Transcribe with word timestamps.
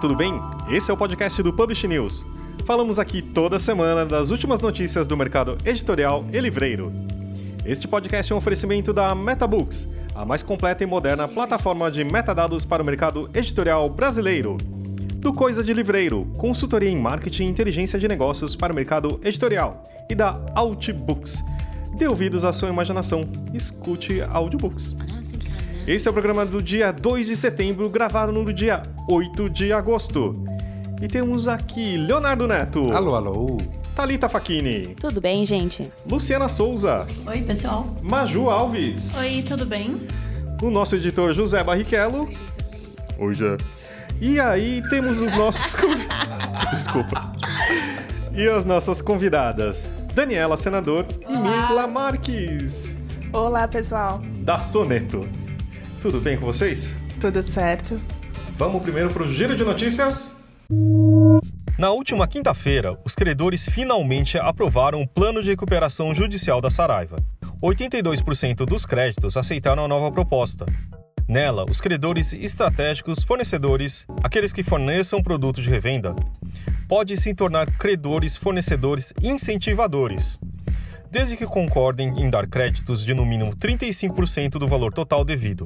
tudo 0.00 0.14
bem? 0.14 0.40
Esse 0.70 0.90
é 0.90 0.94
o 0.94 0.96
podcast 0.96 1.42
do 1.42 1.52
Publish 1.52 1.88
News. 1.88 2.24
Falamos 2.66 2.98
aqui 2.98 3.22
toda 3.22 3.58
semana 3.58 4.04
das 4.04 4.30
últimas 4.30 4.60
notícias 4.60 5.06
do 5.06 5.16
mercado 5.16 5.56
editorial 5.64 6.24
e 6.32 6.38
livreiro. 6.38 6.92
Este 7.64 7.88
podcast 7.88 8.30
é 8.30 8.34
um 8.34 8.38
oferecimento 8.38 8.92
da 8.92 9.14
MetaBooks, 9.14 9.88
a 10.14 10.24
mais 10.24 10.42
completa 10.42 10.82
e 10.82 10.86
moderna 10.86 11.26
plataforma 11.26 11.90
de 11.90 12.04
metadados 12.04 12.64
para 12.64 12.82
o 12.82 12.86
mercado 12.86 13.30
editorial 13.32 13.88
brasileiro. 13.88 14.58
Do 15.16 15.32
Coisa 15.32 15.64
de 15.64 15.72
Livreiro, 15.72 16.26
consultoria 16.36 16.90
em 16.90 16.98
marketing 16.98 17.44
e 17.44 17.50
inteligência 17.50 17.98
de 17.98 18.06
negócios 18.06 18.54
para 18.54 18.72
o 18.72 18.76
mercado 18.76 19.18
editorial. 19.24 19.88
E 20.10 20.14
da 20.14 20.38
Outbooks. 20.54 21.42
Dê 21.96 22.06
ouvidos 22.06 22.44
à 22.44 22.52
sua 22.52 22.68
imaginação. 22.68 23.26
Escute 23.54 24.20
audiobooks. 24.20 24.94
Esse 25.86 26.08
é 26.08 26.10
o 26.10 26.12
programa 26.12 26.44
do 26.44 26.60
dia 26.60 26.90
2 26.90 27.28
de 27.28 27.36
setembro, 27.36 27.88
gravado 27.88 28.32
no 28.32 28.52
dia 28.52 28.82
8 29.08 29.48
de 29.48 29.72
agosto. 29.72 30.34
E 31.00 31.06
temos 31.06 31.46
aqui 31.46 31.96
Leonardo 31.96 32.48
Neto. 32.48 32.92
Alô, 32.92 33.14
alô. 33.14 33.58
Thalita 33.94 34.28
Facchini. 34.28 34.96
Tudo 35.00 35.20
bem, 35.20 35.46
gente? 35.46 35.88
Luciana 36.10 36.48
Souza. 36.48 37.06
Oi, 37.24 37.40
pessoal. 37.42 37.86
Maju 38.02 38.50
Alves. 38.50 39.16
Oi, 39.16 39.44
tudo 39.46 39.64
bem? 39.64 39.96
O 40.60 40.70
nosso 40.70 40.96
editor 40.96 41.32
José 41.32 41.62
Barrichello. 41.62 42.28
Oi, 43.16 43.34
Jé. 43.36 43.56
E 44.20 44.40
aí 44.40 44.82
temos 44.90 45.22
os 45.22 45.32
nossos. 45.34 45.76
Desculpa. 46.72 47.32
E 48.34 48.48
as 48.48 48.64
nossas 48.64 49.00
convidadas. 49.00 49.88
Daniela 50.12 50.56
Senador 50.56 51.06
e 51.28 51.32
Mila 51.32 51.86
Marques. 51.86 52.96
Olá, 53.32 53.68
pessoal. 53.68 54.20
Da 54.38 54.58
Soneto. 54.58 55.45
Tudo 56.00 56.20
bem 56.20 56.36
com 56.36 56.46
vocês? 56.46 56.96
Tudo 57.20 57.42
certo? 57.42 58.00
Vamos 58.56 58.82
primeiro 58.82 59.10
para 59.10 59.22
o 59.22 59.28
giro 59.28 59.56
de 59.56 59.64
notícias. 59.64 60.36
Na 61.78 61.90
última 61.90 62.26
quinta-feira, 62.26 62.98
os 63.04 63.14
credores 63.14 63.66
finalmente 63.68 64.38
aprovaram 64.38 65.02
o 65.02 65.08
plano 65.08 65.42
de 65.42 65.50
recuperação 65.50 66.14
judicial 66.14 66.60
da 66.60 66.70
Saraiva. 66.70 67.16
82% 67.62 68.64
dos 68.64 68.86
créditos 68.86 69.36
aceitaram 69.36 69.84
a 69.84 69.88
nova 69.88 70.12
proposta. 70.12 70.66
Nela, 71.28 71.64
os 71.68 71.80
credores 71.80 72.32
estratégicos, 72.32 73.22
fornecedores, 73.22 74.06
aqueles 74.22 74.52
que 74.52 74.62
forneçam 74.62 75.22
produtos 75.22 75.64
de 75.64 75.70
revenda, 75.70 76.14
podem 76.88 77.16
se 77.16 77.34
tornar 77.34 77.66
credores 77.66 78.36
fornecedores 78.36 79.12
incentivadores, 79.22 80.38
desde 81.16 81.34
que 81.34 81.46
concordem 81.46 82.12
em 82.18 82.28
dar 82.28 82.46
créditos 82.46 83.02
de 83.02 83.14
no 83.14 83.24
mínimo 83.24 83.56
35% 83.56 84.58
do 84.58 84.68
valor 84.68 84.92
total 84.92 85.24
devido. 85.24 85.64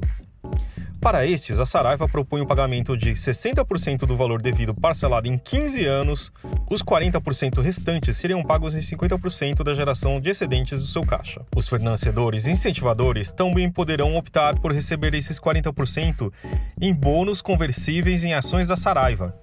Para 1.01 1.25
estes, 1.25 1.59
a 1.59 1.65
Saraiva 1.65 2.07
propõe 2.07 2.39
o 2.39 2.47
pagamento 2.47 2.95
de 2.95 3.11
60% 3.11 4.05
do 4.05 4.15
valor 4.15 4.41
devido 4.41 4.73
parcelado 4.73 5.27
em 5.27 5.37
15 5.37 5.85
anos, 5.85 6.31
os 6.69 6.81
40% 6.81 7.61
restantes 7.61 8.15
seriam 8.15 8.41
pagos 8.41 8.75
em 8.75 8.79
50% 8.79 9.61
da 9.61 9.73
geração 9.73 10.21
de 10.21 10.29
excedentes 10.29 10.79
do 10.79 10.87
seu 10.87 11.01
caixa. 11.01 11.41
Os 11.53 11.67
fornecedores 11.67 12.47
incentivadores 12.47 13.33
também 13.33 13.69
poderão 13.69 14.15
optar 14.15 14.57
por 14.57 14.71
receber 14.71 15.13
esses 15.15 15.37
40% 15.37 16.31
em 16.79 16.93
bônus 16.93 17.41
conversíveis 17.41 18.23
em 18.23 18.33
ações 18.33 18.69
da 18.69 18.77
Saraiva, 18.77 19.35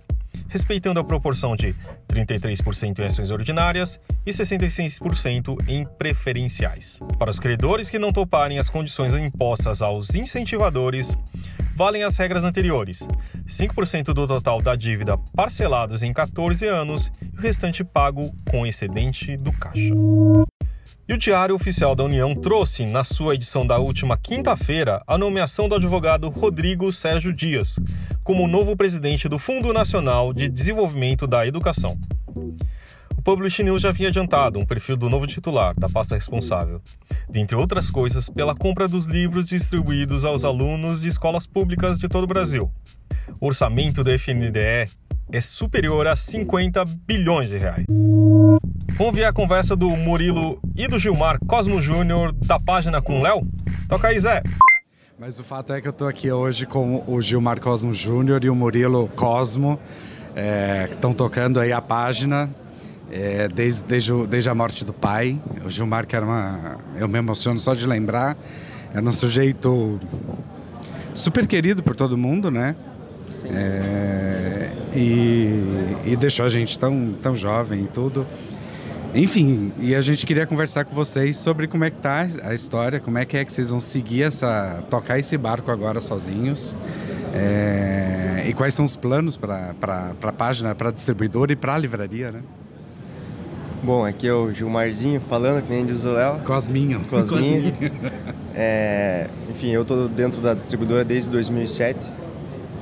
respeitando 0.48 1.00
a 1.00 1.05
proporção 1.05 1.56
de 1.56 1.75
33% 2.08 2.98
em 2.98 3.05
ações 3.05 3.31
ordinárias 3.31 4.00
e 4.25 4.31
66% 4.31 5.56
em 5.69 5.86
preferenciais. 5.98 7.00
Para 7.19 7.30
os 7.30 7.41
credores 7.41 7.91
que 7.91 7.98
não 7.98 8.12
toparem 8.12 8.58
as 8.58 8.69
condições 8.69 9.14
impostas 9.14 9.83
aos 9.83 10.14
incentivadores, 10.14 11.17
valem 11.74 12.02
as 12.02 12.17
regras 12.17 12.45
anteriores: 12.45 13.07
5% 13.46 14.13
do 14.13 14.27
total 14.27 14.61
da 14.61 14.74
dívida 14.74 15.17
parcelados 15.35 16.02
em 16.02 16.13
14 16.13 16.67
anos 16.67 17.13
e 17.23 17.39
o 17.39 17.40
restante 17.40 17.84
pago 17.84 18.33
com 18.51 18.67
excedente 18.67 19.36
do 19.36 19.52
caixa. 19.52 19.95
E 21.08 21.14
o 21.14 21.17
Diário 21.17 21.55
Oficial 21.55 21.96
da 21.96 22.05
União 22.05 22.35
trouxe, 22.35 22.85
na 22.85 23.02
sua 23.02 23.35
edição 23.35 23.67
da 23.67 23.79
última 23.79 24.19
quinta-feira, 24.19 25.02
a 25.07 25.17
nomeação 25.17 25.67
do 25.67 25.74
advogado 25.74 26.29
Rodrigo 26.29 26.92
Sérgio 26.92 27.33
Dias 27.33 27.80
como 28.23 28.46
novo 28.46 28.77
presidente 28.77 29.27
do 29.27 29.39
Fundo 29.39 29.73
Nacional 29.73 30.35
de 30.35 30.51
Desenvolvimento 30.51 31.27
da 31.27 31.46
Educação. 31.46 31.98
O 33.17 33.23
Publish 33.23 33.63
News 33.63 33.80
já 33.80 33.89
havia 33.89 34.08
adiantado 34.08 34.58
um 34.58 34.67
perfil 34.67 34.98
do 34.98 35.08
novo 35.08 35.27
titular 35.27 35.74
da 35.80 35.89
pasta 35.89 36.14
responsável, 36.14 36.79
dentre 37.27 37.57
outras 37.57 37.90
coisas, 37.90 38.29
pela 38.29 38.55
compra 38.55 38.86
dos 38.86 39.07
livros 39.07 39.46
distribuídos 39.46 40.27
aos 40.27 40.45
alunos 40.45 41.01
de 41.01 41.08
escolas 41.08 41.46
públicas 41.46 41.98
de 41.98 42.07
todo 42.07 42.25
o 42.25 42.29
Brasil. 42.29 42.70
O 43.40 43.46
orçamento 43.46 44.05
do 44.05 44.11
FNDE 44.11 44.90
é 45.30 45.40
superior 45.40 46.06
a 46.06 46.16
50 46.16 46.84
bilhões 47.06 47.50
de 47.50 47.58
reais. 47.58 47.84
Vamos 48.96 49.14
ver 49.14 49.24
a 49.24 49.33
conversa 49.33 49.77
do 49.77 49.90
Murilo 49.90 50.61
e 50.74 50.89
do 50.89 50.98
Gilmar 50.98 51.39
Cosmo 51.46 51.80
Júnior 51.80 52.33
da 52.33 52.58
página 52.58 53.00
com 53.00 53.22
Léo? 53.22 53.46
Toca 53.89 54.08
aí, 54.08 54.18
Zé! 54.18 54.42
Mas 55.18 55.39
o 55.39 55.44
fato 55.44 55.72
é 55.72 55.80
que 55.80 55.89
eu 55.89 55.90
estou 55.90 56.08
aqui 56.08 56.30
hoje 56.30 56.64
com 56.64 57.05
o 57.06 57.20
Gilmar 57.20 57.61
Cosmo 57.61 57.92
Júnior 57.92 58.42
e 58.44 58.50
o 58.50 58.55
Murilo 58.55 59.08
Cosmo, 59.16 59.78
é, 60.34 60.86
que 60.89 60.94
estão 60.94 61.12
tocando 61.12 61.60
aí 61.60 61.72
a 61.72 61.83
página 61.83 62.48
é, 63.10 63.48
desde, 63.48 63.83
desde, 63.84 64.27
desde, 64.27 64.48
a 64.48 64.55
morte 64.55 64.84
do 64.84 64.92
pai. 64.92 65.40
O 65.64 65.70
Gilmar, 65.70 66.06
que 66.06 66.14
era 66.14 66.24
uma. 66.24 66.78
Eu 66.96 67.08
me 67.08 67.18
emociono 67.18 67.58
só 67.58 67.74
de 67.74 67.86
lembrar, 67.86 68.36
era 68.92 69.02
um 69.02 69.12
sujeito 69.12 69.98
super 71.14 71.46
querido 71.46 71.83
por 71.83 71.96
todo 71.96 72.16
mundo, 72.16 72.50
né? 72.50 72.77
É, 73.47 74.71
e, 74.95 75.63
e 76.07 76.17
deixou 76.17 76.45
a 76.45 76.49
gente 76.49 76.79
tão, 76.79 77.15
tão 77.23 77.35
jovem 77.35 77.85
e 77.85 77.89
tudo. 77.89 78.27
Enfim, 79.15 79.73
e 79.79 79.95
a 79.95 80.01
gente 80.01 80.27
queria 80.27 80.47
conversar 80.47 80.85
com 80.85 80.95
vocês 80.95 81.37
sobre 81.37 81.67
como 81.67 81.85
é 81.85 81.91
que 81.91 81.97
tá 81.97 82.27
a 82.43 82.53
história, 82.53 83.01
como 83.01 83.17
é 83.19 83.25
que 83.25 83.37
é 83.37 83.45
que 83.45 83.53
vocês 83.53 83.71
vão 83.71 83.81
seguir 83.81 84.23
essa. 84.23 84.85
tocar 84.91 85.19
esse 85.19 85.37
barco 85.37 85.71
agora 85.71 86.01
sozinhos. 86.01 86.75
É, 87.35 88.45
e 88.47 88.53
quais 88.53 88.75
são 88.75 88.85
os 88.85 88.97
planos 88.97 89.37
para 89.37 89.75
a 90.23 90.33
página, 90.33 90.75
para 90.75 90.91
a 90.91 90.93
distribuidora 90.93 91.53
e 91.53 91.57
para 91.57 91.75
a 91.75 91.79
livraria, 91.79 92.33
né? 92.33 92.41
Bom, 93.83 94.05
aqui 94.05 94.27
é 94.27 94.33
o 94.33 94.53
Gilmarzinho 94.53 95.20
falando, 95.20 95.63
que 95.63 95.70
nem 95.70 95.87
diz 95.87 96.03
o 96.05 96.13
Léo. 96.13 96.41
Cosminho. 96.41 97.01
Cosminho. 97.09 97.73
é, 98.55 99.29
enfim, 99.49 99.70
eu 99.70 99.83
estou 99.83 100.09
dentro 100.09 100.41
da 100.41 100.53
distribuidora 100.53 101.05
desde 101.05 101.31
2007. 101.31 102.05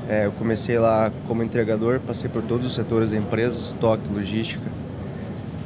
É, 0.08 0.26
eu 0.26 0.32
comecei 0.32 0.78
lá 0.78 1.10
como 1.26 1.42
entregador, 1.42 1.98
passei 1.98 2.30
por 2.30 2.42
todos 2.42 2.64
os 2.64 2.74
setores 2.74 3.10
da 3.10 3.16
empresa, 3.16 3.58
estoque, 3.58 4.04
logística, 4.12 4.64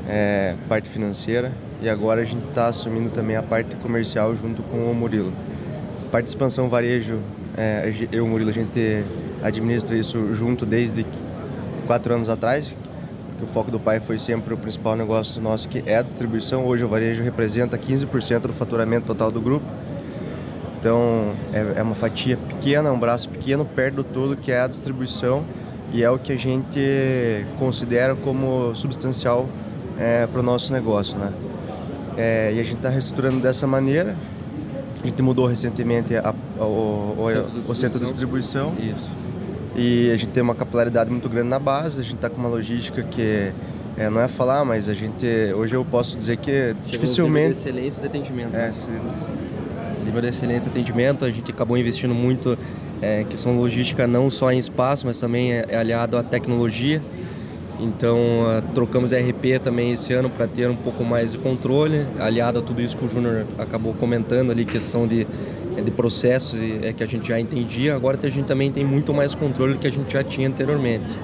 é, 0.08 0.54
parte 0.68 0.88
financeira 0.88 1.52
e 1.82 1.88
agora 1.88 2.22
a 2.22 2.24
gente 2.24 2.46
está 2.48 2.66
assumindo 2.66 3.10
também 3.10 3.36
a 3.36 3.42
parte 3.42 3.76
comercial 3.76 4.34
junto 4.34 4.62
com 4.62 4.90
o 4.90 4.94
Murilo. 4.94 5.32
A 6.06 6.10
parte 6.10 6.24
de 6.24 6.30
expansão 6.30 6.68
varejo, 6.68 7.20
é, 7.56 7.92
eu 8.10 8.18
e 8.18 8.20
o 8.20 8.26
Murilo, 8.26 8.50
a 8.50 8.52
gente 8.52 9.04
administra 9.42 9.96
isso 9.96 10.32
junto 10.32 10.64
desde 10.64 11.04
quatro 11.86 12.14
anos 12.14 12.28
atrás, 12.28 12.74
porque 13.28 13.44
o 13.44 13.46
foco 13.46 13.70
do 13.70 13.78
pai 13.78 14.00
foi 14.00 14.18
sempre 14.18 14.54
o 14.54 14.56
principal 14.56 14.96
negócio 14.96 15.40
nosso, 15.40 15.68
que 15.68 15.82
é 15.86 15.96
a 15.96 16.02
distribuição. 16.02 16.64
Hoje 16.64 16.84
o 16.84 16.88
varejo 16.88 17.22
representa 17.22 17.76
15% 17.76 18.40
do 18.40 18.52
faturamento 18.52 19.06
total 19.06 19.30
do 19.30 19.40
grupo. 19.40 19.66
Então 20.80 21.34
é, 21.52 21.74
é 21.76 21.82
uma 21.82 21.94
fatia 21.94 22.38
pequena, 22.38 22.90
um 22.90 22.98
braço 22.98 23.28
pequeno 23.28 23.66
perto 23.66 23.96
do 23.96 24.04
todo 24.04 24.34
que 24.34 24.50
é 24.50 24.60
a 24.60 24.66
distribuição 24.66 25.44
e 25.92 26.02
é 26.02 26.10
o 26.10 26.18
que 26.18 26.32
a 26.32 26.38
gente 26.38 26.80
considera 27.58 28.16
como 28.16 28.74
substancial 28.74 29.46
é, 29.98 30.26
para 30.26 30.40
o 30.40 30.42
nosso 30.42 30.72
negócio, 30.72 31.18
né? 31.18 31.32
É, 32.16 32.52
e 32.54 32.60
a 32.60 32.62
gente 32.62 32.76
está 32.76 32.88
reestruturando 32.88 33.40
dessa 33.40 33.66
maneira. 33.66 34.16
A 35.02 35.06
gente 35.06 35.20
mudou 35.22 35.46
recentemente 35.46 36.16
a, 36.16 36.34
a, 36.58 36.64
o, 36.64 37.14
o, 37.18 37.30
centro 37.30 37.72
o, 37.72 37.76
centro 37.76 37.98
de 38.00 38.06
distribuição. 38.06 38.74
Isso. 38.78 39.14
E 39.76 40.10
a 40.10 40.16
gente 40.16 40.30
tem 40.30 40.42
uma 40.42 40.54
capilaridade 40.54 41.10
muito 41.10 41.28
grande 41.28 41.48
na 41.48 41.58
base. 41.58 42.00
A 42.00 42.02
gente 42.02 42.16
está 42.16 42.30
com 42.30 42.38
uma 42.38 42.48
logística 42.48 43.02
que 43.02 43.52
é, 43.96 44.10
não 44.10 44.20
é 44.20 44.28
falar, 44.28 44.64
mas 44.64 44.88
a 44.88 44.94
gente 44.94 45.26
hoje 45.54 45.74
eu 45.74 45.84
posso 45.84 46.18
dizer 46.18 46.36
que 46.38 46.50
Chegou 46.50 46.84
dificilmente. 46.86 47.46
De 47.46 47.52
excelência 47.52 48.02
de 48.02 48.08
atendimento. 48.08 48.54
É, 48.54 48.68
né? 48.68 48.74
Nível 50.10 50.20
de 50.20 50.28
excelência 50.28 50.68
atendimento, 50.68 51.24
a 51.24 51.30
gente 51.30 51.50
acabou 51.50 51.78
investindo 51.78 52.14
muito 52.14 52.58
é, 53.00 53.24
questão 53.24 53.56
logística 53.56 54.06
não 54.06 54.28
só 54.28 54.50
em 54.52 54.58
espaço, 54.58 55.06
mas 55.06 55.18
também 55.18 55.52
é, 55.52 55.64
é 55.68 55.76
aliado 55.76 56.16
à 56.16 56.22
tecnologia. 56.22 57.00
Então, 57.78 58.18
uh, 58.18 58.62
trocamos 58.74 59.10
RP 59.12 59.58
também 59.62 59.92
esse 59.92 60.12
ano 60.12 60.28
para 60.28 60.46
ter 60.46 60.68
um 60.68 60.76
pouco 60.76 61.02
mais 61.02 61.32
de 61.32 61.38
controle, 61.38 62.04
aliado 62.18 62.58
a 62.58 62.62
tudo 62.62 62.82
isso 62.82 62.94
que 62.94 63.06
o 63.06 63.08
Júnior 63.08 63.46
acabou 63.58 63.94
comentando 63.94 64.50
ali, 64.50 64.66
questão 64.66 65.06
de, 65.06 65.26
é, 65.78 65.80
de 65.80 65.90
processos 65.90 66.60
é, 66.82 66.92
que 66.92 67.02
a 67.02 67.06
gente 67.06 67.26
já 67.26 67.40
entendia, 67.40 67.94
agora 67.96 68.18
a 68.22 68.28
gente 68.28 68.44
também 68.44 68.70
tem 68.70 68.84
muito 68.84 69.14
mais 69.14 69.34
controle 69.34 69.74
do 69.74 69.78
que 69.78 69.86
a 69.86 69.90
gente 69.90 70.12
já 70.12 70.22
tinha 70.22 70.46
anteriormente. 70.46 71.18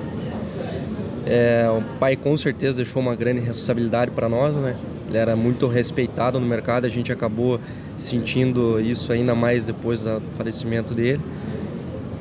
É, 1.27 1.69
o 1.69 1.99
pai 1.99 2.17
com 2.17 2.35
certeza 2.38 2.83
deixou 2.83 3.03
uma 3.03 3.15
grande 3.15 3.41
responsabilidade 3.41 4.12
para 4.12 4.27
nós, 4.27 4.56
né? 4.56 4.75
Ele 5.08 5.17
era 5.17 5.37
muito 5.37 5.67
respeitado 5.67 6.41
no 6.41 6.47
mercado, 6.47 6.85
a 6.85 6.88
gente 6.88 7.12
acabou 7.12 7.61
sentindo 7.97 8.81
isso 8.81 9.12
ainda 9.12 9.35
mais 9.35 9.67
depois 9.67 10.05
do 10.05 10.20
falecimento 10.37 10.94
dele. 10.94 11.20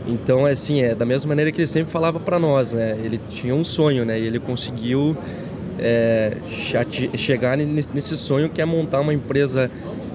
Então, 0.07 0.45
assim, 0.45 0.81
é 0.81 0.93
da 0.93 1.05
mesma 1.05 1.29
maneira 1.29 1.51
que 1.51 1.59
ele 1.59 1.67
sempre 1.67 1.91
falava 1.91 2.19
para 2.19 2.37
nós, 2.37 2.73
né? 2.73 2.95
Ele 3.03 3.19
tinha 3.29 3.55
um 3.55 3.63
sonho, 3.63 4.05
né? 4.05 4.19
E 4.19 4.27
ele 4.27 4.39
conseguiu 4.39 5.17
é, 5.79 6.37
chegar 7.17 7.57
nesse 7.57 8.15
sonho 8.15 8.49
que 8.49 8.61
é 8.61 8.65
montar 8.65 9.01
uma 9.01 9.13
empresa 9.13 9.69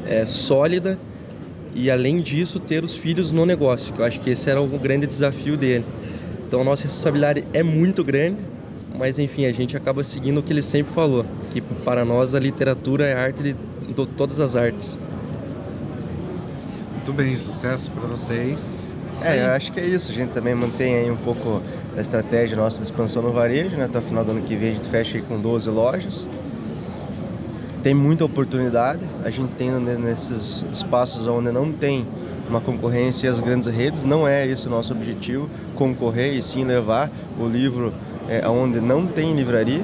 é, 0.07 0.25
sólida 0.27 0.97
e, 1.75 1.91
além 1.91 2.21
disso, 2.21 2.61
ter 2.61 2.85
os 2.85 2.97
filhos 2.97 3.33
no 3.33 3.45
negócio. 3.45 3.93
Que 3.93 4.01
eu 4.01 4.05
acho 4.05 4.21
que 4.21 4.31
esse 4.31 4.49
era 4.49 4.61
o 4.61 4.67
grande 4.79 5.09
desafio 5.09 5.57
dele. 5.57 5.85
Então, 6.47 6.61
a 6.61 6.65
nossa 6.65 6.85
responsabilidade 6.85 7.45
é 7.53 7.63
muito 7.63 8.05
grande, 8.05 8.39
mas, 9.01 9.19
enfim, 9.19 9.47
a 9.47 9.53
gente 9.53 9.75
acaba 9.75 10.05
seguindo 10.05 10.39
o 10.39 10.43
que 10.43 10.53
ele 10.53 10.63
sempre 10.63 10.93
falou, 10.93 11.25
que 11.51 11.63
para 11.63 12.05
nós 12.05 12.35
a 12.35 12.39
literatura 12.39 13.07
é 13.07 13.15
arte 13.15 13.43
de 13.43 13.57
todas 14.15 14.39
as 14.39 14.57
artes. 14.57 14.99
Muito 16.97 17.11
bem, 17.15 17.35
sucesso 17.35 17.91
para 17.93 18.07
vocês. 18.07 18.95
É, 19.23 19.41
eu 19.41 19.53
acho 19.53 19.73
que 19.73 19.81
é 19.81 19.87
isso. 19.87 20.11
A 20.11 20.15
gente 20.15 20.33
também 20.33 20.55
mantém 20.55 20.97
aí 20.97 21.11
um 21.11 21.17
pouco 21.17 21.63
da 21.97 22.03
estratégia 22.03 22.59
nossa 22.59 22.77
de 22.77 22.85
expansão 22.85 23.23
no 23.23 23.33
varejo, 23.33 23.75
né? 23.75 23.87
Até 23.87 24.01
o 24.01 24.03
final 24.03 24.23
do 24.23 24.33
ano 24.33 24.43
que 24.43 24.55
vem 24.55 24.73
a 24.73 24.75
gente 24.75 24.87
fecha 24.87 25.17
aí 25.17 25.23
com 25.23 25.41
12 25.41 25.71
lojas. 25.71 26.29
Tem 27.83 27.95
muita 27.95 28.27
oportunidade. 28.27 29.01
A 29.25 29.31
gente 29.31 29.51
tem 29.55 29.71
nesses 29.71 30.67
espaços 30.71 31.27
onde 31.27 31.51
não 31.51 31.73
tem 31.73 32.07
uma 32.51 32.61
concorrência 32.61 33.29
e 33.29 33.31
as 33.31 33.41
grandes 33.41 33.67
redes. 33.67 34.05
Não 34.05 34.29
é 34.29 34.47
esse 34.47 34.67
o 34.67 34.71
nosso 34.71 34.93
objetivo, 34.93 35.49
concorrer 35.75 36.35
e 36.35 36.43
sim 36.43 36.65
levar 36.65 37.11
o 37.39 37.47
livro 37.47 37.95
é, 38.31 38.49
onde 38.49 38.81
não 38.81 39.07
tem 39.07 39.35
livraria. 39.35 39.83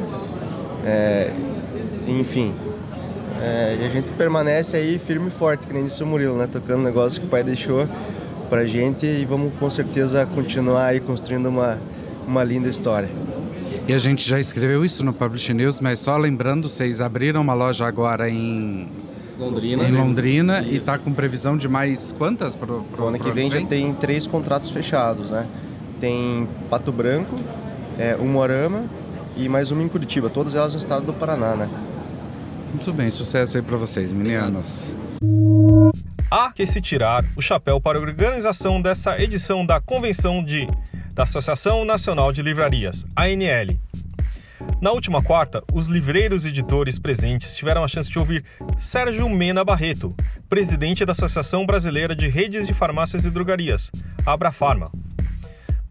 É, 0.85 1.33
enfim, 2.07 2.55
é, 3.43 3.79
e 3.83 3.85
a 3.85 3.89
gente 3.89 4.11
permanece 4.13 4.77
aí 4.77 4.99
firme 4.99 5.29
e 5.29 5.31
forte, 5.31 5.67
que 5.67 5.73
nem 5.73 5.85
disse 5.85 6.03
o 6.03 6.07
Murilo, 6.07 6.37
né? 6.39 6.47
Tocando 6.47 6.81
o 6.81 6.85
negócio 6.85 7.21
que 7.21 7.27
o 7.27 7.31
pai 7.31 7.43
deixou 7.43 7.87
para 8.49 8.61
a 8.61 8.67
gente 8.67 9.05
e 9.05 9.25
vamos 9.25 9.53
com 9.59 9.69
certeza 9.69 10.25
continuar 10.27 10.87
aí 10.87 11.01
construindo 11.01 11.47
uma, 11.47 11.79
uma 12.27 12.45
linda 12.45 12.69
história. 12.69 13.09
E 13.89 13.93
a 13.93 13.99
gente 13.99 14.29
já 14.29 14.39
escreveu 14.39 14.85
isso 14.85 15.05
no 15.05 15.13
Publish 15.13 15.53
News, 15.53 15.81
mas 15.81 16.01
só 16.01 16.17
lembrando, 16.17 16.69
vocês 16.69 17.01
abriram 17.01 17.41
uma 17.41 17.55
loja 17.55 17.87
agora 17.87 18.29
em 18.29 18.89
Londrina, 19.39 19.85
em 19.85 19.93
Londrina 19.93 20.61
e 20.63 20.77
está 20.77 20.99
com 20.99 21.13
previsão 21.13 21.57
de 21.57 21.69
mais 21.69 22.13
quantas 22.13 22.57
para 22.57 22.73
o 22.73 23.07
ano 23.07 23.19
que 23.19 23.31
vem? 23.31 23.51
Já 23.51 23.65
tem 23.65 23.93
três 23.95 24.27
contratos 24.27 24.71
fechados, 24.71 25.31
né? 25.31 25.47
Tem 26.01 26.49
Pato 26.71 26.91
Branco, 26.91 27.37
é, 27.99 28.17
Umorama 28.17 28.85
e 29.37 29.49
mais 29.49 29.71
uma 29.71 29.83
em 29.83 29.89
Curitiba, 29.89 30.31
todas 30.31 30.55
elas 30.55 30.73
no 30.73 30.79
estado 30.79 31.07
do 31.07 31.13
Paraná, 31.13 31.55
né? 31.55 31.69
Muito 32.71 32.93
bem, 32.93 33.11
sucesso 33.11 33.57
aí 33.57 33.63
para 33.63 33.77
vocês, 33.77 34.13
meninos. 34.13 34.95
Há 36.31 36.53
que 36.53 36.67
se 36.67 36.81
tirar 36.81 37.25
o 37.37 37.43
chapéu 37.43 37.81
para 37.81 37.99
a 37.99 38.01
organização 38.01 38.83
dessa 38.83 39.21
edição 39.21 39.65
da 39.65 39.81
convenção 39.81 40.43
de, 40.43 40.67
da 41.15 41.23
Associação 41.23 41.85
Nacional 41.85 42.33
de 42.33 42.43
Livrarias, 42.43 43.05
ANL. 43.15 43.79
Na 44.81 44.91
última 44.91 45.23
quarta, 45.23 45.63
os 45.73 45.87
livreiros 45.87 46.45
editores 46.45 46.99
presentes 46.99 47.57
tiveram 47.57 47.85
a 47.85 47.89
chance 47.89 48.11
de 48.11 48.19
ouvir 48.19 48.45
Sérgio 48.77 49.29
Mena 49.29 49.65
Barreto, 49.65 50.15
presidente 50.49 51.05
da 51.05 51.13
Associação 51.13 51.65
Brasileira 51.65 52.15
de 52.15 52.29
Redes 52.29 52.67
de 52.67 52.75
Farmácias 52.75 53.25
e 53.25 53.31
Drogarias, 53.31 53.91
Abrafarma. 54.25 54.91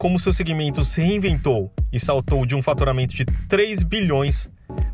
Como 0.06 0.20
seu 0.20 0.32
segmento 0.32 0.84
se 0.84 1.02
reinventou 1.02 1.74
e 1.92 2.00
saltou 2.00 2.46
de 2.46 2.56
um 2.56 2.62
faturamento 2.62 3.16
de 3.16 3.26
3 3.26 3.82
bilhões 3.82 4.48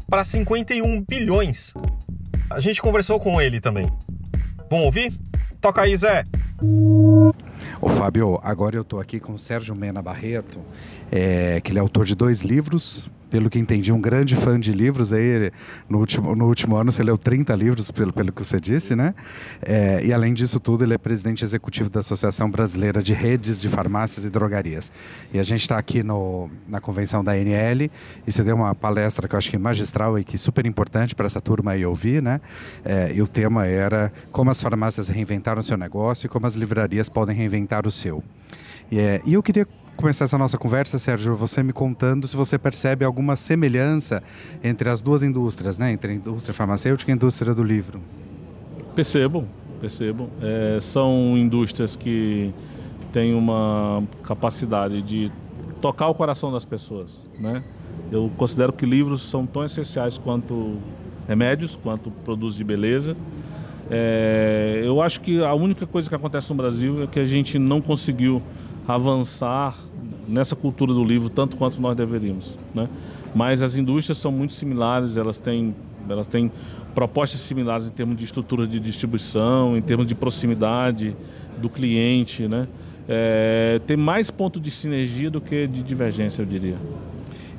para 0.10 0.24
51 0.24 1.04
bilhões. 1.04 1.74
A 2.50 2.62
gente 2.62 2.82
conversou 2.82 3.20
com 3.20 3.42
ele 3.42 3.60
também. 3.60 3.92
Vamos 4.70 4.86
ouvir? 4.86 5.14
Toca 5.60 5.82
aí, 5.82 5.94
Zé. 5.98 6.24
Ô 7.82 7.90
Fábio, 7.90 8.40
agora 8.42 8.78
eu 8.78 8.84
estou 8.84 9.02
aqui 9.02 9.20
com 9.20 9.34
o 9.34 9.38
Sérgio 9.38 9.76
Mena 9.76 10.02
Barreto, 10.02 10.62
é, 11.12 11.60
que 11.60 11.74
ele 11.74 11.80
é 11.80 11.82
autor 11.82 12.06
de 12.06 12.16
dois 12.16 12.40
livros, 12.40 13.10
pelo 13.32 13.50
que 13.50 13.58
entendi, 13.58 13.92
um 13.94 14.02
grande 14.02 14.36
fã 14.36 14.60
de 14.60 14.74
livros. 14.74 15.14
Aí, 15.14 15.52
no 15.90 16.00
último, 16.00 16.36
no 16.36 16.46
último 16.48 16.76
ano, 16.76 16.92
você 16.92 17.02
leu 17.02 17.18
30 17.18 17.56
livros, 17.56 17.90
pelo, 17.90 18.12
pelo 18.12 18.32
que 18.32 18.44
você 18.44 18.60
disse, 18.60 18.94
né? 18.94 19.16
É, 19.62 20.06
e 20.06 20.12
além 20.12 20.34
disso 20.34 20.60
tudo, 20.60 20.84
ele 20.84 20.94
é 20.94 20.98
presidente 20.98 21.44
executivo 21.44 21.90
da 21.90 22.02
Associação 22.02 22.52
Brasileira 22.52 23.02
de 23.02 23.14
Redes 23.14 23.62
de 23.62 23.70
Farmácias 23.70 24.26
e 24.26 24.30
Drogarias. 24.30 24.92
E 25.34 25.40
a 25.40 25.44
gente 25.44 25.62
está 25.62 25.78
aqui 25.78 26.04
no, 26.04 26.50
na 26.68 26.82
convenção 26.82 27.24
da 27.24 27.32
ANL 27.32 27.90
e 28.28 28.32
você 28.32 28.44
deu 28.44 28.58
uma 28.58 28.76
palestra 28.76 29.28
que 29.28 29.34
eu 29.34 29.38
acho 29.38 29.50
que 29.50 29.58
magistral 29.58 30.20
e 30.20 30.26
que 30.26 30.38
super 30.38 30.66
importante 30.66 31.16
para 31.16 31.26
essa 31.26 31.40
turma 31.40 31.72
aí 31.72 31.86
ouvir, 31.86 32.22
né? 32.22 32.42
É, 32.84 33.14
e 33.14 33.22
o 33.22 33.28
tema 33.28 33.66
era 33.66 34.12
como 34.32 34.52
as 34.52 34.62
farmácias 34.62 35.08
reinventaram 35.08 35.62
seu 35.62 35.78
negócio 35.78 36.26
e 36.26 36.30
como 36.30 36.46
as 36.46 36.56
livrarias 36.56 37.08
podem 37.08 37.34
reinventar 37.34 37.88
o 37.88 37.92
seu. 37.92 38.22
E, 38.92 39.00
é, 39.00 39.22
e 39.26 39.36
eu 39.36 39.42
queria 39.42 39.66
começar 40.02 40.26
essa 40.26 40.38
nossa 40.38 40.58
conversa, 40.58 40.98
Sérgio, 40.98 41.36
você 41.36 41.62
me 41.62 41.72
contando 41.72 42.28
se 42.28 42.36
você 42.36 42.58
percebe 42.58 43.06
alguma 43.06 43.36
semelhança 43.36 44.24
entre 44.64 44.90
as 44.90 45.00
duas 45.00 45.22
indústrias, 45.22 45.78
né? 45.78 45.92
Entre 45.92 46.12
a 46.12 46.16
indústria 46.16 46.56
farmacêutica 46.56 47.12
e 47.12 47.14
a 47.14 47.16
indústria 47.16 47.54
do 47.54 47.64
livro. 47.64 48.02
Percebo, 48.96 49.46
percebo. 49.80 50.28
É, 50.42 50.80
são 50.82 51.38
indústrias 51.38 51.96
que 51.96 52.52
têm 53.14 53.36
uma 53.36 54.04
capacidade 54.24 55.04
de 55.04 55.32
tocar 55.80 56.08
o 56.08 56.16
coração 56.16 56.52
das 56.52 56.66
pessoas, 56.66 57.30
né? 57.40 57.64
Eu 58.12 58.32
considero 58.36 58.74
que 58.74 58.88
livros 58.88 59.22
são 59.22 59.46
tão 59.46 59.64
essenciais 59.64 60.18
quanto 60.18 60.78
remédios, 61.28 61.76
quanto 61.76 62.10
produtos 62.10 62.56
de 62.56 62.64
beleza. 62.64 63.16
É, 63.90 64.82
eu 64.84 65.00
acho 65.00 65.22
que 65.22 65.44
a 65.44 65.54
única 65.54 65.86
coisa 65.86 66.10
que 66.10 66.16
acontece 66.16 66.50
no 66.50 66.56
Brasil 66.56 67.04
é 67.04 67.08
que 67.08 67.20
a 67.20 67.26
gente 67.26 67.60
não 67.60 67.80
conseguiu 67.80 68.42
avançar 68.94 69.76
nessa 70.28 70.56
cultura 70.56 70.94
do 70.94 71.04
livro 71.04 71.30
tanto 71.30 71.58
quanto 71.58 71.82
nós 71.82 71.96
deveríamos, 71.96 72.58
né? 72.74 72.88
Mas 73.34 73.62
as 73.62 73.78
indústrias 73.78 74.18
são 74.18 74.32
muito 74.32 74.54
similares, 74.54 75.18
elas 75.18 75.38
têm, 75.38 75.76
elas 76.08 76.28
têm 76.28 76.52
propostas 76.94 77.40
similares 77.42 77.88
em 77.88 77.92
termos 77.92 78.18
de 78.18 78.26
estrutura 78.26 78.68
de 78.68 78.80
distribuição, 78.80 79.78
em 79.78 79.82
termos 79.82 80.06
de 80.06 80.16
proximidade 80.16 81.16
do 81.58 81.70
cliente, 81.70 82.48
né? 82.48 82.68
É, 83.08 83.82
tem 83.88 83.98
mais 83.98 84.30
ponto 84.30 84.60
de 84.60 84.70
sinergia 84.70 85.30
do 85.30 85.42
que 85.42 85.68
de 85.68 85.82
divergência, 85.82 86.42
eu 86.42 86.46
diria. 86.46 86.78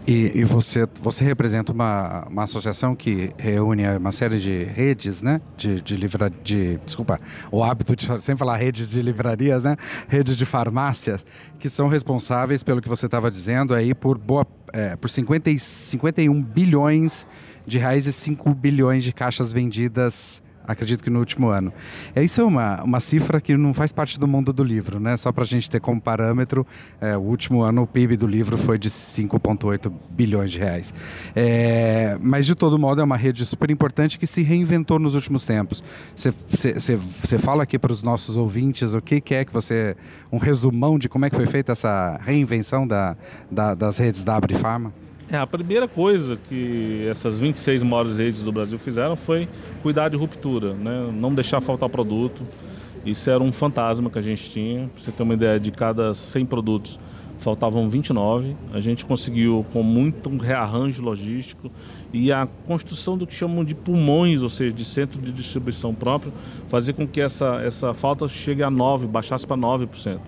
E, 0.07 0.41
e, 0.41 0.45
você, 0.45 0.85
você 1.01 1.23
representa 1.23 1.73
uma, 1.73 2.27
uma 2.29 2.43
associação 2.43 2.95
que 2.95 3.31
reúne 3.39 3.87
uma 3.97 4.11
série 4.11 4.39
de 4.39 4.65
redes, 4.65 5.23
né? 5.23 5.41
De, 5.57 5.81
de 5.81 5.97
livra, 5.97 6.29
de 6.29 6.79
Desculpa, 6.85 7.21
o 7.53 7.63
hábito 7.63 7.95
de 7.95 8.05
sempre 8.21 8.39
falar 8.39 8.57
redes 8.57 8.91
de 8.91 9.01
livrarias, 9.01 9.63
né? 9.63 9.77
Redes 10.09 10.37
de 10.37 10.45
farmácias, 10.45 11.25
que 11.61 11.69
são 11.69 11.87
responsáveis, 11.87 12.65
pelo 12.65 12.83
que 12.83 12.89
você 12.89 13.07
estava 13.07 13.31
dizendo, 13.31 13.75
aí 13.75 13.95
por, 13.95 14.19
boa, 14.19 14.45
é, 14.73 14.97
por 14.97 15.09
50, 15.09 15.57
51 15.57 16.43
bilhões 16.43 17.25
de 17.65 17.79
reais 17.79 18.05
e 18.07 18.13
5 18.13 18.53
bilhões 18.55 19.05
de 19.05 19.13
caixas 19.13 19.53
vendidas 19.53 20.42
acredito 20.67 21.03
que 21.03 21.11
no 21.11 21.19
último 21.19 21.49
ano. 21.49 21.73
É, 22.15 22.23
isso 22.23 22.41
é 22.41 22.45
uma, 22.45 22.83
uma 22.83 23.01
cifra 23.01 23.41
que 23.41 23.57
não 23.57 23.75
faz 23.75 23.93
parte 23.93 24.19
do 24.19 24.27
mundo 24.27 24.53
do 24.53 24.65
livro, 24.65 24.99
né? 24.99 25.17
Só 25.17 25.33
para 25.33 25.45
a 25.45 25.47
gente 25.47 25.69
ter 25.69 25.81
como 25.81 26.01
parâmetro, 26.01 26.67
é, 27.01 27.17
o 27.17 27.21
último 27.21 27.63
ano 27.63 27.83
o 27.83 27.87
PIB 27.87 28.17
do 28.17 28.27
livro 28.27 28.57
foi 28.57 28.79
de 28.79 28.89
5,8 28.89 29.93
bilhões 30.11 30.51
de 30.51 30.59
reais. 30.59 30.95
É, 31.35 32.17
mas, 32.21 32.47
de 32.47 32.55
todo 32.55 32.79
modo, 32.79 33.01
é 33.01 33.05
uma 33.05 33.17
rede 33.17 33.45
super 33.45 33.71
importante 33.71 34.19
que 34.19 34.27
se 34.27 34.43
reinventou 34.43 34.99
nos 34.99 35.15
últimos 35.15 35.45
tempos. 35.45 35.83
Você 36.15 37.39
fala 37.39 37.63
aqui 37.65 37.79
para 37.79 37.93
os 37.93 38.03
nossos 38.03 38.37
ouvintes 38.37 38.95
o 38.95 39.01
que, 39.01 39.21
que, 39.21 39.35
é 39.35 39.45
que 39.45 39.53
você... 39.53 39.97
um 40.31 40.39
resumão 40.39 40.99
de 40.99 41.09
como 41.09 41.25
é 41.25 41.31
que 41.31 41.37
foi 41.37 41.47
feita 41.47 41.73
essa 41.73 42.19
reinvenção 42.25 42.87
da, 42.87 43.17
da 43.51 43.75
das 43.75 43.99
redes 43.99 44.23
da 44.23 44.37
Abrifarma? 44.37 44.93
É, 45.33 45.39
a 45.39 45.47
primeira 45.47 45.89
coisa 45.89 46.37
que 46.37 47.07
essas 47.09 47.39
26 47.39 47.83
maiores 47.83 48.19
redes 48.19 48.43
do 48.43 48.53
Brasil 48.53 48.79
fizeram 48.79 49.17
foi 49.17 49.49
cuidar 49.83 50.11
de 50.11 50.17
ruptura, 50.19 50.75
né? 50.75 51.11
não 51.11 51.35
deixar 51.35 51.59
faltar 51.63 51.89
produto. 51.89 52.47
Isso 53.03 53.31
era 53.31 53.43
um 53.43 53.51
fantasma 53.51 54.11
que 54.11 54.19
a 54.19 54.23
gente 54.23 54.51
tinha. 54.51 54.89
Pra 54.89 55.03
você 55.03 55.11
ter 55.11 55.23
uma 55.23 55.33
ideia, 55.33 55.59
de 55.59 55.71
cada 55.71 56.13
100 56.13 56.45
produtos 56.45 57.01
faltavam 57.39 57.89
29. 57.89 58.55
A 58.75 58.79
gente 58.79 59.07
conseguiu, 59.07 59.65
com 59.73 59.83
muito 59.83 60.29
rearranjo 60.37 61.03
logístico 61.03 61.73
e 62.13 62.31
a 62.31 62.47
construção 62.67 63.17
do 63.17 63.27
que 63.27 63.33
chamam 63.33 63.65
de 63.65 63.75
pulmões, 63.75 64.43
ou 64.43 64.51
seja, 64.51 64.71
de 64.71 64.85
centro 64.85 65.19
de 65.19 65.33
distribuição 65.33 65.95
próprio, 65.95 66.31
fazer 66.69 66.93
com 66.93 67.09
que 67.09 67.23
essa, 67.23 67.59
essa 67.65 67.95
falta 67.95 68.29
chegue 68.29 68.63
a 68.63 68.69
9, 68.69 69.07
baixasse 69.07 69.47
para 69.47 69.57
9% 69.57 70.21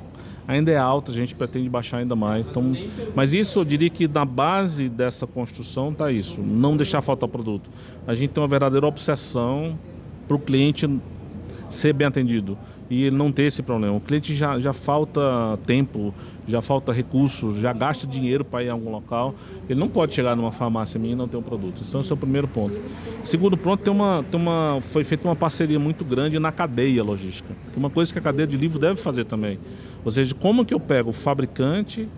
ainda 0.46 0.70
é 0.70 0.76
alta, 0.76 1.10
a 1.10 1.14
gente 1.14 1.34
pretende 1.34 1.68
baixar 1.68 1.98
ainda 1.98 2.14
mais. 2.14 2.48
Então, 2.48 2.72
mas 3.14 3.32
isso 3.32 3.60
eu 3.60 3.64
diria 3.64 3.90
que 3.90 4.06
na 4.06 4.24
base 4.24 4.88
dessa 4.88 5.26
construção 5.26 5.90
está 5.90 6.10
isso, 6.10 6.40
não 6.40 6.76
deixar 6.76 7.02
faltar 7.02 7.28
produto. 7.28 7.70
A 8.06 8.14
gente 8.14 8.30
tem 8.30 8.42
uma 8.42 8.48
verdadeira 8.48 8.86
obsessão 8.86 9.78
para 10.26 10.36
o 10.36 10.40
cliente 10.40 10.88
ser 11.70 11.92
bem 11.92 12.06
atendido 12.06 12.56
e 12.90 13.10
não 13.10 13.32
ter 13.32 13.44
esse 13.44 13.62
problema. 13.62 13.96
O 13.96 14.00
cliente 14.00 14.34
já, 14.34 14.58
já 14.60 14.72
falta 14.72 15.58
tempo, 15.66 16.14
já 16.46 16.60
falta 16.60 16.92
recursos, 16.92 17.56
já 17.56 17.72
gasta 17.72 18.06
dinheiro 18.06 18.44
para 18.44 18.62
ir 18.62 18.68
a 18.68 18.72
algum 18.72 18.90
local. 18.90 19.34
Ele 19.68 19.78
não 19.78 19.88
pode 19.88 20.14
chegar 20.14 20.36
numa 20.36 20.52
farmácia 20.52 21.00
minha 21.00 21.14
e 21.14 21.16
não 21.16 21.26
ter 21.26 21.36
um 21.36 21.42
produto. 21.42 21.82
Esse 21.82 21.96
é 21.96 21.98
o 21.98 22.02
seu 22.02 22.16
primeiro 22.16 22.46
ponto. 22.46 22.74
Segundo 23.22 23.56
ponto, 23.56 23.82
tem 23.82 23.92
uma, 23.92 24.24
tem 24.30 24.38
uma, 24.40 24.78
foi 24.80 25.02
feita 25.04 25.26
uma 25.26 25.36
parceria 25.36 25.78
muito 25.78 26.04
grande 26.04 26.38
na 26.38 26.52
cadeia 26.52 27.02
logística. 27.02 27.54
Uma 27.76 27.90
coisa 27.90 28.12
que 28.12 28.18
a 28.18 28.22
cadeia 28.22 28.46
de 28.46 28.56
livro 28.56 28.78
deve 28.78 29.00
fazer 29.00 29.24
também. 29.24 29.58
Ou 30.04 30.10
seja, 30.10 30.34
como 30.34 30.64
que 30.64 30.74
eu 30.74 30.80
pego 30.80 31.12
fabricante, 31.12 32.08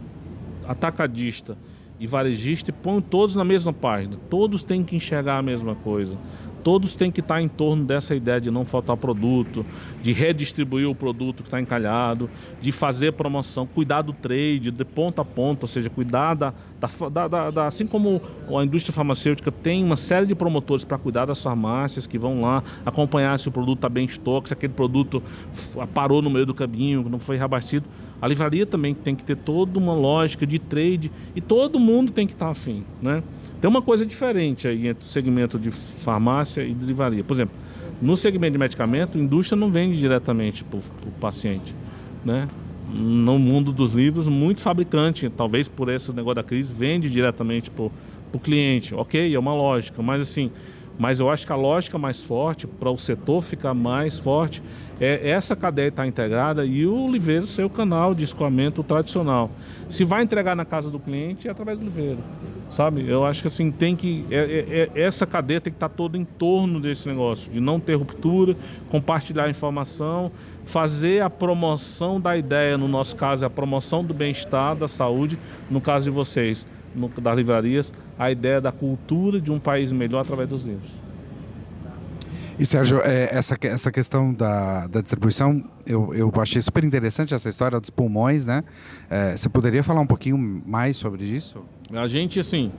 atacadista 0.67 1.57
e 2.01 2.07
varejista 2.07 2.71
e 2.71 2.73
ponho 2.73 3.01
todos 3.01 3.35
na 3.35 3.45
mesma 3.45 3.73
página? 3.73 4.17
Todos 4.29 4.65
têm 4.65 4.83
que 4.83 4.97
enxergar 4.97 5.39
a 5.39 5.43
mesma 5.43 5.75
coisa 5.75 6.19
todos 6.67 6.97
têm 6.97 7.13
que 7.13 7.21
estar 7.21 7.41
em 7.41 7.47
torno 7.47 7.85
dessa 7.85 8.13
ideia 8.13 8.41
de 8.41 8.51
não 8.51 8.65
faltar 8.65 8.97
produto, 8.97 9.65
de 10.03 10.13
redistribuir 10.13 10.91
o 10.91 10.97
produto 10.97 11.45
que 11.45 11.47
está 11.47 11.61
encalhado, 11.61 12.29
de 12.61 12.73
fazer 12.73 13.13
promoção, 13.13 13.69
cuidar 13.69 14.03
do 14.03 14.13
trade 14.13 14.73
de 14.73 14.85
ponta 14.85 15.23
a 15.23 15.25
ponta, 15.25 15.63
ou 15.63 15.69
seja, 15.69 15.89
cuidar 15.89 16.35
da, 16.35 16.53
da, 17.09 17.29
da, 17.29 17.51
da 17.53 17.67
assim 17.69 17.87
como 17.87 18.21
a 18.49 18.65
indústria 18.65 18.93
farmacêutica 18.93 19.53
tem 19.53 19.85
uma 19.85 19.95
série 19.95 20.27
de 20.27 20.35
promotores 20.35 20.85
para 20.85 20.99
cuidar 20.99 21.27
das 21.27 21.41
farmácias 21.41 22.05
que 22.05 22.19
vão 22.19 22.41
lá 22.41 22.65
acompanhar 22.85 23.39
se 23.39 23.49
o 23.49 23.53
produto 23.53 23.79
está 23.79 23.89
bem 23.89 24.03
em 24.03 24.09
estoque, 24.09 24.49
se 24.49 24.53
aquele 24.53 24.73
produto 24.73 25.23
parou 25.95 26.21
no 26.21 26.29
meio 26.29 26.47
do 26.47 26.53
caminho, 26.53 27.09
não 27.09 27.21
foi 27.21 27.37
reabastecido. 27.37 27.87
A 28.21 28.27
livraria 28.27 28.67
também 28.67 28.93
tem 28.93 29.15
que 29.15 29.23
ter 29.23 29.37
toda 29.37 29.79
uma 29.79 29.95
lógica 29.95 30.45
de 30.45 30.59
trade 30.59 31.13
e 31.37 31.41
todo 31.41 31.79
mundo 31.79 32.11
tem 32.11 32.27
que 32.27 32.33
estar 32.33 32.49
afim, 32.49 32.83
né? 33.01 33.23
Tem 33.61 33.69
uma 33.69 33.81
coisa 33.81 34.05
diferente 34.05 34.69
aí 34.69 34.89
entre 34.89 35.05
o 35.05 35.07
segmento 35.07 35.59
de 35.59 35.71
farmácia 35.71 36.63
e 36.63 36.75
de. 36.75 37.23
Por 37.23 37.35
exemplo, 37.35 37.55
no 38.01 38.17
segmento 38.17 38.53
de 38.53 38.59
medicamento, 38.59 39.17
a 39.17 39.21
indústria 39.21 39.59
não 39.59 39.71
vende 39.71 39.99
diretamente 39.99 40.63
para 40.63 40.79
o 40.79 41.13
paciente. 41.21 41.75
Né? 42.25 42.47
No 42.95 43.39
mundo 43.39 43.73
dos 43.73 43.93
livros, 43.93 44.29
muito 44.29 44.61
fabricante, 44.61 45.31
talvez 45.31 45.69
por 45.69 45.89
esse 45.89 46.13
negócio 46.13 46.37
da 46.37 46.43
crise, 46.43 46.73
vende 46.73 47.09
diretamente 47.09 47.71
para 47.71 47.85
o 47.85 48.39
cliente. 48.39 48.95
Ok, 48.95 49.35
é 49.35 49.39
uma 49.39 49.55
lógica, 49.55 50.03
mas 50.03 50.21
assim, 50.21 50.51
mas 50.99 51.21
eu 51.21 51.31
acho 51.31 51.47
que 51.47 51.53
a 51.53 51.57
lógica 51.57 51.99
mais 51.99 52.23
forte, 52.23 52.67
para 52.67 52.91
o 52.91 52.97
setor 52.97 53.43
ficar 53.43 53.75
mais 53.75 54.19
forte, 54.19 54.63
é 54.99 55.31
essa 55.31 55.55
cadeia 55.55 55.89
estar 55.89 56.07
integrada 56.07 56.65
e 56.65 56.87
o 56.87 57.11
Liveiro 57.11 57.47
ser 57.47 57.65
o 57.65 57.71
canal 57.71 58.15
de 58.15 58.25
escoamento 58.25 58.83
tradicional. 58.83 59.51
Se 59.91 60.05
vai 60.05 60.23
entregar 60.23 60.57
na 60.57 60.65
casa 60.65 60.91
do 60.91 60.99
cliente, 60.99 61.49
é 61.49 61.51
através 61.51 61.79
do 61.79 61.85
Liveiro. 61.85 62.19
Sabe? 62.71 63.07
Eu 63.07 63.25
acho 63.25 63.43
que 63.43 63.49
assim, 63.49 63.71
tem 63.71 63.95
que. 63.95 64.25
É, 64.31 64.37
é, 64.37 65.01
é, 65.01 65.03
essa 65.03 65.27
cadeia 65.27 65.61
tem 65.61 65.71
que 65.71 65.77
estar 65.77 65.89
toda 65.89 66.17
em 66.17 66.25
torno 66.25 66.81
desse 66.81 67.07
negócio, 67.09 67.53
de 67.53 67.61
não 67.61 67.79
ter 67.79 67.95
ruptura, 67.95 68.57
compartilhar 68.89 69.49
informação, 69.51 70.33
fazer 70.65 71.23
a 71.23 71.29
promoção 71.31 72.21
da 72.21 72.37
ideia, 72.37 72.79
no 72.79 72.89
nosso 72.89 73.15
caso, 73.15 73.45
é 73.45 73.47
a 73.47 73.51
promoção 73.51 74.03
do 74.03 74.15
bem-estar, 74.15 74.75
da 74.75 74.89
saúde, 74.89 75.39
no 75.71 75.81
caso 75.81 76.07
de 76.07 76.11
vocês 76.11 76.67
no, 76.97 77.09
das 77.09 77.37
livrarias 77.37 77.93
a 78.19 78.31
ideia 78.31 78.61
da 78.61 78.73
cultura 78.73 79.41
de 79.41 79.53
um 79.53 79.59
país 79.59 79.93
melhor 79.93 80.21
através 80.21 80.49
dos 80.49 80.65
livros. 80.65 80.91
E 82.59 82.65
Sérgio, 82.65 83.01
é, 83.05 83.29
essa, 83.31 83.55
essa 83.63 83.93
questão 83.93 84.33
da, 84.33 84.87
da 84.87 85.03
distribuição, 85.03 85.63
eu, 85.87 86.15
eu 86.15 86.33
achei 86.39 86.63
super 86.63 86.83
interessante 86.85 87.35
essa 87.35 87.51
história 87.51 87.79
dos 87.79 87.91
pulmões, 87.91 88.47
né? 88.47 88.65
É, 89.11 89.37
você 89.37 89.47
poderia 89.47 89.83
falar 89.83 90.01
um 90.01 90.07
pouquinho 90.07 90.63
mais 90.67 90.97
sobre 90.97 91.25
isso? 91.25 91.63
A 91.93 92.09
gente, 92.09 92.41
assim, 92.41 92.73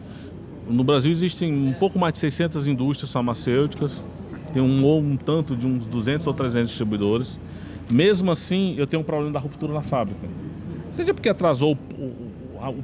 no 0.67 0.83
Brasil 0.83 1.11
existem 1.11 1.53
um 1.53 1.73
pouco 1.73 1.99
mais 1.99 2.13
de 2.13 2.19
600 2.19 2.65
indústrias 2.65 3.11
farmacêuticas, 3.11 4.03
tem 4.51 4.63
um, 4.63 4.97
um 4.97 5.15
tanto 5.15 5.55
de 5.55 5.67
uns 5.67 5.85
200 5.85 6.25
ou 6.25 6.33
300 6.33 6.69
distribuidores. 6.69 7.39
Mesmo 7.89 8.31
assim, 8.31 8.73
eu 8.77 8.87
tenho 8.87 9.01
um 9.01 9.05
problema 9.05 9.31
da 9.31 9.39
ruptura 9.39 9.73
na 9.73 9.81
fábrica. 9.81 10.27
Seja 10.91 11.13
porque 11.13 11.29
atrasou 11.29 11.77
o, 11.97 12.03
o 12.03 12.31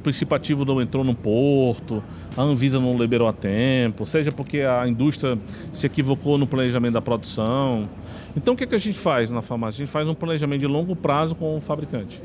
princípio 0.02 0.36
ativo 0.36 0.64
não 0.64 0.80
entrou 0.80 1.04
no 1.04 1.14
porto, 1.14 2.02
a 2.36 2.42
Anvisa 2.42 2.80
não 2.80 2.96
liberou 2.96 3.28
a 3.28 3.32
tempo, 3.32 4.06
seja 4.06 4.30
porque 4.30 4.60
a 4.60 4.86
indústria 4.86 5.38
se 5.72 5.86
equivocou 5.86 6.38
no 6.38 6.46
planejamento 6.46 6.94
da 6.94 7.00
produção. 7.00 7.88
Então 8.36 8.54
o 8.54 8.56
que, 8.56 8.64
é 8.64 8.66
que 8.66 8.74
a 8.74 8.78
gente 8.78 8.98
faz 8.98 9.30
na 9.30 9.42
farmácia? 9.42 9.82
A 9.82 9.86
gente 9.86 9.92
faz 9.92 10.08
um 10.08 10.14
planejamento 10.14 10.60
de 10.60 10.66
longo 10.66 10.94
prazo 10.94 11.34
com 11.34 11.56
o 11.56 11.60
fabricante. 11.60 12.20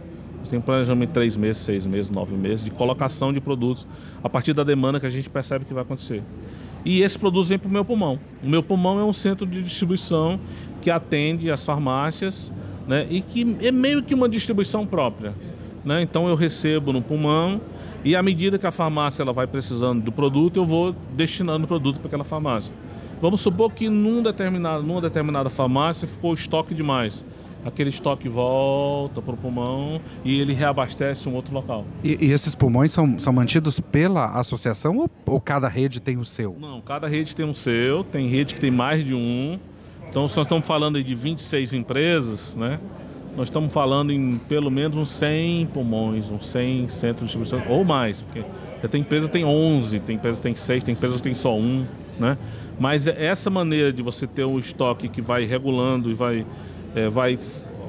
Tem 0.50 0.58
um 0.58 0.62
planejamento 0.64 1.10
de 1.10 1.14
três 1.14 1.38
meses, 1.38 1.62
seis 1.62 1.86
meses, 1.86 2.10
nove 2.10 2.36
meses 2.36 2.66
de 2.66 2.72
colocação 2.72 3.32
de 3.32 3.40
produtos 3.40 3.86
a 4.24 4.28
partir 4.28 4.52
da 4.52 4.64
demanda 4.64 5.00
que 5.00 5.06
a 5.06 5.10
gente 5.10 5.30
percebe 5.30 5.64
que 5.64 5.74
vai 5.74 5.84
acontecer. 5.84 6.24
E 6.84 7.02
esse 7.04 7.20
produto 7.20 7.46
vem 7.46 7.60
para 7.60 7.68
o 7.68 7.72
meu 7.72 7.86
pulmão. 7.86 8.20
O 8.44 8.50
meu 8.50 8.64
pulmão 8.64 9.00
é 9.00 9.04
um 9.04 9.14
centro 9.14 9.46
de 9.46 9.62
distribuição 9.62 10.40
que 10.82 10.90
atende 10.90 11.52
as 11.52 11.64
farmácias 11.64 12.52
né, 12.88 13.06
e 13.12 13.22
que 13.22 13.58
é 13.62 13.72
meio 13.72 14.02
que 14.02 14.16
uma 14.16 14.28
distribuição 14.28 14.88
própria 14.88 15.36
né? 15.84 16.02
Então 16.02 16.28
eu 16.28 16.36
recebo 16.36 16.92
no 16.94 17.02
pulmão 17.02 17.62
e 18.04 18.16
à 18.16 18.24
medida 18.24 18.58
que 18.58 18.66
a 18.66 18.72
farmácia 18.72 19.22
ela 19.22 19.34
vai 19.34 19.48
precisando 19.48 20.02
do 20.02 20.12
produto, 20.12 20.58
eu 20.58 20.66
vou 20.66 20.96
destinando 21.16 21.66
o 21.66 21.68
produto 21.68 22.00
para 22.00 22.08
aquela 22.08 22.24
farmácia. 22.24 22.74
Vamos 23.22 23.42
supor 23.42 23.74
que 23.74 23.90
num 23.90 24.24
determinado, 24.24 24.82
numa 24.84 25.02
determinada 25.02 25.50
farmácia 25.50 26.08
ficou 26.08 26.34
estoque 26.34 26.74
demais. 26.74 27.26
Aquele 27.66 27.90
estoque 27.90 28.30
volta 28.30 29.22
para 29.22 29.34
o 29.34 29.38
pulmão 29.38 30.00
e 30.24 30.40
ele 30.40 30.54
reabastece 30.54 31.28
um 31.28 31.36
outro 31.36 31.54
local. 31.54 31.86
E, 32.02 32.28
e 32.28 32.32
esses 32.32 32.56
pulmões 32.56 32.94
são, 32.94 33.20
são 33.20 33.34
mantidos 33.34 33.82
pela 33.82 34.40
associação 34.40 34.98
ou, 34.98 35.10
ou 35.26 35.42
cada 35.42 35.68
rede 35.68 36.00
tem 36.00 36.18
o 36.18 36.24
seu? 36.24 36.56
Não, 36.58 36.80
cada 36.80 37.06
rede 37.10 37.36
tem 37.36 37.46
o 37.46 37.54
seu. 37.54 38.06
Tem 38.06 38.30
rede 38.30 38.54
que 38.54 38.62
tem 38.62 38.72
mais 38.72 39.04
de 39.04 39.14
um. 39.14 39.60
Então, 40.10 40.22
nós 40.24 40.36
estamos 40.36 40.66
falando 40.66 41.04
de 41.04 41.14
26 41.14 41.74
empresas, 41.74 42.56
né? 42.56 42.80
Nós 43.40 43.48
estamos 43.48 43.74
falando 43.74 44.12
em 44.12 44.38
pelo 44.50 44.70
menos 44.70 44.98
uns 44.98 45.12
100 45.12 45.68
pulmões, 45.68 46.30
uns 46.30 46.46
100 46.48 46.90
centros 46.90 47.32
de 47.32 47.38
distribuição, 47.38 47.74
ou 47.74 47.86
mais, 47.86 48.22
porque 48.22 48.44
tem 48.90 49.00
empresa 49.00 49.28
que 49.28 49.32
tem 49.32 49.46
11, 49.46 49.98
tem 50.02 50.18
empresa 50.18 50.40
que 50.40 50.44
tem 50.44 50.54
6, 50.54 50.84
tem 50.84 50.92
empresa 50.92 51.16
que 51.16 51.22
tem 51.22 51.34
só 51.34 51.56
um, 51.56 51.86
né? 52.20 52.38
Mas 52.78 53.08
é 53.08 53.28
essa 53.28 53.50
maneira 53.50 53.94
de 53.94 54.04
você 54.04 54.28
ter 54.28 54.44
um 54.44 54.60
estoque 54.60 55.08
que 55.08 55.22
vai 55.22 55.46
regulando 55.46 56.12
e 56.12 56.14
vai, 56.14 56.46
é, 56.94 57.08
vai 57.08 57.40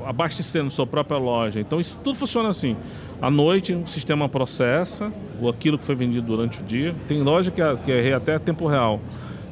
abastecendo 0.07 0.71
sua 0.71 0.87
própria 0.87 1.19
loja. 1.19 1.59
Então 1.59 1.80
isso 1.80 1.99
tudo 2.02 2.14
funciona 2.14 2.49
assim. 2.49 2.76
À 3.21 3.28
noite 3.28 3.75
o 3.75 3.88
sistema 3.88 4.28
processa 4.28 5.12
aquilo 5.49 5.76
que 5.76 5.85
foi 5.85 5.97
vendido 5.97 6.28
durante 6.28 6.61
o 6.61 6.64
dia. 6.64 6.95
Tem 7.09 7.21
loja 7.25 7.50
que 7.50 7.61
é, 7.61 7.75
que 7.75 7.90
é 7.90 8.14
até 8.14 8.38
tempo 8.38 8.69
real 8.69 9.00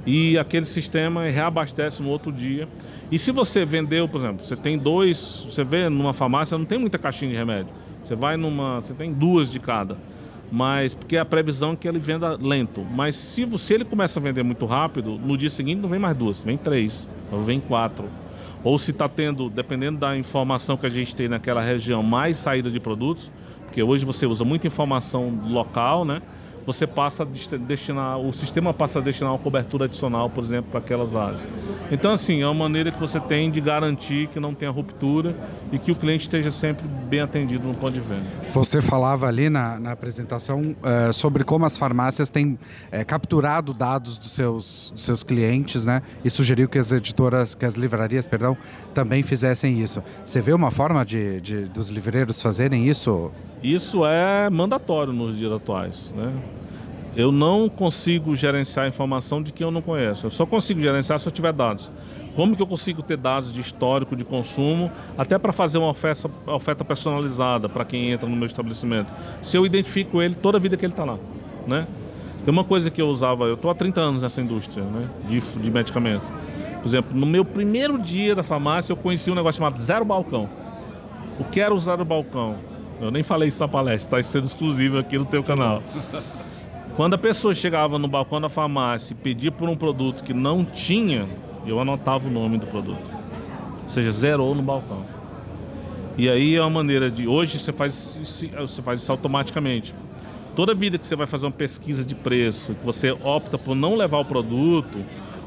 e 0.06 0.38
aquele 0.38 0.66
sistema 0.66 1.24
reabastece 1.28 2.02
no 2.02 2.08
outro 2.08 2.32
dia. 2.32 2.68
E 3.10 3.18
se 3.18 3.30
você 3.32 3.64
vendeu, 3.64 4.08
por 4.08 4.18
exemplo, 4.18 4.44
você 4.44 4.56
tem 4.56 4.78
dois, 4.78 5.46
você 5.50 5.64
vê 5.64 5.88
numa 5.88 6.12
farmácia 6.12 6.56
não 6.56 6.64
tem 6.64 6.78
muita 6.78 6.98
caixinha 6.98 7.30
de 7.30 7.36
remédio. 7.36 7.72
Você 8.02 8.14
vai 8.14 8.36
numa, 8.36 8.80
você 8.80 8.94
tem 8.94 9.12
duas 9.12 9.50
de 9.50 9.58
cada. 9.58 9.96
Mas 10.50 10.94
porque 10.94 11.16
a 11.16 11.24
previsão 11.24 11.72
é 11.72 11.76
que 11.76 11.86
ele 11.86 11.98
venda 11.98 12.38
lento. 12.40 12.82
Mas 12.82 13.16
se 13.16 13.44
você 13.44 13.74
ele 13.74 13.84
começa 13.84 14.18
a 14.18 14.22
vender 14.22 14.42
muito 14.42 14.64
rápido, 14.64 15.18
no 15.18 15.36
dia 15.36 15.50
seguinte 15.50 15.80
não 15.80 15.88
vem 15.88 15.98
mais 15.98 16.16
duas, 16.16 16.42
vem 16.42 16.56
três, 16.56 17.08
ou 17.30 17.40
vem 17.40 17.60
quatro. 17.60 18.06
Ou 18.64 18.78
se 18.78 18.90
está 18.90 19.08
tendo, 19.08 19.50
dependendo 19.50 19.98
da 19.98 20.16
informação 20.16 20.76
que 20.76 20.86
a 20.86 20.90
gente 20.90 21.14
tem 21.14 21.28
naquela 21.28 21.60
região, 21.60 22.02
mais 22.02 22.38
saída 22.38 22.70
de 22.70 22.80
produtos, 22.80 23.30
porque 23.64 23.82
hoje 23.82 24.04
você 24.04 24.26
usa 24.26 24.44
muita 24.44 24.66
informação 24.66 25.38
local, 25.46 26.04
né? 26.04 26.22
Você 26.68 26.86
passa 26.86 27.22
a 27.22 27.56
destinar, 27.56 28.18
o 28.18 28.30
sistema 28.30 28.74
passa 28.74 28.98
a 28.98 29.02
destinar 29.02 29.32
uma 29.32 29.38
cobertura 29.38 29.86
adicional, 29.86 30.28
por 30.28 30.44
exemplo, 30.44 30.70
para 30.70 30.80
aquelas 30.80 31.16
áreas. 31.16 31.48
Então, 31.90 32.12
assim, 32.12 32.42
é 32.42 32.46
uma 32.46 32.52
maneira 32.52 32.92
que 32.92 33.00
você 33.00 33.18
tem 33.18 33.50
de 33.50 33.58
garantir 33.58 34.28
que 34.28 34.38
não 34.38 34.52
tenha 34.52 34.70
ruptura 34.70 35.34
e 35.72 35.78
que 35.78 35.90
o 35.90 35.94
cliente 35.94 36.24
esteja 36.24 36.50
sempre 36.50 36.86
bem 36.86 37.20
atendido 37.20 37.66
no 37.66 37.74
ponto 37.74 37.94
de 37.94 38.00
venda. 38.00 38.26
Você 38.52 38.82
falava 38.82 39.26
ali 39.26 39.48
na, 39.48 39.80
na 39.80 39.92
apresentação 39.92 40.60
uh, 40.60 41.10
sobre 41.10 41.42
como 41.42 41.64
as 41.64 41.78
farmácias 41.78 42.28
têm 42.28 42.52
uh, 42.52 42.58
capturado 43.06 43.72
dados 43.72 44.18
dos 44.18 44.32
seus, 44.32 44.90
dos 44.94 45.02
seus 45.02 45.22
clientes, 45.22 45.86
né? 45.86 46.02
E 46.22 46.28
sugeriu 46.28 46.68
que 46.68 46.78
as 46.78 46.92
editoras, 46.92 47.54
que 47.54 47.64
as 47.64 47.76
livrarias, 47.76 48.26
perdão, 48.26 48.54
também 48.92 49.22
fizessem 49.22 49.80
isso. 49.80 50.02
Você 50.22 50.42
vê 50.42 50.52
uma 50.52 50.70
forma 50.70 51.02
de, 51.02 51.40
de 51.40 51.62
dos 51.62 51.88
livreiros 51.88 52.42
fazerem 52.42 52.86
isso? 52.86 53.30
Isso 53.62 54.04
é 54.04 54.50
mandatório 54.50 55.14
nos 55.14 55.38
dias 55.38 55.50
atuais, 55.50 56.12
né? 56.14 56.30
Eu 57.18 57.32
não 57.32 57.68
consigo 57.68 58.36
gerenciar 58.36 58.86
informação 58.86 59.42
de 59.42 59.52
quem 59.52 59.64
eu 59.64 59.72
não 59.72 59.82
conheço. 59.82 60.26
Eu 60.26 60.30
só 60.30 60.46
consigo 60.46 60.80
gerenciar 60.80 61.18
se 61.18 61.26
eu 61.26 61.32
tiver 61.32 61.52
dados. 61.52 61.90
Como 62.32 62.54
que 62.54 62.62
eu 62.62 62.66
consigo 62.66 63.02
ter 63.02 63.16
dados 63.16 63.52
de 63.52 63.60
histórico 63.60 64.14
de 64.14 64.22
consumo, 64.22 64.88
até 65.18 65.36
para 65.36 65.52
fazer 65.52 65.78
uma 65.78 65.90
oferta, 65.90 66.30
oferta 66.46 66.84
personalizada 66.84 67.68
para 67.68 67.84
quem 67.84 68.12
entra 68.12 68.28
no 68.28 68.36
meu 68.36 68.46
estabelecimento? 68.46 69.12
Se 69.42 69.56
eu 69.56 69.66
identifico 69.66 70.22
ele 70.22 70.36
toda 70.36 70.58
a 70.58 70.60
vida 70.60 70.76
que 70.76 70.86
ele 70.86 70.92
está 70.92 71.04
lá, 71.04 71.18
né? 71.66 71.88
Tem 72.44 72.52
uma 72.52 72.62
coisa 72.62 72.88
que 72.88 73.02
eu 73.02 73.08
usava, 73.08 73.46
eu 73.46 73.54
estou 73.54 73.68
há 73.68 73.74
30 73.74 74.00
anos 74.00 74.22
nessa 74.22 74.40
indústria 74.40 74.84
né, 74.84 75.08
de, 75.28 75.40
de 75.40 75.70
medicamentos. 75.72 76.28
Por 76.80 76.86
exemplo, 76.86 77.18
no 77.18 77.26
meu 77.26 77.44
primeiro 77.44 77.98
dia 77.98 78.32
da 78.36 78.44
farmácia, 78.44 78.92
eu 78.92 78.96
conheci 78.96 79.28
um 79.28 79.34
negócio 79.34 79.58
chamado 79.58 79.76
zero 79.76 80.04
balcão. 80.04 80.48
O 81.40 81.42
que 81.42 81.60
era 81.60 81.74
o 81.74 81.78
zero 81.78 82.04
balcão? 82.04 82.58
Eu 83.00 83.10
nem 83.10 83.24
falei 83.24 83.48
isso 83.48 83.58
na 83.58 83.66
palestra, 83.66 84.20
está 84.20 84.30
sendo 84.30 84.46
exclusivo 84.46 84.98
aqui 84.98 85.18
no 85.18 85.24
teu 85.24 85.42
canal. 85.42 85.82
Quando 86.98 87.14
a 87.14 87.18
pessoa 87.18 87.54
chegava 87.54 87.96
no 87.96 88.08
balcão 88.08 88.40
da 88.40 88.48
farmácia 88.48 89.14
e 89.14 89.16
pedia 89.16 89.52
por 89.52 89.68
um 89.68 89.76
produto 89.76 90.24
que 90.24 90.34
não 90.34 90.64
tinha, 90.64 91.28
eu 91.64 91.78
anotava 91.78 92.26
o 92.26 92.30
nome 92.30 92.58
do 92.58 92.66
produto. 92.66 93.08
Ou 93.84 93.88
seja, 93.88 94.10
zerou 94.10 94.52
no 94.52 94.62
balcão. 94.62 95.04
E 96.16 96.28
aí 96.28 96.56
é 96.56 96.60
uma 96.60 96.70
maneira 96.70 97.08
de. 97.08 97.28
Hoje 97.28 97.56
você 97.60 97.72
faz, 97.72 98.18
você 98.58 98.82
faz 98.82 99.00
isso 99.00 99.12
automaticamente. 99.12 99.94
Toda 100.56 100.74
vida 100.74 100.98
que 100.98 101.06
você 101.06 101.14
vai 101.14 101.28
fazer 101.28 101.46
uma 101.46 101.52
pesquisa 101.52 102.02
de 102.02 102.16
preço, 102.16 102.74
que 102.74 102.84
você 102.84 103.12
opta 103.12 103.56
por 103.56 103.76
não 103.76 103.94
levar 103.94 104.18
o 104.18 104.24
produto, 104.24 104.98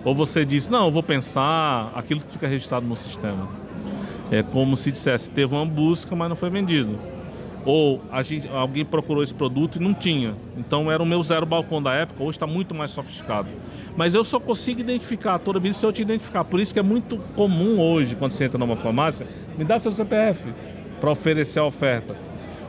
ou 0.05 0.15
você 0.15 0.45
diz, 0.45 0.69
não, 0.69 0.85
eu 0.85 0.91
vou 0.91 1.03
pensar, 1.03 1.91
aquilo 1.93 2.21
fica 2.21 2.47
registrado 2.47 2.87
no 2.87 2.95
sistema. 2.95 3.49
É 4.31 4.41
como 4.41 4.77
se 4.77 4.89
dissesse, 4.89 5.29
teve 5.29 5.53
uma 5.53 5.65
busca, 5.65 6.15
mas 6.15 6.29
não 6.29 6.35
foi 6.37 6.49
vendido. 6.49 6.97
Ou 7.63 8.01
gente, 8.23 8.47
alguém 8.47 8.83
procurou 8.83 9.23
esse 9.23 9.33
produto 9.33 9.75
e 9.75 9.79
não 9.79 9.93
tinha. 9.93 10.35
Então 10.57 10.91
era 10.91 11.01
o 11.01 11.05
meu 11.05 11.21
zero 11.21 11.45
balcão 11.45 11.81
da 11.81 11.93
época, 11.93 12.23
hoje 12.23 12.37
está 12.37 12.47
muito 12.47 12.73
mais 12.73 12.91
sofisticado. 12.91 13.49
Mas 13.95 14.15
eu 14.15 14.23
só 14.23 14.39
consigo 14.39 14.79
identificar 14.79 15.37
toda 15.39 15.59
vez 15.59 15.77
se 15.77 15.85
eu 15.85 15.93
te 15.93 16.01
identificar. 16.01 16.43
Por 16.43 16.59
isso 16.59 16.73
que 16.73 16.79
é 16.79 16.83
muito 16.83 17.17
comum 17.35 17.79
hoje, 17.79 18.15
quando 18.15 18.31
você 18.31 18.45
entra 18.45 18.57
numa 18.57 18.77
farmácia, 18.77 19.27
me 19.57 19.63
dá 19.63 19.79
seu 19.79 19.91
CPF 19.91 20.51
para 20.99 21.11
oferecer 21.11 21.59
a 21.59 21.65
oferta. 21.65 22.15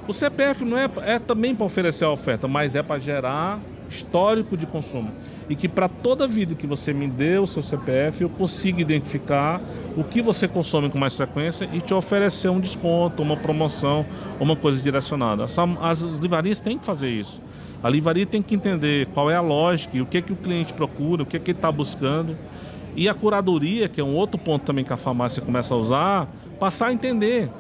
O 0.07 0.13
CPF 0.13 0.65
não 0.65 0.77
é, 0.77 0.91
é 1.03 1.19
também 1.19 1.55
para 1.55 1.65
oferecer 1.65 2.05
a 2.05 2.11
oferta, 2.11 2.49
mas 2.49 2.75
é 2.75 2.83
para 2.83 2.99
gerar 2.99 3.61
histórico 3.89 4.57
de 4.57 4.67
consumo. 4.67 5.13
E 5.49 5.57
que 5.57 5.69
para 5.69 5.89
toda 5.89 6.27
vida 6.27 6.55
que 6.55 6.67
você 6.67 6.93
me 6.93 7.07
deu 7.07 7.43
o 7.43 7.47
seu 7.47 7.63
CPF, 7.63 8.23
eu 8.23 8.29
consiga 8.29 8.81
identificar 8.81 9.61
o 9.97 10.05
que 10.05 10.23
você 10.23 10.47
consome 10.47 10.89
com 10.91 10.99
mais 10.99 11.17
frequência 11.17 11.69
e 11.73 11.81
te 11.81 11.93
oferecer 11.93 12.49
um 12.49 12.61
desconto, 12.61 13.23
uma 13.23 13.37
promoção, 13.37 14.07
uma 14.41 14.57
coisa 14.57 14.81
direcionada. 14.81 15.45
As, 15.45 15.57
as 15.59 16.01
livrarias 16.01 16.61
têm 16.61 16.79
que 16.79 16.87
fazer 16.87 17.11
isso. 17.11 17.41
A 17.83 17.89
livraria 17.89 18.27
tem 18.27 18.41
que 18.41 18.55
entender 18.55 19.09
qual 19.09 19.31
é 19.31 19.35
a 19.35 19.41
lógica 19.41 19.97
e 19.97 20.01
o 20.01 20.07
que, 20.07 20.19
é 20.19 20.23
que 20.23 20.33
o 20.33 20.37
cliente 20.37 20.73
procura, 20.73 21.23
o 21.23 21.27
que, 21.27 21.37
é 21.37 21.41
que 21.41 21.51
ele 21.51 21.59
está 21.59 21.71
buscando. 21.71 22.37
E 22.95 23.09
a 23.09 23.15
curadoria, 23.15 23.89
que 23.89 24.01
é 24.01 24.05
um 24.05 24.15
outro 24.15 24.39
ponto 24.39 24.65
também 24.65 24.85
que 24.85 24.93
a 24.93 24.97
farmácia 24.97 25.43
começa 25.43 25.75
a 25.75 25.77
usar, 25.77 26.29
passar 26.61 26.89
a 26.89 26.93
entender 26.93 27.51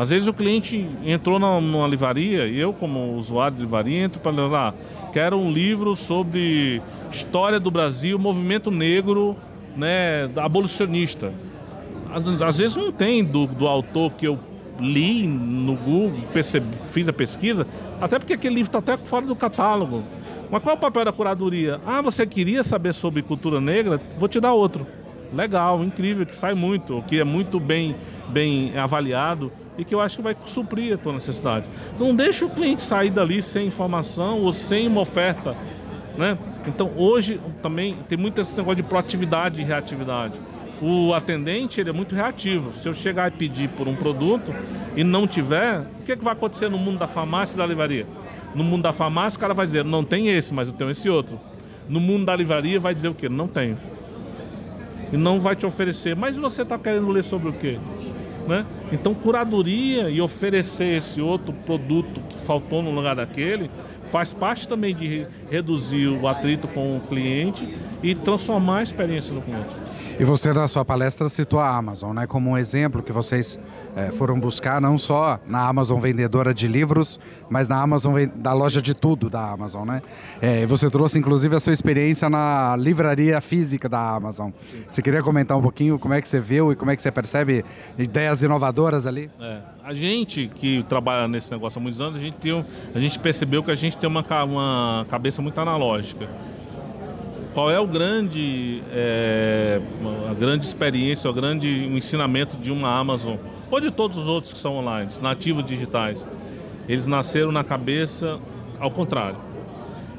às 0.00 0.08
vezes 0.08 0.26
o 0.26 0.32
cliente 0.32 0.88
entrou 1.04 1.38
numa 1.38 1.86
livraria 1.86 2.46
e 2.46 2.58
eu, 2.58 2.72
como 2.72 3.16
usuário 3.16 3.58
de 3.58 3.62
livraria, 3.62 4.04
entro 4.04 4.18
para 4.18 4.32
lá, 4.46 4.74
quero 5.12 5.36
um 5.36 5.52
livro 5.52 5.94
sobre 5.94 6.80
história 7.10 7.60
do 7.60 7.70
Brasil, 7.70 8.18
movimento 8.18 8.70
negro, 8.70 9.36
né, 9.76 10.30
abolicionista. 10.36 11.32
Às, 12.12 12.42
às 12.42 12.58
vezes 12.58 12.76
não 12.76 12.92
tem 12.92 13.24
do, 13.24 13.46
do 13.46 13.66
autor 13.66 14.12
que 14.12 14.26
eu 14.26 14.38
li 14.78 15.26
no 15.26 15.76
Google, 15.76 16.20
percebi, 16.32 16.76
fiz 16.88 17.08
a 17.08 17.12
pesquisa, 17.12 17.66
até 18.00 18.18
porque 18.18 18.32
aquele 18.32 18.56
livro 18.56 18.68
está 18.68 18.78
até 18.78 19.04
fora 19.04 19.26
do 19.26 19.36
catálogo. 19.36 20.02
Mas 20.50 20.62
qual 20.62 20.74
é 20.74 20.78
o 20.78 20.80
papel 20.80 21.04
da 21.04 21.12
curadoria? 21.12 21.80
Ah, 21.86 22.02
você 22.02 22.26
queria 22.26 22.62
saber 22.62 22.92
sobre 22.92 23.22
cultura 23.22 23.60
negra? 23.60 24.00
Vou 24.18 24.28
te 24.28 24.40
dar 24.40 24.52
outro. 24.52 24.86
Legal, 25.32 25.84
incrível, 25.84 26.26
que 26.26 26.34
sai 26.34 26.54
muito, 26.54 27.04
que 27.06 27.20
é 27.20 27.24
muito 27.24 27.60
bem, 27.60 27.94
bem 28.28 28.76
avaliado 28.76 29.52
e 29.78 29.84
que 29.84 29.94
eu 29.94 30.00
acho 30.00 30.16
que 30.16 30.22
vai 30.22 30.36
suprir 30.44 30.94
a 30.94 30.98
tua 30.98 31.12
necessidade. 31.12 31.66
Então 31.94 32.08
não 32.08 32.16
deixa 32.16 32.44
o 32.44 32.50
cliente 32.50 32.82
sair 32.82 33.10
dali 33.10 33.40
sem 33.40 33.68
informação 33.68 34.40
ou 34.40 34.50
sem 34.50 34.88
uma 34.88 35.02
oferta. 35.02 35.56
Né? 36.20 36.36
Então 36.66 36.92
hoje 36.98 37.40
também 37.62 37.96
tem 38.06 38.18
muito 38.18 38.42
esse 38.42 38.54
negócio 38.54 38.76
de 38.76 38.82
proatividade 38.82 39.58
e 39.58 39.64
reatividade. 39.64 40.38
O 40.82 41.14
atendente 41.14 41.80
ele 41.80 41.88
é 41.88 41.92
muito 41.94 42.14
reativo. 42.14 42.74
Se 42.74 42.86
eu 42.86 42.92
chegar 42.92 43.28
e 43.28 43.30
pedir 43.30 43.70
por 43.70 43.88
um 43.88 43.96
produto 43.96 44.54
e 44.94 45.02
não 45.02 45.26
tiver, 45.26 45.78
o 45.78 46.02
que, 46.04 46.12
é 46.12 46.16
que 46.16 46.22
vai 46.22 46.34
acontecer 46.34 46.68
no 46.68 46.76
mundo 46.76 46.98
da 46.98 47.08
farmácia 47.08 47.54
e 47.54 47.56
da 47.56 47.64
livraria? 47.64 48.06
No 48.54 48.62
mundo 48.62 48.82
da 48.82 48.92
farmácia 48.92 49.38
o 49.38 49.40
cara 49.40 49.54
vai 49.54 49.64
dizer, 49.64 49.82
não 49.82 50.04
tem 50.04 50.28
esse, 50.28 50.52
mas 50.52 50.68
eu 50.68 50.74
tenho 50.74 50.90
esse 50.90 51.08
outro. 51.08 51.40
No 51.88 52.00
mundo 52.00 52.26
da 52.26 52.36
livraria 52.36 52.78
vai 52.78 52.92
dizer 52.92 53.08
o 53.08 53.14
quê? 53.14 53.26
Não 53.26 53.48
tenho. 53.48 53.78
E 55.10 55.16
não 55.16 55.40
vai 55.40 55.56
te 55.56 55.64
oferecer. 55.64 56.14
Mas 56.14 56.36
você 56.36 56.60
está 56.60 56.78
querendo 56.78 57.08
ler 57.08 57.24
sobre 57.24 57.48
o 57.48 57.52
quê? 57.54 57.78
Né? 58.46 58.66
Então, 58.92 59.14
curadoria 59.14 60.10
e 60.10 60.20
oferecer 60.20 60.96
esse 60.96 61.20
outro 61.20 61.52
produto 61.64 62.20
que 62.28 62.38
faltou 62.38 62.82
no 62.82 62.90
lugar 62.90 63.16
daquele 63.16 63.70
faz 64.10 64.34
parte 64.34 64.66
também 64.68 64.94
de 64.94 65.26
reduzir 65.50 66.08
o 66.08 66.26
atrito 66.26 66.66
com 66.68 66.96
o 66.96 67.00
cliente 67.00 67.76
e 68.02 68.14
transformar 68.14 68.78
a 68.78 68.82
experiência 68.82 69.34
do 69.34 69.40
cliente. 69.40 69.70
E 70.18 70.24
você, 70.24 70.52
na 70.52 70.68
sua 70.68 70.84
palestra, 70.84 71.30
citou 71.30 71.60
a 71.60 71.74
Amazon 71.74 72.14
né, 72.14 72.26
como 72.26 72.50
um 72.50 72.58
exemplo 72.58 73.02
que 73.02 73.10
vocês 73.10 73.58
é, 73.96 74.12
foram 74.12 74.38
buscar, 74.38 74.78
não 74.78 74.98
só 74.98 75.40
na 75.46 75.66
Amazon 75.66 75.98
vendedora 75.98 76.52
de 76.52 76.68
livros, 76.68 77.18
mas 77.48 77.70
na 77.70 77.80
Amazon 77.80 78.26
da 78.34 78.52
loja 78.52 78.82
de 78.82 78.92
tudo 78.92 79.30
da 79.30 79.50
Amazon. 79.50 79.88
Né? 79.88 80.02
É, 80.42 80.66
você 80.66 80.90
trouxe, 80.90 81.18
inclusive, 81.18 81.56
a 81.56 81.60
sua 81.60 81.72
experiência 81.72 82.28
na 82.28 82.76
livraria 82.78 83.40
física 83.40 83.88
da 83.88 84.14
Amazon. 84.14 84.50
Você 84.90 85.00
queria 85.00 85.22
comentar 85.22 85.56
um 85.56 85.62
pouquinho 85.62 85.98
como 85.98 86.12
é 86.12 86.20
que 86.20 86.28
você 86.28 86.38
viu 86.38 86.70
e 86.70 86.76
como 86.76 86.90
é 86.90 86.96
que 86.96 87.00
você 87.00 87.10
percebe 87.10 87.64
ideias 87.96 88.42
inovadoras 88.42 89.06
ali? 89.06 89.30
É, 89.40 89.60
a 89.90 89.94
gente 89.94 90.48
que 90.54 90.84
trabalha 90.84 91.26
nesse 91.26 91.50
negócio 91.50 91.80
há 91.80 91.82
muitos 91.82 92.00
anos, 92.00 92.16
a 92.16 92.20
gente, 92.20 92.34
tem, 92.34 92.64
a 92.94 93.00
gente 93.00 93.18
percebeu 93.18 93.60
que 93.60 93.72
a 93.72 93.74
gente 93.74 93.96
tem 93.96 94.08
uma, 94.08 94.24
uma 94.44 95.04
cabeça 95.10 95.42
muito 95.42 95.60
analógica 95.60 96.28
qual 97.52 97.68
é 97.68 97.80
o 97.80 97.86
grande, 97.88 98.80
é, 98.92 99.80
a 100.30 100.34
grande 100.34 100.64
experiência, 100.64 101.28
o 101.28 101.32
grande 101.32 101.68
ensinamento 101.68 102.56
de 102.56 102.70
uma 102.70 102.96
Amazon, 102.96 103.38
ou 103.68 103.80
de 103.80 103.90
todos 103.90 104.16
os 104.16 104.28
outros 104.28 104.52
que 104.52 104.58
são 104.60 104.76
online, 104.76 105.10
nativos 105.20 105.64
digitais. 105.64 106.28
Eles 106.88 107.06
nasceram 107.06 107.50
na 107.50 107.64
cabeça 107.64 108.38
ao 108.78 108.92
contrário. 108.92 109.36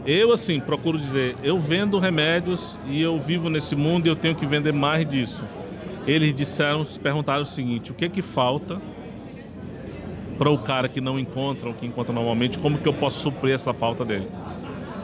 Eu, 0.05 0.33
assim, 0.33 0.59
procuro 0.59 0.99
dizer, 0.99 1.37
eu 1.41 1.57
vendo 1.57 1.97
remédios 1.99 2.77
e 2.85 3.01
eu 3.01 3.17
vivo 3.17 3.49
nesse 3.49 3.77
mundo 3.77 4.07
e 4.07 4.09
eu 4.09 4.15
tenho 4.17 4.35
que 4.35 4.45
vender 4.45 4.73
mais 4.73 5.09
disso. 5.09 5.41
Eles 6.05 6.35
disseram, 6.35 6.83
se 6.83 6.99
perguntaram 6.99 7.43
o 7.43 7.45
seguinte, 7.45 7.91
o 7.91 7.93
que 7.93 8.03
é 8.03 8.09
que 8.09 8.21
falta 8.21 8.81
para 10.37 10.49
o 10.49 10.57
cara 10.57 10.89
que 10.89 10.99
não 10.99 11.19
encontra 11.19 11.69
o 11.69 11.73
que 11.73 11.85
encontra 11.85 12.13
normalmente, 12.13 12.57
como 12.59 12.77
que 12.77 12.87
eu 12.87 12.93
posso 12.93 13.19
suprir 13.19 13.53
essa 13.53 13.73
falta 13.73 14.03
dele? 14.03 14.27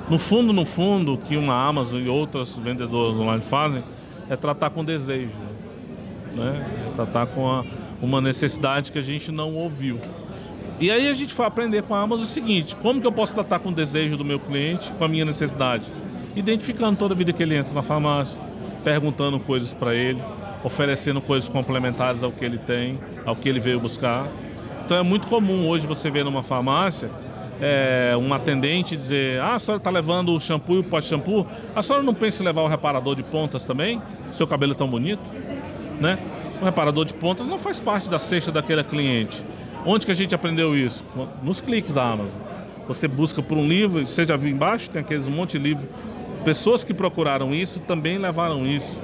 No 0.09 0.17
fundo, 0.17 0.53
no 0.53 0.65
fundo, 0.65 1.15
o 1.15 1.17
que 1.17 1.35
uma 1.35 1.53
Amazon 1.53 2.01
e 2.01 2.07
outras 2.07 2.57
vendedoras 2.57 3.19
online 3.19 3.43
fazem 3.43 3.83
é 4.29 4.35
tratar 4.35 4.69
com 4.69 4.83
desejo, 4.83 5.35
né? 6.33 6.65
É 6.87 6.95
tratar 6.95 7.27
com 7.27 7.49
a, 7.49 7.63
uma 8.01 8.21
necessidade 8.21 8.91
que 8.91 8.99
a 8.99 9.01
gente 9.01 9.31
não 9.31 9.53
ouviu. 9.53 9.99
E 10.79 10.91
aí 10.91 11.09
a 11.09 11.13
gente 11.13 11.33
foi 11.33 11.45
aprender 11.45 11.83
com 11.83 11.93
a 11.93 12.01
Amazon 12.01 12.23
o 12.23 12.27
seguinte: 12.27 12.75
como 12.75 13.01
que 13.01 13.07
eu 13.07 13.11
posso 13.11 13.33
tratar 13.33 13.59
com 13.59 13.69
o 13.69 13.73
desejo 13.73 14.15
do 14.15 14.23
meu 14.23 14.39
cliente, 14.39 14.91
com 14.93 15.03
a 15.03 15.07
minha 15.07 15.25
necessidade? 15.25 15.91
Identificando 16.35 16.97
toda 16.97 17.13
a 17.13 17.17
vida 17.17 17.33
que 17.33 17.43
ele 17.43 17.55
entra 17.55 17.73
na 17.73 17.81
farmácia, 17.81 18.39
perguntando 18.83 19.39
coisas 19.39 19.73
para 19.73 19.93
ele, 19.93 20.21
oferecendo 20.63 21.19
coisas 21.19 21.49
complementares 21.49 22.23
ao 22.23 22.31
que 22.31 22.45
ele 22.45 22.59
tem, 22.59 22.99
ao 23.25 23.35
que 23.35 23.49
ele 23.49 23.59
veio 23.59 23.79
buscar. 23.79 24.27
Então 24.88 24.95
é 24.95 25.04
muito 25.04 25.28
comum 25.28 25.67
hoje 25.67 25.86
você 25.86 26.10
ver 26.10 26.23
numa 26.23 26.41
farmácia 26.41 27.10
é, 27.60 28.15
um 28.17 28.34
atendente 28.34 28.95
dizer: 28.95 29.41
Ah, 29.41 29.56
a 29.56 29.60
senhora 29.60 29.80
está 29.80 29.89
levando 29.89 30.34
o 30.34 30.39
shampoo 30.39 30.78
e 30.78 30.80
o 30.80 30.84
pós-shampoo, 30.86 31.45
a 31.76 31.84
senhora 31.84 32.06
não 32.06 32.13
pensa 32.13 32.41
em 32.41 32.45
levar 32.45 32.62
o 32.62 32.69
reparador 32.69 33.13
de 33.13 33.21
pontas 33.21 33.65
também? 33.65 34.02
Seu 34.32 34.47
cabelo 34.47 34.71
é 34.71 34.76
tão 34.76 34.88
bonito, 34.88 35.19
né? 36.00 36.17
O 36.62 36.63
reparador 36.63 37.04
de 37.04 37.13
pontas 37.13 37.45
não 37.45 37.58
faz 37.58 37.82
parte 37.82 38.10
da 38.10 38.17
cesta 38.17 38.50
daquele 38.50 38.82
cliente. 38.82 39.43
Onde 39.86 40.06
que 40.06 40.12
a 40.13 40.15
gente 40.15 40.34
aprendeu 40.34 40.73
isso? 40.73 41.04
Nos 41.43 41.60
cliques 41.60 41.91
da 41.93 42.10
Amazon. 42.10 42.39
Você 42.88 43.10
busca 43.10 43.43
por 43.43 43.58
um 43.58 43.67
livro, 43.67 44.08
você 44.08 44.26
já 44.26 44.38
viu 44.38 44.52
embaixo, 44.52 44.89
tem 44.89 45.02
aqueles 45.02 45.28
um 45.28 45.32
monte 45.32 45.60
de 45.60 45.65
livro. 45.65 45.86
Pessoas 46.45 46.82
que 46.82 46.93
procuraram 46.93 47.54
isso 47.54 47.82
também 47.82 48.17
levaram 48.17 48.65
isso, 48.65 49.02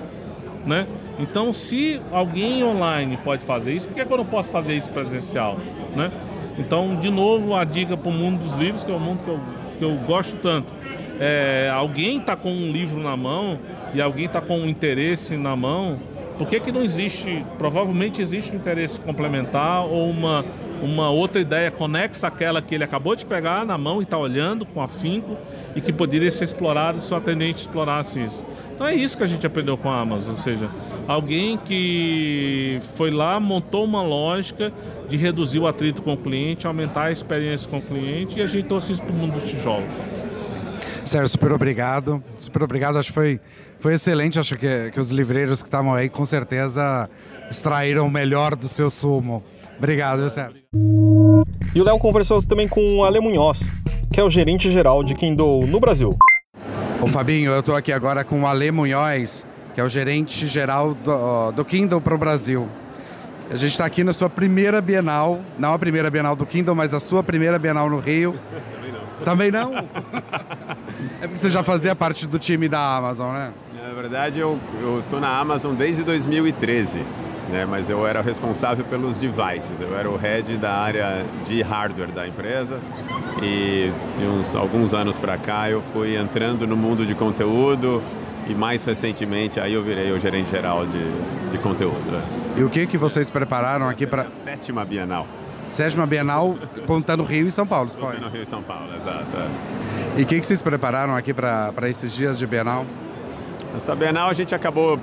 né? 0.66 0.88
Então, 1.20 1.54
se 1.54 2.02
alguém 2.12 2.64
online 2.64 3.18
pode 3.24 3.44
fazer 3.44 3.74
isso, 3.74 3.88
por 3.88 3.96
que, 3.96 4.02
eu 4.02 4.18
não 4.18 4.26
posso 4.26 4.52
fazer 4.52 4.76
isso 4.76 4.90
presencial, 4.92 5.58
né? 5.96 6.12
Então, 6.58 6.96
de 6.96 7.10
novo, 7.10 7.56
a 7.56 7.64
dica 7.64 7.96
para 7.96 8.10
o 8.10 8.14
mundo 8.14 8.44
dos 8.44 8.58
livros, 8.58 8.84
que 8.84 8.92
é 8.92 8.96
o 8.96 9.00
mundo 9.00 9.24
que 9.24 9.30
eu, 9.30 9.40
que 9.80 9.86
eu 9.86 9.96
gosto 10.06 10.38
tanto. 10.38 10.72
É, 11.20 11.72
alguém 11.74 12.18
está 12.18 12.36
com 12.36 12.52
um 12.52 12.72
livro 12.72 13.02
na 13.02 13.16
mão 13.16 13.60
e 13.94 14.02
alguém 14.02 14.26
está 14.26 14.42
com 14.42 14.58
um 14.58 14.68
interesse 14.68 15.38
na 15.38 15.56
mão, 15.56 16.00
por 16.38 16.48
que, 16.48 16.60
que 16.60 16.72
não 16.72 16.82
existe? 16.82 17.46
Provavelmente 17.58 18.22
existe 18.22 18.54
um 18.54 18.56
interesse 18.56 19.00
complementar 19.00 19.86
ou 19.86 20.10
uma, 20.10 20.44
uma 20.84 21.10
outra 21.10 21.42
ideia 21.42 21.72
conexa 21.72 22.28
àquela 22.28 22.62
que 22.62 22.76
ele 22.76 22.84
acabou 22.84 23.16
de 23.16 23.26
pegar 23.26 23.66
na 23.66 23.78
mão 23.78 24.02
e 24.02 24.04
está 24.04 24.18
olhando 24.18 24.66
com 24.66 24.82
afinco 24.82 25.38
e 25.76 25.82
que 25.82 25.94
poderia 25.94 26.30
ser 26.30 26.44
explorado 26.44 27.02
se 27.02 27.14
o 27.14 27.16
atendente 27.16 27.62
explorasse 27.62 28.20
isso. 28.20 28.44
Então 28.76 28.86
é 28.86 28.94
isso 28.94 29.18
que 29.18 29.24
a 29.24 29.28
gente 29.28 29.48
aprendeu 29.48 29.78
com 29.78 29.90
a 29.90 30.02
Amazon, 30.02 30.32
ou 30.32 30.38
seja, 30.38 30.70
alguém 31.08 31.58
que 31.58 32.80
foi 32.96 33.12
lá, 33.12 33.40
montou 33.40 33.86
uma 33.86 34.02
lógica 34.02 34.74
de 35.08 35.16
reduzir 35.16 35.60
o 35.60 35.68
atrito 35.68 36.02
com 36.02 36.14
o 36.14 36.18
cliente, 36.18 36.68
aumentar 36.68 37.06
a 37.06 37.12
experiência 37.12 37.70
com 37.70 37.78
o 37.78 37.82
cliente 37.82 38.40
e 38.40 38.42
a 38.42 38.48
gente 38.48 38.68
trouxe 38.68 38.92
isso 38.92 39.04
para 39.04 39.14
o 39.14 39.16
mundo 39.16 39.40
dos 39.40 39.50
tijolos. 39.50 39.90
Sérgio, 41.06 41.28
super 41.28 41.52
obrigado. 41.52 42.24
Super 42.38 42.64
obrigado, 42.64 42.98
acho 42.98 43.10
que 43.10 43.14
foi, 43.14 43.40
foi 43.78 43.94
excelente. 43.94 44.40
Acho 44.40 44.58
que, 44.58 44.92
que 44.92 45.00
os 45.00 45.12
livreiros 45.12 45.62
que 45.62 45.68
estavam 45.68 45.94
aí 45.94 46.10
com 46.10 46.26
certeza 46.26 47.10
extraíram 47.50 48.08
o 48.08 48.12
melhor 48.12 48.56
do 48.56 48.68
seu 48.68 48.90
sumo. 48.90 49.44
Obrigado, 49.78 50.30
Sérgio. 50.30 50.62
E 51.76 51.82
o 51.82 51.84
Léo 51.84 51.98
conversou 52.00 52.42
também 52.42 52.68
com 52.68 52.98
o 52.98 53.04
Ale 53.04 53.20
Munhoz, 53.20 53.72
que 54.12 54.20
é 54.20 54.24
o 54.24 54.30
gerente 54.30 54.72
geral 54.72 55.04
de 55.04 55.16
Kindle 55.16 55.66
no 55.68 55.80
Brasil. 55.80 56.16
Ô 57.02 57.08
Fabinho, 57.08 57.52
eu 57.52 57.60
estou 57.60 57.76
aqui 57.76 57.92
agora 57.92 58.24
com 58.24 58.42
o 58.42 58.48
Ale 58.48 58.72
Munhoz, 58.72 59.46
que 59.74 59.82
é 59.82 59.84
o 59.84 59.90
gerente 59.90 60.48
geral 60.48 60.94
do, 60.94 61.52
do 61.52 61.66
Kindle 61.66 62.00
para 62.00 62.16
o 62.16 62.18
Brasil. 62.18 62.68
A 63.50 63.56
gente 63.56 63.72
está 63.72 63.86
aqui 63.86 64.04
na 64.04 64.14
sua 64.14 64.30
primeira 64.30 64.80
Bienal, 64.82 65.42
não 65.60 65.74
a 65.74 65.80
primeira 65.80 66.10
Bienal 66.10 66.36
do 66.36 66.46
Kindle, 66.46 66.74
mas 66.74 66.94
a 66.94 67.00
sua 67.00 67.22
primeira 67.22 67.60
Bienal 67.60 67.90
no 67.90 68.00
Rio. 68.00 68.36
Também 69.26 69.52
não. 69.52 69.52
Também 69.52 69.52
não? 69.52 69.76
é 71.22 71.28
porque 71.28 71.36
você 71.36 71.50
já 71.50 71.64
fazia 71.64 71.96
parte 71.96 72.26
do 72.26 72.40
time 72.40 72.70
da 72.70 72.96
Amazon, 72.96 73.34
né? 73.34 73.52
Na 73.76 73.94
verdade, 73.94 74.40
eu 74.40 74.58
estou 75.00 75.20
na 75.20 75.38
Amazon 75.38 75.76
desde 75.76 76.04
2013. 76.04 77.04
Né? 77.50 77.66
mas 77.66 77.90
eu 77.90 78.06
era 78.06 78.22
responsável 78.22 78.86
pelos 78.86 79.18
devices, 79.18 79.80
eu 79.80 79.98
era 79.98 80.10
o 80.10 80.16
head 80.16 80.58
da 80.58 80.74
área 80.74 81.26
de 81.46 81.62
hardware 81.62 82.12
da 82.12 82.28
empresa 82.28 82.80
e 83.42 83.92
de 84.18 84.26
uns 84.26 84.56
alguns 84.56 84.94
anos 84.94 85.18
para 85.18 85.38
cá 85.38 85.70
eu 85.70 85.82
fui 85.82 86.16
entrando 86.16 86.66
no 86.68 86.76
mundo 86.76 87.06
de 87.06 87.16
conteúdo 87.16 88.02
e 88.48 88.54
mais 88.54 88.84
recentemente 88.84 89.60
aí 89.60 89.74
eu 89.74 89.84
virei 89.84 90.12
o 90.12 90.20
gerente 90.20 90.52
geral 90.52 90.86
de, 90.86 91.50
de 91.50 91.58
conteúdo. 91.58 92.12
Né? 92.12 92.22
E 92.58 92.64
o 92.64 92.70
que 92.70 92.86
que 92.86 92.98
vocês 92.98 93.32
prepararam 93.32 93.88
aqui 93.88 94.06
para 94.06 94.30
sétima 94.30 94.84
Bienal? 94.86 95.28
Sétima 95.66 96.06
Bienal, 96.06 96.58
contando 96.86 97.24
Rio 97.24 97.48
e 97.48 97.52
São 97.52 97.66
Paulo, 97.66 97.90
Contando 97.90 98.28
Rio 98.28 98.44
e 98.44 98.46
São 98.46 98.62
Paulo, 98.62 98.94
exato. 98.96 99.26
É. 99.38 100.20
E 100.20 100.24
o 100.24 100.26
que, 100.26 100.40
que 100.40 100.46
vocês 100.46 100.62
prepararam 100.62 101.16
aqui 101.16 101.34
para 101.34 101.90
esses 101.90 102.14
dias 102.14 102.38
de 102.38 102.46
Bienal? 102.46 102.86
Essa 103.76 103.96
Bienal 103.96 104.30
a 104.30 104.34
gente 104.34 104.54
acabou 104.54 105.00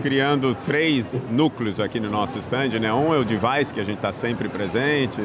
criando 0.00 0.56
três 0.64 1.24
núcleos 1.30 1.80
aqui 1.80 2.00
no 2.00 2.08
nosso 2.08 2.38
stand, 2.38 2.78
né? 2.80 2.92
Um 2.92 3.14
é 3.14 3.18
o 3.18 3.24
device, 3.24 3.72
que 3.72 3.80
a 3.80 3.84
gente 3.84 3.96
está 3.96 4.12
sempre 4.12 4.48
presente, 4.48 5.20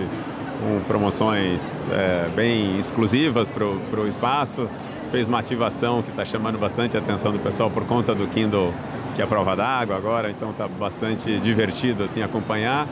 com 0.60 0.82
promoções 0.88 1.88
é, 1.91 2.27
bem 2.36 2.77
exclusivas 2.77 3.49
para 3.49 3.65
o 3.65 4.08
espaço. 4.08 4.67
Fez 5.12 5.27
uma 5.27 5.39
ativação 5.39 6.01
que 6.01 6.10
está 6.10 6.25
chamando 6.25 6.58
bastante 6.58 6.97
a 6.97 6.99
atenção 6.99 7.32
do 7.32 7.39
pessoal 7.39 7.69
por 7.69 7.86
conta 7.86 8.13
do 8.13 8.27
Kindle, 8.27 8.73
que 9.15 9.21
é 9.21 9.23
a 9.23 9.27
prova 9.27 9.56
d'água 9.56 9.95
agora, 9.95 10.30
então 10.30 10.51
está 10.51 10.67
bastante 10.67 11.39
divertido 11.39 12.03
assim 12.03 12.21
acompanhar. 12.21 12.88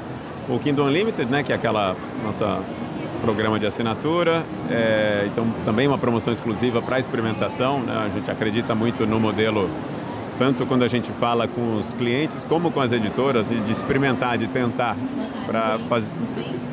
O 0.47 0.57
Kindle 0.59 0.85
Unlimited, 0.85 1.29
né, 1.29 1.43
que 1.43 1.51
é 1.51 1.55
aquela 1.55 1.95
nossa 2.23 2.61
programa 3.21 3.59
de 3.59 3.65
assinatura, 3.65 4.45
é, 4.69 5.23
então 5.25 5.47
também 5.65 5.87
uma 5.87 5.97
promoção 5.97 6.31
exclusiva 6.31 6.81
para 6.81 6.99
experimentação. 6.99 7.79
Né? 7.79 8.05
A 8.05 8.09
gente 8.09 8.29
acredita 8.29 8.75
muito 8.75 9.05
no 9.05 9.19
modelo 9.19 9.69
tanto 10.37 10.65
quando 10.65 10.83
a 10.83 10.87
gente 10.87 11.11
fala 11.11 11.47
com 11.47 11.75
os 11.75 11.93
clientes 11.93 12.43
como 12.45 12.71
com 12.71 12.81
as 12.81 12.91
editoras, 12.91 13.49
de 13.49 13.71
experimentar, 13.71 14.37
de 14.37 14.47
tentar, 14.47 14.95
para 15.45 15.79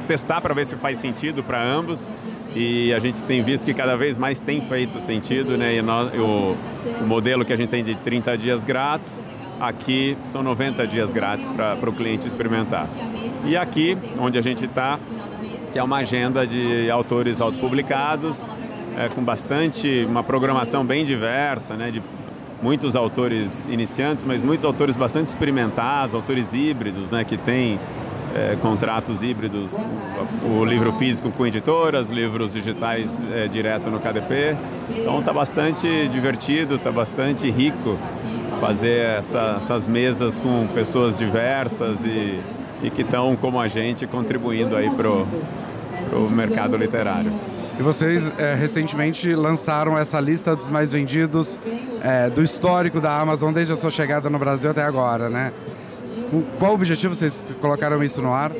testar 0.06 0.40
para 0.40 0.54
ver 0.54 0.66
se 0.66 0.76
faz 0.76 0.98
sentido 0.98 1.42
para 1.42 1.62
ambos. 1.62 2.08
E 2.54 2.92
a 2.92 2.98
gente 2.98 3.24
tem 3.24 3.42
visto 3.42 3.64
que 3.64 3.72
cada 3.72 3.96
vez 3.96 4.18
mais 4.18 4.38
tem 4.38 4.60
feito 4.60 5.00
sentido, 5.00 5.56
né? 5.56 5.76
E 5.76 5.80
o, 5.80 6.56
o 7.00 7.06
modelo 7.06 7.44
que 7.44 7.52
a 7.52 7.56
gente 7.56 7.70
tem 7.70 7.82
de 7.82 7.94
30 7.94 8.36
dias 8.36 8.62
grátis, 8.62 9.40
aqui 9.58 10.18
são 10.24 10.42
90 10.42 10.86
dias 10.86 11.12
grátis 11.12 11.48
para 11.48 11.88
o 11.88 11.92
cliente 11.92 12.26
experimentar. 12.26 12.86
E 13.44 13.56
aqui, 13.56 13.96
onde 14.18 14.36
a 14.36 14.42
gente 14.42 14.66
está, 14.66 14.98
que 15.72 15.78
é 15.78 15.82
uma 15.82 15.98
agenda 15.98 16.46
de 16.46 16.90
autores 16.90 17.40
autopublicados, 17.40 18.50
é, 18.96 19.08
com 19.08 19.24
bastante, 19.24 20.04
uma 20.06 20.22
programação 20.22 20.84
bem 20.84 21.04
diversa, 21.04 21.74
né, 21.74 21.90
de 21.90 22.02
muitos 22.62 22.94
autores 22.94 23.66
iniciantes, 23.66 24.24
mas 24.24 24.42
muitos 24.42 24.64
autores 24.64 24.94
bastante 24.94 25.26
experimentados, 25.26 26.14
autores 26.14 26.54
híbridos, 26.54 27.10
né, 27.10 27.24
que 27.24 27.36
têm 27.36 27.78
é, 28.34 28.56
contratos 28.60 29.22
híbridos, 29.22 29.76
o, 30.48 30.64
livro 30.64 30.92
físico 30.92 31.30
com 31.30 31.46
editoras, 31.46 32.08
livros 32.08 32.52
digitais 32.52 33.22
é, 33.32 33.48
direto 33.48 33.90
no 33.90 33.98
KDP. 33.98 34.56
Então 34.96 35.18
está 35.18 35.32
bastante 35.32 36.08
divertido, 36.08 36.76
está 36.76 36.90
bastante 36.90 37.50
rico 37.50 37.98
fazer 38.60 39.18
essa, 39.18 39.54
essas 39.56 39.88
mesas 39.88 40.38
com 40.38 40.66
pessoas 40.68 41.18
diversas 41.18 42.04
e, 42.04 42.40
e 42.82 42.90
que 42.90 43.02
estão, 43.02 43.36
como 43.36 43.60
a 43.60 43.66
gente, 43.68 44.06
contribuindo 44.06 44.76
aí 44.76 44.88
para 44.88 45.08
o 45.08 46.30
mercado 46.30 46.76
literário. 46.76 47.32
E 47.82 47.84
vocês 47.84 48.32
é, 48.38 48.54
recentemente 48.54 49.34
lançaram 49.34 49.98
essa 49.98 50.20
lista 50.20 50.54
dos 50.54 50.70
mais 50.70 50.92
vendidos 50.92 51.58
é, 52.00 52.30
do 52.30 52.40
histórico 52.40 53.00
da 53.00 53.18
Amazon 53.18 53.52
desde 53.52 53.72
a 53.72 53.76
sua 53.76 53.90
chegada 53.90 54.30
no 54.30 54.38
Brasil 54.38 54.70
até 54.70 54.84
agora, 54.84 55.28
né? 55.28 55.52
Qual 56.60 56.70
o 56.70 56.74
objetivo 56.74 57.12
vocês 57.12 57.44
colocaram 57.60 58.00
isso 58.04 58.22
no 58.22 58.32
ar? 58.32 58.52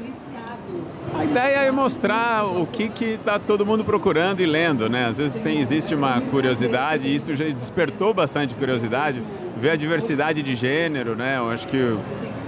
A 1.17 1.25
ideia 1.25 1.59
é 1.59 1.71
mostrar 1.71 2.47
o 2.47 2.67
que 2.67 3.05
está 3.05 3.39
todo 3.39 3.65
mundo 3.65 3.85
procurando 3.85 4.41
e 4.41 4.47
lendo, 4.47 4.89
né? 4.89 5.07
Às 5.07 5.19
vezes 5.19 5.41
tem, 5.41 5.61
existe 5.61 5.95
uma 5.95 6.21
curiosidade, 6.21 7.07
e 7.07 7.15
isso 7.15 7.33
já 7.33 7.45
despertou 7.45 8.13
bastante 8.13 8.57
curiosidade, 8.57 9.23
ver 9.57 9.71
a 9.71 9.77
diversidade 9.77 10.43
de 10.43 10.57
gênero, 10.57 11.15
né? 11.15 11.37
Eu 11.39 11.49
acho 11.49 11.69
que 11.69 11.97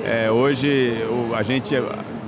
é, 0.03 0.29
hoje 0.29 0.93
o, 1.09 1.37
a 1.37 1.43
gente 1.45 1.73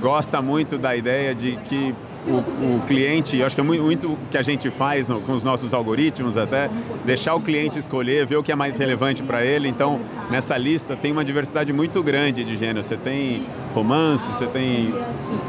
gosta 0.01 0.41
muito 0.41 0.79
da 0.79 0.95
ideia 0.95 1.35
de 1.35 1.57
que 1.65 1.93
o, 2.27 2.77
o 2.77 2.81
cliente, 2.87 3.39
eu 3.39 3.47
acho 3.47 3.55
que 3.55 3.61
é 3.61 3.65
muito, 3.65 3.83
muito 3.83 4.19
que 4.31 4.37
a 4.37 4.43
gente 4.43 4.71
faz 4.71 5.09
com 5.09 5.33
os 5.33 5.45
nossos 5.45 5.73
algoritmos 5.73 6.37
até, 6.37 6.69
deixar 7.05 7.35
o 7.35 7.41
cliente 7.41 7.79
escolher, 7.79 8.27
ver 8.27 8.37
o 8.37 8.43
que 8.43 8.51
é 8.51 8.57
mais 8.57 8.77
relevante 8.77 9.23
para 9.23 9.45
ele. 9.45 9.69
Então, 9.69 10.01
nessa 10.31 10.57
lista 10.57 10.97
tem 10.97 11.13
uma 11.13 11.25
diversidade 11.25 11.73
muito 11.73 12.03
grande 12.03 12.45
de 12.45 12.57
gênero. 12.57 12.83
Você 12.83 12.97
tem 12.97 13.47
romance, 13.73 14.27
você 14.27 14.47
tem 14.47 14.93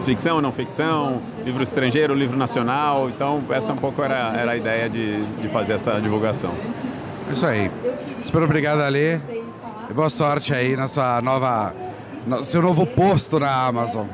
ficção, 0.05 0.39
não 0.39 0.51
ficção, 0.51 1.21
livro 1.43 1.63
estrangeiro, 1.63 2.13
livro 2.13 2.37
nacional. 2.37 3.09
Então, 3.09 3.43
essa 3.49 3.73
um 3.73 3.77
pouco 3.77 4.03
era, 4.03 4.37
era 4.37 4.51
a 4.51 4.57
ideia 4.57 4.89
de, 4.89 5.23
de 5.37 5.49
fazer 5.49 5.73
essa 5.73 5.99
divulgação. 5.99 6.53
Isso 7.31 7.45
aí. 7.45 7.71
Super 8.23 8.43
obrigado, 8.43 8.81
Ali. 8.81 9.19
E 9.89 9.93
boa 9.93 10.09
sorte 10.09 10.53
aí 10.53 10.75
na 10.75 10.87
sua 10.87 11.21
nova, 11.21 11.73
no 12.25 12.43
seu 12.43 12.61
novo 12.61 12.85
posto 12.85 13.39
na 13.39 13.65
Amazon. 13.65 14.05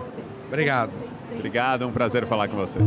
Obrigado. 0.48 1.03
Obrigado, 1.36 1.84
é 1.84 1.88
um 1.88 1.92
prazer 1.92 2.26
falar 2.26 2.48
com 2.48 2.56
vocês. 2.56 2.84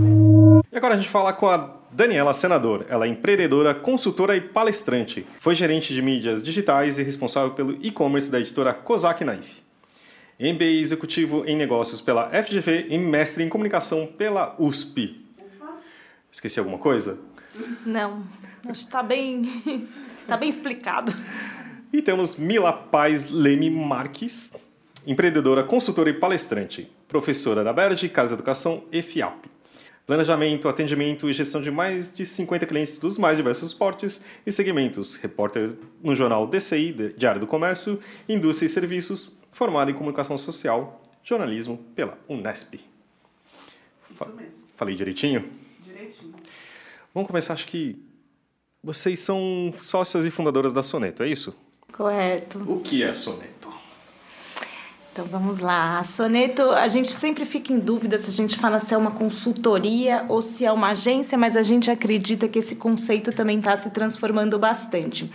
E 0.72 0.76
agora 0.76 0.94
a 0.94 0.96
gente 0.96 1.08
fala 1.08 1.32
com 1.32 1.48
a 1.48 1.76
Daniela 1.90 2.32
Senador. 2.32 2.86
Ela 2.88 3.06
é 3.06 3.08
empreendedora, 3.08 3.74
consultora 3.74 4.36
e 4.36 4.40
palestrante. 4.40 5.26
Foi 5.38 5.54
gerente 5.54 5.94
de 5.94 6.00
mídias 6.00 6.42
digitais 6.42 6.98
e 6.98 7.02
responsável 7.02 7.52
pelo 7.52 7.76
e-commerce 7.82 8.30
da 8.30 8.38
editora 8.40 8.72
Kozak 8.72 9.24
Knife. 9.24 9.62
MBA 10.38 10.64
executivo 10.64 11.44
em 11.46 11.56
negócios 11.56 12.00
pela 12.00 12.30
FGV 12.30 12.88
e 12.90 12.98
mestre 12.98 13.42
em 13.42 13.48
comunicação 13.48 14.06
pela 14.06 14.54
USP. 14.58 15.24
Esqueci 16.30 16.58
alguma 16.58 16.78
coisa? 16.78 17.18
Não, 17.86 18.22
acho 18.68 18.80
que 18.80 18.86
está 18.86 19.02
bem, 19.02 19.88
tá 20.28 20.36
bem 20.36 20.50
explicado. 20.50 21.12
E 21.90 22.02
temos 22.02 22.36
Mila 22.36 22.72
Paz 22.72 23.30
Leme 23.30 23.70
Marques, 23.70 24.54
empreendedora, 25.06 25.64
consultora 25.64 26.10
e 26.10 26.12
palestrante 26.12 26.90
professora 27.08 27.62
da 27.62 27.72
Berge, 27.72 28.08
Casa 28.08 28.34
Educação 28.34 28.84
e 28.90 29.02
FIAP. 29.02 29.46
Planejamento, 30.06 30.68
atendimento 30.68 31.28
e 31.28 31.32
gestão 31.32 31.60
de 31.60 31.70
mais 31.70 32.14
de 32.14 32.24
50 32.24 32.64
clientes 32.66 32.98
dos 32.98 33.18
mais 33.18 33.36
diversos 33.36 33.74
portes 33.74 34.24
e 34.46 34.52
segmentos. 34.52 35.16
Repórter 35.16 35.76
no 36.00 36.14
jornal 36.14 36.46
DCI, 36.46 37.14
Diário 37.16 37.40
do 37.40 37.46
Comércio, 37.46 37.98
Indústria 38.28 38.66
e 38.66 38.70
Serviços, 38.70 39.36
formada 39.50 39.90
em 39.90 39.94
Comunicação 39.94 40.38
Social, 40.38 41.02
Jornalismo 41.24 41.78
pela 41.96 42.16
Unesp. 42.28 42.74
Isso 44.10 44.32
mesmo. 44.36 44.52
Falei 44.76 44.94
direitinho? 44.94 45.50
Direitinho. 45.82 46.34
Vamos 47.12 47.26
começar, 47.26 47.54
acho 47.54 47.66
que 47.66 48.00
vocês 48.82 49.18
são 49.18 49.74
sócias 49.80 50.24
e 50.24 50.30
fundadoras 50.30 50.72
da 50.72 50.82
Soneto, 50.82 51.24
é 51.24 51.28
isso? 51.28 51.52
Correto. 51.92 52.58
O 52.70 52.80
que 52.80 53.02
é 53.02 53.12
Soneto? 53.12 53.55
Então 55.16 55.24
vamos 55.24 55.60
lá. 55.60 56.02
Soneto, 56.02 56.72
a 56.72 56.86
gente 56.88 57.08
sempre 57.08 57.46
fica 57.46 57.72
em 57.72 57.78
dúvida 57.78 58.18
se 58.18 58.28
a 58.28 58.32
gente 58.34 58.58
fala 58.58 58.78
se 58.78 58.92
é 58.92 58.98
uma 58.98 59.12
consultoria 59.12 60.26
ou 60.28 60.42
se 60.42 60.66
é 60.66 60.70
uma 60.70 60.88
agência, 60.88 61.38
mas 61.38 61.56
a 61.56 61.62
gente 61.62 61.90
acredita 61.90 62.46
que 62.46 62.58
esse 62.58 62.76
conceito 62.76 63.32
também 63.32 63.58
está 63.58 63.74
se 63.78 63.88
transformando 63.88 64.58
bastante. 64.58 65.30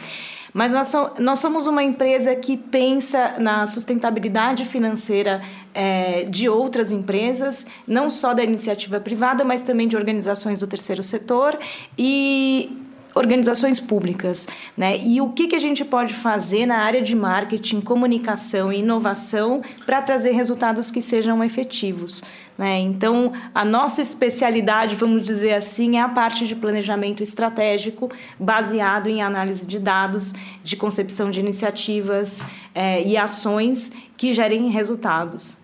Mas 0.53 0.71
nós, 0.71 0.87
so, 0.87 1.09
nós 1.17 1.39
somos 1.39 1.65
uma 1.65 1.81
empresa 1.81 2.35
que 2.35 2.57
pensa 2.57 3.39
na 3.39 3.65
sustentabilidade 3.65 4.65
financeira 4.65 5.41
é, 5.73 6.25
de 6.25 6.47
outras 6.47 6.91
empresas, 6.91 7.65
não 7.87 8.07
só 8.07 8.35
da 8.35 8.43
iniciativa 8.43 8.99
privada, 8.99 9.43
mas 9.43 9.63
também 9.63 9.87
de 9.87 9.97
organizações 9.97 10.59
do 10.59 10.67
terceiro 10.67 11.01
setor 11.01 11.57
e 11.97 12.80
organizações 13.13 13.79
públicas, 13.79 14.47
né? 14.75 14.97
E 14.97 15.21
o 15.21 15.29
que, 15.29 15.47
que 15.47 15.55
a 15.55 15.59
gente 15.59 15.83
pode 15.83 16.13
fazer 16.13 16.65
na 16.65 16.77
área 16.77 17.01
de 17.01 17.15
marketing, 17.15 17.81
comunicação 17.81 18.71
e 18.71 18.79
inovação 18.79 19.61
para 19.85 20.01
trazer 20.01 20.31
resultados 20.31 20.89
que 20.89 21.01
sejam 21.01 21.43
efetivos, 21.43 22.23
né? 22.57 22.79
Então, 22.79 23.33
a 23.53 23.65
nossa 23.65 24.01
especialidade, 24.01 24.95
vamos 24.95 25.23
dizer 25.23 25.53
assim, 25.53 25.97
é 25.97 26.01
a 26.01 26.09
parte 26.09 26.47
de 26.47 26.55
planejamento 26.55 27.21
estratégico 27.23 28.09
baseado 28.39 29.07
em 29.07 29.21
análise 29.21 29.65
de 29.65 29.79
dados, 29.79 30.33
de 30.63 30.75
concepção 30.75 31.29
de 31.31 31.39
iniciativas 31.39 32.45
é, 32.73 33.03
e 33.03 33.17
ações 33.17 33.91
que 34.15 34.33
gerem 34.33 34.69
resultados. 34.69 35.59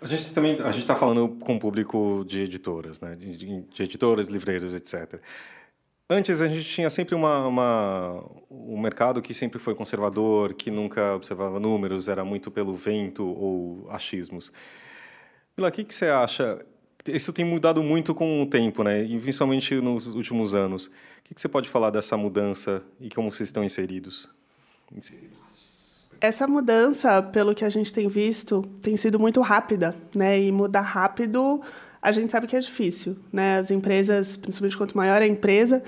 A 0.00 0.06
gente 0.06 0.32
também 0.32 0.60
a 0.60 0.70
gente 0.70 0.82
está 0.82 0.94
falando 0.94 1.28
com 1.40 1.56
o 1.56 1.58
público 1.58 2.24
de 2.28 2.42
editoras, 2.42 3.00
né? 3.00 3.16
de, 3.16 3.62
de 3.62 3.82
editoras, 3.82 4.28
livreiros, 4.28 4.74
etc. 4.74 5.18
Antes 6.08 6.40
a 6.40 6.48
gente 6.48 6.64
tinha 6.64 6.88
sempre 6.88 7.16
uma, 7.16 7.46
uma, 7.48 8.24
um 8.48 8.78
mercado 8.80 9.20
que 9.20 9.34
sempre 9.34 9.58
foi 9.58 9.74
conservador, 9.74 10.54
que 10.54 10.70
nunca 10.70 11.16
observava 11.16 11.58
números, 11.58 12.08
era 12.08 12.24
muito 12.24 12.48
pelo 12.48 12.76
vento 12.76 13.26
ou 13.26 13.90
achismos. 13.90 14.52
Mila, 15.56 15.68
o 15.68 15.72
que, 15.72 15.82
que 15.82 15.92
você 15.92 16.06
acha? 16.06 16.64
Isso 17.08 17.32
tem 17.32 17.44
mudado 17.44 17.82
muito 17.82 18.14
com 18.14 18.42
o 18.42 18.46
tempo, 18.46 18.84
né? 18.84 19.02
E 19.02 19.18
principalmente 19.18 19.74
nos 19.76 20.06
últimos 20.06 20.54
anos. 20.54 20.86
O 20.86 20.90
que, 21.24 21.34
que 21.34 21.40
você 21.40 21.48
pode 21.48 21.68
falar 21.68 21.90
dessa 21.90 22.16
mudança 22.16 22.82
e 23.00 23.10
como 23.10 23.32
vocês 23.32 23.48
estão 23.48 23.64
inseridos? 23.64 24.28
Essa 26.20 26.46
mudança, 26.46 27.20
pelo 27.20 27.54
que 27.54 27.64
a 27.64 27.68
gente 27.68 27.92
tem 27.92 28.08
visto, 28.08 28.62
tem 28.80 28.96
sido 28.96 29.18
muito 29.18 29.40
rápida, 29.40 29.94
né? 30.14 30.40
E 30.40 30.52
mudar 30.52 30.82
rápido, 30.82 31.60
a 32.06 32.12
gente 32.12 32.30
sabe 32.30 32.46
que 32.46 32.54
é 32.54 32.60
difícil, 32.60 33.16
né? 33.32 33.58
As 33.58 33.68
empresas, 33.72 34.36
principalmente 34.36 34.76
quanto 34.76 34.96
maior 34.96 35.20
a 35.20 35.26
empresa, 35.26 35.82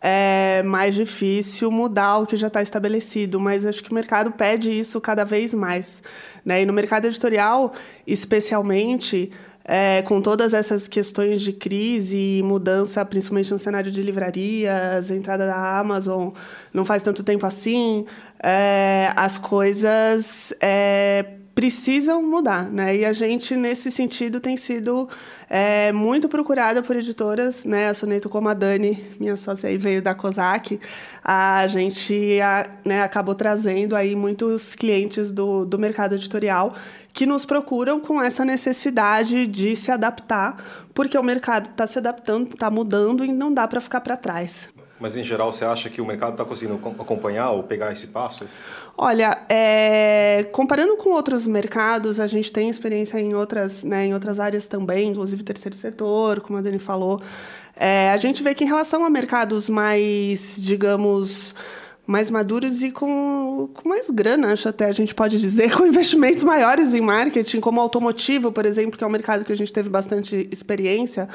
é 0.00 0.62
mais 0.62 0.94
difícil 0.94 1.70
mudar 1.70 2.16
o 2.20 2.26
que 2.26 2.38
já 2.38 2.46
está 2.46 2.62
estabelecido, 2.62 3.38
mas 3.38 3.66
acho 3.66 3.84
que 3.84 3.90
o 3.90 3.94
mercado 3.94 4.30
pede 4.30 4.72
isso 4.72 4.98
cada 4.98 5.24
vez 5.24 5.52
mais. 5.52 6.02
Né? 6.42 6.62
E 6.62 6.66
no 6.66 6.72
mercado 6.72 7.04
editorial, 7.04 7.74
especialmente, 8.06 9.30
é, 9.62 10.00
com 10.06 10.22
todas 10.22 10.54
essas 10.54 10.88
questões 10.88 11.42
de 11.42 11.52
crise 11.52 12.38
e 12.38 12.42
mudança, 12.42 13.04
principalmente 13.04 13.52
no 13.52 13.58
cenário 13.58 13.92
de 13.92 14.00
livrarias, 14.00 15.10
entrada 15.10 15.46
da 15.46 15.78
Amazon 15.78 16.30
não 16.72 16.86
faz 16.86 17.02
tanto 17.02 17.22
tempo 17.22 17.44
assim, 17.44 18.06
é, 18.42 19.12
as 19.14 19.36
coisas 19.36 20.54
é, 20.62 21.26
precisam 21.58 22.22
mudar, 22.22 22.70
né? 22.70 22.98
E 22.98 23.04
a 23.04 23.12
gente 23.12 23.56
nesse 23.56 23.90
sentido 23.90 24.38
tem 24.38 24.56
sido 24.56 25.08
é, 25.50 25.90
muito 25.90 26.28
procurada 26.28 26.84
por 26.84 26.94
editoras, 26.94 27.64
né? 27.64 27.88
A 27.88 27.94
Soneto 27.94 28.28
como 28.28 28.48
a 28.48 28.54
Dani, 28.54 29.04
minha 29.18 29.34
sócia 29.34 29.68
aí 29.68 29.76
veio 29.76 30.00
da 30.00 30.14
COSAC, 30.14 30.78
a 31.24 31.66
gente 31.66 32.40
a, 32.40 32.64
né, 32.84 33.02
acabou 33.02 33.34
trazendo 33.34 33.96
aí 33.96 34.14
muitos 34.14 34.76
clientes 34.76 35.32
do, 35.32 35.64
do 35.64 35.76
mercado 35.76 36.14
editorial 36.14 36.76
que 37.12 37.26
nos 37.26 37.44
procuram 37.44 37.98
com 37.98 38.22
essa 38.22 38.44
necessidade 38.44 39.44
de 39.48 39.74
se 39.74 39.90
adaptar, 39.90 40.64
porque 40.94 41.18
o 41.18 41.24
mercado 41.24 41.70
está 41.70 41.88
se 41.88 41.98
adaptando, 41.98 42.52
está 42.52 42.70
mudando 42.70 43.24
e 43.24 43.32
não 43.32 43.52
dá 43.52 43.66
para 43.66 43.80
ficar 43.80 44.00
para 44.00 44.16
trás. 44.16 44.68
Mas, 45.00 45.16
em 45.16 45.22
geral, 45.22 45.52
você 45.52 45.64
acha 45.64 45.88
que 45.88 46.00
o 46.00 46.06
mercado 46.06 46.32
está 46.32 46.44
conseguindo 46.44 46.80
acompanhar 46.98 47.50
ou 47.50 47.62
pegar 47.62 47.92
esse 47.92 48.08
passo? 48.08 48.46
Olha, 48.96 49.38
é, 49.48 50.48
comparando 50.50 50.96
com 50.96 51.10
outros 51.10 51.46
mercados, 51.46 52.18
a 52.18 52.26
gente 52.26 52.52
tem 52.52 52.68
experiência 52.68 53.18
em 53.20 53.32
outras, 53.32 53.84
né, 53.84 54.06
em 54.06 54.12
outras 54.12 54.40
áreas 54.40 54.66
também, 54.66 55.10
inclusive 55.10 55.44
terceiro 55.44 55.76
setor, 55.76 56.40
como 56.40 56.58
a 56.58 56.62
Dani 56.62 56.80
falou. 56.80 57.22
É, 57.76 58.10
a 58.10 58.16
gente 58.16 58.42
vê 58.42 58.54
que 58.54 58.64
em 58.64 58.66
relação 58.66 59.04
a 59.04 59.10
mercados 59.10 59.68
mais, 59.68 60.56
digamos, 60.58 61.54
mais 62.08 62.30
maduros 62.30 62.82
e 62.82 62.90
com, 62.90 63.68
com 63.74 63.86
mais 63.86 64.08
grana, 64.08 64.54
acho 64.54 64.66
até 64.66 64.86
a 64.86 64.92
gente 64.92 65.14
pode 65.14 65.38
dizer, 65.38 65.70
com 65.76 65.86
investimentos 65.86 66.42
maiores 66.42 66.94
em 66.94 67.02
marketing, 67.02 67.60
como 67.60 67.82
automotivo, 67.82 68.50
por 68.50 68.64
exemplo, 68.64 68.96
que 68.96 69.04
é 69.04 69.06
um 69.06 69.10
mercado 69.10 69.44
que 69.44 69.52
a 69.52 69.56
gente 69.56 69.70
teve 69.70 69.90
bastante 69.90 70.48
experiência, 70.50 71.28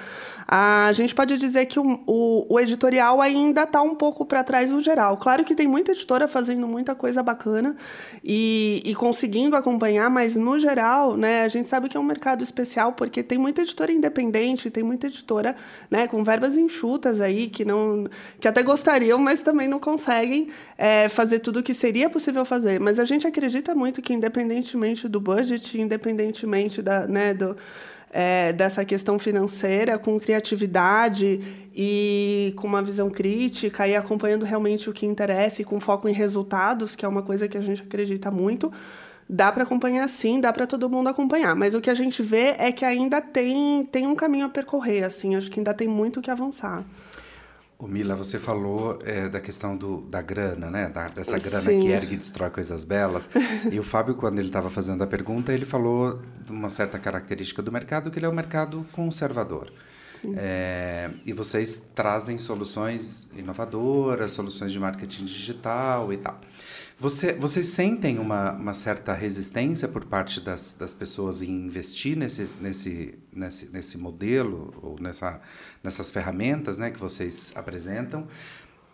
a 0.48 0.92
gente 0.94 1.14
pode 1.14 1.38
dizer 1.38 1.68
que 1.68 1.80
o, 1.80 2.00
o, 2.08 2.56
o 2.56 2.60
editorial 2.60 3.22
ainda 3.22 3.64
está 3.64 3.84
um 3.84 3.94
pouco 3.94 4.26
para 4.26 4.44
trás 4.44 4.72
no 4.72 4.82
geral. 4.82 5.18
Claro 5.18 5.44
que 5.44 5.54
tem 5.54 5.68
muita 5.68 5.92
editora 5.92 6.28
fazendo 6.28 6.68
muita 6.68 6.96
coisa 6.96 7.22
bacana 7.22 7.76
e, 8.24 8.82
e 8.84 8.96
conseguindo 8.96 9.56
acompanhar, 9.56 10.10
mas 10.10 10.36
no 10.36 10.58
geral, 10.58 11.16
né, 11.16 11.44
a 11.44 11.48
gente 11.48 11.68
sabe 11.68 11.88
que 11.88 11.96
é 11.96 12.00
um 12.00 12.04
mercado 12.04 12.44
especial 12.44 12.94
porque 12.94 13.22
tem 13.22 13.38
muita 13.38 13.62
editora 13.62 13.92
independente, 13.92 14.72
tem 14.72 14.84
muita 14.84 15.06
editora 15.06 15.56
né, 15.90 16.08
com 16.08 16.24
verbas 16.24 16.58
enxutas 16.58 17.22
aí 17.22 17.48
que 17.48 17.64
não 17.64 18.08
que 18.40 18.48
até 18.48 18.64
gostariam, 18.64 19.20
mas 19.20 19.44
também 19.44 19.68
não 19.68 19.80
conseguem 19.80 20.50
é, 20.78 21.10
fazer 21.10 21.40
tudo 21.40 21.60
o 21.60 21.64
que 21.64 21.74
seria 21.74 22.10
possível 22.10 22.46
fazer. 22.46 22.80
Mas 22.80 23.00
a 23.00 23.06
gente 23.06 23.26
acredita 23.28 23.74
muito 23.76 24.02
que, 24.02 24.14
independentemente 24.14 25.08
do 25.08 25.20
budget, 25.20 25.80
independentemente 25.80 26.82
da, 26.82 27.08
né, 27.08 27.34
do, 27.34 27.56
é, 28.14 28.54
dessa 28.54 28.86
questão 28.86 29.18
financeira, 29.18 29.98
com 29.98 30.20
criatividade 30.20 31.42
e 31.76 32.54
com 32.56 32.68
uma 32.68 32.82
visão 32.84 33.10
crítica 33.10 33.88
e 33.88 33.96
acompanhando 33.96 34.46
realmente 34.46 34.90
o 34.90 34.94
que 34.94 35.06
interessa 35.06 35.64
e 35.64 35.66
com 35.66 35.80
foco 35.80 36.08
em 36.08 36.14
resultados, 36.14 36.96
que 36.96 37.04
é 37.04 37.08
uma 37.08 37.24
coisa 37.24 37.48
que 37.48 37.58
a 37.58 37.62
gente 37.62 37.82
acredita 37.82 38.30
muito, 38.30 38.72
dá 39.28 39.52
para 39.52 39.64
acompanhar 39.64 40.08
sim, 40.08 40.40
dá 40.40 40.54
para 40.54 40.68
todo 40.68 40.88
mundo 40.88 41.10
acompanhar. 41.10 41.56
Mas 41.56 41.74
o 41.74 41.82
que 41.82 41.90
a 41.90 41.96
gente 41.96 42.22
vê 42.22 42.56
é 42.60 42.72
que 42.72 42.86
ainda 42.86 43.20
tem, 43.20 43.84
tem 43.92 44.06
um 44.06 44.16
caminho 44.16 44.46
a 44.46 44.50
percorrer, 44.50 45.04
assim, 45.04 45.36
acho 45.36 45.50
que 45.50 45.60
ainda 45.60 45.74
tem 45.74 45.88
muito 45.88 46.20
o 46.20 46.22
que 46.22 46.30
avançar. 46.30 46.84
O 47.84 47.88
Mila, 47.88 48.16
você 48.16 48.40
falou 48.40 48.98
é, 49.04 49.28
da 49.28 49.42
questão 49.42 49.76
do, 49.76 50.04
da 50.04 50.22
grana, 50.22 50.72
né? 50.72 50.88
Da, 50.88 51.10
dessa 51.10 51.38
grana 51.38 51.70
Sim. 51.70 51.82
que 51.82 51.88
ergue 51.88 52.14
e 52.14 52.18
destrói 52.18 52.50
coisas 52.50 52.86
belas. 52.86 53.30
e 53.70 53.78
o 53.78 53.84
Fábio, 53.84 54.16
quando 54.16 54.40
ele 54.40 54.48
estava 54.48 54.70
fazendo 54.70 55.04
a 55.04 55.08
pergunta, 55.08 55.52
ele 55.52 55.66
falou 55.66 56.22
de 56.46 56.50
uma 56.54 56.70
certa 56.70 56.98
característica 56.98 57.62
do 57.62 57.74
mercado, 57.74 58.10
que 58.10 58.18
ele 58.18 58.26
é 58.26 58.30
um 58.30 58.34
mercado 58.34 58.86
conservador. 58.94 59.70
É, 60.38 61.10
e 61.26 61.34
vocês 61.34 61.84
trazem 61.94 62.38
soluções 62.38 63.28
inovadoras, 63.36 64.32
soluções 64.32 64.72
de 64.72 64.80
marketing 64.80 65.26
digital 65.26 66.14
e 66.14 66.18
tal. 66.18 66.40
Você, 67.00 67.34
vocês 67.34 67.68
sentem 67.68 68.20
uma, 68.20 68.52
uma 68.52 68.74
certa 68.74 69.14
resistência 69.14 69.88
por 69.88 70.06
parte 70.06 70.40
das, 70.40 70.74
das 70.74 70.94
pessoas 70.94 71.42
em 71.42 71.50
investir 71.50 72.16
nesse, 72.16 72.48
nesse, 72.62 73.18
nesse, 73.32 73.70
nesse 73.72 73.98
modelo 73.98 74.74
ou 74.82 75.00
nessa, 75.00 75.42
nessas 75.84 76.12
ferramentas 76.12 76.78
né, 76.78 76.92
que 76.92 77.00
vocês 77.00 77.52
apresentam? 77.56 78.28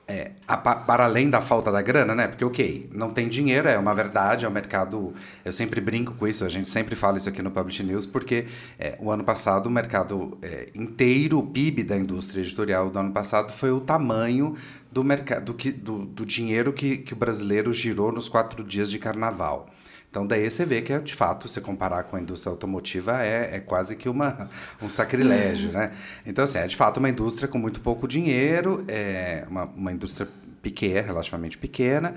É, 0.09 0.31
a, 0.47 0.57
para 0.57 1.03
além 1.03 1.29
da 1.29 1.39
falta 1.39 1.71
da 1.71 1.83
grana, 1.83 2.15
né? 2.15 2.27
Porque, 2.27 2.43
ok, 2.43 2.89
não 2.91 3.11
tem 3.11 3.27
dinheiro, 3.27 3.67
é 3.67 3.77
uma 3.77 3.93
verdade, 3.93 4.43
é 4.43 4.49
um 4.49 4.51
mercado. 4.51 5.13
Eu 5.45 5.53
sempre 5.53 5.79
brinco 5.79 6.15
com 6.15 6.27
isso, 6.27 6.43
a 6.43 6.49
gente 6.49 6.67
sempre 6.67 6.95
fala 6.95 7.17
isso 7.17 7.29
aqui 7.29 7.43
no 7.43 7.51
Publish 7.51 7.83
News, 7.83 8.07
porque 8.07 8.47
é, 8.79 8.97
o 8.99 9.11
ano 9.11 9.23
passado 9.23 9.67
o 9.67 9.69
mercado 9.69 10.35
é, 10.41 10.69
inteiro, 10.73 11.37
o 11.37 11.45
PIB 11.45 11.83
da 11.83 11.95
indústria 11.95 12.41
editorial 12.41 12.89
do 12.89 12.97
ano 12.97 13.11
passado 13.11 13.51
foi 13.51 13.69
o 13.69 13.79
tamanho 13.79 14.55
do, 14.91 15.03
do, 15.03 16.05
do 16.05 16.25
dinheiro 16.25 16.73
que, 16.73 16.97
que 16.97 17.13
o 17.13 17.15
brasileiro 17.15 17.71
girou 17.71 18.11
nos 18.11 18.27
quatro 18.27 18.63
dias 18.63 18.89
de 18.89 18.97
carnaval. 18.97 19.69
Então, 20.09 20.25
daí 20.25 20.49
você 20.49 20.65
vê 20.65 20.81
que, 20.81 20.97
de 20.99 21.13
fato, 21.13 21.47
se 21.47 21.61
comparar 21.61 22.03
com 22.03 22.15
a 22.15 22.21
indústria 22.21 22.51
automotiva, 22.51 23.23
é, 23.23 23.57
é 23.57 23.59
quase 23.59 23.95
que 23.95 24.09
uma, 24.09 24.49
um 24.81 24.89
sacrilégio, 24.89 25.71
né? 25.71 25.91
Então, 26.25 26.43
assim, 26.43 26.57
é 26.57 26.67
de 26.67 26.75
fato 26.75 26.97
uma 26.97 27.09
indústria 27.09 27.47
com 27.47 27.59
muito 27.59 27.79
pouco 27.79 28.07
dinheiro, 28.07 28.83
é 28.87 29.45
uma, 29.47 29.65
uma 29.65 29.91
indústria 29.91 30.27
pequena, 30.61 31.01
relativamente 31.01 31.57
pequena, 31.57 32.15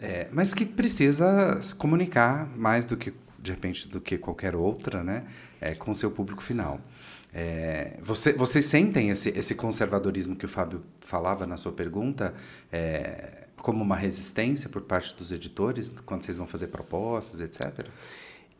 é, 0.00 0.28
mas 0.32 0.54
que 0.54 0.64
precisa 0.64 1.60
se 1.60 1.74
comunicar 1.74 2.48
mais 2.56 2.86
do 2.86 2.96
que, 2.96 3.12
de 3.38 3.50
repente, 3.50 3.86
do 3.86 4.00
que 4.00 4.16
qualquer 4.16 4.56
outra, 4.56 5.04
né? 5.04 5.24
É, 5.60 5.74
com 5.74 5.92
seu 5.92 6.10
público 6.10 6.42
final. 6.42 6.80
É, 7.34 7.98
você, 8.00 8.32
vocês 8.32 8.64
sentem 8.64 9.10
esse, 9.10 9.28
esse 9.30 9.54
conservadorismo 9.54 10.34
que 10.34 10.46
o 10.46 10.48
Fábio 10.48 10.82
falava 11.00 11.46
na 11.46 11.58
sua 11.58 11.72
pergunta? 11.72 12.32
É, 12.72 13.45
como 13.66 13.82
uma 13.82 13.96
resistência 13.96 14.68
por 14.68 14.82
parte 14.82 15.12
dos 15.12 15.32
editores 15.32 15.92
quando 16.04 16.22
vocês 16.22 16.36
vão 16.36 16.46
fazer 16.46 16.68
propostas, 16.68 17.40
etc? 17.40 17.88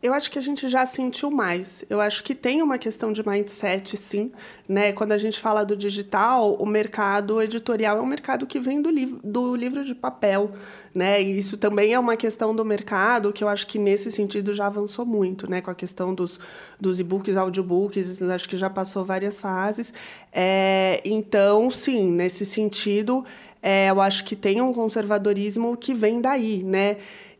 Eu 0.03 0.13
acho 0.13 0.29
que 0.29 0.37
a 0.37 0.41
gente 0.41 0.67
já 0.67 0.85
sentiu 0.85 1.31
mais. 1.31 1.85
Eu 1.89 2.01
acho 2.01 2.21
que 2.25 2.35
tem 2.35 2.61
uma 2.61 2.77
questão 2.77 3.13
de 3.13 3.25
mindset, 3.25 3.95
sim. 3.95 4.33
Né? 4.67 4.91
Quando 4.91 5.13
a 5.13 5.17
gente 5.17 5.39
fala 5.39 5.63
do 5.63 5.77
digital, 5.77 6.55
o 6.55 6.65
mercado 6.65 7.41
editorial 7.41 7.97
é 7.97 8.01
um 8.01 8.05
mercado 8.05 8.45
que 8.45 8.59
vem 8.59 8.81
do, 8.81 8.89
livro, 8.89 9.19
do 9.23 9.55
livro 9.55 9.81
de 9.81 9.95
papel. 9.95 10.51
Né? 10.93 11.23
E 11.23 11.37
isso 11.37 11.57
também 11.57 11.93
é 11.93 11.99
uma 11.99 12.17
questão 12.17 12.53
do 12.53 12.65
mercado 12.65 13.31
que 13.31 13.43
eu 13.43 13.47
acho 13.47 13.65
que 13.65 13.79
nesse 13.79 14.11
sentido 14.11 14.53
já 14.53 14.67
avançou 14.67 15.05
muito, 15.05 15.49
né? 15.49 15.61
Com 15.61 15.71
a 15.71 15.75
questão 15.75 16.13
dos, 16.13 16.39
dos 16.79 16.99
e-books, 16.99 17.37
audiobooks, 17.37 18.21
acho 18.21 18.49
que 18.49 18.57
já 18.57 18.69
passou 18.69 19.05
várias 19.05 19.39
fases. 19.39 19.93
É, 20.33 21.01
então, 21.05 21.69
sim, 21.71 22.11
nesse 22.11 22.45
sentido, 22.45 23.25
é, 23.61 23.89
eu 23.89 24.01
acho 24.01 24.23
que 24.23 24.35
tem 24.35 24.61
um 24.61 24.73
conservadorismo 24.73 25.75
que 25.77 25.93
vem 25.93 26.21
daí, 26.21 26.63
né? 26.63 26.97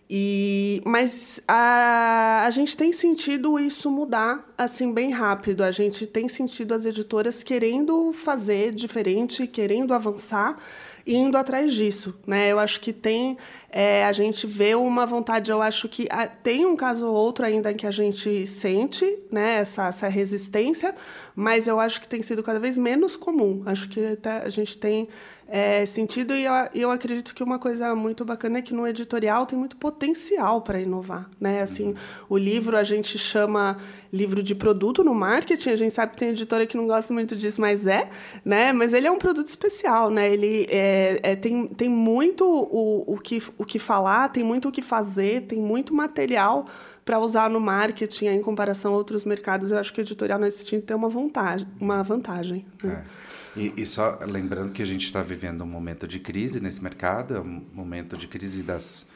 E, 0.09 0.81
mas 0.85 1.41
a, 1.45 2.43
a 2.45 2.51
gente 2.51 2.77
tem 2.77 2.93
sentido 2.93 3.59
isso 3.59 3.91
mudar 3.91 4.45
assim 4.57 4.93
bem 4.93 5.11
rápido. 5.11 5.63
A 5.63 5.71
gente 5.71 6.07
tem 6.07 6.29
sentido 6.29 6.73
as 6.73 6.85
editoras 6.85 7.43
querendo 7.43 8.13
fazer 8.13 8.73
diferente, 8.73 9.45
querendo 9.45 9.93
avançar 9.93 10.57
e 11.05 11.15
indo 11.15 11.37
atrás 11.37 11.73
disso, 11.73 12.17
né? 12.25 12.49
Eu 12.49 12.59
acho 12.59 12.79
que 12.79 12.93
tem 12.93 13.37
é, 13.79 14.03
a 14.05 14.11
gente 14.11 14.47
vê 14.47 14.73
uma 14.73 15.05
vontade. 15.05 15.51
Eu 15.51 15.61
acho 15.61 15.87
que 15.87 16.07
a, 16.09 16.25
tem 16.25 16.65
um 16.65 16.75
caso 16.75 17.05
ou 17.05 17.13
outro 17.13 17.45
ainda 17.45 17.71
que 17.75 17.85
a 17.85 17.91
gente 17.91 18.47
sente, 18.47 19.19
né? 19.31 19.59
Essa, 19.59 19.89
essa 19.89 20.07
resistência, 20.07 20.95
mas 21.35 21.67
eu 21.67 21.79
acho 21.79 22.01
que 22.01 22.07
tem 22.07 22.23
sido 22.23 22.41
cada 22.41 22.59
vez 22.59 22.75
menos 22.75 23.15
comum. 23.15 23.61
Acho 23.67 23.87
que 23.87 24.03
até 24.03 24.37
a 24.37 24.49
gente 24.49 24.79
tem 24.79 25.07
é, 25.47 25.85
sentido. 25.85 26.33
E 26.33 26.43
eu, 26.43 26.53
eu 26.73 26.91
acredito 26.91 27.33
que 27.33 27.43
uma 27.43 27.57
coisa 27.57 27.95
muito 27.95 28.25
bacana 28.25 28.59
é 28.59 28.61
que 28.61 28.73
no 28.73 28.87
editorial 28.87 29.45
tem 29.45 29.57
muito 29.57 29.77
potencial 29.77 30.61
para 30.61 30.79
inovar. 30.79 31.29
Né? 31.39 31.61
Assim, 31.61 31.93
o 32.29 32.37
livro 32.37 32.77
a 32.77 32.83
gente 32.83 33.17
chama 33.17 33.77
livro 34.11 34.43
de 34.43 34.53
produto 34.53 35.03
no 35.03 35.13
marketing. 35.13 35.69
A 35.69 35.75
gente 35.75 35.93
sabe 35.93 36.13
que 36.13 36.17
tem 36.17 36.29
editora 36.29 36.65
que 36.65 36.75
não 36.75 36.87
gosta 36.87 37.13
muito 37.13 37.35
disso, 37.35 37.61
mas 37.61 37.85
é. 37.85 38.09
Né? 38.43 38.73
Mas 38.73 38.93
ele 38.93 39.07
é 39.07 39.11
um 39.11 39.17
produto 39.17 39.47
especial. 39.47 40.09
Né? 40.09 40.31
Ele 40.31 40.67
é, 40.69 41.19
é 41.23 41.35
tem, 41.35 41.67
tem 41.67 41.89
muito 41.89 42.45
o, 42.45 43.13
o, 43.13 43.17
que, 43.17 43.41
o 43.57 43.65
que 43.67 43.77
falar, 43.77 44.29
tem 44.29 44.43
muito 44.43 44.69
o 44.69 44.71
que 44.71 44.81
fazer, 44.81 45.43
tem 45.43 45.59
muito 45.59 45.93
material 45.93 46.65
para 47.05 47.19
usar 47.19 47.49
no 47.49 47.59
marketing 47.59 48.27
em 48.27 48.41
comparação 48.41 48.93
a 48.93 48.97
outros 48.97 49.23
mercados. 49.23 49.71
Eu 49.71 49.77
acho 49.77 49.93
que 49.93 50.01
o 50.01 50.03
editorial 50.03 50.39
nesse 50.39 50.59
sentido 50.59 50.83
tem 50.83 50.95
uma 50.95 51.07
vantagem. 51.07 51.67
Uma 51.79 52.03
vantagem 52.03 52.65
né? 52.83 53.05
é. 53.13 53.27
E, 53.59 53.73
e, 53.75 53.85
só 53.87 54.19
lembrando 54.21 54.71
que 54.71 54.83
a 54.83 54.85
gente 54.85 55.05
está 55.05 55.23
vivendo 55.23 55.63
um 55.63 55.67
momento 55.67 56.07
de 56.07 56.19
crise 56.19 56.59
nesse 56.59 56.83
mercado, 56.83 57.35
é 57.35 57.39
um 57.39 57.65
momento 57.73 58.15
de 58.15 58.27
crise 58.27 58.61
das 58.61 59.07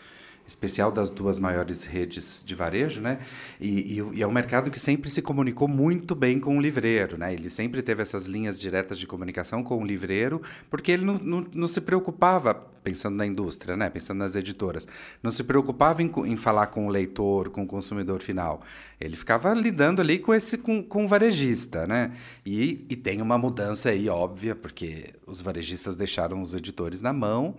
especial 0.52 0.92
das 0.92 1.10
duas 1.10 1.40
maiores 1.40 1.86
redes 1.86 2.44
de 2.46 2.54
varejo, 2.54 3.00
né? 3.00 3.20
E, 3.60 3.98
e, 4.00 4.18
e, 4.18 4.22
é 4.22 4.28
um 4.28 4.32
mercado 4.32 4.70
que 4.70 4.80
sempre 4.80 5.10
se 5.10 5.22
comunicou 5.22 5.68
muito 5.68 6.14
bem 6.14 6.40
com 6.40 6.58
o 6.58 6.62
livreiro, 6.62 7.18
né? 7.18 7.34
Ele 7.34 7.50
sempre 7.50 7.82
teve 7.82 8.02
essas 8.02 8.26
linhas 8.26 8.60
diretas 8.60 9.00
de 9.00 9.08
comunicação 9.08 9.64
com 9.64 9.82
o 9.82 9.86
livreiro, 9.86 10.42
porque 10.70 10.92
ele 10.92 11.06
não, 11.06 11.16
não, 11.16 11.46
não 11.54 11.68
se 11.68 11.80
preocupava, 11.80 12.54
pensando 12.84 13.16
na 13.16 13.26
indústria, 13.26 13.78
né? 13.78 13.90
Pensando 13.90 14.18
nas 14.18 14.36
editoras, 14.36 14.88
não 15.24 15.32
se 15.32 15.44
preocupava 15.44 16.04
em, 16.04 16.12
em 16.26 16.36
falar 16.36 16.68
com 16.68 16.86
o 16.86 16.90
leitor, 16.90 17.50
com 17.50 17.64
o 17.64 17.68
consumidor 17.68 18.22
final. 18.22 18.62
Ele 19.00 19.16
ficava 19.16 19.54
lidando 19.54 20.02
ali 20.02 20.20
com 20.20 20.34
esse 20.34 20.58
com, 20.58 20.84
com 20.84 21.06
o 21.06 21.08
varejista, 21.08 21.88
né? 21.88 22.12
E, 22.46 22.86
e 22.90 22.96
tem 22.98 23.22
uma 23.22 23.38
mudança 23.38 23.90
aí 23.90 24.10
óbvia, 24.10 24.54
porque 24.54 25.14
os 25.26 25.40
varejistas 25.40 25.96
deixaram 25.96 26.42
os 26.42 26.54
editores 26.54 27.00
na 27.00 27.14
mão. 27.14 27.56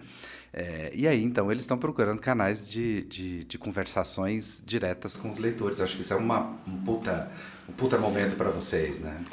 É, 0.52 0.90
e 0.94 1.08
aí, 1.08 1.22
então, 1.22 1.50
eles 1.50 1.62
estão 1.62 1.78
procurando 1.78 2.20
canais 2.20 2.68
de, 2.68 3.02
de, 3.04 3.44
de, 3.44 3.56
conversações 3.56 4.62
diretas 4.66 5.16
com 5.16 5.30
os 5.30 5.38
leitores. 5.38 5.80
Acho 5.80 5.96
que 5.96 6.02
isso 6.02 6.12
é 6.12 6.16
uma, 6.16 6.58
um, 6.66 6.76
puta, 6.84 7.30
um 7.66 7.72
puta 7.72 7.96
momento 7.96 8.36
para 8.36 8.50
vocês, 8.50 8.98
né? 8.98 9.24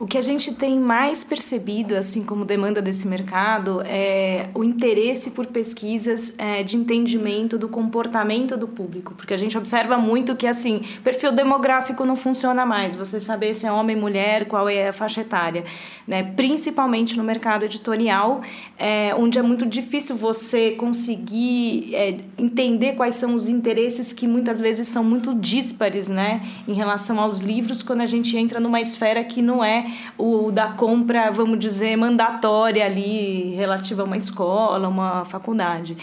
O 0.00 0.06
que 0.06 0.16
a 0.16 0.22
gente 0.22 0.54
tem 0.54 0.78
mais 0.78 1.24
percebido, 1.24 1.96
assim 1.96 2.22
como 2.22 2.44
demanda 2.44 2.80
desse 2.80 3.04
mercado, 3.04 3.82
é 3.84 4.48
o 4.54 4.62
interesse 4.62 5.32
por 5.32 5.46
pesquisas 5.46 6.36
é, 6.38 6.62
de 6.62 6.76
entendimento 6.76 7.58
do 7.58 7.68
comportamento 7.68 8.56
do 8.56 8.68
público, 8.68 9.12
porque 9.16 9.34
a 9.34 9.36
gente 9.36 9.58
observa 9.58 9.98
muito 9.98 10.36
que 10.36 10.46
assim 10.46 10.84
perfil 11.02 11.32
demográfico 11.32 12.04
não 12.04 12.14
funciona 12.14 12.64
mais. 12.64 12.94
Você 12.94 13.18
saber 13.18 13.54
se 13.54 13.66
é 13.66 13.72
homem, 13.72 13.96
mulher, 13.96 14.46
qual 14.46 14.68
é 14.68 14.88
a 14.88 14.92
faixa 14.92 15.22
etária, 15.22 15.64
né? 16.06 16.22
Principalmente 16.22 17.16
no 17.16 17.24
mercado 17.24 17.64
editorial, 17.64 18.42
é, 18.78 19.12
onde 19.16 19.36
é 19.36 19.42
muito 19.42 19.66
difícil 19.66 20.14
você 20.14 20.72
conseguir 20.72 21.92
é, 21.92 22.18
entender 22.38 22.92
quais 22.92 23.16
são 23.16 23.34
os 23.34 23.48
interesses 23.48 24.12
que 24.12 24.28
muitas 24.28 24.60
vezes 24.60 24.86
são 24.86 25.02
muito 25.02 25.34
díspares, 25.34 26.08
né, 26.08 26.46
em 26.68 26.74
relação 26.74 27.18
aos 27.18 27.40
livros, 27.40 27.82
quando 27.82 28.02
a 28.02 28.06
gente 28.06 28.36
entra 28.36 28.60
numa 28.60 28.80
esfera 28.80 29.24
que 29.24 29.42
não 29.42 29.64
é 29.64 29.87
o 30.16 30.50
da 30.50 30.68
compra, 30.68 31.30
vamos 31.30 31.58
dizer, 31.58 31.96
mandatória 31.96 32.84
ali, 32.84 33.54
relativa 33.54 34.02
a 34.02 34.04
uma 34.04 34.16
escola, 34.16 34.88
uma 34.88 35.24
faculdade. 35.24 35.96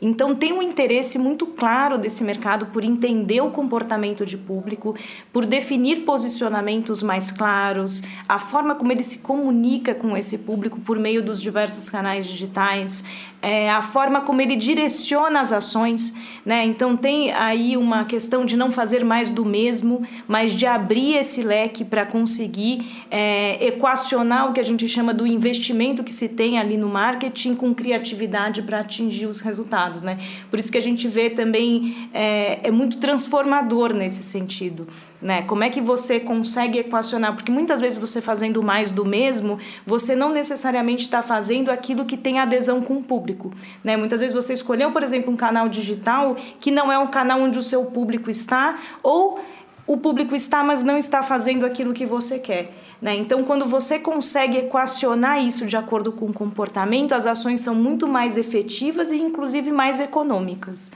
Então, 0.00 0.34
tem 0.34 0.52
um 0.52 0.62
interesse 0.62 1.18
muito 1.18 1.44
claro 1.44 1.98
desse 1.98 2.22
mercado 2.22 2.66
por 2.66 2.84
entender 2.84 3.40
o 3.40 3.50
comportamento 3.50 4.24
de 4.24 4.36
público, 4.36 4.94
por 5.32 5.44
definir 5.44 6.04
posicionamentos 6.04 7.02
mais 7.02 7.32
claros, 7.32 8.00
a 8.28 8.38
forma 8.38 8.76
como 8.76 8.92
ele 8.92 9.02
se 9.02 9.18
comunica 9.18 9.94
com 9.94 10.16
esse 10.16 10.38
público 10.38 10.78
por 10.80 10.98
meio 10.98 11.20
dos 11.20 11.42
diversos 11.42 11.90
canais 11.90 12.26
digitais, 12.26 13.04
é, 13.40 13.70
a 13.70 13.80
forma 13.80 14.20
como 14.22 14.40
ele 14.40 14.56
direciona 14.56 15.40
as 15.40 15.52
ações. 15.52 16.14
Né? 16.44 16.64
Então, 16.64 16.96
tem 16.96 17.32
aí 17.32 17.76
uma 17.76 18.04
questão 18.04 18.44
de 18.44 18.56
não 18.56 18.70
fazer 18.70 19.04
mais 19.04 19.30
do 19.30 19.44
mesmo, 19.44 20.06
mas 20.26 20.54
de 20.54 20.66
abrir 20.66 21.16
esse 21.16 21.42
leque 21.42 21.84
para 21.84 22.04
conseguir 22.04 23.04
é, 23.10 23.64
equacionar 23.66 24.50
o 24.50 24.52
que 24.52 24.60
a 24.60 24.64
gente 24.64 24.88
chama 24.88 25.14
do 25.14 25.26
investimento 25.26 26.02
que 26.02 26.12
se 26.12 26.28
tem 26.28 26.58
ali 26.58 26.76
no 26.76 26.88
marketing 26.88 27.54
com 27.54 27.74
criatividade 27.74 28.62
para 28.62 28.80
atingir 28.80 29.26
os 29.26 29.40
resultados. 29.40 30.02
Né? 30.02 30.18
Por 30.50 30.58
isso 30.58 30.70
que 30.72 30.78
a 30.78 30.82
gente 30.82 31.06
vê 31.06 31.30
também 31.30 32.08
é, 32.12 32.60
é 32.68 32.70
muito 32.70 32.98
transformador 32.98 33.94
nesse 33.94 34.24
sentido. 34.24 34.88
Né? 35.20 35.42
Como 35.42 35.64
é 35.64 35.70
que 35.70 35.80
você 35.80 36.20
consegue 36.20 36.78
equacionar? 36.78 37.34
Porque 37.34 37.50
muitas 37.50 37.80
vezes 37.80 37.98
você 37.98 38.20
fazendo 38.20 38.62
mais 38.62 38.92
do 38.92 39.04
mesmo, 39.04 39.58
você 39.84 40.14
não 40.14 40.32
necessariamente 40.32 41.04
está 41.04 41.22
fazendo 41.22 41.70
aquilo 41.70 42.04
que 42.04 42.16
tem 42.16 42.38
adesão 42.38 42.80
com 42.80 42.98
o 42.98 43.02
público. 43.02 43.50
Né? 43.82 43.96
Muitas 43.96 44.20
vezes 44.20 44.34
você 44.34 44.52
escolheu, 44.52 44.92
por 44.92 45.02
exemplo, 45.02 45.32
um 45.32 45.36
canal 45.36 45.68
digital 45.68 46.36
que 46.60 46.70
não 46.70 46.90
é 46.90 46.98
um 46.98 47.08
canal 47.08 47.40
onde 47.40 47.58
o 47.58 47.62
seu 47.62 47.84
público 47.86 48.30
está, 48.30 48.78
ou 49.02 49.40
o 49.88 49.96
público 49.96 50.36
está, 50.36 50.62
mas 50.62 50.84
não 50.84 50.98
está 50.98 51.22
fazendo 51.22 51.66
aquilo 51.66 51.94
que 51.94 52.06
você 52.06 52.38
quer. 52.38 52.70
Né? 53.00 53.16
Então, 53.16 53.42
quando 53.42 53.64
você 53.64 53.98
consegue 53.98 54.58
equacionar 54.58 55.42
isso 55.42 55.64
de 55.66 55.76
acordo 55.76 56.12
com 56.12 56.26
o 56.26 56.32
comportamento, 56.32 57.14
as 57.14 57.26
ações 57.26 57.60
são 57.60 57.74
muito 57.74 58.06
mais 58.06 58.36
efetivas 58.36 59.10
e, 59.12 59.16
inclusive, 59.16 59.72
mais 59.72 59.98
econômicas. 59.98 60.90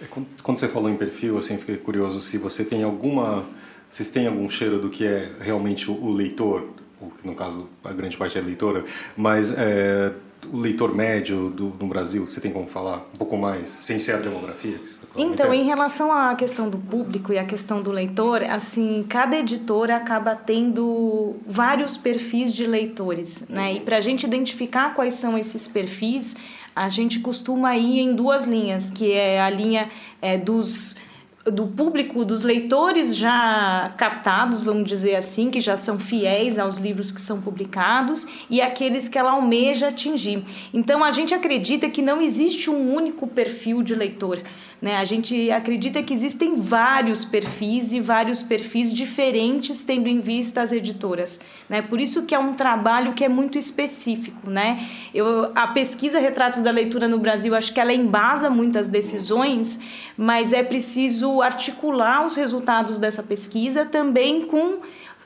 É, 0.00 0.06
quando 0.42 0.58
você 0.58 0.68
falou 0.68 0.90
em 0.90 0.96
perfil, 0.96 1.38
assim, 1.38 1.58
fiquei 1.58 1.76
curioso 1.76 2.20
se 2.20 2.38
você 2.38 2.64
tem 2.64 2.82
alguma, 2.82 3.44
vocês 3.88 4.10
têm 4.10 4.26
algum 4.26 4.48
cheiro 4.48 4.78
do 4.78 4.88
que 4.88 5.06
é 5.06 5.32
realmente 5.40 5.90
o 5.90 6.10
leitor, 6.10 6.68
ou 7.00 7.12
no 7.24 7.34
caso 7.34 7.68
a 7.84 7.92
grande 7.92 8.16
parte 8.16 8.38
é 8.38 8.40
leitora, 8.40 8.84
mas 9.16 9.50
é, 9.56 10.12
o 10.50 10.56
leitor 10.56 10.94
médio 10.94 11.50
do, 11.50 11.72
no 11.78 11.86
Brasil, 11.86 12.26
você 12.26 12.40
tem 12.40 12.50
como 12.50 12.66
falar 12.66 13.06
um 13.14 13.18
pouco 13.18 13.36
mais, 13.36 13.68
sem 13.68 13.98
ser 13.98 14.12
a 14.12 14.16
demografia? 14.18 14.80
então, 15.16 15.52
em 15.52 15.64
relação 15.64 16.12
à 16.12 16.34
questão 16.34 16.68
do 16.68 16.78
público 16.78 17.32
e 17.32 17.38
à 17.38 17.44
questão 17.44 17.82
do 17.82 17.90
leitor, 17.90 18.42
assim, 18.44 19.04
cada 19.08 19.38
editora 19.38 19.96
acaba 19.96 20.34
tendo 20.34 21.36
vários 21.46 21.96
perfis 21.96 22.54
de 22.54 22.66
leitores, 22.66 23.48
né? 23.48 23.74
E 23.74 23.80
para 23.80 23.98
a 23.98 24.00
gente 24.00 24.24
identificar 24.24 24.94
quais 24.94 25.14
são 25.14 25.36
esses 25.36 25.66
perfis, 25.68 26.36
a 26.80 26.88
gente 26.88 27.20
costuma 27.20 27.76
ir 27.76 28.00
em 28.00 28.14
duas 28.14 28.46
linhas, 28.46 28.90
que 28.90 29.12
é 29.12 29.38
a 29.40 29.50
linha 29.50 29.90
é, 30.22 30.38
dos 30.38 30.96
do 31.44 31.66
público, 31.66 32.22
dos 32.22 32.44
leitores 32.44 33.16
já 33.16 33.94
captados, 33.96 34.60
vamos 34.60 34.86
dizer 34.86 35.16
assim, 35.16 35.50
que 35.50 35.58
já 35.58 35.74
são 35.74 35.98
fiéis 35.98 36.58
aos 36.58 36.76
livros 36.76 37.10
que 37.10 37.20
são 37.20 37.40
publicados 37.40 38.26
e 38.50 38.60
aqueles 38.60 39.08
que 39.08 39.18
ela 39.18 39.32
almeja 39.32 39.88
atingir. 39.88 40.44
Então 40.72 41.02
a 41.02 41.10
gente 41.10 41.34
acredita 41.34 41.88
que 41.88 42.02
não 42.02 42.20
existe 42.20 42.68
um 42.68 42.94
único 42.94 43.26
perfil 43.26 43.82
de 43.82 43.94
leitor. 43.94 44.38
Né? 44.80 44.96
A 44.96 45.04
gente 45.04 45.50
acredita 45.50 46.02
que 46.02 46.14
existem 46.14 46.58
vários 46.60 47.24
perfis 47.24 47.92
e 47.92 48.00
vários 48.00 48.42
perfis 48.42 48.92
diferentes 48.92 49.82
tendo 49.82 50.08
em 50.08 50.20
vista 50.20 50.62
as 50.62 50.72
editoras. 50.72 51.38
Né? 51.68 51.82
Por 51.82 52.00
isso 52.00 52.22
que 52.24 52.34
é 52.34 52.38
um 52.38 52.54
trabalho 52.54 53.12
que 53.12 53.24
é 53.24 53.28
muito 53.28 53.58
específico. 53.58 54.48
Né? 54.48 54.88
Eu, 55.12 55.52
a 55.54 55.66
pesquisa 55.68 56.18
Retratos 56.18 56.62
da 56.62 56.70
Leitura 56.70 57.06
no 57.06 57.18
Brasil, 57.18 57.54
acho 57.54 57.74
que 57.74 57.80
ela 57.80 57.92
embasa 57.92 58.48
muitas 58.48 58.88
decisões, 58.88 59.80
mas 60.16 60.52
é 60.52 60.62
preciso 60.62 61.42
articular 61.42 62.24
os 62.24 62.34
resultados 62.34 62.98
dessa 62.98 63.22
pesquisa 63.22 63.84
também 63.84 64.46
com 64.46 64.78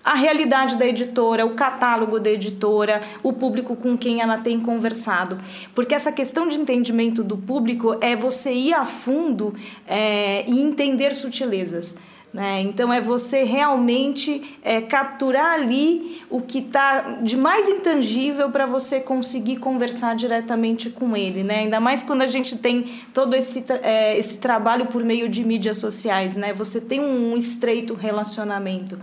a 0.05 0.15
realidade 0.15 0.77
da 0.77 0.87
editora, 0.87 1.47
o 1.47 1.55
catálogo 1.55 2.21
da 2.21 2.31
editora, 2.31 3.01
o 3.23 3.33
público 3.33 3.75
com 3.75 3.97
quem 3.97 4.21
ela 4.21 4.39
tem 4.39 4.61
conversado. 4.61 5.39
Porque 5.75 5.95
essa 5.95 6.13
questão 6.13 6.47
de 6.47 6.61
entendimento 6.61 7.25
do 7.25 7.39
público 7.39 7.97
é 8.01 8.15
você 8.15 8.53
ir 8.53 8.75
a 8.75 8.85
fundo 8.85 9.55
é, 9.87 10.45
e 10.47 10.61
entender 10.61 11.15
sutilezas. 11.15 11.97
Né? 12.35 12.63
Então 12.63 12.93
é 12.93 13.01
você 13.01 13.45
realmente 13.45 14.59
é, 14.61 14.81
capturar 14.81 15.55
ali 15.55 16.21
o 16.29 16.41
que 16.41 16.59
está 16.59 17.21
de 17.23 17.37
mais 17.37 17.69
intangível 17.69 18.51
para 18.51 18.67
você 18.67 18.99
conseguir 18.99 19.59
conversar 19.59 20.17
diretamente 20.17 20.91
com 20.91 21.17
ele, 21.17 21.45
né? 21.45 21.61
Ainda 21.61 21.79
mais 21.79 22.03
quando 22.03 22.23
a 22.23 22.27
gente 22.27 22.59
tem 22.59 23.05
todo 23.15 23.37
esse, 23.37 23.65
é, 23.83 24.19
esse 24.19 24.39
trabalho 24.39 24.87
por 24.87 25.05
meio 25.05 25.29
de 25.29 25.45
mídias 25.45 25.79
sociais, 25.79 26.35
né? 26.35 26.53
Você 26.53 26.81
tem 26.81 26.99
um 26.99 27.37
estreito 27.37 27.95
relacionamento. 27.95 28.99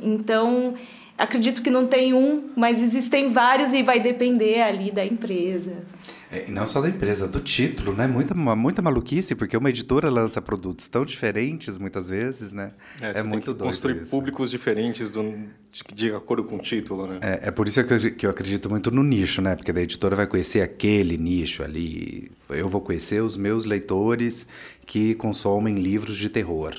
Então, 0.00 0.74
acredito 1.16 1.62
que 1.62 1.70
não 1.70 1.86
tem 1.86 2.14
um, 2.14 2.50
mas 2.56 2.82
existem 2.82 3.32
vários 3.32 3.72
e 3.74 3.82
vai 3.82 4.00
depender 4.00 4.60
ali 4.60 4.90
da 4.90 5.04
empresa. 5.04 5.84
É, 6.30 6.46
e 6.48 6.50
não 6.50 6.66
só 6.66 6.80
da 6.80 6.88
empresa, 6.88 7.28
do 7.28 7.40
título, 7.40 7.94
né? 7.94 8.06
Muita, 8.06 8.34
muita 8.34 8.82
maluquice, 8.82 9.34
porque 9.34 9.56
uma 9.56 9.70
editora 9.70 10.10
lança 10.10 10.42
produtos 10.42 10.88
tão 10.88 11.04
diferentes 11.04 11.78
muitas 11.78 12.08
vezes, 12.08 12.52
né? 12.52 12.72
É, 13.00 13.20
é 13.20 13.22
muito 13.22 13.46
doido. 13.46 13.64
Construir 13.64 14.02
isso. 14.02 14.10
públicos 14.10 14.50
diferentes 14.50 15.12
do, 15.12 15.22
de, 15.70 15.84
de, 15.94 16.14
acordo 16.14 16.42
com 16.42 16.56
o 16.56 16.58
título, 16.58 17.06
né? 17.06 17.20
É, 17.22 17.48
é 17.48 17.50
por 17.52 17.68
isso 17.68 17.82
que 17.84 17.92
eu, 17.92 18.14
que 18.16 18.26
eu 18.26 18.30
acredito 18.30 18.68
muito 18.68 18.90
no 18.90 19.04
nicho, 19.04 19.40
né? 19.40 19.54
Porque 19.54 19.70
a 19.70 19.80
editora 19.80 20.16
vai 20.16 20.26
conhecer 20.26 20.62
aquele 20.62 21.16
nicho 21.16 21.62
ali. 21.62 22.30
Eu 22.50 22.68
vou 22.68 22.80
conhecer 22.80 23.22
os 23.22 23.36
meus 23.36 23.64
leitores 23.64 24.48
que 24.84 25.14
consomem 25.14 25.76
livros 25.76 26.16
de 26.16 26.28
terror 26.28 26.74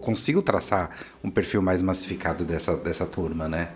consigo 0.00 0.42
traçar 0.42 0.90
um 1.22 1.30
perfil 1.30 1.60
mais 1.62 1.82
massificado 1.82 2.44
dessa, 2.44 2.76
dessa 2.76 3.06
turma, 3.06 3.48
né? 3.48 3.70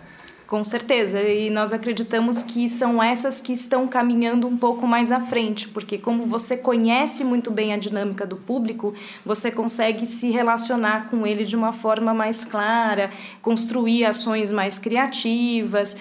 Com 0.49 0.63
certeza, 0.63 1.21
e 1.21 1.47
nós 1.51 1.73
acreditamos 1.73 2.41
que 2.41 2.67
são 2.67 3.03
essas 3.03 3.39
que 3.39 3.53
estão 3.53 3.87
caminhando 3.87 4.47
um 4.47 4.57
pouco 4.57 4.87
mais 4.87 5.11
à 5.11 5.19
frente, 5.19 5.67
porque 5.67 5.95
como 5.95 6.23
você 6.23 6.57
conhece 6.57 7.23
muito 7.23 7.51
bem 7.51 7.71
a 7.71 7.77
dinâmica 7.77 8.25
do 8.25 8.35
público, 8.35 8.95
você 9.23 9.51
consegue 9.51 10.07
se 10.07 10.31
relacionar 10.31 11.07
com 11.11 11.27
ele 11.27 11.45
de 11.45 11.55
uma 11.55 11.71
forma 11.71 12.15
mais 12.15 12.43
clara, 12.43 13.11
construir 13.43 14.05
ações 14.05 14.51
mais 14.51 14.79
criativas. 14.79 15.95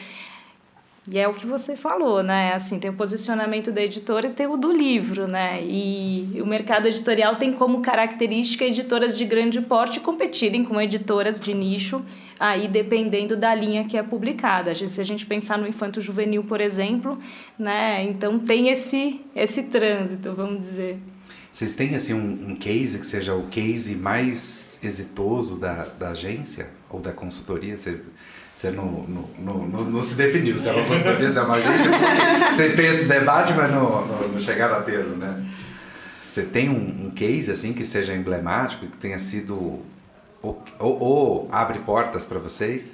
E 1.11 1.19
é 1.19 1.27
o 1.27 1.33
que 1.33 1.47
você 1.47 1.75
falou, 1.75 2.23
né? 2.23 2.53
Assim, 2.53 2.79
tem 2.79 2.91
o 2.91 2.95
posicionamento 2.95 3.73
da 3.73 3.83
editora 3.83 4.27
e 4.27 4.31
tem 4.31 4.47
o 4.47 4.57
do 4.57 4.71
livro, 4.71 5.27
né? 5.27 5.63
E 5.65 6.39
o 6.43 6.47
mercado 6.47 6.87
editorial 6.87 7.37
tem 7.37 7.53
como 7.53 7.81
característica 7.81 8.65
editoras 8.65 9.17
de 9.17 9.25
grande 9.25 9.61
porte 9.61 10.01
competirem 10.01 10.65
com 10.65 10.79
editoras 10.81 11.41
de 11.41 11.55
nicho 11.55 12.05
aí 12.39 12.69
dependendo 12.69 13.37
da 13.37 13.55
linha 13.55 13.85
que 13.85 13.97
é 13.97 14.03
publicada. 14.03 14.75
Se 14.75 15.01
a 15.01 15.05
gente 15.05 15.25
pensar 15.25 15.59
no 15.59 15.67
infanto 15.67 16.01
juvenil, 16.01 16.45
por 16.45 16.61
exemplo, 16.61 17.19
né, 17.59 18.05
então 18.05 18.39
tem 18.39 18.69
esse 18.69 19.21
esse 19.35 19.65
trânsito, 19.65 20.35
vamos 20.35 20.61
dizer. 20.61 20.99
Vocês 21.51 21.73
têm 21.73 21.95
assim 21.95 22.15
um, 22.15 22.51
um 22.51 22.57
case 22.57 22.99
que 22.99 23.07
seja 23.07 23.35
o 23.35 23.49
case 23.49 23.95
mais 23.95 24.79
exitoso 24.83 25.59
da, 25.59 25.85
da 25.85 26.11
agência 26.11 26.69
ou 26.89 27.01
da 27.01 27.13
consultoria? 27.13 27.77
Você, 27.77 28.01
você 28.59 28.73
não, 28.73 29.05
não, 29.07 29.69
não, 29.69 29.85
não, 29.85 30.03
se 30.03 30.15
definiu 30.15 30.59
se 30.59 30.69
é 30.69 30.73
uma 30.73 30.85
consultoria, 30.85 31.31
se 31.31 31.39
é 31.39 31.43
uma 31.43 31.55
agência. 31.55 32.57
Vocês 32.57 32.75
têm 32.75 32.87
esse 32.87 33.05
debate, 33.05 33.53
mas 33.53 33.71
não, 33.71 34.05
não, 34.05 34.29
não 34.31 34.41
chegaram 34.41 34.79
a 34.79 34.83
ter, 34.83 35.05
né? 35.05 35.47
Você 36.27 36.43
tem 36.43 36.69
um, 36.69 37.07
um, 37.07 37.11
case 37.13 37.53
assim 37.53 37.73
que 37.73 37.85
seja 37.85 38.13
emblemático, 38.13 38.89
que 38.89 38.97
tenha 38.97 39.17
sido 39.17 39.81
ou, 40.43 40.61
ou, 40.77 41.01
ou 41.01 41.49
abre 41.53 41.79
portas 41.79 42.25
para 42.25 42.41
vocês? 42.41 42.91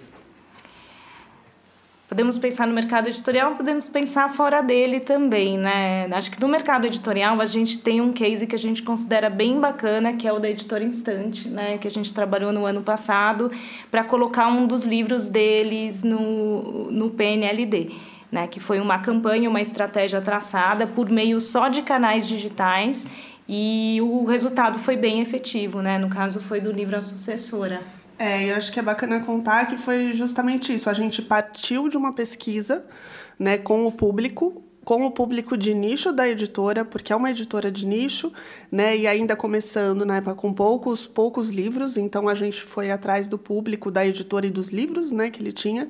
Podemos 2.07 2.37
pensar 2.37 2.67
no 2.67 2.75
mercado 2.75 3.09
editorial, 3.09 3.55
podemos 3.55 3.89
pensar 3.89 4.29
fora 4.29 4.61
dele 4.61 5.01
também, 5.01 5.57
né? 5.57 6.07
Acho 6.13 6.31
que 6.31 6.39
no 6.39 6.47
mercado 6.47 6.87
editorial 6.87 7.41
a 7.41 7.47
gente 7.47 7.79
tem 7.79 8.03
um 8.03 8.13
case 8.13 8.47
que 8.47 8.55
a 8.55 8.59
gente 8.59 8.83
considera 8.83 9.31
bem 9.31 9.59
bacana, 9.59 10.13
que 10.13 10.29
é 10.29 10.33
o 10.33 10.39
da 10.39 10.51
Editora 10.51 10.85
Instante, 10.85 11.49
né? 11.49 11.79
Que 11.79 11.89
a 11.89 11.91
gente 11.91 12.13
trabalhou 12.13 12.53
no 12.53 12.67
ano 12.67 12.83
passado 12.83 13.51
para 13.91 14.05
colocar 14.05 14.49
um 14.49 14.67
dos 14.67 14.85
livros 14.85 15.31
deles 15.31 16.03
no, 16.03 16.91
no 16.91 17.11
PNLD. 17.11 17.91
Né, 18.33 18.49
que 18.49 18.59
foi 18.59 18.81
uma 18.81 18.99
campanha, 18.99 19.49
uma 19.49 19.61
estratégia 19.61 20.21
traçada 20.21 20.89
por 20.89 21.09
meio 21.09 21.41
só 21.41 21.69
de 21.69 21.83
canais 21.83 22.27
digitais 22.27 23.07
e 23.49 24.01
o 24.03 24.25
resultado 24.25 24.77
foi 24.77 24.97
bem 24.97 25.21
efetivo, 25.21 25.81
né? 25.81 25.99
No 25.99 26.09
caso 26.09 26.43
foi 26.43 26.61
do 26.61 26.73
livro 26.73 26.97
A 26.97 27.01
Sucessora. 27.01 27.81
É, 28.19 28.51
eu 28.51 28.55
acho 28.55 28.73
que 28.73 28.79
é 28.79 28.83
bacana 28.83 29.21
contar 29.21 29.67
que 29.67 29.77
foi 29.77 30.13
justamente 30.13 30.75
isso. 30.75 30.89
A 30.89 30.95
gente 30.95 31.21
partiu 31.21 31.89
de 31.89 31.97
uma 31.97 32.13
pesquisa 32.13 32.85
né, 33.39 33.59
com 33.59 33.87
o 33.87 33.93
público, 33.93 34.63
com 34.85 35.05
o 35.07 35.11
público 35.11 35.57
de 35.57 35.75
nicho 35.75 36.13
da 36.13 36.29
editora, 36.29 36.85
porque 36.85 37.13
é 37.13 37.17
uma 37.17 37.31
editora 37.31 37.73
de 37.73 37.87
nicho, 37.87 38.33
né, 38.71 38.97
e 38.97 39.07
ainda 39.07 39.35
começando 39.35 40.05
na 40.05 40.19
época 40.19 40.35
com 40.37 40.53
poucos, 40.53 41.07
poucos 41.07 41.49
livros, 41.49 41.97
então 41.97 42.29
a 42.29 42.35
gente 42.35 42.63
foi 42.63 42.91
atrás 42.91 43.27
do 43.27 43.39
público 43.39 43.91
da 43.91 44.07
editora 44.07 44.47
e 44.47 44.51
dos 44.51 44.69
livros 44.69 45.11
né, 45.11 45.31
que 45.31 45.41
ele 45.41 45.53
tinha. 45.53 45.89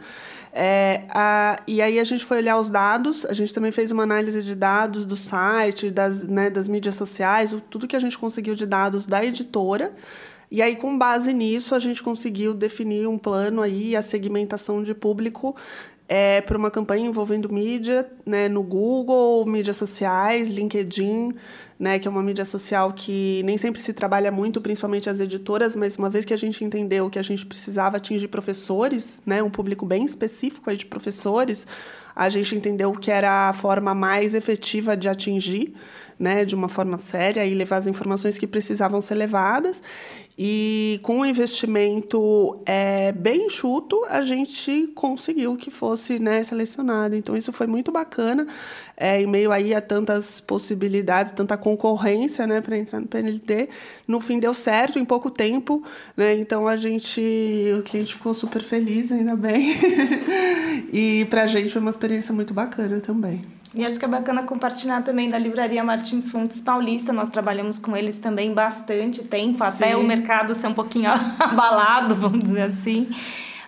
É, 0.52 1.02
a, 1.10 1.60
e 1.66 1.82
aí 1.82 1.98
a 1.98 2.04
gente 2.04 2.24
foi 2.24 2.38
olhar 2.38 2.56
os 2.56 2.70
dados, 2.70 3.26
a 3.26 3.34
gente 3.34 3.52
também 3.52 3.72
fez 3.72 3.90
uma 3.90 4.04
análise 4.04 4.40
de 4.42 4.54
dados 4.54 5.04
do 5.04 5.16
site, 5.16 5.90
das, 5.90 6.22
né, 6.22 6.48
das 6.48 6.68
mídias 6.68 6.94
sociais, 6.94 7.54
tudo 7.68 7.88
que 7.88 7.96
a 7.96 8.00
gente 8.00 8.16
conseguiu 8.16 8.54
de 8.54 8.64
dados 8.64 9.04
da 9.04 9.24
editora. 9.24 9.92
E 10.54 10.62
aí, 10.62 10.76
com 10.76 10.96
base 10.96 11.32
nisso, 11.32 11.74
a 11.74 11.80
gente 11.80 12.00
conseguiu 12.00 12.54
definir 12.54 13.08
um 13.08 13.18
plano 13.18 13.60
aí, 13.60 13.96
a 13.96 14.02
segmentação 14.02 14.84
de 14.84 14.94
público 14.94 15.56
é, 16.08 16.40
para 16.42 16.56
uma 16.56 16.70
campanha 16.70 17.08
envolvendo 17.08 17.52
mídia, 17.52 18.08
né, 18.24 18.48
no 18.48 18.62
Google, 18.62 19.44
mídias 19.46 19.76
sociais, 19.76 20.50
LinkedIn, 20.50 21.34
né, 21.76 21.98
que 21.98 22.06
é 22.06 22.10
uma 22.10 22.22
mídia 22.22 22.44
social 22.44 22.92
que 22.92 23.42
nem 23.44 23.58
sempre 23.58 23.80
se 23.80 23.92
trabalha 23.92 24.30
muito, 24.30 24.60
principalmente 24.60 25.10
as 25.10 25.18
editoras, 25.18 25.74
mas 25.74 25.96
uma 25.96 26.08
vez 26.08 26.24
que 26.24 26.32
a 26.32 26.36
gente 26.36 26.64
entendeu 26.64 27.10
que 27.10 27.18
a 27.18 27.22
gente 27.22 27.44
precisava 27.44 27.96
atingir 27.96 28.28
professores, 28.28 29.20
né, 29.26 29.42
um 29.42 29.50
público 29.50 29.84
bem 29.84 30.04
específico 30.04 30.70
aí 30.70 30.76
de 30.76 30.86
professores, 30.86 31.66
a 32.14 32.28
gente 32.28 32.54
entendeu 32.54 32.92
que 32.92 33.10
era 33.10 33.48
a 33.48 33.52
forma 33.52 33.92
mais 33.92 34.34
efetiva 34.34 34.96
de 34.96 35.08
atingir, 35.08 35.74
né, 36.18 36.44
de 36.44 36.54
uma 36.54 36.68
forma 36.68 36.98
séria 36.98 37.44
e 37.44 37.54
levar 37.54 37.76
as 37.76 37.86
informações 37.86 38.38
que 38.38 38.46
precisavam 38.46 39.00
ser 39.00 39.14
levadas. 39.14 39.82
E 40.36 40.98
com 41.04 41.20
um 41.20 41.24
investimento 41.24 42.60
é, 42.66 43.12
bem 43.12 43.46
enxuto, 43.46 44.04
a 44.08 44.20
gente 44.22 44.88
conseguiu 44.92 45.56
que 45.56 45.70
fosse 45.70 46.18
né, 46.18 46.42
selecionado. 46.42 47.14
Então, 47.14 47.36
isso 47.36 47.52
foi 47.52 47.68
muito 47.68 47.92
bacana, 47.92 48.44
é, 48.96 49.22
em 49.22 49.28
meio 49.28 49.52
aí 49.52 49.72
a 49.72 49.80
tantas 49.80 50.40
possibilidades, 50.40 51.30
tanta 51.30 51.56
concorrência 51.56 52.48
né, 52.48 52.60
para 52.60 52.76
entrar 52.76 52.98
no 52.98 53.06
PNLT. 53.06 53.68
No 54.08 54.20
fim, 54.20 54.40
deu 54.40 54.52
certo 54.54 54.98
em 54.98 55.04
pouco 55.04 55.30
tempo. 55.30 55.84
Né, 56.16 56.34
então, 56.34 56.66
a 56.66 56.76
gente, 56.76 57.20
o 57.78 57.82
cliente 57.82 58.14
ficou 58.14 58.34
super 58.34 58.62
feliz, 58.62 59.12
ainda 59.12 59.36
bem. 59.36 59.76
e 60.92 61.26
para 61.30 61.44
a 61.44 61.46
gente 61.46 61.70
foi 61.70 61.80
uma 61.80 61.90
experiência 61.90 62.34
muito 62.34 62.52
bacana 62.52 62.98
também. 62.98 63.40
E 63.74 63.84
acho 63.84 63.98
que 63.98 64.04
é 64.04 64.08
bacana 64.08 64.44
compartilhar 64.44 65.02
também 65.02 65.28
da 65.28 65.36
Livraria 65.36 65.82
Martins 65.82 66.30
Fontes 66.30 66.60
Paulista. 66.60 67.12
Nós 67.12 67.28
trabalhamos 67.28 67.78
com 67.78 67.96
eles 67.96 68.16
também 68.18 68.54
bastante 68.54 69.24
tempo, 69.24 69.58
Sim. 69.58 69.64
até 69.64 69.96
o 69.96 70.02
mercado 70.04 70.54
ser 70.54 70.68
um 70.68 70.74
pouquinho 70.74 71.10
abalado, 71.40 72.14
vamos 72.14 72.44
dizer 72.44 72.62
assim. 72.62 73.08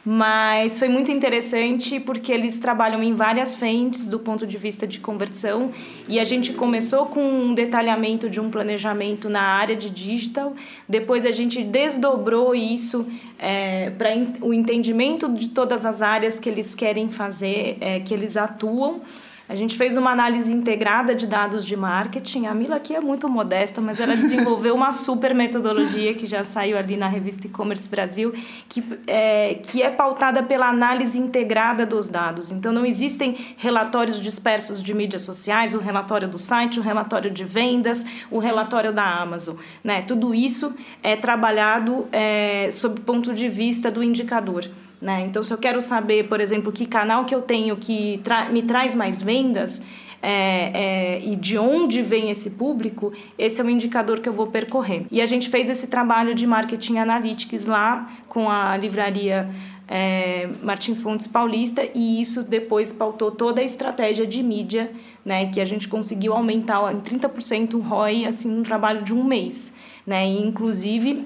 Mas 0.09 0.79
foi 0.79 0.87
muito 0.87 1.11
interessante 1.11 1.99
porque 1.99 2.31
eles 2.31 2.61
trabalham 2.61 3.03
em 3.03 3.13
várias 3.13 3.57
frentes 3.57 4.07
do 4.07 4.21
ponto 4.21 4.47
de 4.47 4.57
vista 4.57 4.87
de 4.87 5.01
conversão. 5.01 5.73
E 6.07 6.21
a 6.21 6.25
gente 6.25 6.53
começou 6.53 7.07
com 7.07 7.29
um 7.29 7.53
detalhamento 7.53 8.31
de 8.31 8.39
um 8.39 8.49
planejamento 8.49 9.29
na 9.29 9.43
área 9.43 9.75
de 9.75 9.91
digital, 9.91 10.55
depois 10.89 11.27
a 11.27 11.33
gente 11.33 11.61
desdobrou 11.65 12.55
isso 12.55 13.05
é, 13.37 13.91
para 13.91 14.11
o 14.43 14.55
entendimento 14.55 15.29
de 15.29 15.49
todas 15.49 15.85
as 15.85 16.01
áreas 16.01 16.39
que 16.39 16.49
eles 16.49 16.73
querem 16.73 17.09
fazer, 17.09 17.77
é, 17.81 17.99
que 17.99 18.15
eles 18.15 18.37
atuam. 18.37 19.01
A 19.49 19.55
gente 19.55 19.77
fez 19.77 19.97
uma 19.97 20.11
análise 20.11 20.53
integrada 20.53 21.15
de 21.15 21.25
dados 21.25 21.65
de 21.65 21.77
marketing. 21.77 22.47
A 22.47 22.55
Mila 22.55 22.77
aqui 22.77 22.97
é 22.97 23.01
muito 23.01 23.29
modesta, 23.29 23.81
mas 23.81 24.01
ela 24.01 24.17
desenvolveu 24.17 24.75
uma 24.75 24.91
super 24.91 25.33
metodologia 25.33 26.15
que 26.15 26.27
já 26.27 26.43
saiu 26.43 26.77
ali 26.77 26.97
na 26.97 27.07
revista 27.07 27.47
E-Commerce 27.47 27.89
Brasil, 27.89 28.35
que 28.69 28.83
é, 29.07 29.55
que 29.63 29.83
é 29.83 29.91
pautada 29.91 30.43
pela 30.43 30.69
análise 30.69 31.17
integrada 31.17 31.87
dos 31.87 32.09
dados. 32.09 32.51
Então, 32.51 32.73
não 32.73 32.85
existem 32.85 33.55
relatórios 33.57 34.21
dispersos 34.21 34.83
de 34.83 34.93
mídias 34.93 35.23
sociais, 35.23 35.75
o 35.75 35.79
relatório 35.79 36.27
do 36.27 36.39
site, 36.39 36.81
o 36.81 36.83
relatório 36.83 37.31
de 37.31 37.45
vendas, 37.45 38.05
o 38.29 38.41
relatório 38.41 38.93
da 38.93 39.05
Amazon. 39.05 39.57
Né? 39.85 40.03
Tudo 40.03 40.35
isso 40.35 40.75
é 41.05 41.15
trabalhado 41.15 42.09
é, 42.11 42.71
sob 42.73 43.01
ponto 43.03 43.33
de 43.33 43.49
vista 43.49 43.93
do 43.93 44.03
indicador. 44.03 44.69
Né? 45.01 45.27
Então, 45.27 45.43
se 45.43 45.53
eu 45.53 45.59
quero 45.59 45.81
saber, 45.81 46.29
por 46.29 46.41
exemplo, 46.41 46.73
que 46.73 46.87
canal 46.87 47.25
que 47.25 47.35
eu 47.35 47.43
tenho 47.43 47.77
que 47.77 48.21
tra 48.25 48.49
me 48.49 48.63
traz 48.63 48.95
mais 48.95 49.23
vendas 49.23 49.83
é, 50.23 50.71
é, 50.75 51.21
e 51.23 51.37
de 51.37 51.59
onde 51.59 52.03
vem 52.03 52.31
esse 52.31 52.51
público, 52.51 53.13
esse 53.39 53.61
é 53.61 53.65
o 53.65 53.71
indicador 53.71 54.21
que 54.21 54.29
eu 54.29 54.33
vou 54.33 54.47
percorrer. 54.47 55.07
E 55.11 55.21
a 55.21 55.27
gente 55.27 55.49
fez 55.49 55.69
esse 55.69 55.87
trabalho 55.87 56.35
de 56.35 56.47
marketing 56.47 56.99
analytics 56.99 57.67
lá 57.67 58.11
com 58.29 58.51
a 58.51 58.77
livraria 58.77 59.49
é, 59.89 60.49
Martins 60.63 61.01
Fontes 61.01 61.27
Paulista 61.27 61.89
e 61.95 62.21
isso 62.21 62.43
depois 62.43 62.93
pautou 62.93 63.31
toda 63.31 63.61
a 63.61 63.65
estratégia 63.65 64.27
de 64.27 64.43
mídia, 64.43 64.91
né, 65.25 65.47
que 65.51 65.61
a 65.61 65.65
gente 65.65 65.87
conseguiu 65.87 66.33
aumentar 66.33 66.93
em 66.93 67.01
30% 67.01 67.75
o 67.75 67.79
ROI 67.79 68.25
assim 68.25 68.51
no 68.51 68.63
trabalho 68.63 69.03
de 69.03 69.15
um 69.15 69.23
mês, 69.23 69.73
né, 70.05 70.27
e 70.27 70.43
inclusive 70.43 71.25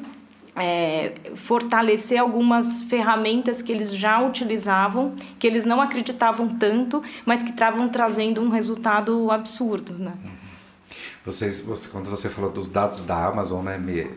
é, 0.57 1.13
fortalecer 1.35 2.19
algumas 2.19 2.83
ferramentas 2.83 3.63
que 3.63 3.73
eles 3.73 3.95
já 3.95 4.21
utilizavam, 4.21 5.15
que 5.39 5.47
eles 5.47 5.65
não 5.65 5.81
acreditavam 5.81 6.49
tanto, 6.49 7.03
mas 7.25 7.43
que 7.43 7.51
estavam 7.51 7.89
trazendo 7.89 8.41
um 8.41 8.49
resultado 8.49 9.31
absurdo, 9.31 10.03
né? 10.03 10.13
Vocês, 11.25 11.61
você, 11.61 11.89
quando 11.89 12.09
você 12.09 12.29
falou 12.29 12.51
dos 12.51 12.69
dados 12.69 13.03
da 13.03 13.27
Amazon, 13.27 13.65
né, 13.65 13.77
me 13.77 14.11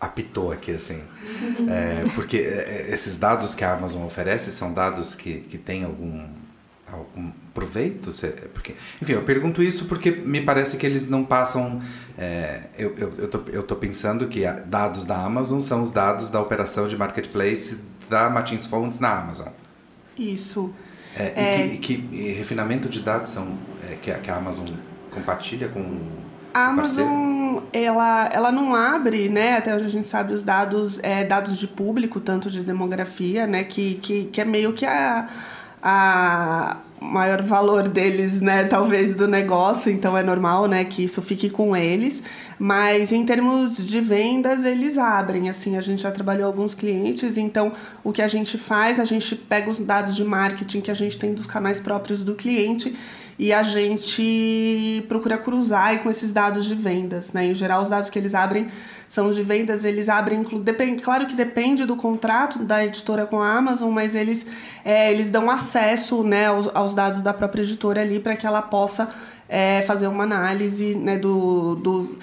apitou 0.00 0.52
aqui 0.52 0.72
assim, 0.72 1.00
é, 1.70 2.04
porque 2.14 2.36
é, 2.38 2.86
é, 2.88 2.92
esses 2.92 3.16
dados 3.16 3.54
que 3.54 3.64
a 3.64 3.72
Amazon 3.72 4.04
oferece 4.04 4.50
são 4.50 4.72
dados 4.72 5.14
que, 5.14 5.40
que 5.42 5.56
têm 5.56 5.84
algum 5.84 6.26
algum 6.92 7.30
proveito? 7.54 8.10
Porque, 8.52 8.74
enfim, 9.00 9.12
eu 9.12 9.22
pergunto 9.22 9.62
isso 9.62 9.86
porque 9.86 10.10
me 10.10 10.42
parece 10.42 10.76
que 10.76 10.86
eles 10.86 11.08
não 11.08 11.24
passam. 11.24 11.80
É, 12.18 12.62
eu, 12.78 12.94
eu, 12.96 13.14
eu, 13.18 13.28
tô, 13.28 13.40
eu 13.50 13.62
tô 13.62 13.76
pensando 13.76 14.28
que 14.28 14.44
dados 14.66 15.04
da 15.04 15.16
Amazon 15.16 15.60
são 15.60 15.82
os 15.82 15.90
dados 15.90 16.30
da 16.30 16.40
operação 16.40 16.86
de 16.86 16.96
marketplace 16.96 17.78
da 18.08 18.28
Martins 18.28 18.66
Fontes 18.66 18.98
na 18.98 19.10
Amazon. 19.18 19.48
Isso. 20.16 20.72
É, 21.16 21.32
é... 21.34 21.66
E 21.66 21.78
que, 21.78 21.96
que 21.96 22.32
refinamento 22.32 22.88
de 22.88 23.00
dados 23.00 23.30
são 23.30 23.58
é, 23.90 23.96
que, 23.96 24.12
que 24.12 24.30
a 24.30 24.36
Amazon 24.36 24.68
compartilha 25.10 25.68
com 25.68 26.00
a 26.54 26.68
Amazon 26.68 27.32
ela, 27.72 28.28
ela 28.32 28.52
não 28.52 28.74
abre, 28.74 29.28
né, 29.28 29.56
até 29.56 29.74
onde 29.74 29.84
a 29.84 29.88
gente 29.88 30.06
sabe 30.06 30.32
os 30.32 30.42
dados 30.42 30.98
é, 31.02 31.24
dados 31.24 31.58
de 31.58 31.66
público, 31.66 32.20
tanto 32.20 32.50
de 32.50 32.62
demografia, 32.62 33.46
né, 33.46 33.64
que, 33.64 33.94
que, 33.96 34.24
que 34.26 34.40
é 34.40 34.44
meio 34.44 34.72
que 34.72 34.86
a 34.86 35.28
a 35.82 36.76
maior 37.00 37.42
valor 37.42 37.88
deles, 37.88 38.40
né, 38.40 38.64
talvez 38.64 39.14
do 39.14 39.26
negócio, 39.26 39.90
então 39.90 40.16
é 40.16 40.22
normal, 40.22 40.66
né, 40.66 40.84
que 40.84 41.02
isso 41.02 41.20
fique 41.20 41.50
com 41.50 41.76
eles, 41.76 42.22
mas 42.58 43.12
em 43.12 43.24
termos 43.24 43.76
de 43.76 44.00
vendas 44.00 44.64
eles 44.64 44.96
abrem, 44.96 45.50
assim, 45.50 45.76
a 45.76 45.80
gente 45.80 46.00
já 46.00 46.12
trabalhou 46.12 46.46
alguns 46.46 46.74
clientes, 46.74 47.36
então 47.36 47.72
o 48.04 48.12
que 48.12 48.22
a 48.22 48.28
gente 48.28 48.56
faz, 48.56 49.00
a 49.00 49.04
gente 49.04 49.34
pega 49.34 49.68
os 49.68 49.80
dados 49.80 50.14
de 50.14 50.22
marketing 50.22 50.80
que 50.80 50.90
a 50.92 50.94
gente 50.94 51.18
tem 51.18 51.34
dos 51.34 51.46
canais 51.46 51.80
próprios 51.80 52.22
do 52.22 52.36
cliente 52.36 52.94
e 53.38 53.52
a 53.52 53.62
gente 53.62 55.04
procura 55.08 55.36
cruzar 55.36 56.00
com 56.02 56.10
esses 56.10 56.32
dados 56.32 56.64
de 56.64 56.74
vendas. 56.74 57.32
Né? 57.32 57.46
Em 57.46 57.54
geral, 57.54 57.82
os 57.82 57.88
dados 57.88 58.08
que 58.08 58.18
eles 58.18 58.34
abrem 58.34 58.68
são 59.12 59.30
de 59.30 59.42
vendas, 59.42 59.84
eles 59.84 60.08
abrem, 60.08 60.42
claro 61.02 61.26
que 61.26 61.34
depende 61.34 61.84
do 61.84 61.94
contrato 61.96 62.60
da 62.60 62.82
editora 62.82 63.26
com 63.26 63.42
a 63.42 63.58
Amazon, 63.58 63.92
mas 63.92 64.14
eles, 64.14 64.46
é, 64.82 65.12
eles 65.12 65.28
dão 65.28 65.50
acesso 65.50 66.24
né, 66.24 66.46
aos, 66.46 66.74
aos 66.74 66.94
dados 66.94 67.20
da 67.20 67.34
própria 67.34 67.60
editora 67.60 68.00
ali 68.00 68.18
para 68.18 68.34
que 68.36 68.46
ela 68.46 68.62
possa 68.62 69.10
é, 69.46 69.82
fazer 69.82 70.06
uma 70.06 70.24
análise 70.24 70.94
né, 70.94 71.18
do, 71.18 71.74
do 71.74 72.18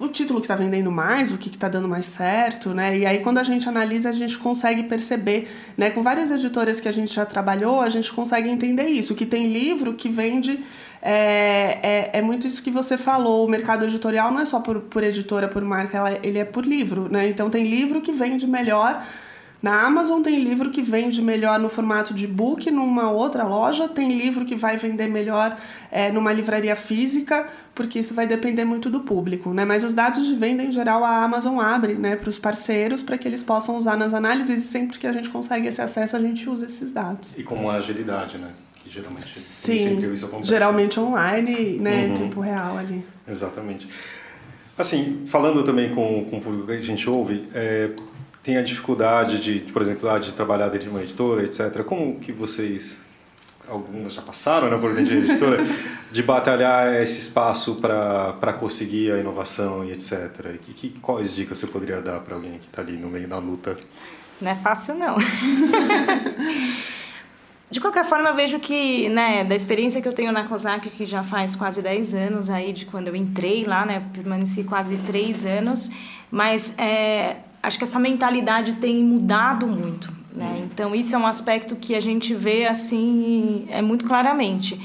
o 0.00 0.08
título 0.08 0.40
que 0.40 0.46
está 0.46 0.56
vendendo 0.56 0.90
mais, 0.90 1.32
o 1.32 1.38
que 1.38 1.48
está 1.48 1.68
dando 1.68 1.88
mais 1.88 2.06
certo, 2.06 2.74
né? 2.74 2.98
E 2.98 3.06
aí 3.06 3.20
quando 3.20 3.38
a 3.38 3.42
gente 3.42 3.66
analisa, 3.68 4.08
a 4.08 4.12
gente 4.12 4.36
consegue 4.36 4.82
perceber, 4.82 5.48
né? 5.76 5.90
Com 5.90 6.02
várias 6.02 6.30
editoras 6.30 6.80
que 6.80 6.88
a 6.88 6.92
gente 6.92 7.14
já 7.14 7.24
trabalhou, 7.24 7.80
a 7.80 7.88
gente 7.88 8.12
consegue 8.12 8.48
entender 8.48 8.88
isso, 8.88 9.14
que 9.14 9.24
tem 9.24 9.50
livro 9.50 9.94
que 9.94 10.08
vende 10.08 10.62
é, 11.08 11.78
é, 11.82 12.10
é 12.18 12.22
muito 12.22 12.46
isso 12.46 12.62
que 12.62 12.70
você 12.70 12.98
falou, 12.98 13.46
o 13.46 13.48
mercado 13.48 13.84
editorial 13.84 14.32
não 14.32 14.40
é 14.40 14.44
só 14.44 14.58
por, 14.60 14.80
por 14.80 15.04
editora, 15.04 15.46
por 15.46 15.62
marca, 15.62 15.96
ela, 15.96 16.18
ele 16.22 16.38
é 16.38 16.44
por 16.44 16.66
livro, 16.66 17.08
né? 17.10 17.28
Então 17.28 17.48
tem 17.48 17.64
livro 17.64 18.00
que 18.00 18.10
vende 18.10 18.46
melhor 18.46 19.04
na 19.62 19.86
Amazon 19.86 20.20
tem 20.20 20.38
livro 20.38 20.70
que 20.70 20.82
vende 20.82 21.22
melhor 21.22 21.58
no 21.58 21.68
formato 21.68 22.12
de 22.12 22.26
book 22.26 22.70
numa 22.70 23.10
outra 23.10 23.44
loja, 23.44 23.88
tem 23.88 24.16
livro 24.16 24.44
que 24.44 24.54
vai 24.54 24.76
vender 24.76 25.08
melhor 25.08 25.56
é, 25.90 26.12
numa 26.12 26.32
livraria 26.32 26.76
física, 26.76 27.48
porque 27.74 27.98
isso 27.98 28.14
vai 28.14 28.26
depender 28.26 28.64
muito 28.64 28.90
do 28.90 29.00
público, 29.00 29.52
né? 29.54 29.64
Mas 29.64 29.82
os 29.82 29.94
dados 29.94 30.26
de 30.26 30.36
venda 30.36 30.62
em 30.62 30.70
geral 30.70 31.02
a 31.02 31.24
Amazon 31.24 31.58
abre, 31.58 31.94
né, 31.94 32.16
para 32.16 32.28
os 32.28 32.38
parceiros 32.38 33.02
para 33.02 33.16
que 33.16 33.26
eles 33.26 33.42
possam 33.42 33.76
usar 33.76 33.96
nas 33.96 34.12
análises 34.12 34.64
e 34.64 34.68
sempre 34.68 34.98
que 34.98 35.06
a 35.06 35.12
gente 35.12 35.30
consegue 35.30 35.68
esse 35.68 35.80
acesso 35.80 36.16
a 36.16 36.20
gente 36.20 36.48
usa 36.48 36.66
esses 36.66 36.92
dados. 36.92 37.32
E 37.36 37.42
com 37.42 37.70
agilidade, 37.70 38.38
né? 38.38 38.50
Que 38.86 38.92
geralmente 38.92 39.26
Sim, 39.26 39.78
sempre 39.78 40.12
isso 40.12 40.26
acontece. 40.26 40.48
Geralmente 40.48 41.00
online, 41.00 41.78
né, 41.78 42.06
uhum. 42.06 42.14
em 42.14 42.18
tempo 42.18 42.40
real 42.40 42.78
ali. 42.78 43.04
Exatamente. 43.26 43.88
Assim, 44.78 45.24
falando 45.28 45.64
também 45.64 45.92
com, 45.92 46.24
com 46.30 46.38
o 46.38 46.40
público 46.40 46.66
que 46.66 46.72
a 46.72 46.82
gente 46.82 47.08
ouve, 47.10 47.48
é, 47.52 47.90
tem 48.42 48.56
a 48.56 48.62
dificuldade 48.62 49.40
de, 49.40 49.72
por 49.72 49.82
exemplo, 49.82 50.08
ah, 50.08 50.20
de 50.20 50.32
trabalhar 50.32 50.68
dentro 50.68 50.88
de 50.88 50.90
uma 50.90 51.02
editora, 51.02 51.42
etc. 51.42 51.82
Como 51.82 52.20
que 52.20 52.30
vocês, 52.30 52.96
algumas 53.66 54.12
já 54.12 54.22
passaram 54.22 54.70
né, 54.70 54.78
por 54.78 54.94
dentro 54.94 55.20
de 55.20 55.30
editora, 55.30 55.64
de 56.12 56.22
batalhar 56.22 56.94
esse 57.02 57.18
espaço 57.18 57.74
para 57.76 58.52
conseguir 58.52 59.10
a 59.10 59.18
inovação 59.18 59.84
e 59.84 59.90
etc. 59.90 60.54
E 60.68 60.72
que, 60.72 60.90
quais 61.00 61.34
dicas 61.34 61.58
você 61.58 61.66
poderia 61.66 62.00
dar 62.00 62.20
para 62.20 62.36
alguém 62.36 62.58
que 62.58 62.66
está 62.66 62.82
ali 62.82 62.96
no 62.96 63.08
meio 63.08 63.26
da 63.26 63.38
luta? 63.38 63.76
Não 64.40 64.50
é 64.50 64.54
fácil, 64.54 64.94
não. 64.94 65.16
De 67.68 67.80
qualquer 67.80 68.04
forma, 68.04 68.28
eu 68.28 68.34
vejo 68.34 68.60
que, 68.60 69.08
né, 69.08 69.44
da 69.44 69.54
experiência 69.54 70.00
que 70.00 70.06
eu 70.06 70.12
tenho 70.12 70.30
na 70.30 70.44
COSAC, 70.44 70.88
que 70.90 71.04
já 71.04 71.24
faz 71.24 71.56
quase 71.56 71.82
10 71.82 72.14
anos 72.14 72.48
aí, 72.48 72.72
de 72.72 72.86
quando 72.86 73.08
eu 73.08 73.16
entrei 73.16 73.64
lá, 73.64 73.84
né, 73.84 74.04
permaneci 74.12 74.62
quase 74.62 74.96
3 74.98 75.44
anos, 75.44 75.90
mas 76.30 76.78
é, 76.78 77.38
acho 77.60 77.76
que 77.76 77.84
essa 77.84 77.98
mentalidade 77.98 78.74
tem 78.74 79.02
mudado 79.02 79.66
muito, 79.66 80.12
né? 80.32 80.62
Então 80.64 80.94
isso 80.94 81.14
é 81.16 81.18
um 81.18 81.26
aspecto 81.26 81.74
que 81.74 81.96
a 81.96 82.00
gente 82.00 82.34
vê 82.34 82.66
assim 82.66 83.66
é 83.68 83.82
muito 83.82 84.04
claramente. 84.04 84.80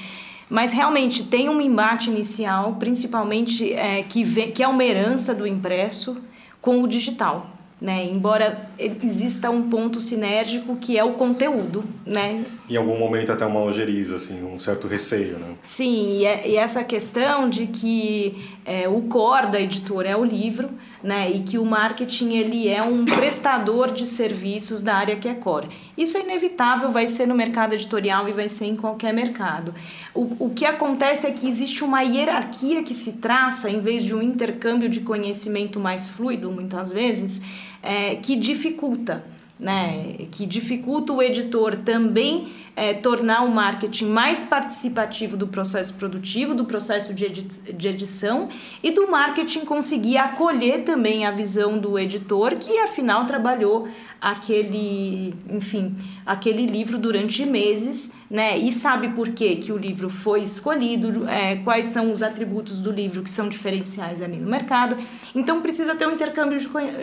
Mas 0.50 0.72
realmente 0.72 1.24
tem 1.24 1.48
um 1.48 1.62
embate 1.62 2.10
inicial, 2.10 2.76
principalmente 2.76 3.72
é, 3.72 4.04
que, 4.04 4.24
vê, 4.24 4.48
que 4.48 4.62
é 4.62 4.68
uma 4.68 4.84
herança 4.84 5.34
do 5.34 5.48
impresso 5.48 6.18
com 6.60 6.82
o 6.82 6.88
digital. 6.88 7.52
Né? 7.80 8.06
Embora 8.06 8.70
exista 8.78 9.50
um 9.50 9.70
ponto 9.70 10.00
sinérgico 10.00 10.76
que 10.76 10.98
é 10.98 11.04
o 11.04 11.14
conteúdo, 11.14 11.84
né? 12.06 12.46
Em 12.72 12.78
algum 12.78 12.98
momento 12.98 13.34
até 13.34 13.46
uma 13.46 13.60
ojeriza, 13.60 14.16
assim, 14.16 14.42
um 14.46 14.58
certo 14.58 14.88
receio, 14.88 15.38
né? 15.38 15.56
Sim, 15.62 16.14
e, 16.14 16.26
é, 16.26 16.48
e 16.48 16.56
essa 16.56 16.86
questão 16.86 17.50
de 17.50 17.68
que 17.68 18.50
é, 18.64 18.88
o 18.88 19.02
core 19.02 19.48
da 19.48 19.60
editora 19.60 20.08
é 20.08 20.16
o 20.16 20.24
livro, 20.24 20.70
né? 21.04 21.30
E 21.30 21.42
que 21.42 21.58
o 21.58 21.66
marketing 21.66 22.30
ele 22.32 22.70
é 22.70 22.82
um 22.82 23.04
prestador 23.04 23.92
de 23.92 24.08
serviços 24.08 24.82
da 24.82 24.96
área 24.96 25.18
que 25.18 25.28
é 25.28 25.34
core. 25.34 25.68
Isso 25.98 26.18
é 26.18 26.22
inevitável, 26.22 26.90
vai 26.90 27.08
ser 27.08 27.26
no 27.26 27.36
mercado 27.36 27.74
editorial 27.74 28.30
e 28.30 28.32
vai 28.32 28.48
ser 28.48 28.68
em 28.68 28.78
qualquer 28.78 29.14
mercado. 29.14 29.76
O, 30.14 30.46
o 30.46 30.50
que 30.52 30.66
acontece 30.66 31.28
é 31.28 31.32
que 31.32 31.50
existe 31.50 31.84
uma 31.84 32.02
hierarquia 32.04 32.84
que 32.84 32.94
se 32.94 33.18
traça 33.18 33.70
em 33.70 33.82
vez 33.82 34.02
de 34.02 34.16
um 34.16 34.22
intercâmbio 34.22 34.88
de 34.88 35.02
conhecimento 35.02 35.78
mais 35.78 36.08
fluido, 36.08 36.50
muitas 36.50 36.94
vezes 36.94 37.42
é, 37.84 38.16
que 38.16 38.38
dificulta. 38.38 39.26
Né, 39.62 40.16
que 40.32 40.48
dificulta 40.48 41.14
o 41.14 41.22
editor 41.22 41.76
também 41.86 42.48
é, 42.76 42.96
tornar 42.96 43.44
o 43.44 43.52
marketing 43.52 44.06
mais 44.06 44.44
participativo 44.44 45.38
do 45.38 45.46
processo 45.46 45.94
produtivo, 45.94 46.56
do 46.56 46.66
processo 46.66 47.14
de, 47.14 47.26
edi 47.26 47.44
de 47.72 47.88
edição 47.88 48.50
e 48.82 48.90
do 48.90 49.08
marketing 49.12 49.60
conseguir 49.60 50.18
acolher 50.18 50.84
também 50.84 51.28
a 51.28 51.32
visão 51.32 51.78
do 51.78 52.00
editor 52.00 52.58
que 52.58 52.76
afinal 52.80 53.28
trabalhou 53.28 53.88
aquele, 54.22 55.34
enfim, 55.50 55.96
aquele 56.24 56.68
livro 56.68 57.00
durante 57.00 57.44
meses, 57.44 58.16
né? 58.30 58.56
E 58.56 58.72
sabe 58.72 59.10
por 59.10 59.30
que 59.30 59.56
que 59.56 59.72
o 59.72 59.78
livro 59.78 60.10
foi 60.10 60.44
escolhido, 60.44 61.28
é, 61.28 61.56
quais 61.58 61.88
são 61.88 62.14
os 62.14 62.22
atributos 62.22 62.80
do 62.80 62.92
livro 62.92 63.24
que 63.24 63.30
são 63.30 63.50
diferenciais 63.50 64.22
ali 64.22 64.38
no 64.38 64.50
mercado. 64.50 64.96
Então 65.34 65.60
precisa 65.62 65.96
ter 65.96 66.08
um 66.08 66.12
intercâmbio 66.12 66.60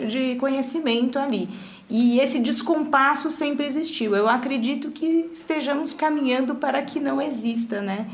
de 0.07 0.35
conhecimento 0.35 1.19
ali. 1.19 1.49
E 1.89 2.19
esse 2.19 2.39
descompasso 2.39 3.31
sempre 3.31 3.65
existiu. 3.65 4.15
Eu 4.15 4.29
acredito 4.29 4.91
que 4.91 5.29
estejamos 5.31 5.93
caminhando 5.93 6.55
para 6.55 6.81
que 6.83 6.99
não 6.99 7.19
exista, 7.21 7.81
né? 7.81 8.07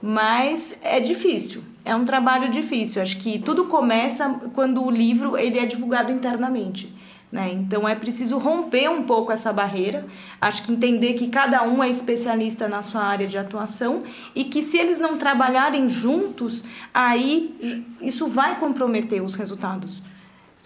Mas 0.00 0.78
é 0.82 1.00
difícil, 1.00 1.62
é 1.84 1.94
um 1.94 2.04
trabalho 2.04 2.50
difícil. 2.50 3.02
Acho 3.02 3.16
que 3.16 3.38
tudo 3.38 3.64
começa 3.64 4.40
quando 4.54 4.84
o 4.84 4.90
livro 4.90 5.36
ele 5.36 5.58
é 5.58 5.66
divulgado 5.66 6.12
internamente. 6.12 6.94
Né? 7.32 7.52
Então 7.52 7.88
é 7.88 7.94
preciso 7.94 8.38
romper 8.38 8.88
um 8.88 9.02
pouco 9.02 9.32
essa 9.32 9.52
barreira. 9.52 10.06
Acho 10.40 10.62
que 10.62 10.72
entender 10.72 11.14
que 11.14 11.28
cada 11.28 11.64
um 11.64 11.82
é 11.82 11.88
especialista 11.88 12.68
na 12.68 12.82
sua 12.82 13.02
área 13.02 13.26
de 13.26 13.36
atuação 13.36 14.04
e 14.34 14.44
que 14.44 14.62
se 14.62 14.78
eles 14.78 15.00
não 15.00 15.18
trabalharem 15.18 15.88
juntos, 15.88 16.64
aí 16.94 17.84
isso 18.00 18.28
vai 18.28 18.58
comprometer 18.60 19.22
os 19.22 19.34
resultados. 19.34 20.04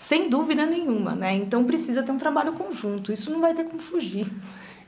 Sem 0.00 0.30
dúvida 0.30 0.64
nenhuma, 0.64 1.14
né? 1.14 1.34
Então 1.34 1.62
precisa 1.62 2.02
ter 2.02 2.10
um 2.10 2.16
trabalho 2.16 2.54
conjunto. 2.54 3.12
Isso 3.12 3.30
não 3.30 3.38
vai 3.38 3.52
ter 3.52 3.64
como 3.64 3.82
fugir. 3.82 4.26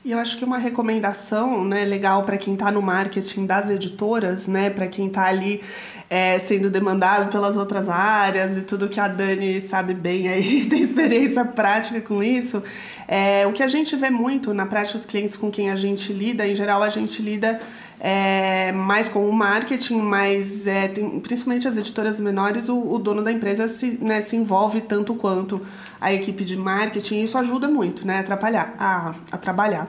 E 0.02 0.10
eu 0.10 0.18
acho 0.18 0.38
que 0.38 0.44
uma 0.44 0.56
recomendação 0.56 1.62
né, 1.66 1.84
legal 1.84 2.24
para 2.24 2.38
quem 2.38 2.54
está 2.54 2.72
no 2.72 2.80
marketing 2.80 3.44
das 3.44 3.68
editoras, 3.68 4.48
né, 4.48 4.70
para 4.70 4.88
quem 4.88 5.08
está 5.08 5.26
ali 5.26 5.62
é, 6.08 6.38
sendo 6.38 6.70
demandado 6.70 7.30
pelas 7.30 7.58
outras 7.58 7.90
áreas 7.90 8.56
e 8.56 8.62
tudo 8.62 8.88
que 8.88 8.98
a 8.98 9.06
Dani 9.06 9.60
sabe 9.60 9.92
bem 9.92 10.28
aí, 10.28 10.64
tem 10.66 10.80
experiência 10.80 11.44
prática 11.44 12.00
com 12.00 12.22
isso. 12.22 12.62
É, 13.06 13.46
o 13.46 13.52
que 13.52 13.62
a 13.62 13.68
gente 13.68 13.94
vê 13.94 14.08
muito 14.08 14.54
na 14.54 14.64
prática, 14.64 14.96
os 14.96 15.04
clientes 15.04 15.36
com 15.36 15.50
quem 15.50 15.70
a 15.70 15.76
gente 15.76 16.10
lida, 16.10 16.46
em 16.46 16.54
geral 16.54 16.82
a 16.82 16.88
gente 16.88 17.20
lida 17.20 17.60
é, 18.04 18.72
mais 18.72 19.08
com 19.08 19.28
o 19.28 19.32
marketing, 19.32 20.00
mas 20.00 20.66
é, 20.66 20.88
tem, 20.88 21.20
principalmente 21.20 21.68
as 21.68 21.76
editoras 21.76 22.18
menores, 22.18 22.68
o, 22.68 22.76
o, 22.76 22.98
dono 22.98 23.22
da 23.22 23.30
empresa 23.30 23.68
se, 23.68 23.96
né, 24.02 24.20
se 24.20 24.34
envolve 24.34 24.80
tanto 24.80 25.14
quanto 25.14 25.60
a 26.00 26.12
equipe 26.12 26.44
de 26.44 26.56
marketing, 26.56 27.20
e 27.20 27.22
isso 27.22 27.38
ajuda 27.38 27.68
muito 27.68 28.04
né, 28.04 28.18
atrapalhar, 28.18 28.74
a, 28.76 29.14
a 29.30 29.38
trabalhar. 29.38 29.88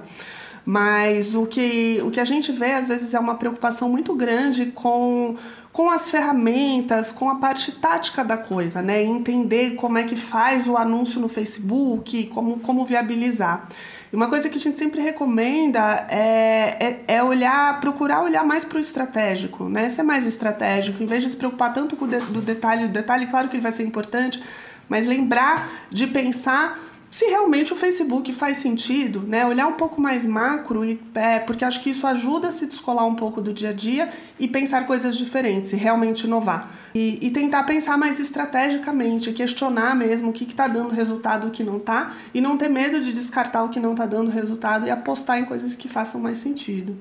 Mas 0.64 1.34
o 1.34 1.48
que, 1.48 2.02
o 2.06 2.12
que 2.12 2.20
a 2.20 2.26
gente 2.26 2.52
vê, 2.52 2.74
às 2.74 2.88
vezes, 2.88 3.16
é 3.16 3.20
uma 3.20 3.34
preocupação 3.34 3.90
muito 3.90 4.14
grande 4.14 4.68
com, 4.68 5.36
com 5.72 5.90
as 5.90 6.12
ferramentas, 6.12 7.12
com 7.12 7.28
a 7.32 7.36
parte 7.36 7.72
tática 7.72 8.24
da 8.24 8.38
coisa, 8.38 8.80
né? 8.82 9.04
Entender 9.04 9.72
como 9.72 9.98
é 9.98 10.04
que 10.04 10.16
faz 10.16 10.68
o 10.68 10.78
anúncio 10.78 11.20
no 11.20 11.28
Facebook, 11.28 12.28
como, 12.28 12.60
como 12.60 12.86
viabilizar. 12.86 13.68
E 14.14 14.16
uma 14.16 14.30
coisa 14.30 14.48
que 14.48 14.60
a 14.60 14.62
gente 14.62 14.78
sempre 14.78 15.02
recomenda 15.02 16.06
é, 16.08 17.00
é, 17.08 17.16
é 17.16 17.24
olhar, 17.24 17.82
procurar 17.82 18.22
olhar 18.22 18.46
mais 18.46 18.64
para 18.64 18.78
o 18.78 18.80
estratégico, 18.80 19.68
né? 19.68 19.90
Ser 19.90 20.04
mais 20.04 20.28
estratégico, 20.28 21.02
em 21.02 21.08
vez 21.08 21.24
de 21.24 21.32
se 21.32 21.36
preocupar 21.36 21.74
tanto 21.74 21.96
com 21.96 22.06
o 22.06 22.08
de, 22.08 22.20
do 22.20 22.40
detalhe, 22.40 22.86
o 22.86 22.90
detalhe, 22.90 23.26
claro 23.26 23.50
que 23.50 23.56
ele 23.56 23.64
vai 23.64 23.72
ser 23.72 23.82
importante, 23.82 24.44
mas 24.88 25.08
lembrar 25.08 25.68
de 25.90 26.06
pensar 26.06 26.80
se 27.14 27.26
realmente 27.26 27.72
o 27.72 27.76
Facebook 27.76 28.34
faz 28.34 28.58
sentido, 28.58 29.20
né? 29.20 29.46
Olhar 29.46 29.68
um 29.68 29.74
pouco 29.74 30.02
mais 30.02 30.26
macro, 30.26 30.84
e, 30.84 31.00
é, 31.14 31.38
porque 31.38 31.64
acho 31.64 31.80
que 31.80 31.92
isso 31.92 32.08
ajuda 32.08 32.48
a 32.48 32.52
se 32.52 32.66
descolar 32.66 33.06
um 33.06 33.14
pouco 33.14 33.40
do 33.40 33.54
dia 33.54 33.70
a 33.70 33.72
dia 33.72 34.10
e 34.40 34.48
pensar 34.48 34.88
coisas 34.88 35.16
diferentes, 35.16 35.72
e 35.74 35.76
realmente 35.76 36.24
inovar. 36.24 36.72
E, 36.92 37.20
e 37.22 37.30
tentar 37.30 37.66
pensar 37.66 38.00
mais 38.00 38.20
estrategicamente, 38.20 39.32
questionar 39.32 39.96
mesmo 39.96 40.32
o 40.32 40.34
que 40.34 40.44
está 40.44 40.68
dando 40.68 40.90
resultado 40.90 41.46
e 41.46 41.50
o 41.50 41.52
que 41.52 41.64
não 41.64 41.78
está, 41.78 42.16
e 42.34 42.42
não 42.42 42.58
ter 42.58 42.68
medo 42.68 43.00
de 43.00 43.14
descartar 43.14 43.64
o 43.64 43.70
que 43.70 43.80
não 43.80 43.92
está 43.92 44.08
dando 44.08 44.32
resultado 44.32 44.88
e 44.88 44.90
apostar 44.90 45.38
em 45.38 45.46
coisas 45.46 45.76
que 45.76 45.88
façam 45.88 46.20
mais 46.20 46.40
sentido. 46.40 46.98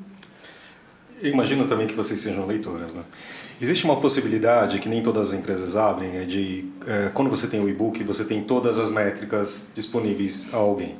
Eu 1.22 1.32
imagino 1.32 1.66
também 1.66 1.86
que 1.86 1.94
vocês 1.94 2.20
sejam 2.20 2.44
leitoras, 2.44 2.92
né? 2.92 3.02
Existe 3.62 3.84
uma 3.84 4.00
possibilidade 4.00 4.80
que 4.80 4.88
nem 4.88 5.04
todas 5.04 5.28
as 5.28 5.38
empresas 5.38 5.76
abrem, 5.76 6.16
é 6.16 6.24
de 6.24 6.64
é, 6.84 7.10
quando 7.14 7.30
você 7.30 7.46
tem 7.46 7.60
o 7.60 7.68
e-book, 7.68 8.02
você 8.02 8.24
tem 8.24 8.42
todas 8.42 8.76
as 8.76 8.88
métricas 8.88 9.68
disponíveis 9.72 10.52
a 10.52 10.56
alguém. 10.56 10.96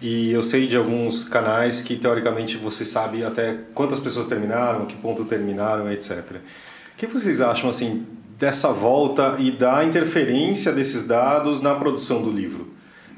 E 0.00 0.30
eu 0.30 0.40
sei 0.40 0.68
de 0.68 0.76
alguns 0.76 1.24
canais 1.24 1.82
que 1.82 1.96
teoricamente 1.96 2.56
você 2.56 2.84
sabe 2.84 3.24
até 3.24 3.58
quantas 3.74 3.98
pessoas 3.98 4.28
terminaram, 4.28 4.86
que 4.86 4.94
ponto 4.94 5.24
terminaram, 5.24 5.90
etc. 5.90 6.36
O 6.36 6.96
que 6.96 7.08
vocês 7.08 7.40
acham 7.40 7.68
assim 7.68 8.06
dessa 8.38 8.72
volta 8.72 9.34
e 9.40 9.50
da 9.50 9.82
interferência 9.84 10.70
desses 10.70 11.04
dados 11.04 11.60
na 11.60 11.74
produção 11.74 12.22
do 12.22 12.30
livro? 12.30 12.74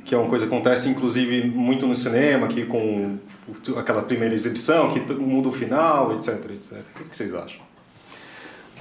Que 0.06 0.14
é 0.14 0.18
uma 0.18 0.26
coisa 0.30 0.46
que 0.46 0.54
acontece 0.54 0.88
inclusive 0.88 1.46
muito 1.46 1.86
no 1.86 1.94
cinema, 1.94 2.48
que 2.48 2.64
com 2.64 3.18
aquela 3.76 4.00
primeira 4.00 4.34
exibição, 4.34 4.90
que 4.90 5.00
muda 5.12 5.50
o 5.50 5.52
final, 5.52 6.14
etc, 6.14 6.50
etc. 6.50 6.78
O 6.98 7.04
que 7.10 7.14
vocês 7.14 7.34
acham? 7.34 7.69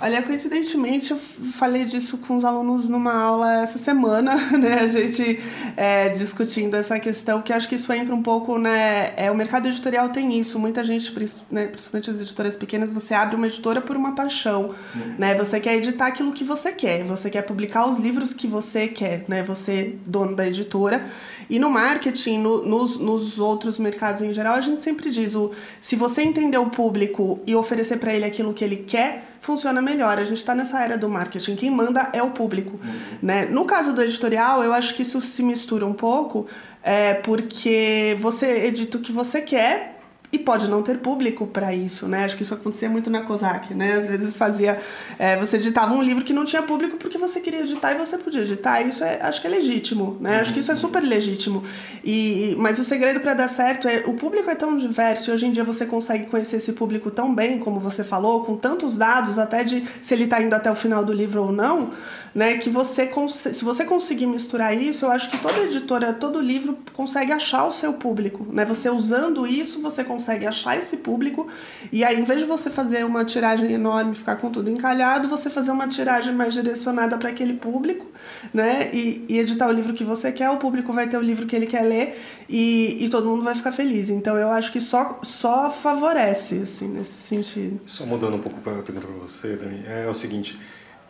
Olha, 0.01 0.21
coincidentemente, 0.23 1.11
eu 1.11 1.17
falei 1.17 1.83
disso 1.83 2.17
com 2.19 2.37
os 2.37 2.45
alunos 2.45 2.87
numa 2.87 3.13
aula 3.13 3.61
essa 3.61 3.77
semana, 3.77 4.35
né? 4.57 4.79
A 4.81 4.87
gente 4.87 5.41
é, 5.75 6.09
discutindo 6.09 6.75
essa 6.75 6.97
questão, 6.99 7.41
que 7.41 7.51
acho 7.51 7.67
que 7.67 7.75
isso 7.75 7.91
entra 7.91 8.15
um 8.15 8.23
pouco, 8.23 8.57
né? 8.57 9.11
É, 9.17 9.29
o 9.29 9.35
mercado 9.35 9.67
editorial 9.67 10.07
tem 10.09 10.39
isso. 10.39 10.57
Muita 10.57 10.85
gente, 10.85 11.13
né, 11.51 11.67
principalmente 11.67 12.09
as 12.09 12.21
editoras 12.21 12.55
pequenas, 12.55 12.89
você 12.89 13.13
abre 13.13 13.35
uma 13.35 13.47
editora 13.47 13.81
por 13.81 13.97
uma 13.97 14.15
paixão, 14.15 14.73
uhum. 14.95 15.15
né? 15.17 15.35
Você 15.35 15.59
quer 15.59 15.75
editar 15.75 16.07
aquilo 16.07 16.31
que 16.31 16.45
você 16.45 16.71
quer, 16.71 17.03
você 17.03 17.29
quer 17.29 17.41
publicar 17.41 17.89
os 17.89 17.99
livros 17.99 18.33
que 18.33 18.47
você 18.47 18.87
quer, 18.87 19.25
né? 19.27 19.43
Você, 19.43 19.95
dono 20.05 20.33
da 20.33 20.47
editora. 20.47 21.03
E 21.49 21.59
no 21.59 21.69
marketing, 21.69 22.37
no, 22.39 22.65
nos, 22.65 22.97
nos 22.97 23.37
outros 23.37 23.77
mercados 23.77 24.21
em 24.21 24.31
geral, 24.31 24.53
a 24.53 24.61
gente 24.61 24.81
sempre 24.81 25.11
diz: 25.11 25.35
o, 25.35 25.51
se 25.81 25.97
você 25.97 26.21
entender 26.21 26.57
o 26.57 26.67
público 26.67 27.41
e 27.45 27.53
oferecer 27.53 27.97
para 27.97 28.13
ele 28.13 28.23
aquilo 28.23 28.53
que 28.53 28.63
ele 28.63 28.77
quer, 28.77 29.29
funciona 29.41 29.81
melhor. 29.81 30.17
A 30.17 30.23
gente 30.23 30.37
está 30.37 30.55
nessa 30.55 30.81
era 30.81 30.97
do 30.97 31.09
marketing, 31.09 31.55
quem 31.55 31.71
manda 31.71 32.09
é 32.13 32.21
o 32.21 32.31
público. 32.31 32.79
Uhum. 32.83 32.99
Né? 33.21 33.45
No 33.45 33.65
caso 33.65 33.93
do 33.93 34.01
editorial, 34.01 34.63
eu 34.63 34.73
acho 34.73 34.93
que 34.93 35.01
isso 35.01 35.21
se 35.21 35.43
mistura 35.43 35.85
um 35.85 35.93
pouco, 35.93 36.47
é, 36.81 37.13
porque 37.13 38.17
você 38.19 38.65
edita 38.65 38.97
o 38.97 39.01
que 39.01 39.11
você 39.11 39.41
quer 39.41 39.98
e 40.31 40.37
pode 40.37 40.67
não 40.67 40.83
ter 40.83 40.99
público 40.99 41.47
para 41.47 41.73
isso, 41.73 42.07
né? 42.07 42.23
Acho 42.23 42.37
que 42.37 42.43
isso 42.43 42.53
acontecia 42.53 42.87
muito 42.87 43.09
na 43.09 43.23
COSAC, 43.23 43.73
né? 43.73 43.95
Às 43.95 44.07
vezes 44.07 44.37
fazia, 44.37 44.79
é, 45.17 45.35
você 45.35 45.57
editava 45.57 45.93
um 45.93 46.01
livro 46.01 46.23
que 46.23 46.33
não 46.33 46.45
tinha 46.45 46.61
público 46.61 46.97
porque 46.97 47.17
você 47.17 47.39
queria 47.39 47.61
editar 47.61 47.93
e 47.93 47.97
você 47.97 48.15
podia 48.17 48.41
editar. 48.41 48.81
Isso 48.81 49.03
é, 49.03 49.19
acho 49.21 49.41
que 49.41 49.47
é 49.47 49.49
legítimo, 49.49 50.17
né? 50.19 50.39
Acho 50.39 50.53
que 50.53 50.59
isso 50.59 50.71
é 50.71 50.75
super 50.75 51.01
legítimo. 51.01 51.63
E 52.03 52.55
mas 52.59 52.77
o 52.77 52.83
segredo 52.83 53.19
para 53.19 53.33
dar 53.33 53.47
certo 53.47 53.87
é 53.87 54.03
o 54.05 54.13
público 54.13 54.49
é 54.49 54.55
tão 54.55 54.77
diverso 54.77 55.31
e 55.31 55.33
hoje 55.33 55.47
em 55.47 55.51
dia 55.51 55.63
você 55.63 55.85
consegue 55.85 56.27
conhecer 56.27 56.57
esse 56.57 56.73
público 56.73 57.09
tão 57.09 57.33
bem, 57.33 57.57
como 57.57 57.79
você 57.79 58.03
falou, 58.03 58.43
com 58.43 58.55
tantos 58.55 58.95
dados 58.95 59.39
até 59.39 59.63
de 59.63 59.83
se 60.01 60.13
ele 60.13 60.25
está 60.25 60.39
indo 60.39 60.53
até 60.53 60.71
o 60.71 60.75
final 60.75 61.03
do 61.03 61.11
livro 61.11 61.43
ou 61.43 61.51
não, 61.51 61.89
né? 62.33 62.57
Que 62.57 62.69
você 62.69 63.09
se 63.35 63.63
você 63.63 63.85
conseguir 63.85 64.25
misturar 64.25 64.75
isso, 64.75 65.05
eu 65.05 65.11
acho 65.11 65.29
que 65.29 65.37
toda 65.37 65.59
editora, 65.63 66.13
todo 66.13 66.39
livro 66.39 66.77
consegue 66.93 67.31
achar 67.31 67.65
o 67.65 67.71
seu 67.71 67.93
público, 67.93 68.45
né? 68.51 68.65
Você 68.65 68.89
usando 68.89 69.47
isso, 69.47 69.81
você 69.81 70.03
consegue 70.03 70.45
achar 70.45 70.77
esse 70.77 70.97
público 70.97 71.47
e 71.91 72.03
aí, 72.03 72.19
em 72.19 72.23
vez 72.23 72.39
de 72.39 72.45
você 72.45 72.69
fazer 72.69 73.05
uma 73.05 73.25
tiragem 73.25 73.71
enorme, 73.71 74.15
ficar 74.15 74.35
com 74.35 74.49
tudo 74.49 74.69
encalhado, 74.69 75.27
você 75.27 75.49
fazer 75.49 75.71
uma 75.71 75.87
tiragem 75.87 76.33
mais 76.33 76.53
direcionada 76.53 77.17
para 77.17 77.29
aquele 77.29 77.53
público, 77.53 78.07
né? 78.53 78.89
E, 78.93 79.25
e, 79.27 79.39
editar 79.39 79.67
o 79.67 79.71
livro 79.71 79.93
que 79.93 80.03
você 80.03 80.31
quer, 80.31 80.49
o 80.49 80.57
público 80.57 80.93
vai 80.93 81.07
ter 81.07 81.17
o 81.17 81.21
livro 81.21 81.45
que 81.45 81.55
ele 81.55 81.65
quer 81.65 81.83
ler 81.83 82.21
e, 82.47 82.97
e 82.99 83.09
todo 83.09 83.27
mundo 83.27 83.43
vai 83.43 83.55
ficar 83.55 83.71
feliz. 83.71 84.09
Então, 84.09 84.37
eu 84.37 84.49
acho 84.51 84.71
que 84.71 84.79
só, 84.79 85.19
só 85.23 85.71
favorece, 85.71 86.61
assim, 86.63 86.87
nesse 86.87 87.13
sentido. 87.13 87.79
Só 87.85 88.05
mudando 88.05 88.35
um 88.35 88.39
pouco 88.39 88.57
a 88.57 88.83
pergunta 88.83 89.07
para 89.07 89.15
você, 89.15 89.55
Dani, 89.55 89.83
é 89.87 90.07
o 90.07 90.13
seguinte 90.13 90.59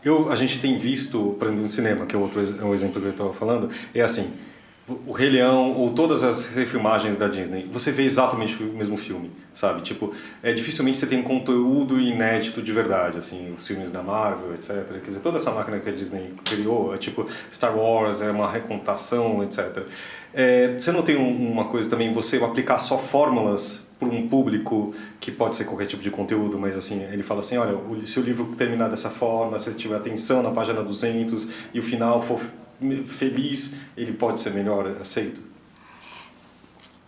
eu, 0.03 0.31
a 0.31 0.35
gente 0.35 0.59
tem 0.59 0.77
visto, 0.77 1.35
por 1.37 1.45
exemplo, 1.45 1.63
no 1.63 1.69
cinema, 1.69 2.05
que 2.05 2.15
é 2.15 2.19
outro 2.19 2.41
é 2.41 2.63
o 2.63 2.73
exemplo 2.73 3.01
que 3.01 3.07
eu 3.07 3.11
estava 3.11 3.33
falando, 3.33 3.69
é 3.93 4.01
assim, 4.01 4.33
o 5.05 5.11
Rei 5.11 5.29
Leão 5.29 5.73
ou 5.73 5.91
todas 5.91 6.23
as 6.23 6.47
refilmagens 6.47 7.17
da 7.17 7.27
Disney, 7.27 7.67
você 7.71 7.91
vê 7.91 8.03
exatamente 8.03 8.61
o 8.61 8.65
mesmo 8.65 8.97
filme, 8.97 9.31
sabe? 9.53 9.81
Tipo, 9.81 10.13
é 10.41 10.51
dificilmente 10.51 10.97
você 10.97 11.05
tem 11.05 11.19
um 11.19 11.23
conteúdo 11.23 11.99
inédito 11.99 12.61
de 12.61 12.71
verdade, 12.71 13.17
assim, 13.17 13.53
os 13.55 13.67
filmes 13.67 13.91
da 13.91 14.01
Marvel, 14.01 14.53
etc. 14.55 14.87
Quer 14.91 14.99
dizer, 14.99 15.19
toda 15.19 15.37
essa 15.37 15.51
máquina 15.51 15.79
que 15.79 15.89
a 15.89 15.91
Disney 15.91 16.33
criou, 16.43 16.93
é 16.93 16.97
tipo 16.97 17.27
Star 17.51 17.77
Wars, 17.77 18.21
é 18.21 18.31
uma 18.31 18.49
recontação, 18.49 19.43
etc. 19.43 19.85
É, 20.33 20.73
você 20.77 20.91
não 20.91 21.01
tem 21.01 21.17
um, 21.17 21.51
uma 21.51 21.65
coisa 21.65 21.89
também, 21.89 22.11
você 22.11 22.43
aplicar 22.43 22.77
só 22.79 22.97
fórmulas 22.97 23.88
para 23.99 24.07
um 24.07 24.29
público 24.29 24.93
que 25.19 25.29
pode 25.29 25.57
ser 25.57 25.65
qualquer 25.65 25.85
tipo 25.85 26.01
de 26.01 26.09
conteúdo, 26.09 26.57
mas 26.57 26.75
assim, 26.75 27.03
ele 27.03 27.21
fala 27.21 27.41
assim, 27.41 27.57
olha, 27.57 27.77
se 28.05 28.17
o 28.19 28.23
livro 28.23 28.45
terminar 28.55 28.87
dessa 28.87 29.09
forma, 29.09 29.59
se 29.59 29.73
tiver 29.73 29.97
atenção 29.97 30.41
na 30.41 30.51
página 30.51 30.81
200 30.81 31.49
e 31.73 31.79
o 31.79 31.81
final 31.81 32.21
for 32.21 32.39
feliz, 33.05 33.75
ele 33.97 34.13
pode 34.13 34.39
ser 34.39 34.51
melhor 34.51 34.87
aceito? 35.01 35.48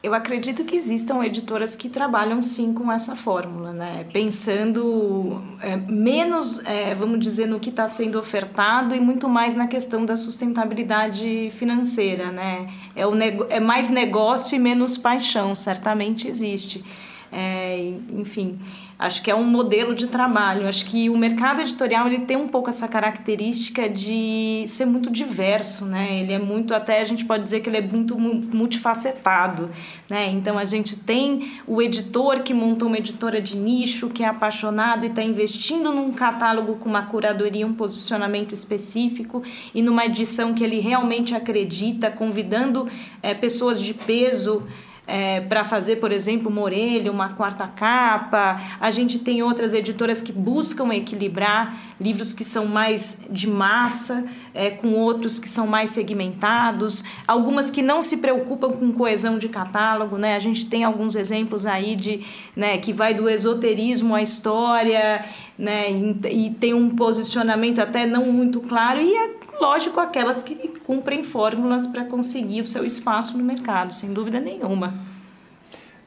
Eu 0.03 0.15
acredito 0.15 0.63
que 0.63 0.75
existam 0.75 1.23
editoras 1.23 1.75
que 1.75 1.87
trabalham 1.87 2.41
sim 2.41 2.73
com 2.73 2.91
essa 2.91 3.15
fórmula, 3.15 3.71
né? 3.71 4.03
pensando 4.11 5.43
é, 5.61 5.75
menos, 5.75 6.59
é, 6.65 6.95
vamos 6.95 7.19
dizer, 7.19 7.45
no 7.45 7.59
que 7.59 7.69
está 7.69 7.87
sendo 7.87 8.17
ofertado 8.17 8.95
e 8.95 8.99
muito 8.99 9.29
mais 9.29 9.55
na 9.55 9.67
questão 9.67 10.03
da 10.03 10.15
sustentabilidade 10.15 11.51
financeira. 11.51 12.31
Né? 12.31 12.67
É, 12.95 13.05
o 13.05 13.13
é 13.47 13.59
mais 13.59 13.89
negócio 13.89 14.55
e 14.55 14.59
menos 14.59 14.97
paixão, 14.97 15.53
certamente 15.53 16.27
existe. 16.27 16.83
É, 17.31 17.93
enfim, 18.09 18.57
acho 19.01 19.23
que 19.23 19.31
é 19.31 19.35
um 19.35 19.43
modelo 19.43 19.95
de 19.95 20.05
trabalho. 20.05 20.67
Acho 20.67 20.85
que 20.85 21.09
o 21.09 21.17
mercado 21.17 21.59
editorial 21.59 22.05
ele 22.05 22.19
tem 22.19 22.37
um 22.37 22.47
pouco 22.47 22.69
essa 22.69 22.87
característica 22.87 23.89
de 23.89 24.63
ser 24.67 24.85
muito 24.85 25.09
diverso, 25.09 25.85
né? 25.85 26.19
Ele 26.19 26.31
é 26.31 26.37
muito, 26.37 26.75
até 26.75 27.01
a 27.01 27.03
gente 27.03 27.25
pode 27.25 27.43
dizer 27.43 27.61
que 27.61 27.69
ele 27.69 27.77
é 27.77 27.81
muito 27.81 28.17
multifacetado, 28.19 29.71
né? 30.07 30.29
Então 30.29 30.55
a 30.55 30.65
gente 30.65 30.95
tem 30.95 31.53
o 31.65 31.81
editor 31.81 32.43
que 32.43 32.53
montou 32.53 32.87
uma 32.87 32.97
editora 32.99 33.41
de 33.41 33.57
nicho, 33.57 34.07
que 34.07 34.23
é 34.23 34.27
apaixonado 34.27 35.03
e 35.03 35.07
está 35.07 35.23
investindo 35.23 35.91
num 35.91 36.11
catálogo 36.11 36.75
com 36.75 36.87
uma 36.87 37.07
curadoria, 37.07 37.65
um 37.65 37.73
posicionamento 37.73 38.53
específico 38.53 39.41
e 39.73 39.81
numa 39.81 40.05
edição 40.05 40.53
que 40.53 40.63
ele 40.63 40.79
realmente 40.79 41.33
acredita, 41.33 42.11
convidando 42.11 42.87
é, 43.23 43.33
pessoas 43.33 43.81
de 43.81 43.95
peso 43.95 44.67
é, 45.11 45.41
para 45.41 45.65
fazer, 45.65 45.97
por 45.97 46.09
exemplo, 46.09 46.49
uma 46.49 46.61
orelha, 46.61 47.11
uma 47.11 47.33
quarta 47.33 47.67
capa. 47.67 48.61
A 48.79 48.89
gente 48.89 49.19
tem 49.19 49.43
outras 49.43 49.73
editoras 49.73 50.21
que 50.21 50.31
buscam 50.31 50.93
equilibrar 50.93 51.77
livros 51.99 52.33
que 52.33 52.45
são 52.45 52.65
mais 52.65 53.19
de 53.29 53.45
massa, 53.45 54.23
é, 54.53 54.69
com 54.69 54.93
outros 54.93 55.37
que 55.37 55.49
são 55.49 55.67
mais 55.67 55.89
segmentados, 55.89 57.03
algumas 57.27 57.69
que 57.69 57.81
não 57.81 58.01
se 58.01 58.17
preocupam 58.17 58.71
com 58.71 58.93
coesão 58.93 59.37
de 59.37 59.49
catálogo. 59.49 60.17
Né? 60.17 60.33
A 60.33 60.39
gente 60.39 60.65
tem 60.65 60.85
alguns 60.85 61.13
exemplos 61.13 61.65
aí 61.65 61.97
de 61.97 62.25
né, 62.55 62.77
que 62.77 62.93
vai 62.93 63.13
do 63.13 63.29
esoterismo 63.29 64.15
à 64.15 64.21
história 64.21 65.25
né, 65.59 65.91
e, 65.91 66.45
e 66.47 66.49
tem 66.51 66.73
um 66.73 66.89
posicionamento 66.89 67.79
até 67.79 68.05
não 68.05 68.31
muito 68.31 68.61
claro, 68.61 69.01
e 69.01 69.13
é 69.13 69.29
lógico 69.61 69.99
aquelas 69.99 70.41
que 70.41 70.55
cumprem 70.79 71.23
fórmulas 71.23 71.85
para 71.85 72.03
conseguir 72.05 72.61
o 72.61 72.65
seu 72.65 72.83
espaço 72.83 73.37
no 73.37 73.43
mercado, 73.43 73.93
sem 73.93 74.11
dúvida 74.11 74.39
nenhuma. 74.39 74.93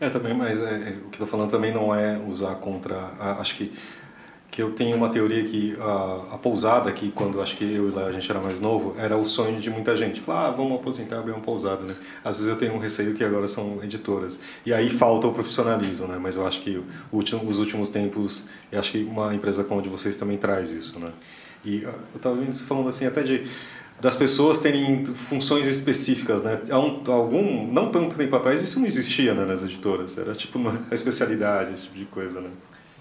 É, 0.00 0.10
também, 0.10 0.34
mas 0.34 0.60
é, 0.60 0.64
é 0.64 0.96
o 1.06 1.08
que 1.08 1.14
estou 1.14 1.26
falando 1.26 1.50
também 1.50 1.72
não 1.72 1.94
é 1.94 2.18
usar 2.18 2.56
contra. 2.56 3.12
A, 3.18 3.40
acho 3.40 3.56
que, 3.56 3.72
que 4.50 4.60
eu 4.60 4.72
tenho 4.72 4.96
uma 4.96 5.08
teoria 5.08 5.44
que 5.44 5.76
a, 5.80 6.34
a 6.34 6.38
pousada, 6.38 6.90
que 6.90 7.12
quando 7.12 7.40
acho 7.40 7.56
que 7.56 7.64
eu 7.64 7.88
e 7.88 7.92
lá 7.92 8.06
a 8.06 8.12
gente 8.12 8.28
era 8.28 8.40
mais 8.40 8.58
novo, 8.58 8.96
era 8.98 9.16
o 9.16 9.24
sonho 9.24 9.60
de 9.60 9.70
muita 9.70 9.96
gente. 9.96 10.20
Falar, 10.20 10.48
ah, 10.48 10.50
vamos 10.50 10.80
aposentar 10.80 11.20
abrir 11.20 11.30
uma 11.30 11.40
pousada, 11.40 11.82
né? 11.84 11.94
Às 12.24 12.38
vezes 12.38 12.50
eu 12.50 12.58
tenho 12.58 12.74
um 12.74 12.78
receio 12.78 13.14
que 13.14 13.22
agora 13.22 13.46
são 13.46 13.78
editoras. 13.84 14.40
E 14.66 14.74
aí 14.74 14.90
falta 14.90 15.28
o 15.28 15.32
profissionalismo, 15.32 16.08
né? 16.08 16.18
Mas 16.20 16.34
eu 16.34 16.44
acho 16.44 16.60
que 16.60 16.82
último, 17.12 17.48
os 17.48 17.60
últimos 17.60 17.88
tempos, 17.88 18.48
eu 18.72 18.80
acho 18.80 18.90
que 18.90 19.04
uma 19.04 19.32
empresa 19.32 19.62
como 19.62 19.78
a 19.78 19.82
de 19.82 19.88
vocês 19.88 20.16
também 20.16 20.36
traz 20.36 20.72
isso, 20.72 20.98
né? 20.98 21.12
E 21.64 21.82
eu 21.82 21.94
estava 22.14 22.36
vendo 22.36 22.52
você 22.52 22.64
falando 22.64 22.88
assim, 22.88 23.06
até 23.06 23.22
de 23.22 23.46
das 24.00 24.16
pessoas 24.16 24.58
terem 24.58 25.06
funções 25.06 25.66
específicas, 25.66 26.42
né? 26.42 26.60
Há 26.68 26.78
um, 26.78 27.02
algum, 27.10 27.72
não 27.72 27.90
tanto 27.90 28.16
tempo 28.16 28.34
atrás, 28.36 28.60
isso 28.60 28.78
não 28.80 28.86
existia 28.86 29.34
né, 29.34 29.44
nas 29.44 29.62
editoras. 29.62 30.18
Era 30.18 30.34
tipo 30.34 30.58
uma 30.58 30.82
especialidade, 30.90 31.72
esse 31.72 31.84
tipo 31.84 31.98
de 31.98 32.04
coisa, 32.06 32.40
né? 32.40 32.50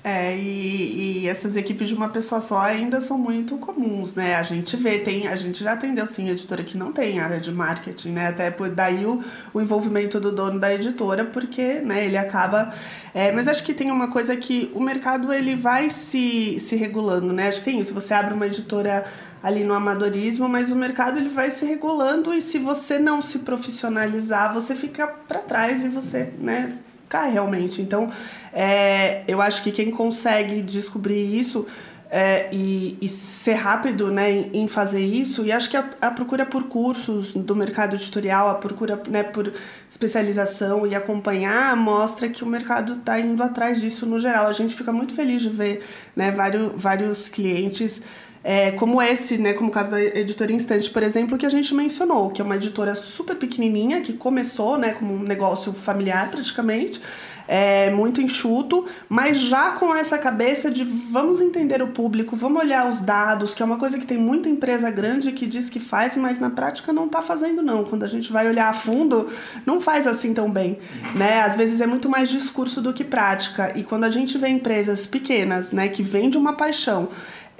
É, 0.06 0.36
e, 0.36 1.22
e, 1.22 1.30
essas 1.30 1.56
equipes 1.56 1.88
de 1.88 1.96
uma 1.96 2.10
pessoa 2.10 2.42
só 2.42 2.60
ainda 2.60 3.00
são 3.00 3.18
muito 3.18 3.58
comuns, 3.58 4.14
né? 4.14 4.36
A 4.36 4.44
gente 4.44 4.76
vê, 4.76 5.00
tem, 5.00 5.30
a 5.30 5.36
gente 5.38 5.64
já 5.64 5.72
atendeu 5.72 6.06
sim 6.06 6.30
editora 6.30 6.62
que 6.62 6.78
não 6.78 6.92
tem 6.92 7.22
área 7.22 7.40
de 7.40 7.50
marketing, 7.54 8.10
né? 8.10 8.28
Até 8.28 8.52
por 8.52 8.70
daí 8.70 9.06
o, 9.06 9.24
o 9.54 9.62
envolvimento 9.62 10.20
do 10.20 10.30
dono 10.30 10.60
da 10.60 10.74
editora, 10.74 11.24
porque 11.24 11.80
né, 11.80 12.06
ele 12.06 12.18
acaba. 12.18 12.74
É, 13.14 13.32
mas 13.32 13.48
acho 13.48 13.64
que 13.64 13.74
tem 13.74 13.92
uma 13.92 14.10
coisa 14.10 14.36
que 14.36 14.70
o 14.76 14.82
mercado 14.82 15.32
ele 15.32 15.56
vai 15.56 15.90
se, 15.90 16.60
se 16.60 16.76
regulando, 16.76 17.32
né? 17.32 17.48
Acho 17.48 17.60
que 17.60 17.66
tem 17.66 17.80
isso. 17.80 17.94
Você 17.94 18.14
abre 18.14 18.34
uma 18.34 18.48
editora 18.48 19.06
ali 19.42 19.64
no 19.64 19.74
amadorismo, 19.74 20.50
mas 20.50 20.70
o 20.70 20.76
mercado 20.76 21.18
ele 21.18 21.30
vai 21.30 21.50
se 21.50 21.64
regulando 21.66 22.34
e 22.34 22.42
se 22.42 22.60
você 22.60 23.00
não 23.00 23.22
se 23.22 23.40
profissionalizar, 23.40 24.54
você 24.54 24.76
fica 24.76 25.08
para 25.08 25.40
trás 25.40 25.82
e 25.82 25.88
você, 25.88 26.34
né? 26.38 26.78
Cai 27.14 27.32
realmente. 27.32 27.80
Então, 27.80 28.10
é, 28.52 29.22
eu 29.28 29.40
acho 29.40 29.62
que 29.62 29.72
quem 29.72 29.92
consegue 29.92 30.64
descobrir 30.64 31.40
isso 31.40 31.68
é, 32.10 32.50
e, 32.52 32.98
e, 33.02 33.08
ser 33.08 33.54
rápido 33.54 34.12
né, 34.12 34.32
em, 34.32 34.64
em, 34.64 34.68
fazer 34.68 35.04
isso. 35.04 35.46
E 35.46 35.52
acho 35.52 35.70
que 35.70 35.78
a, 35.78 35.90
a, 36.02 36.12
procura 36.12 36.46
por 36.46 36.64
cursos 36.64 37.34
do 37.34 37.56
mercado 37.56 37.96
editorial, 37.96 38.50
a 38.50 38.56
procura 38.56 39.02
né, 39.08 39.24
por 39.24 39.52
especialização 39.90 40.86
e 40.86 40.94
acompanhar 40.96 41.76
mostra 41.76 42.30
que 42.30 42.44
o 42.44 42.48
mercado 42.48 42.98
está 43.00 43.20
indo 43.20 43.42
atrás 43.42 43.80
disso 43.80 44.06
no 44.06 44.20
geral. 44.20 44.48
A 44.48 44.54
gente 44.54 44.76
fica 44.76 44.92
muito 44.92 45.14
feliz 45.16 45.42
de 45.42 45.50
ver 45.50 45.84
né, 46.16 46.32
vários, 46.32 46.72
vários 46.76 47.30
clientes. 47.30 48.02
É, 48.44 48.72
como 48.72 49.02
esse, 49.02 49.38
né, 49.38 49.54
como 49.54 49.70
o 49.70 49.72
caso 49.72 49.90
da 49.90 50.02
editora 50.02 50.52
Instante, 50.52 50.90
por 50.90 51.02
exemplo, 51.02 51.38
que 51.38 51.46
a 51.46 51.50
gente 51.50 51.74
mencionou, 51.74 52.30
que 52.30 52.42
é 52.42 52.46
uma 52.46 52.58
editora 52.58 52.94
super 52.94 53.38
pequenininha, 53.38 54.02
que 54.02 54.14
começou 54.14 54.78
né, 54.78 54.94
como 54.94 55.14
um 55.14 55.24
negócio 55.24 55.72
familiar 55.72 56.30
praticamente, 56.30 57.02
é, 57.48 57.90
muito 57.90 58.22
enxuto, 58.22 58.86
mas 59.10 59.40
já 59.40 59.72
com 59.72 59.94
essa 59.94 60.18
cabeça 60.18 60.72
de 60.72 60.84
vamos 60.84 61.42
entender 61.42 61.82
o 61.82 61.88
público, 61.88 62.36
vamos 62.36 62.62
olhar 62.62 62.90
os 62.90 63.00
dados, 63.00 63.54
que 63.54 63.62
é 63.62 63.66
uma 63.66 63.78
coisa 63.78 64.00
que 64.00 64.06
tem 64.06 64.18
muita 64.18 64.50
empresa 64.50 64.90
grande 64.90 65.32
que 65.32 65.46
diz 65.46 65.70
que 65.70 65.80
faz, 65.80 66.16
mas 66.16 66.40
na 66.40 66.50
prática 66.50 66.94
não 66.94 67.06
está 67.06 67.22
fazendo 67.22 67.62
não. 67.62 67.84
Quando 67.84 68.04
a 68.04 68.08
gente 68.08 68.32
vai 68.32 68.48
olhar 68.48 68.70
a 68.70 68.74
fundo, 68.74 69.28
não 69.66 69.82
faz 69.82 70.08
assim 70.08 70.34
tão 70.34 70.50
bem, 70.50 70.80
né? 71.16 71.42
Às 71.42 71.56
vezes 71.56 71.82
é 71.82 71.88
muito 71.88 72.10
mais 72.10 72.30
discurso 72.30 72.82
do 72.82 72.94
que 72.94 73.04
prática. 73.04 73.72
E 73.76 73.84
quando 73.84 74.06
a 74.06 74.10
gente 74.10 74.38
vê 74.38 74.48
empresas 74.48 75.06
pequenas, 75.06 75.72
né, 75.72 75.88
que 75.88 76.02
vêm 76.02 76.30
de 76.30 76.38
uma 76.38 76.54
paixão 76.54 77.10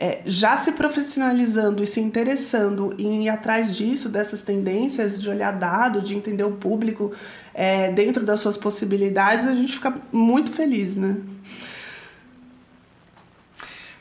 é, 0.04 0.22
já 0.26 0.58
se 0.58 0.74
profissionalizando 0.74 1.82
e 1.82 1.88
se 1.88 2.02
interessando 2.02 2.94
em 2.98 3.24
ir 3.24 3.30
atrás 3.30 3.74
disso, 3.74 4.10
dessas 4.10 4.42
tendências, 4.42 5.22
de 5.22 5.30
olhar 5.30 5.54
dado, 5.54 6.02
de 6.02 6.14
entender 6.14 6.44
o 6.44 6.52
público 6.52 7.14
é, 7.54 7.90
dentro 7.90 8.22
das 8.26 8.42
suas 8.42 8.58
possibilidades, 8.58 9.48
a 9.48 9.54
gente 9.54 9.72
fica 9.72 9.94
muito 10.12 10.52
feliz, 10.52 10.98
né? 10.98 11.16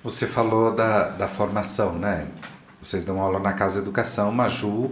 Você 0.03 0.27
falou 0.27 0.75
da, 0.75 1.11
da 1.11 1.29
formação, 1.29 1.97
né? 1.97 2.27
Vocês 2.83 3.05
dão 3.05 3.21
aula 3.21 3.39
na 3.39 3.53
Casa 3.53 3.79
Educação, 3.79 4.33
Maju 4.33 4.91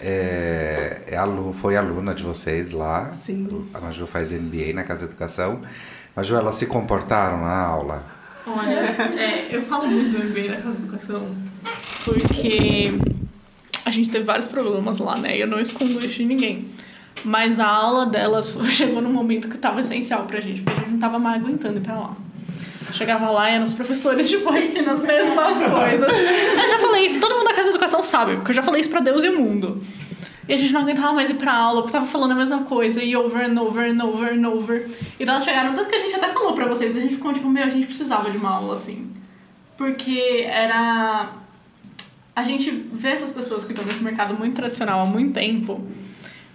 é, 0.00 1.02
é 1.06 1.16
aluno, 1.16 1.52
foi 1.52 1.76
aluna 1.76 2.12
de 2.12 2.24
vocês 2.24 2.72
lá. 2.72 3.12
Sim. 3.24 3.68
A 3.72 3.78
Maju 3.78 4.04
faz 4.04 4.32
MBA 4.32 4.72
na 4.74 4.82
Casa 4.82 5.04
Educação. 5.04 5.62
Maju, 6.16 6.34
elas 6.34 6.56
se 6.56 6.66
comportaram 6.66 7.42
na 7.42 7.56
aula? 7.56 8.19
Olha, 8.56 9.20
é, 9.20 9.48
eu 9.50 9.62
falo 9.62 9.86
muito 9.86 10.18
do 10.18 10.24
MBA 10.24 10.48
na 10.48 10.56
Casa 10.56 10.76
Educação 10.78 11.50
porque 12.04 12.92
a 13.84 13.90
gente 13.90 14.10
teve 14.10 14.24
vários 14.24 14.46
problemas 14.46 14.98
lá, 14.98 15.16
né? 15.16 15.36
E 15.36 15.40
eu 15.40 15.46
não 15.46 15.60
escondo 15.60 16.04
isso 16.04 16.16
de 16.16 16.24
ninguém. 16.24 16.66
Mas 17.24 17.60
a 17.60 17.66
aula 17.66 18.06
delas 18.06 18.54
chegou 18.70 19.02
num 19.02 19.12
momento 19.12 19.48
que 19.48 19.56
estava 19.56 19.80
essencial 19.80 20.24
pra 20.24 20.40
gente, 20.40 20.62
porque 20.62 20.80
a 20.80 20.82
gente 20.84 20.92
não 20.92 20.98
tava 20.98 21.18
mais 21.18 21.42
aguentando 21.42 21.78
ir 21.78 21.82
pra 21.82 21.94
lá. 21.94 22.16
Chegava 22.92 23.30
lá 23.30 23.48
e 23.50 23.54
eram 23.54 23.64
os 23.64 23.74
professores, 23.74 24.28
tipo, 24.30 24.52
ensinando 24.56 24.90
as 24.90 25.04
mesmas 25.04 25.58
coisas. 25.58 26.08
Eu 26.08 26.68
já 26.68 26.78
falei 26.78 27.06
isso, 27.06 27.20
todo 27.20 27.34
mundo 27.34 27.44
da 27.44 27.50
Casa 27.50 27.64
de 27.64 27.70
Educação 27.70 28.02
sabe, 28.02 28.36
porque 28.36 28.50
eu 28.50 28.54
já 28.54 28.62
falei 28.62 28.80
isso 28.80 28.90
pra 28.90 29.00
Deus 29.00 29.22
e 29.22 29.28
o 29.28 29.38
mundo. 29.38 29.82
E 30.50 30.52
a 30.52 30.56
gente 30.56 30.72
não 30.72 30.80
aguentava 30.80 31.12
mais 31.12 31.30
ir 31.30 31.34
pra 31.34 31.54
aula, 31.54 31.80
porque 31.80 31.92
tava 31.92 32.08
falando 32.08 32.32
a 32.32 32.34
mesma 32.34 32.64
coisa, 32.64 33.00
e 33.00 33.14
over 33.14 33.48
and 33.48 33.56
over 33.62 33.88
and 33.88 34.04
over 34.04 34.34
and 34.36 34.48
over. 34.48 34.90
E 35.16 35.22
elas 35.22 35.44
chegaram, 35.44 35.72
tanto 35.74 35.88
que 35.88 35.94
a 35.94 35.98
gente 36.00 36.12
até 36.16 36.28
falou 36.30 36.54
pra 36.54 36.66
vocês, 36.66 36.96
a 36.96 36.98
gente 36.98 37.14
ficou 37.14 37.32
tipo, 37.32 37.48
meu, 37.48 37.62
a 37.62 37.68
gente 37.68 37.86
precisava 37.86 38.28
de 38.32 38.36
uma 38.36 38.50
aula 38.50 38.74
assim. 38.74 39.12
Porque 39.76 40.44
era. 40.48 41.30
A 42.34 42.42
gente 42.42 42.68
vê 42.68 43.10
essas 43.10 43.30
pessoas 43.30 43.62
que 43.62 43.70
estão 43.70 43.84
nesse 43.84 44.02
mercado 44.02 44.34
muito 44.34 44.56
tradicional 44.56 45.02
há 45.02 45.04
muito 45.04 45.34
tempo 45.34 45.86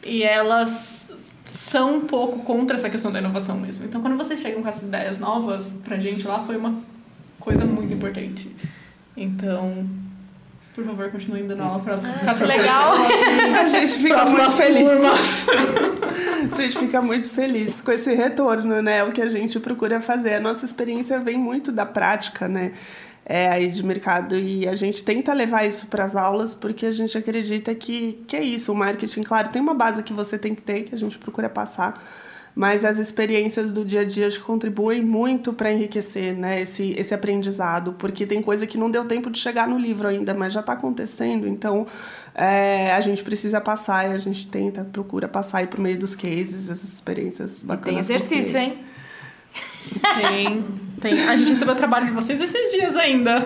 e 0.05 0.23
elas 0.23 1.07
são 1.45 1.95
um 1.95 2.01
pouco 2.01 2.39
contra 2.39 2.75
essa 2.75 2.89
questão 2.89 3.13
da 3.13 3.19
inovação 3.19 3.57
mesmo. 3.57 3.85
Então, 3.85 4.01
quando 4.01 4.17
vocês 4.17 4.41
chegam 4.41 4.61
com 4.61 4.67
essas 4.67 4.83
ideias 4.83 5.17
novas 5.19 5.67
pra 5.85 5.97
gente 5.97 6.27
lá, 6.27 6.39
foi 6.39 6.57
uma 6.57 6.81
coisa 7.39 7.63
muito 7.63 7.93
importante. 7.93 8.53
Então, 9.15 9.87
por 10.75 10.83
favor, 10.83 11.09
continue 11.09 11.43
dando 11.43 11.63
aula 11.63 11.79
para 11.79 11.95
ah, 11.95 12.35
que 12.35 12.43
legal. 12.43 12.93
A 13.63 13.67
gente 13.67 13.93
fica 13.93 14.25
muito 14.25 14.51
feliz. 14.51 14.89
a 16.51 16.61
gente 16.61 16.77
fica 16.77 17.01
muito 17.01 17.29
feliz 17.29 17.81
com 17.81 17.91
esse 17.91 18.13
retorno, 18.13 18.81
né? 18.81 19.03
O 19.03 19.11
que 19.11 19.21
a 19.21 19.29
gente 19.29 19.59
procura 19.59 20.01
fazer. 20.01 20.35
A 20.35 20.39
nossa 20.39 20.65
experiência 20.65 21.17
vem 21.19 21.37
muito 21.37 21.71
da 21.71 21.85
prática, 21.85 22.47
né? 22.47 22.73
é, 23.25 23.49
aí 23.49 23.69
de 23.69 23.83
mercado 23.83 24.37
e 24.37 24.67
a 24.67 24.75
gente 24.75 25.03
tenta 25.03 25.33
levar 25.33 25.65
isso 25.65 25.87
para 25.87 26.03
as 26.03 26.15
aulas 26.15 26.53
porque 26.53 26.85
a 26.85 26.91
gente 26.91 27.17
acredita 27.17 27.73
que, 27.73 28.23
que 28.27 28.35
é 28.35 28.43
isso, 28.43 28.71
o 28.71 28.75
marketing, 28.75 29.23
claro, 29.23 29.49
tem 29.49 29.61
uma 29.61 29.73
base 29.73 30.03
que 30.03 30.13
você 30.13 30.37
tem 30.37 30.53
que 30.53 30.61
ter, 30.61 30.83
que 30.83 30.93
a 30.93 30.97
gente 30.97 31.17
procura 31.17 31.49
passar, 31.49 32.01
mas 32.55 32.85
as 32.85 32.97
experiências 32.97 33.69
do 33.69 33.83
dia 33.83 34.01
a 34.01 34.03
dia 34.05 34.29
contribuem 34.39 35.01
muito 35.01 35.51
para 35.51 35.71
enriquecer 35.71 36.33
né, 36.33 36.61
esse, 36.61 36.95
esse 36.97 37.13
aprendizado, 37.13 37.93
porque 37.93 38.25
tem 38.25 38.41
coisa 38.41 38.65
que 38.65 38.77
não 38.77 38.89
deu 38.89 39.03
tempo 39.03 39.29
de 39.29 39.37
chegar 39.37 39.67
no 39.67 39.77
livro 39.77 40.07
ainda, 40.07 40.33
mas 40.33 40.53
já 40.53 40.61
está 40.61 40.71
acontecendo, 40.71 41.47
então 41.47 41.85
é, 42.33 42.93
a 42.93 43.01
gente 43.01 43.23
precisa 43.23 43.59
passar 43.59 44.09
e 44.09 44.13
a 44.13 44.17
gente 44.17 44.47
tenta, 44.47 44.85
procura 44.85 45.27
passar 45.27 45.57
aí 45.59 45.67
por 45.67 45.81
meio 45.81 45.99
dos 45.99 46.15
cases, 46.15 46.69
essas 46.69 46.93
experiências 46.93 47.61
bacanas. 47.61 47.87
E 47.87 47.89
tem 47.89 47.99
exercício, 47.99 48.53
porque... 48.53 48.57
hein? 48.57 48.79
Tem, 50.19 50.65
tem. 50.99 51.29
A 51.29 51.35
gente 51.37 51.49
recebeu 51.49 51.73
o 51.73 51.77
trabalho 51.77 52.07
de 52.07 52.11
vocês 52.11 52.41
esses 52.41 52.71
dias 52.71 52.95
ainda. 52.95 53.45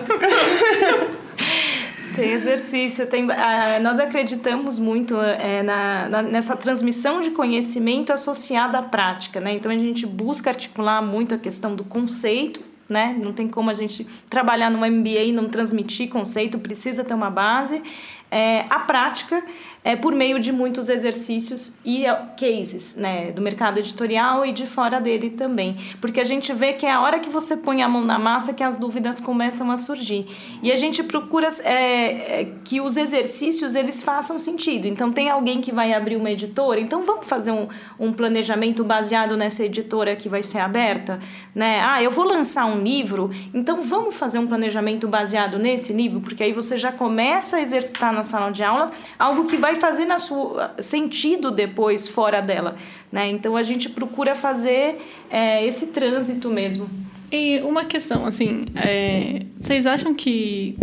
Tem 2.20 2.32
exercício, 2.32 3.06
tem, 3.06 3.24
uh, 3.24 3.82
nós 3.82 3.98
acreditamos 3.98 4.78
muito 4.78 5.18
é, 5.20 5.62
na, 5.62 6.08
na, 6.08 6.22
nessa 6.22 6.54
transmissão 6.56 7.20
de 7.20 7.30
conhecimento 7.30 8.12
associada 8.12 8.78
à 8.78 8.82
prática, 8.82 9.40
né? 9.40 9.52
Então 9.52 9.72
a 9.72 9.78
gente 9.78 10.06
busca 10.06 10.50
articular 10.50 11.00
muito 11.00 11.34
a 11.34 11.38
questão 11.38 11.74
do 11.74 11.82
conceito, 11.82 12.60
né? 12.88 13.18
Não 13.22 13.32
tem 13.32 13.48
como 13.48 13.70
a 13.70 13.72
gente 13.72 14.06
trabalhar 14.28 14.68
no 14.68 14.78
MBA 14.78 15.22
e 15.22 15.32
não 15.32 15.48
transmitir 15.48 16.08
conceito, 16.08 16.58
precisa 16.58 17.04
ter 17.04 17.14
uma 17.14 17.30
base. 17.30 17.82
É, 18.30 18.64
a 18.70 18.78
prática 18.78 19.42
é, 19.82 19.96
por 19.96 20.14
meio 20.14 20.38
de 20.38 20.52
muitos 20.52 20.88
exercícios 20.88 21.72
e 21.84 22.04
é, 22.04 22.14
cases 22.38 22.96
né, 22.96 23.32
do 23.32 23.40
mercado 23.40 23.78
editorial 23.78 24.44
e 24.44 24.52
de 24.52 24.66
fora 24.66 25.00
dele 25.00 25.30
também. 25.30 25.76
Porque 26.00 26.20
a 26.20 26.24
gente 26.24 26.52
vê 26.52 26.74
que 26.74 26.84
é 26.84 26.92
a 26.92 27.00
hora 27.00 27.18
que 27.18 27.30
você 27.30 27.56
põe 27.56 27.82
a 27.82 27.88
mão 27.88 28.04
na 28.04 28.18
massa 28.18 28.52
que 28.52 28.62
as 28.62 28.76
dúvidas 28.76 29.20
começam 29.20 29.70
a 29.70 29.76
surgir. 29.76 30.26
E 30.62 30.70
a 30.70 30.76
gente 30.76 31.02
procura 31.02 31.48
é, 31.64 32.40
é, 32.40 32.52
que 32.64 32.80
os 32.80 32.96
exercícios 32.96 33.74
eles 33.74 34.02
façam 34.02 34.38
sentido. 34.38 34.86
Então, 34.86 35.12
tem 35.12 35.30
alguém 35.30 35.60
que 35.60 35.72
vai 35.72 35.92
abrir 35.92 36.16
uma 36.16 36.30
editora, 36.30 36.80
então 36.80 37.02
vamos 37.04 37.26
fazer 37.26 37.50
um, 37.50 37.68
um 37.98 38.12
planejamento 38.12 38.84
baseado 38.84 39.36
nessa 39.36 39.64
editora 39.64 40.14
que 40.14 40.28
vai 40.28 40.42
ser 40.42 40.58
aberta? 40.58 41.18
Né? 41.54 41.80
Ah, 41.82 42.02
eu 42.02 42.10
vou 42.10 42.24
lançar 42.24 42.66
um 42.66 42.82
livro, 42.82 43.30
então 43.54 43.82
vamos 43.82 44.14
fazer 44.14 44.38
um 44.38 44.46
planejamento 44.46 45.08
baseado 45.08 45.58
nesse 45.58 45.92
livro, 45.92 46.20
porque 46.20 46.42
aí 46.42 46.52
você 46.52 46.76
já 46.76 46.92
começa 46.92 47.56
a 47.56 47.60
exercitar 47.60 48.12
na 48.20 48.24
sala 48.24 48.50
de 48.50 48.62
aula 48.62 48.90
algo 49.18 49.46
que 49.46 49.56
vai 49.56 49.76
fazer 49.76 50.04
na 50.04 50.18
sua 50.18 50.74
sentido 50.78 51.50
depois 51.50 52.06
fora 52.06 52.40
dela, 52.40 52.76
né? 53.10 53.28
Então 53.28 53.56
a 53.56 53.62
gente 53.62 53.88
procura 53.88 54.34
fazer 54.34 54.98
é, 55.30 55.66
esse 55.66 55.88
trânsito 55.88 56.50
mesmo. 56.50 56.88
E 57.32 57.60
uma 57.60 57.84
questão, 57.84 58.26
assim, 58.26 58.66
é, 58.74 59.42
vocês 59.58 59.86
acham 59.86 60.14
que 60.14 60.76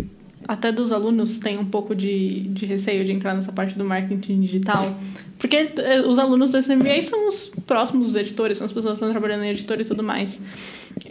até 0.47 0.71
dos 0.71 0.93
alunos 0.93 1.39
tem 1.39 1.57
um 1.57 1.65
pouco 1.65 1.93
de, 1.93 2.43
de 2.49 2.65
receio 2.65 3.03
de 3.03 3.11
entrar 3.11 3.33
nessa 3.33 3.51
parte 3.51 3.77
do 3.77 3.83
marketing 3.83 4.39
digital? 4.41 4.95
Porque 5.37 5.73
é, 5.77 6.01
os 6.01 6.17
alunos 6.17 6.51
do 6.51 6.57
SMBA 6.57 7.01
são 7.01 7.27
os 7.27 7.51
próximos 7.67 8.15
editores, 8.15 8.57
são 8.57 8.65
as 8.65 8.71
pessoas 8.71 8.93
que 8.93 9.03
estão 9.03 9.11
trabalhando 9.11 9.43
em 9.43 9.49
editor 9.49 9.79
e 9.81 9.85
tudo 9.85 10.01
mais. 10.01 10.39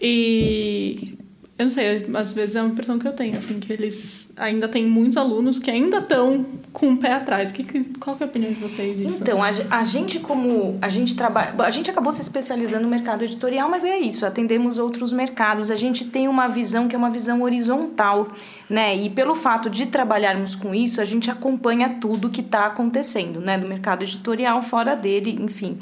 E 0.01 1.19
eu 1.59 1.65
não 1.65 1.71
sei, 1.71 2.07
às 2.15 2.33
vezes 2.33 2.55
é 2.55 2.61
uma 2.61 2.71
impressão 2.71 2.99
que 2.99 3.09
eu 3.09 3.15
tenho, 3.15 3.39
assim, 3.39 3.59
que 3.59 3.73
eles 3.73 4.31
ainda 4.37 4.69
tem 4.69 4.85
muitos 4.85 5.17
alunos 5.17 5.59
que 5.59 5.71
ainda 5.71 5.99
estão 5.99 6.45
com 6.71 6.93
o 6.93 6.99
pé 6.99 7.15
atrás. 7.15 7.51
Que, 7.51 7.65
que, 7.65 7.83
qual 7.99 8.15
que 8.15 8.23
é 8.23 8.27
a 8.27 8.29
opinião 8.29 8.53
de 8.53 8.61
vocês 8.61 8.99
disso? 8.99 9.23
Então, 9.23 9.43
a, 9.43 9.49
a 9.71 9.83
gente 9.83 10.19
como 10.19 10.79
a 10.83 10.91
gente 10.91 11.17
trabalha, 11.17 11.55
a 11.59 11.71
gente 11.71 11.91
acabou 11.91 12.13
se 12.13 12.21
especializando 12.21 12.83
no 12.83 12.91
mercado 12.91 13.25
editorial, 13.25 13.71
mas 13.71 13.85
é 13.85 13.99
isso, 13.99 14.27
atendemos 14.27 14.77
outros 14.77 15.15
mercados. 15.15 15.71
A 15.71 15.77
gente 15.77 16.05
tem 16.05 16.29
uma 16.29 16.47
visão 16.47 16.89
que 16.89 16.95
é 16.95 16.99
uma 16.99 17.11
visão 17.11 17.41
horizontal, 17.41 18.29
né? 18.69 18.95
E 18.95 19.09
pelo 19.09 19.35
fato 19.35 19.71
de 19.71 19.87
trabalharmos 19.87 20.55
com 20.55 20.75
isso, 20.75 21.01
a 21.01 21.07
gente 21.07 21.31
acompanha 21.31 21.97
tudo 21.99 22.29
que 22.29 22.43
está 22.43 22.67
acontecendo, 22.67 23.41
né, 23.41 23.57
no 23.57 23.67
mercado 23.67 24.03
editorial, 24.03 24.61
fora 24.61 24.95
dele, 24.95 25.39
enfim. 25.41 25.79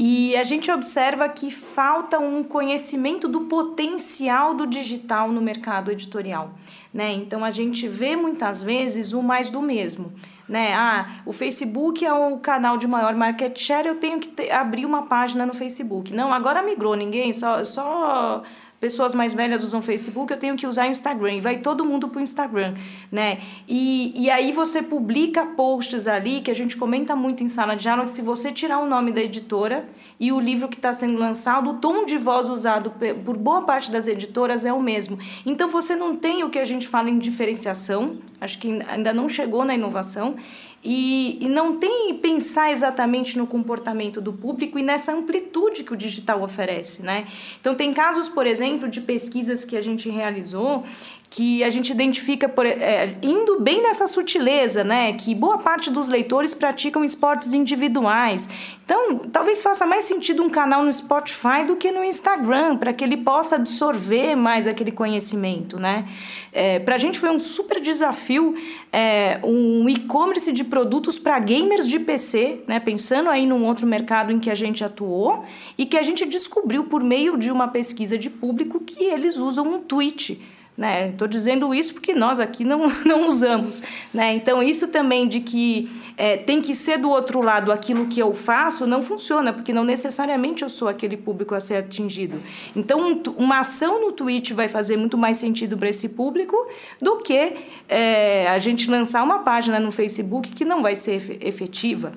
E 0.00 0.36
a 0.36 0.44
gente 0.44 0.70
observa 0.70 1.28
que 1.28 1.50
falta 1.50 2.20
um 2.20 2.44
conhecimento 2.44 3.26
do 3.26 3.42
potencial 3.42 4.54
do 4.54 4.64
digital 4.64 5.32
no 5.32 5.42
mercado 5.42 5.90
editorial. 5.90 6.52
Né? 6.94 7.14
Então 7.14 7.44
a 7.44 7.50
gente 7.50 7.88
vê 7.88 8.14
muitas 8.14 8.62
vezes 8.62 9.12
o 9.12 9.20
mais 9.20 9.50
do 9.50 9.60
mesmo. 9.60 10.12
Né? 10.48 10.72
Ah, 10.72 11.20
o 11.26 11.32
Facebook 11.32 12.06
é 12.06 12.12
o 12.12 12.38
canal 12.38 12.78
de 12.78 12.86
maior 12.86 13.12
market 13.16 13.58
share, 13.58 13.88
eu 13.88 13.96
tenho 13.96 14.20
que 14.20 14.28
ter, 14.28 14.52
abrir 14.52 14.86
uma 14.86 15.06
página 15.06 15.44
no 15.44 15.52
Facebook. 15.52 16.14
Não, 16.14 16.32
agora 16.32 16.62
migrou, 16.62 16.94
ninguém, 16.94 17.32
só, 17.32 17.64
só 17.64 18.44
pessoas 18.80 19.14
mais 19.14 19.34
velhas 19.34 19.64
usam 19.64 19.82
Facebook, 19.82 20.32
eu 20.32 20.38
tenho 20.38 20.56
que 20.56 20.66
usar 20.66 20.86
Instagram. 20.86 21.34
E 21.34 21.40
vai 21.40 21.58
todo 21.58 21.84
mundo 21.84 22.08
para 22.08 22.20
o 22.20 22.22
Instagram, 22.22 22.74
né? 23.10 23.38
E, 23.66 24.12
e 24.16 24.30
aí 24.30 24.52
você 24.52 24.82
publica 24.82 25.44
posts 25.44 26.06
ali, 26.06 26.40
que 26.40 26.50
a 26.50 26.54
gente 26.54 26.76
comenta 26.76 27.16
muito 27.16 27.42
em 27.42 27.48
sala 27.48 27.74
de 27.74 27.88
aula, 27.88 28.04
que 28.04 28.10
se 28.10 28.22
você 28.22 28.52
tirar 28.52 28.78
o 28.78 28.86
nome 28.86 29.12
da 29.12 29.20
editora 29.20 29.88
e 30.18 30.30
o 30.30 30.38
livro 30.38 30.68
que 30.68 30.76
está 30.76 30.92
sendo 30.92 31.18
lançado, 31.18 31.70
o 31.70 31.74
tom 31.74 32.04
de 32.04 32.16
voz 32.16 32.48
usado 32.48 32.92
por 33.24 33.36
boa 33.36 33.62
parte 33.62 33.90
das 33.90 34.06
editoras 34.06 34.64
é 34.64 34.72
o 34.72 34.80
mesmo. 34.80 35.18
Então 35.44 35.68
você 35.68 35.96
não 35.96 36.16
tem 36.16 36.44
o 36.44 36.50
que 36.50 36.58
a 36.58 36.64
gente 36.64 36.86
fala 36.86 37.10
em 37.10 37.18
diferenciação, 37.18 38.18
acho 38.40 38.58
que 38.58 38.80
ainda 38.88 39.12
não 39.12 39.28
chegou 39.28 39.64
na 39.64 39.74
inovação, 39.74 40.36
e, 40.82 41.38
e 41.40 41.48
não 41.48 41.76
tem 41.76 42.14
pensar 42.14 42.70
exatamente 42.70 43.36
no 43.36 43.46
comportamento 43.46 44.20
do 44.20 44.32
público 44.32 44.78
e 44.78 44.82
nessa 44.82 45.12
amplitude 45.12 45.82
que 45.82 45.92
o 45.92 45.96
digital 45.96 46.42
oferece, 46.42 47.02
né? 47.02 47.26
Então 47.60 47.74
tem 47.74 47.92
casos, 47.92 48.28
por 48.28 48.46
exemplo, 48.46 48.88
de 48.88 49.00
pesquisas 49.00 49.64
que 49.64 49.76
a 49.76 49.80
gente 49.80 50.08
realizou 50.08 50.84
que 51.30 51.62
a 51.62 51.68
gente 51.68 51.90
identifica 51.90 52.48
por, 52.48 52.64
é, 52.64 53.14
indo 53.22 53.60
bem 53.60 53.82
nessa 53.82 54.06
sutileza, 54.06 54.82
né? 54.82 55.12
Que 55.12 55.34
boa 55.34 55.58
parte 55.58 55.90
dos 55.90 56.08
leitores 56.08 56.54
praticam 56.54 57.04
esportes 57.04 57.52
individuais. 57.52 58.48
Então, 58.84 59.18
talvez 59.30 59.60
faça 59.60 59.84
mais 59.84 60.04
sentido 60.04 60.42
um 60.42 60.48
canal 60.48 60.82
no 60.82 60.90
Spotify 60.90 61.64
do 61.66 61.76
que 61.76 61.92
no 61.92 62.02
Instagram, 62.02 62.78
para 62.78 62.94
que 62.94 63.04
ele 63.04 63.18
possa 63.18 63.56
absorver 63.56 64.34
mais 64.34 64.66
aquele 64.66 64.90
conhecimento, 64.90 65.78
né? 65.78 66.08
É, 66.50 66.78
para 66.78 66.94
a 66.94 66.98
gente 66.98 67.18
foi 67.18 67.28
um 67.28 67.38
super 67.38 67.78
desafio 67.78 68.54
é, 68.90 69.38
um 69.44 69.86
e-commerce 69.86 70.50
de 70.50 70.64
produtos 70.64 71.18
para 71.18 71.38
gamers 71.38 71.86
de 71.86 71.98
PC, 71.98 72.62
né? 72.66 72.80
Pensando 72.80 73.28
aí 73.28 73.46
num 73.46 73.66
outro 73.66 73.86
mercado 73.86 74.32
em 74.32 74.38
que 74.38 74.50
a 74.50 74.54
gente 74.54 74.82
atuou 74.82 75.44
e 75.76 75.84
que 75.84 75.98
a 75.98 76.02
gente 76.02 76.24
descobriu 76.24 76.84
por 76.84 77.04
meio 77.04 77.36
de 77.36 77.52
uma 77.52 77.68
pesquisa 77.68 78.16
de 78.16 78.30
público 78.30 78.80
que 78.80 79.04
eles 79.04 79.36
usam 79.36 79.66
um 79.66 79.80
tweet 79.80 80.40
né? 80.78 81.08
Estou 81.08 81.26
dizendo 81.26 81.74
isso 81.74 81.92
porque 81.92 82.14
nós 82.14 82.38
aqui 82.38 82.62
não, 82.62 82.86
não 83.04 83.26
usamos. 83.26 83.82
Né? 84.14 84.34
Então, 84.34 84.62
isso 84.62 84.86
também 84.86 85.26
de 85.26 85.40
que 85.40 85.90
é, 86.16 86.36
tem 86.36 86.62
que 86.62 86.72
ser 86.72 86.98
do 86.98 87.10
outro 87.10 87.42
lado 87.42 87.72
aquilo 87.72 88.06
que 88.06 88.20
eu 88.20 88.32
faço 88.32 88.86
não 88.86 89.02
funciona, 89.02 89.52
porque 89.52 89.72
não 89.72 89.82
necessariamente 89.82 90.62
eu 90.62 90.70
sou 90.70 90.86
aquele 90.86 91.16
público 91.16 91.52
a 91.52 91.58
ser 91.58 91.74
atingido. 91.74 92.40
Então, 92.76 93.20
uma 93.36 93.58
ação 93.58 94.00
no 94.00 94.12
Twitch 94.12 94.52
vai 94.52 94.68
fazer 94.68 94.96
muito 94.96 95.18
mais 95.18 95.38
sentido 95.38 95.76
para 95.76 95.88
esse 95.88 96.10
público 96.10 96.56
do 97.02 97.16
que 97.16 97.54
é, 97.88 98.46
a 98.46 98.58
gente 98.58 98.88
lançar 98.88 99.24
uma 99.24 99.40
página 99.40 99.80
no 99.80 99.90
Facebook 99.90 100.50
que 100.50 100.64
não 100.64 100.80
vai 100.80 100.94
ser 100.94 101.38
efetiva. 101.40 102.12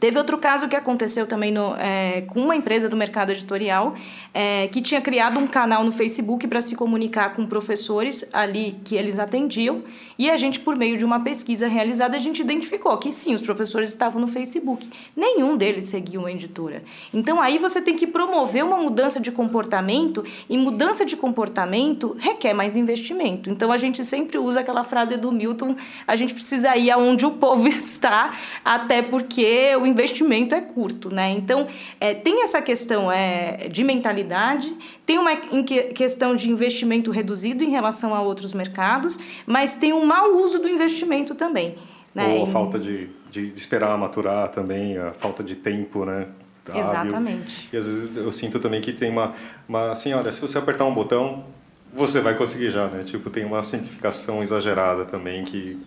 Teve 0.00 0.16
outro 0.16 0.38
caso 0.38 0.66
que 0.66 0.74
aconteceu 0.74 1.26
também 1.26 1.52
no, 1.52 1.76
é, 1.76 2.22
com 2.22 2.40
uma 2.40 2.56
empresa 2.56 2.88
do 2.88 2.96
mercado 2.96 3.30
editorial 3.32 3.94
é, 4.32 4.66
que 4.68 4.80
tinha 4.80 5.00
criado 5.00 5.38
um 5.38 5.46
canal 5.46 5.84
no 5.84 5.92
Facebook 5.92 6.48
para 6.48 6.62
se 6.62 6.74
comunicar 6.74 7.34
com 7.34 7.46
professores 7.46 8.26
ali 8.32 8.76
que 8.82 8.96
eles 8.96 9.18
atendiam 9.18 9.82
e 10.20 10.28
a 10.28 10.36
gente, 10.36 10.60
por 10.60 10.76
meio 10.76 10.98
de 10.98 11.04
uma 11.04 11.20
pesquisa 11.20 11.66
realizada, 11.66 12.14
a 12.14 12.20
gente 12.20 12.40
identificou 12.40 12.96
que 12.98 13.10
sim, 13.10 13.34
os 13.34 13.40
professores 13.40 13.88
estavam 13.88 14.20
no 14.20 14.26
Facebook. 14.26 14.86
Nenhum 15.16 15.56
deles 15.56 15.84
seguia 15.84 16.20
uma 16.20 16.30
editora. 16.30 16.82
Então 17.12 17.40
aí 17.40 17.56
você 17.56 17.80
tem 17.80 17.96
que 17.96 18.06
promover 18.06 18.62
uma 18.62 18.76
mudança 18.76 19.18
de 19.18 19.32
comportamento 19.32 20.22
e 20.48 20.58
mudança 20.58 21.06
de 21.06 21.16
comportamento 21.16 22.14
requer 22.18 22.52
mais 22.52 22.76
investimento. 22.76 23.50
Então 23.50 23.72
a 23.72 23.78
gente 23.78 24.04
sempre 24.04 24.36
usa 24.36 24.60
aquela 24.60 24.84
frase 24.84 25.16
do 25.16 25.32
Milton: 25.32 25.74
a 26.06 26.14
gente 26.16 26.34
precisa 26.34 26.76
ir 26.76 26.90
aonde 26.90 27.24
o 27.24 27.30
povo 27.30 27.66
está, 27.68 28.34
até 28.62 29.00
porque 29.00 29.74
o 29.76 29.86
investimento 29.90 30.54
é 30.54 30.60
curto, 30.60 31.14
né? 31.14 31.30
Então, 31.30 31.66
é, 32.00 32.14
tem 32.14 32.42
essa 32.42 32.62
questão 32.62 33.10
é, 33.10 33.68
de 33.68 33.84
mentalidade, 33.84 34.74
tem 35.04 35.18
uma 35.18 35.36
questão 35.36 36.34
de 36.34 36.50
investimento 36.50 37.10
reduzido 37.10 37.62
em 37.62 37.70
relação 37.70 38.14
a 38.14 38.22
outros 38.22 38.54
mercados, 38.54 39.18
mas 39.46 39.76
tem 39.76 39.92
um 39.92 40.04
mau 40.04 40.32
uso 40.32 40.58
do 40.58 40.68
investimento 40.68 41.34
também. 41.34 41.74
Né? 42.14 42.38
Ou 42.38 42.44
a 42.44 42.46
falta 42.46 42.78
de, 42.78 43.08
de 43.30 43.52
esperar 43.54 43.96
maturar 43.98 44.48
também, 44.48 44.98
a 44.98 45.12
falta 45.12 45.42
de 45.44 45.54
tempo, 45.54 46.04
né? 46.04 46.26
Exatamente. 46.74 47.68
E 47.72 47.76
às 47.76 47.86
vezes 47.86 48.16
eu 48.16 48.30
sinto 48.30 48.60
também 48.60 48.80
que 48.80 48.92
tem 48.92 49.10
uma, 49.10 49.34
uma 49.68 49.90
assim, 49.90 50.12
olha, 50.12 50.30
se 50.30 50.40
você 50.40 50.58
apertar 50.58 50.84
um 50.84 50.94
botão, 50.94 51.44
você 51.92 52.20
vai 52.20 52.36
conseguir 52.36 52.70
já, 52.70 52.86
né? 52.86 53.02
Tipo, 53.04 53.30
tem 53.30 53.44
uma 53.44 53.62
simplificação 53.62 54.42
exagerada 54.42 55.04
também 55.04 55.44
que 55.44 55.80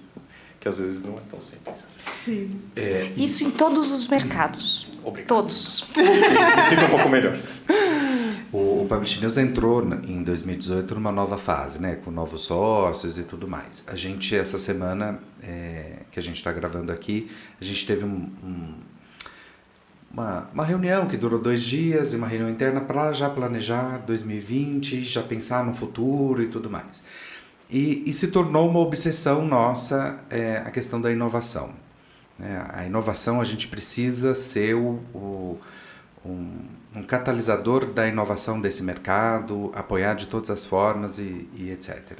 que 0.63 0.69
às 0.69 0.77
vezes 0.77 1.03
não 1.03 1.17
é 1.17 1.21
tão 1.29 1.41
simples. 1.41 1.85
Sim. 2.23 2.61
É, 2.73 3.11
Isso 3.17 3.43
em 3.43 3.51
todos 3.51 3.91
os 3.91 4.07
mercados. 4.07 4.87
Obrigado. 5.03 5.27
Todos. 5.27 5.85
Me 5.97 6.63
sinto 6.63 6.85
um 6.85 6.89
pouco 6.89 7.09
melhor. 7.09 7.37
O, 8.49 8.83
o 8.83 8.85
Publish 8.87 9.19
News 9.19 9.35
entrou 9.35 9.83
em 10.07 10.23
2018 10.23 10.95
numa 10.95 11.11
nova 11.11 11.37
fase, 11.37 11.81
né, 11.81 11.97
com 11.97 12.09
novos 12.11 12.43
sócios 12.43 13.17
e 13.17 13.23
tudo 13.23 13.45
mais. 13.45 13.83
A 13.87 13.95
gente, 13.97 14.37
essa 14.37 14.57
semana 14.57 15.19
é, 15.41 15.97
que 16.09 16.17
a 16.17 16.23
gente 16.23 16.37
está 16.37 16.53
gravando 16.53 16.93
aqui, 16.93 17.29
a 17.59 17.65
gente 17.65 17.85
teve 17.85 18.05
um, 18.05 18.29
um, 18.41 18.73
uma, 20.13 20.49
uma 20.53 20.63
reunião 20.63 21.07
que 21.09 21.17
durou 21.17 21.39
dois 21.39 21.61
dias 21.61 22.13
e 22.13 22.15
uma 22.15 22.27
reunião 22.27 22.49
interna 22.49 22.79
para 22.79 23.11
já 23.11 23.29
planejar 23.29 23.97
2020, 24.05 25.03
já 25.03 25.23
pensar 25.23 25.65
no 25.65 25.73
futuro 25.73 26.41
e 26.41 26.47
tudo 26.47 26.69
mais. 26.69 27.03
E, 27.73 28.03
e 28.05 28.13
se 28.13 28.27
tornou 28.27 28.69
uma 28.69 28.79
obsessão 28.79 29.43
nossa 29.43 30.19
é, 30.29 30.57
a 30.57 30.69
questão 30.69 31.01
da 31.01 31.11
inovação. 31.11 31.71
É, 32.39 32.61
a 32.71 32.85
inovação, 32.85 33.41
a 33.41 33.43
gente 33.43 33.67
precisa 33.67 34.35
ser 34.35 34.75
o, 34.75 34.99
o 35.11 35.59
um, 36.23 36.59
um, 36.95 37.01
catalisador 37.01 37.87
da 37.87 38.07
inovação 38.07 38.61
desse 38.61 38.83
mercado, 38.83 39.71
apoiar 39.73 40.13
de 40.13 40.27
todas 40.27 40.51
as 40.51 40.63
formas 40.63 41.17
e, 41.17 41.49
e 41.55 41.71
etc. 41.71 42.19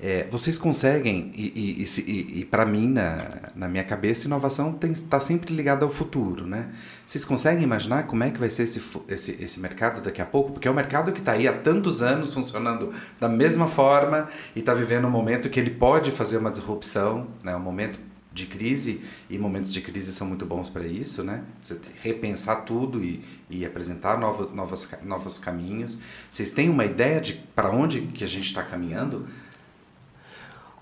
É, 0.00 0.26
vocês 0.30 0.58
conseguem, 0.58 1.32
e, 1.34 1.82
e, 1.82 2.00
e, 2.00 2.40
e 2.40 2.44
para 2.44 2.66
mim, 2.66 2.88
na, 2.88 3.28
na 3.54 3.68
minha 3.68 3.84
cabeça, 3.84 4.26
inovação 4.26 4.78
está 4.82 5.20
sempre 5.20 5.54
ligada 5.54 5.84
ao 5.84 5.90
futuro, 5.90 6.46
né? 6.46 6.70
Vocês 7.06 7.24
conseguem 7.24 7.62
imaginar 7.62 8.04
como 8.04 8.24
é 8.24 8.30
que 8.30 8.38
vai 8.38 8.50
ser 8.50 8.64
esse, 8.64 8.82
esse, 9.08 9.42
esse 9.42 9.60
mercado 9.60 10.02
daqui 10.02 10.20
a 10.20 10.26
pouco? 10.26 10.52
Porque 10.52 10.66
é 10.66 10.70
um 10.70 10.74
mercado 10.74 11.12
que 11.12 11.20
está 11.20 11.32
aí 11.32 11.46
há 11.46 11.52
tantos 11.52 12.02
anos 12.02 12.34
funcionando 12.34 12.92
da 13.20 13.28
mesma 13.28 13.68
forma 13.68 14.28
e 14.54 14.58
está 14.58 14.74
vivendo 14.74 15.06
um 15.06 15.10
momento 15.10 15.48
que 15.48 15.60
ele 15.60 15.70
pode 15.70 16.10
fazer 16.10 16.38
uma 16.38 16.50
disrupção, 16.50 17.28
né? 17.42 17.54
um 17.54 17.60
momento 17.60 18.00
de 18.34 18.46
crise, 18.46 19.00
e 19.30 19.38
momentos 19.38 19.72
de 19.72 19.80
crise 19.80 20.12
são 20.12 20.26
muito 20.26 20.44
bons 20.44 20.68
para 20.68 20.84
isso, 20.84 21.22
né? 21.22 21.44
Você 21.62 21.78
repensar 22.02 22.56
tudo 22.62 23.02
e, 23.02 23.22
e 23.48 23.64
apresentar 23.64 24.18
novos, 24.18 24.52
novos, 24.52 24.88
novos 25.04 25.38
caminhos. 25.38 25.96
Vocês 26.28 26.50
têm 26.50 26.68
uma 26.68 26.84
ideia 26.84 27.20
de 27.20 27.34
para 27.54 27.70
onde 27.70 28.00
que 28.00 28.24
a 28.24 28.26
gente 28.26 28.46
está 28.46 28.64
caminhando? 28.64 29.28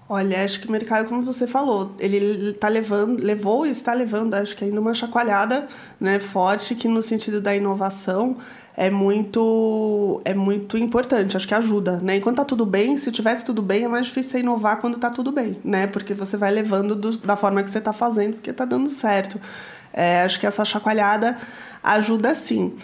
Olha, 0.08 0.44
acho 0.44 0.60
que 0.60 0.68
o 0.68 0.70
mercado, 0.70 1.08
como 1.08 1.22
você 1.22 1.46
falou, 1.46 1.94
ele 1.98 2.52
tá 2.54 2.68
levando, 2.68 3.22
levou 3.22 3.66
e 3.66 3.70
está 3.70 3.94
levando, 3.94 4.34
acho 4.34 4.54
que 4.56 4.64
ainda 4.64 4.80
uma 4.80 4.92
chacoalhada, 4.92 5.66
né, 5.98 6.18
forte 6.18 6.74
que 6.74 6.86
no 6.86 7.00
sentido 7.00 7.40
da 7.40 7.54
inovação 7.54 8.36
é 8.76 8.90
muito 8.90 10.20
é 10.24 10.34
muito 10.34 10.76
importante, 10.78 11.36
acho 11.36 11.46
que 11.46 11.54
ajuda, 11.54 11.98
né? 12.00 12.16
Enquanto 12.16 12.36
tá 12.38 12.44
tudo 12.44 12.64
bem, 12.66 12.96
se 12.96 13.12
tivesse 13.12 13.44
tudo 13.44 13.62
bem, 13.62 13.84
é 13.84 13.88
mais 13.88 14.06
difícil 14.06 14.32
você 14.32 14.40
inovar 14.40 14.80
quando 14.80 14.98
tá 14.98 15.10
tudo 15.10 15.30
bem, 15.30 15.58
né? 15.64 15.86
Porque 15.86 16.14
você 16.14 16.36
vai 16.36 16.50
levando 16.50 16.94
do, 16.94 17.16
da 17.18 17.36
forma 17.36 17.62
que 17.62 17.70
você 17.70 17.78
está 17.78 17.92
fazendo, 17.92 18.34
porque 18.34 18.52
tá 18.52 18.64
dando 18.64 18.90
certo. 18.90 19.40
É, 19.92 20.22
acho 20.22 20.40
que 20.40 20.46
essa 20.46 20.64
chacoalhada 20.64 21.36
ajuda 21.82 22.34
sim. 22.34 22.74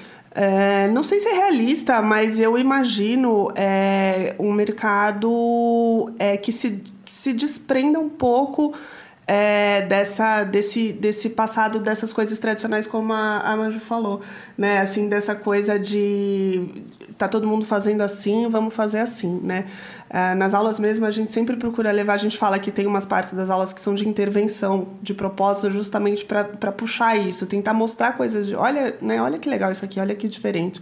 É, 0.40 0.86
não 0.88 1.02
sei 1.02 1.18
se 1.18 1.28
é 1.28 1.32
realista, 1.32 2.00
mas 2.00 2.38
eu 2.38 2.56
imagino 2.56 3.50
é, 3.56 4.36
um 4.38 4.52
mercado 4.52 6.14
é, 6.16 6.36
que 6.36 6.52
se 6.52 6.80
se 7.08 7.32
desprenda 7.32 7.98
um 7.98 8.08
pouco 8.08 8.74
é, 9.30 9.82
dessa, 9.82 10.42
desse, 10.42 10.90
desse 10.90 11.28
passado, 11.28 11.78
dessas 11.78 12.14
coisas 12.14 12.38
tradicionais, 12.38 12.86
como 12.86 13.12
a, 13.12 13.40
a 13.40 13.54
Maju 13.58 13.78
falou, 13.78 14.22
né? 14.56 14.78
Assim, 14.78 15.06
dessa 15.06 15.34
coisa 15.34 15.78
de 15.78 16.66
tá 17.18 17.28
todo 17.28 17.46
mundo 17.46 17.66
fazendo 17.66 18.00
assim, 18.00 18.48
vamos 18.48 18.72
fazer 18.72 19.00
assim, 19.00 19.38
né? 19.42 19.66
É, 20.08 20.34
nas 20.34 20.54
aulas 20.54 20.80
mesmo, 20.80 21.04
a 21.04 21.10
gente 21.10 21.30
sempre 21.30 21.56
procura 21.56 21.92
levar, 21.92 22.14
a 22.14 22.16
gente 22.16 22.38
fala 22.38 22.58
que 22.58 22.70
tem 22.70 22.86
umas 22.86 23.04
partes 23.04 23.34
das 23.34 23.50
aulas 23.50 23.70
que 23.70 23.82
são 23.82 23.94
de 23.94 24.08
intervenção, 24.08 24.88
de 25.02 25.12
propósito, 25.12 25.70
justamente 25.72 26.24
para 26.24 26.72
puxar 26.72 27.14
isso, 27.14 27.44
tentar 27.44 27.74
mostrar 27.74 28.16
coisas 28.16 28.46
de, 28.46 28.56
olha, 28.56 28.96
né? 29.02 29.20
Olha 29.20 29.38
que 29.38 29.50
legal 29.50 29.70
isso 29.70 29.84
aqui, 29.84 30.00
olha 30.00 30.14
que 30.14 30.26
diferente. 30.26 30.80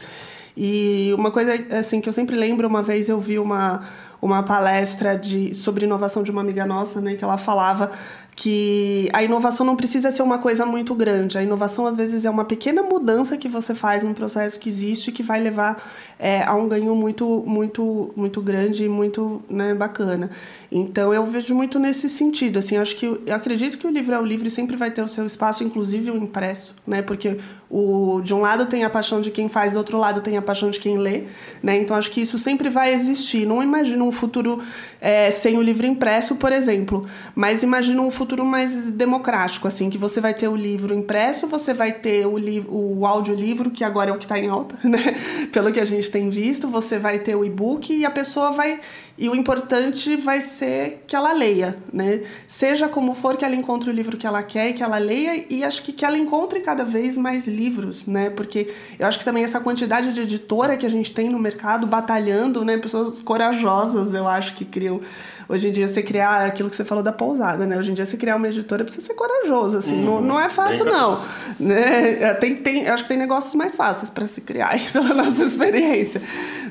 E 0.56 1.12
uma 1.18 1.32
coisa, 1.32 1.52
assim, 1.76 2.00
que 2.00 2.08
eu 2.08 2.12
sempre 2.12 2.36
lembro, 2.36 2.68
uma 2.68 2.82
vez 2.82 3.08
eu 3.08 3.18
vi 3.18 3.40
uma 3.40 3.82
uma 4.20 4.42
palestra 4.42 5.16
de, 5.16 5.54
sobre 5.54 5.84
inovação 5.84 6.22
de 6.22 6.30
uma 6.30 6.40
amiga 6.40 6.64
nossa, 6.64 7.00
né, 7.00 7.14
que 7.14 7.24
ela 7.24 7.38
falava 7.38 7.92
que 8.36 9.08
a 9.14 9.24
inovação 9.24 9.64
não 9.64 9.74
precisa 9.74 10.12
ser 10.12 10.22
uma 10.22 10.36
coisa 10.36 10.66
muito 10.66 10.94
grande. 10.94 11.38
A 11.38 11.42
inovação, 11.42 11.86
às 11.86 11.96
vezes, 11.96 12.26
é 12.26 12.30
uma 12.30 12.44
pequena 12.44 12.82
mudança 12.82 13.34
que 13.38 13.48
você 13.48 13.74
faz 13.74 14.02
num 14.02 14.12
processo 14.12 14.60
que 14.60 14.68
existe 14.68 15.10
que 15.10 15.22
vai 15.22 15.40
levar 15.40 15.82
é, 16.18 16.42
a 16.42 16.54
um 16.54 16.68
ganho 16.68 16.94
muito, 16.94 17.42
muito, 17.46 18.12
muito 18.14 18.42
grande 18.42 18.84
e 18.84 18.88
muito 18.90 19.42
né, 19.48 19.74
bacana. 19.74 20.30
Então, 20.70 21.14
eu 21.14 21.24
vejo 21.24 21.54
muito 21.54 21.78
nesse 21.78 22.10
sentido. 22.10 22.58
Assim, 22.58 22.76
acho 22.76 22.94
que 22.96 23.06
eu 23.06 23.34
acredito 23.34 23.78
que 23.78 23.86
o 23.86 23.90
livro 23.90 24.14
é 24.14 24.18
o 24.18 24.24
livro 24.24 24.46
e 24.46 24.50
sempre 24.50 24.76
vai 24.76 24.90
ter 24.90 25.00
o 25.00 25.08
seu 25.08 25.24
espaço, 25.24 25.64
inclusive 25.64 26.10
o 26.10 26.16
impresso, 26.18 26.76
né? 26.86 27.00
Porque 27.00 27.38
o, 27.70 28.20
de 28.22 28.34
um 28.34 28.40
lado 28.42 28.66
tem 28.66 28.84
a 28.84 28.90
paixão 28.90 29.18
de 29.18 29.30
quem 29.30 29.48
faz, 29.48 29.72
do 29.72 29.78
outro 29.78 29.96
lado 29.96 30.20
tem 30.20 30.36
a 30.36 30.42
paixão 30.42 30.68
de 30.68 30.78
quem 30.78 30.98
lê, 30.98 31.24
né? 31.62 31.78
Então, 31.78 31.96
acho 31.96 32.10
que 32.10 32.20
isso 32.20 32.38
sempre 32.38 32.68
vai 32.68 32.92
existir. 32.92 33.46
Não 33.46 33.62
imagino 33.62 34.04
um 34.06 34.12
futuro 34.12 34.60
é, 35.06 35.30
sem 35.30 35.56
o 35.56 35.62
livro 35.62 35.86
impresso, 35.86 36.34
por 36.34 36.50
exemplo, 36.50 37.06
mas 37.32 37.62
imagino 37.62 38.04
um 38.04 38.10
futuro 38.10 38.44
mais 38.44 38.90
democrático, 38.90 39.68
assim, 39.68 39.88
que 39.88 39.96
você 39.96 40.20
vai 40.20 40.34
ter 40.34 40.48
o 40.48 40.56
livro 40.56 40.92
impresso, 40.92 41.46
você 41.46 41.72
vai 41.72 41.92
ter 41.92 42.26
o, 42.26 42.34
o 42.68 43.06
audiolivro, 43.06 43.70
que 43.70 43.84
agora 43.84 44.10
é 44.10 44.12
o 44.12 44.18
que 44.18 44.24
está 44.24 44.36
em 44.36 44.48
alta, 44.48 44.76
né? 44.82 45.14
Pelo 45.52 45.72
que 45.72 45.78
a 45.78 45.84
gente 45.84 46.10
tem 46.10 46.28
visto, 46.28 46.66
você 46.66 46.98
vai 46.98 47.20
ter 47.20 47.36
o 47.36 47.44
e-book 47.44 47.94
e 47.94 48.04
a 48.04 48.10
pessoa 48.10 48.50
vai 48.50 48.80
e 49.18 49.28
o 49.28 49.34
importante 49.34 50.14
vai 50.16 50.40
ser 50.40 51.04
que 51.06 51.16
ela 51.16 51.32
leia, 51.32 51.78
né? 51.92 52.22
Seja 52.46 52.88
como 52.88 53.14
for 53.14 53.36
que 53.36 53.44
ela 53.44 53.54
encontre 53.54 53.88
o 53.88 53.92
livro 53.92 54.16
que 54.16 54.26
ela 54.26 54.42
quer 54.42 54.70
e 54.70 54.72
que 54.74 54.82
ela 54.82 54.98
leia 54.98 55.46
e 55.48 55.64
acho 55.64 55.82
que 55.82 55.92
que 55.92 56.04
ela 56.04 56.18
encontre 56.18 56.60
cada 56.60 56.84
vez 56.84 57.16
mais 57.16 57.46
livros, 57.46 58.06
né? 58.06 58.28
Porque 58.28 58.72
eu 58.98 59.06
acho 59.06 59.18
que 59.18 59.24
também 59.24 59.42
essa 59.42 59.58
quantidade 59.58 60.12
de 60.12 60.20
editora 60.20 60.76
que 60.76 60.84
a 60.84 60.90
gente 60.90 61.14
tem 61.14 61.30
no 61.30 61.38
mercado 61.38 61.86
batalhando, 61.86 62.64
né? 62.64 62.76
Pessoas 62.76 63.22
corajosas, 63.22 64.12
eu 64.12 64.28
acho 64.28 64.54
que 64.54 64.64
criam 64.64 65.00
Hoje 65.48 65.68
em 65.68 65.72
dia, 65.72 65.86
você 65.86 66.02
criar 66.02 66.44
aquilo 66.44 66.68
que 66.68 66.74
você 66.74 66.84
falou 66.84 67.04
da 67.04 67.12
pousada, 67.12 67.64
né? 67.64 67.78
Hoje 67.78 67.92
em 67.92 67.94
dia, 67.94 68.04
você 68.04 68.16
criar 68.16 68.34
uma 68.34 68.48
editora 68.48 68.82
precisa 68.82 69.06
ser 69.06 69.14
corajoso, 69.14 69.78
assim. 69.78 69.94
Uhum. 69.94 70.04
Não, 70.04 70.20
não 70.20 70.40
é 70.40 70.48
fácil, 70.48 70.84
não. 70.84 71.16
Né? 71.60 72.22
É, 72.22 72.34
tem, 72.34 72.56
tem, 72.56 72.88
acho 72.88 73.04
que 73.04 73.08
tem 73.08 73.16
negócios 73.18 73.54
mais 73.54 73.76
fáceis 73.76 74.10
para 74.10 74.26
se 74.26 74.40
criar, 74.40 74.76
pela 74.92 75.14
nossa 75.14 75.44
experiência. 75.44 76.20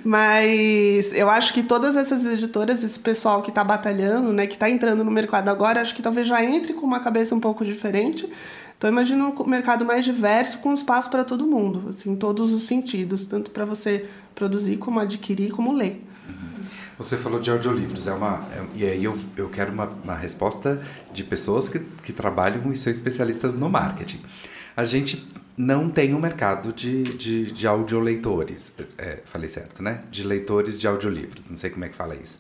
Mas 0.04 1.14
eu 1.14 1.30
acho 1.30 1.54
que 1.54 1.64
todas 1.64 1.96
essas 1.96 2.26
editoras, 2.26 2.84
esse 2.84 3.00
pessoal 3.00 3.42
que 3.42 3.50
está 3.50 3.64
batalhando, 3.64 4.34
né? 4.34 4.46
Que 4.46 4.56
está 4.56 4.70
entrando 4.70 5.06
no 5.06 5.12
mercado 5.12 5.48
agora, 5.50 5.80
acho 5.80 5.96
que 5.96 6.02
talvez 6.02 6.28
já 6.28 6.44
entre 6.44 6.74
com 6.74 6.86
uma 6.86 7.00
cabeça 7.00 7.34
um 7.34 7.40
pouco 7.40 7.64
diferente. 7.64 8.30
Então 8.78 8.90
imagina 8.90 9.26
um 9.26 9.46
mercado 9.46 9.86
mais 9.86 10.04
diverso 10.04 10.60
com 10.60 10.74
espaço 10.74 11.10
para 11.10 11.24
todo 11.24 11.48
mundo, 11.48 11.86
assim, 11.90 12.12
em 12.12 12.16
todos 12.16 12.52
os 12.52 12.64
sentidos, 12.64 13.26
tanto 13.26 13.50
para 13.52 13.64
você 13.64 14.06
produzir 14.34 14.78
como 14.78 15.00
adquirir 15.00 15.52
como 15.52 15.72
ler. 15.72 16.04
Você 16.98 17.18
falou 17.18 17.40
de 17.40 17.52
audiolivros, 17.52 18.08
é 18.08 18.14
uma, 18.14 18.48
é, 18.54 18.66
e 18.74 18.86
aí 18.86 19.04
eu, 19.04 19.18
eu 19.36 19.50
quero 19.50 19.72
uma, 19.72 19.86
uma 19.86 20.16
resposta 20.16 20.82
de 21.14 21.24
pessoas 21.24 21.68
que, 21.68 21.80
que 21.80 22.14
trabalham 22.14 22.72
e 22.72 22.76
são 22.76 22.92
especialistas 22.92 23.54
no 23.54 23.70
marketing. 23.70 24.22
A 24.76 24.84
gente 24.84 25.28
não 25.58 25.90
tem 25.90 26.14
um 26.14 26.20
mercado 26.20 26.74
de, 26.74 27.04
de, 27.04 27.52
de 27.52 27.68
audioleitores, 27.68 28.72
é, 28.98 29.20
falei 29.26 29.50
certo, 29.50 29.82
né? 29.82 30.02
De 30.10 30.24
leitores 30.24 30.80
de 30.80 30.88
audiolivros, 30.88 31.50
não 31.50 31.56
sei 31.56 31.70
como 31.70 31.86
é 31.86 31.90
que 31.90 31.96
fala 31.96 32.16
isso. 32.16 32.40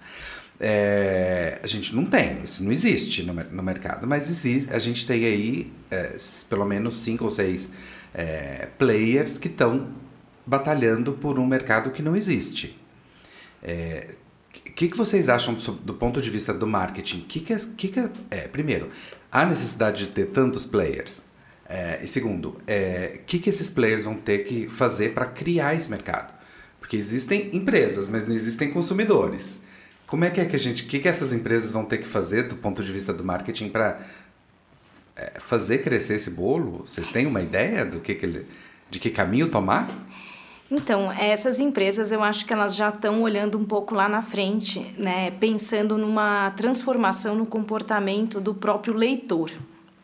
É, 0.59 1.59
a 1.61 1.67
gente 1.67 1.93
não 1.93 2.05
tem, 2.05 2.41
isso 2.41 2.63
não 2.63 2.71
existe 2.71 3.23
no, 3.23 3.33
no 3.33 3.63
mercado, 3.63 4.07
mas 4.07 4.29
existe, 4.29 4.73
a 4.73 4.79
gente 4.79 5.05
tem 5.05 5.25
aí 5.25 5.73
é, 5.91 6.15
pelo 6.49 6.65
menos 6.65 6.99
cinco 6.99 7.25
ou 7.25 7.31
seis 7.31 7.69
é, 8.13 8.69
players 8.77 9.37
que 9.37 9.47
estão 9.47 9.89
batalhando 10.45 11.13
por 11.13 11.39
um 11.39 11.45
mercado 11.45 11.91
que 11.91 12.01
não 12.01 12.15
existe. 12.15 12.79
Que, 14.75 14.89
que 14.89 14.97
vocês 14.97 15.29
acham 15.29 15.53
do, 15.53 15.71
do 15.71 15.93
ponto 15.93 16.21
de 16.21 16.29
vista 16.29 16.53
do 16.53 16.67
marketing? 16.67 17.21
Que 17.21 17.39
que 17.39 17.53
é, 17.53 17.59
que 17.77 17.87
que 17.87 17.99
é, 17.99 18.09
é, 18.29 18.41
primeiro, 18.41 18.89
há 19.31 19.45
necessidade 19.45 20.05
de 20.05 20.11
ter 20.11 20.27
tantos 20.27 20.65
players? 20.65 21.21
É, 21.67 22.01
e 22.03 22.07
segundo, 22.07 22.49
o 22.49 22.57
é, 22.67 23.21
que, 23.25 23.39
que 23.39 23.49
esses 23.49 23.69
players 23.69 24.03
vão 24.03 24.15
ter 24.15 24.39
que 24.39 24.67
fazer 24.67 25.13
para 25.13 25.25
criar 25.25 25.73
esse 25.73 25.89
mercado? 25.89 26.33
Porque 26.77 26.97
existem 26.97 27.55
empresas, 27.55 28.09
mas 28.09 28.27
não 28.27 28.35
existem 28.35 28.69
consumidores. 28.69 29.57
Como 30.05 30.25
é 30.25 30.29
que 30.29 30.41
é 30.41 30.45
que 30.45 30.55
a 30.55 30.59
gente, 30.59 30.83
o 30.83 30.87
que, 30.87 30.99
que 30.99 31.07
essas 31.07 31.31
empresas 31.31 31.71
vão 31.71 31.85
ter 31.85 31.97
que 31.99 32.07
fazer 32.07 32.43
do 32.43 32.55
ponto 32.55 32.83
de 32.83 32.91
vista 32.91 33.13
do 33.13 33.23
marketing 33.23 33.69
para 33.69 33.99
é, 35.15 35.39
fazer 35.39 35.79
crescer 35.79 36.15
esse 36.15 36.29
bolo? 36.29 36.85
Vocês 36.85 37.07
têm 37.07 37.25
uma 37.25 37.41
ideia 37.41 37.85
do 37.85 38.01
que, 38.01 38.13
que 38.13 38.25
ele, 38.25 38.45
de 38.91 38.99
que 38.99 39.09
caminho 39.09 39.47
tomar? 39.47 39.89
Então, 40.69 41.11
essas 41.11 41.59
empresas 41.59 42.11
eu 42.11 42.23
acho 42.23 42.45
que 42.45 42.51
elas 42.51 42.75
já 42.75 42.89
estão 42.89 43.21
olhando 43.21 43.57
um 43.57 43.65
pouco 43.65 43.93
lá 43.93 44.09
na 44.09 44.21
frente, 44.21 44.93
né, 44.97 45.31
pensando 45.31 45.97
numa 45.97 46.51
transformação 46.51 47.35
no 47.35 47.45
comportamento 47.45 48.41
do 48.41 48.53
próprio 48.53 48.95
leitor. 48.95 49.51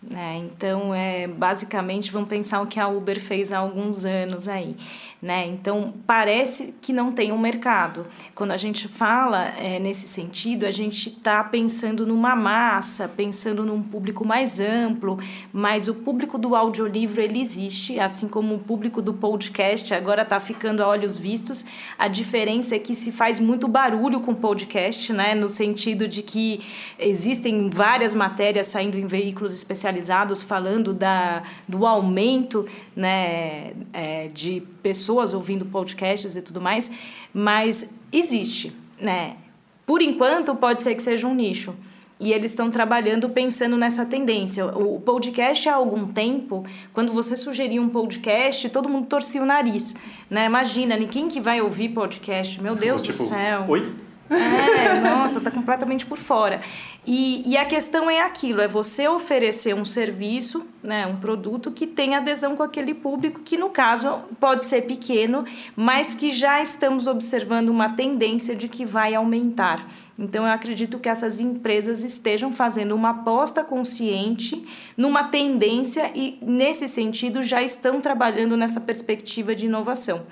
Né? 0.08 0.38
Então, 0.38 0.94
é, 0.94 1.28
basicamente, 1.28 2.12
vamos 2.12 2.30
pensar 2.30 2.62
o 2.62 2.68
que 2.68 2.80
a 2.80 2.88
Uber 2.88 3.20
fez 3.20 3.54
há 3.54 3.60
alguns 3.60 4.06
anos 4.06 4.48
aí. 4.48 4.76
Né? 5.22 5.46
Então, 5.46 5.94
parece 6.08 6.74
que 6.82 6.92
não 6.92 7.12
tem 7.12 7.32
um 7.32 7.38
mercado. 7.38 8.08
Quando 8.34 8.50
a 8.54 8.58
gente 8.58 8.88
fala 8.88 9.50
é, 9.50 9.78
nesse 9.78 10.08
sentido, 10.08 10.66
a 10.66 10.72
gente 10.72 11.10
está 11.10 11.44
pensando 11.44 12.08
numa 12.08 12.36
massa, 12.36 13.08
pensando 13.08 13.64
num 13.64 13.84
público 13.84 14.26
mais 14.26 14.60
amplo, 14.60 15.20
mas 15.54 15.88
o 15.88 15.94
público 15.94 16.40
do 16.40 16.56
audiolivro 16.56 17.22
ele 17.22 17.40
existe, 17.40 18.00
assim 18.00 18.28
como 18.28 18.56
o 18.56 18.60
público 18.60 19.00
do 19.00 19.14
podcast 19.14 19.94
agora 19.94 20.24
está 20.24 20.40
ficando 20.40 20.82
a 20.82 20.88
olhos 20.88 21.18
vistos. 21.18 21.64
A 22.00 22.08
diferença 22.08 22.76
é 22.76 22.80
que 22.80 22.96
se 22.96 23.12
faz 23.12 23.40
muito 23.40 23.68
barulho 23.68 24.22
com 24.22 24.34
podcast, 24.34 25.14
né? 25.14 25.36
no 25.36 25.48
sentido 25.48 26.08
de 26.08 26.24
que 26.24 26.62
existem 26.98 27.70
várias 27.70 28.16
matérias 28.16 28.66
saindo 28.66 28.98
em 28.98 29.06
veículos 29.06 29.54
especializados 29.54 30.42
falando 30.42 30.96
da, 30.96 31.44
do 31.68 31.86
aumento 31.86 32.66
né, 32.96 33.74
é, 33.94 34.28
de 34.34 34.64
pessoas 34.82 35.11
ouvindo 35.34 35.66
podcasts 35.66 36.36
e 36.36 36.42
tudo 36.42 36.62
mais, 36.62 36.92
mas 37.34 37.94
existe, 38.12 38.76
né? 39.00 39.38
Por 39.86 40.02
enquanto, 40.02 40.56
pode 40.56 40.84
ser 40.84 40.96
que 40.96 41.04
seja 41.04 41.28
um 41.28 41.34
nicho. 41.34 41.76
E 42.20 42.32
eles 42.32 42.52
estão 42.52 42.70
trabalhando 42.70 43.28
pensando 43.30 43.76
nessa 43.76 44.06
tendência. 44.06 44.68
O 44.68 45.00
podcast 45.00 45.68
há 45.68 45.74
algum 45.74 46.06
tempo, 46.06 46.64
quando 46.94 47.12
você 47.12 47.36
sugeria 47.36 47.82
um 47.82 47.90
podcast, 47.90 48.70
todo 48.70 48.88
mundo 48.88 49.08
torcia 49.08 49.42
o 49.42 49.46
nariz. 49.46 49.96
Né? 50.30 50.46
Imagina, 50.46 50.96
ninguém 50.96 51.28
que 51.28 51.42
vai 51.42 51.62
ouvir 51.62 51.90
podcast, 51.90 52.62
meu 52.62 52.76
Deus 52.76 53.02
tipo, 53.02 53.18
do 53.18 53.24
céu. 53.24 53.66
Oi? 53.68 53.92
É, 54.30 55.02
nossa, 55.02 55.42
tá 55.42 55.52
completamente 55.52 56.06
por 56.06 56.18
fora. 56.18 56.62
E, 57.06 57.50
e 57.50 57.58
a 57.58 57.66
questão 57.66 58.12
é 58.12 58.22
aquilo, 58.22 58.62
é 58.62 58.68
você 58.68 59.08
oferecer 59.08 59.74
um 59.74 59.84
serviço, 59.84 60.68
né, 60.84 61.08
um 61.08 61.18
produto 61.18 61.72
que 61.72 61.88
tem 61.88 62.16
adesão 62.16 62.56
com 62.56 62.62
aquele 62.62 62.94
público, 62.94 63.40
que 63.40 63.58
no 63.58 63.70
caso 63.70 64.20
pode 64.40 64.66
ser 64.66 64.84
pequeno, 64.84 65.44
mas 65.76 66.14
que 66.14 66.30
já 66.30 66.62
estamos 66.62 67.08
observando 67.08 67.70
uma 67.70 67.90
tendência 67.96 68.56
de 68.56 68.68
que 68.68 68.86
vai 68.86 69.16
aumentar. 69.16 69.88
Então, 70.18 70.46
eu 70.46 70.52
acredito 70.52 71.00
que 71.00 71.10
essas 71.10 71.40
empresas 71.40 72.04
estejam 72.04 72.54
fazendo 72.54 72.94
uma 72.94 73.10
aposta 73.10 73.64
consciente 73.64 74.64
numa 74.96 75.24
tendência 75.24 76.12
e, 76.14 76.38
nesse 76.44 76.88
sentido, 76.88 77.42
já 77.42 77.64
estão 77.64 78.00
trabalhando 78.00 78.56
nessa 78.56 78.80
perspectiva 78.80 79.56
de 79.56 79.66
inovação. 79.66 80.28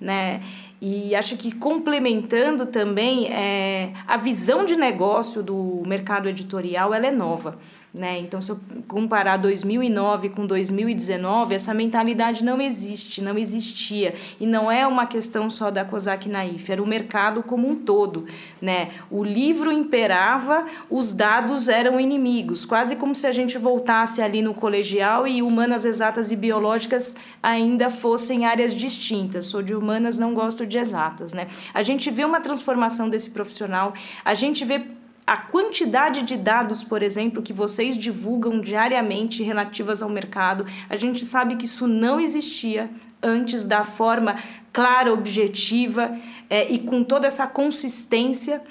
Né? 0.00 0.40
E 0.84 1.14
acho 1.14 1.36
que 1.36 1.54
complementando 1.54 2.66
também 2.66 3.28
é, 3.32 3.92
a 4.04 4.16
visão 4.16 4.64
de 4.64 4.74
negócio 4.74 5.40
do 5.40 5.80
mercado 5.86 6.28
editorial 6.28 6.92
ela 6.92 7.06
é 7.06 7.10
nova. 7.12 7.56
Né? 7.94 8.20
Então, 8.20 8.40
se 8.40 8.50
eu 8.50 8.58
comparar 8.88 9.36
2009 9.36 10.30
com 10.30 10.46
2019, 10.46 11.54
essa 11.54 11.74
mentalidade 11.74 12.42
não 12.42 12.58
existe, 12.58 13.20
não 13.20 13.36
existia. 13.36 14.14
E 14.40 14.46
não 14.46 14.72
é 14.72 14.86
uma 14.86 15.04
questão 15.04 15.50
só 15.50 15.70
da 15.70 15.84
COSAC 15.84 16.26
Naif, 16.26 16.72
era 16.72 16.82
o 16.82 16.86
mercado 16.86 17.42
como 17.42 17.68
um 17.68 17.76
todo. 17.76 18.24
Né? 18.62 18.92
O 19.10 19.22
livro 19.22 19.70
imperava, 19.70 20.64
os 20.88 21.12
dados 21.12 21.68
eram 21.68 22.00
inimigos, 22.00 22.64
quase 22.64 22.96
como 22.96 23.14
se 23.14 23.26
a 23.26 23.32
gente 23.32 23.58
voltasse 23.58 24.22
ali 24.22 24.40
no 24.40 24.54
colegial 24.54 25.28
e 25.28 25.42
humanas 25.42 25.84
exatas 25.84 26.32
e 26.32 26.36
biológicas 26.36 27.14
ainda 27.42 27.90
fossem 27.90 28.46
áreas 28.46 28.74
distintas. 28.74 29.44
Sou 29.44 29.60
de 29.60 29.74
humanas, 29.74 30.18
não 30.18 30.32
gosto 30.32 30.64
de 30.64 30.78
exatas. 30.78 31.34
Né? 31.34 31.46
A 31.74 31.82
gente 31.82 32.10
vê 32.10 32.24
uma 32.24 32.40
transformação 32.40 33.10
desse 33.10 33.28
profissional, 33.28 33.92
a 34.24 34.32
gente 34.32 34.64
vê 34.64 34.82
a 35.26 35.36
quantidade 35.36 36.22
de 36.22 36.36
dados, 36.36 36.82
por 36.82 37.02
exemplo, 37.02 37.42
que 37.42 37.52
vocês 37.52 37.96
divulgam 37.96 38.60
diariamente 38.60 39.42
relativas 39.42 40.02
ao 40.02 40.08
mercado, 40.08 40.66
a 40.88 40.96
gente 40.96 41.24
sabe 41.24 41.56
que 41.56 41.64
isso 41.64 41.86
não 41.86 42.20
existia 42.20 42.90
antes 43.22 43.64
da 43.64 43.84
forma 43.84 44.36
clara, 44.72 45.12
objetiva 45.12 46.16
é, 46.50 46.72
e 46.72 46.78
com 46.80 47.04
toda 47.04 47.26
essa 47.26 47.46
consistência 47.46 48.62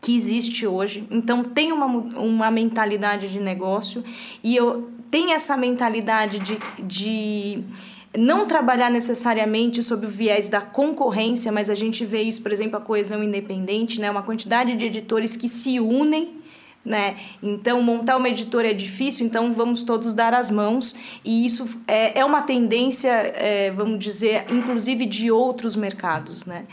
que 0.00 0.16
existe 0.16 0.66
hoje. 0.66 1.06
Então 1.10 1.42
tem 1.42 1.72
uma, 1.72 1.86
uma 1.86 2.50
mentalidade 2.50 3.30
de 3.30 3.40
negócio 3.40 4.04
e 4.42 4.54
eu 4.54 4.90
tenho 5.10 5.32
essa 5.32 5.56
mentalidade 5.56 6.38
de, 6.38 6.58
de 6.82 7.64
não 8.16 8.46
trabalhar 8.46 8.90
necessariamente 8.90 9.82
sob 9.82 10.06
o 10.06 10.08
viés 10.08 10.48
da 10.48 10.60
concorrência, 10.60 11.50
mas 11.50 11.70
a 11.70 11.74
gente 11.74 12.04
vê 12.04 12.22
isso, 12.22 12.42
por 12.42 12.52
exemplo, 12.52 12.76
a 12.76 12.80
coesão 12.80 13.22
independente, 13.22 14.00
né? 14.00 14.10
uma 14.10 14.22
quantidade 14.22 14.74
de 14.74 14.86
editores 14.86 15.36
que 15.36 15.48
se 15.48 15.80
unem 15.80 16.42
né? 16.84 17.16
Então, 17.42 17.80
montar 17.80 18.16
uma 18.16 18.28
editora 18.28 18.70
é 18.70 18.74
difícil, 18.74 19.24
então 19.24 19.52
vamos 19.52 19.82
todos 19.82 20.14
dar 20.14 20.34
as 20.34 20.50
mãos. 20.50 20.94
E 21.24 21.44
isso 21.44 21.78
é, 21.86 22.18
é 22.18 22.24
uma 22.24 22.42
tendência, 22.42 23.10
é, 23.10 23.70
vamos 23.70 24.00
dizer, 24.00 24.44
inclusive 24.50 25.06
de 25.06 25.30
outros 25.30 25.76
mercados, 25.76 26.44
né? 26.44 26.64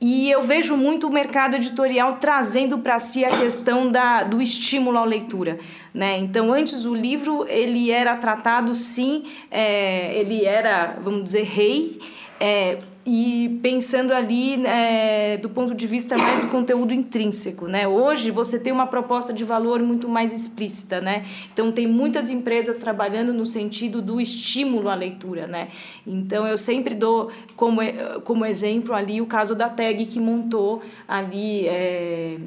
E 0.00 0.30
eu 0.30 0.42
vejo 0.42 0.76
muito 0.76 1.06
o 1.06 1.12
mercado 1.12 1.56
editorial 1.56 2.18
trazendo 2.20 2.78
para 2.78 2.98
si 2.98 3.24
a 3.24 3.38
questão 3.38 3.90
da, 3.90 4.22
do 4.22 4.42
estímulo 4.42 4.98
à 4.98 5.04
leitura. 5.04 5.58
Né? 5.94 6.18
Então, 6.18 6.52
antes 6.52 6.84
o 6.84 6.94
livro 6.94 7.46
ele 7.48 7.90
era 7.90 8.16
tratado, 8.16 8.74
sim, 8.74 9.24
é, 9.50 10.14
ele 10.18 10.44
era, 10.44 10.98
vamos 11.02 11.24
dizer, 11.24 11.44
rei, 11.44 11.98
é, 12.38 12.78
e 13.06 13.58
pensando 13.62 14.14
ali 14.14 14.64
é, 14.66 15.36
do 15.36 15.50
ponto 15.50 15.74
de 15.74 15.86
vista 15.86 16.16
mais 16.16 16.40
do 16.40 16.48
conteúdo 16.48 16.94
intrínseco, 16.94 17.66
né? 17.66 17.86
Hoje 17.86 18.30
você 18.30 18.58
tem 18.58 18.72
uma 18.72 18.86
proposta 18.86 19.32
de 19.32 19.44
valor 19.44 19.82
muito 19.82 20.08
mais 20.08 20.32
explícita, 20.32 21.00
né? 21.00 21.26
Então 21.52 21.70
tem 21.70 21.86
muitas 21.86 22.30
empresas 22.30 22.78
trabalhando 22.78 23.32
no 23.34 23.44
sentido 23.44 24.00
do 24.00 24.20
estímulo 24.20 24.88
à 24.88 24.94
leitura, 24.94 25.46
né? 25.46 25.68
Então 26.06 26.46
eu 26.46 26.56
sempre 26.56 26.94
dou 26.94 27.30
como, 27.56 27.80
como 28.24 28.46
exemplo 28.46 28.94
ali 28.94 29.20
o 29.20 29.26
caso 29.26 29.54
da 29.54 29.68
Tag 29.68 30.06
que 30.06 30.18
montou 30.18 30.82
ali 31.06 31.66
é, 31.66 32.38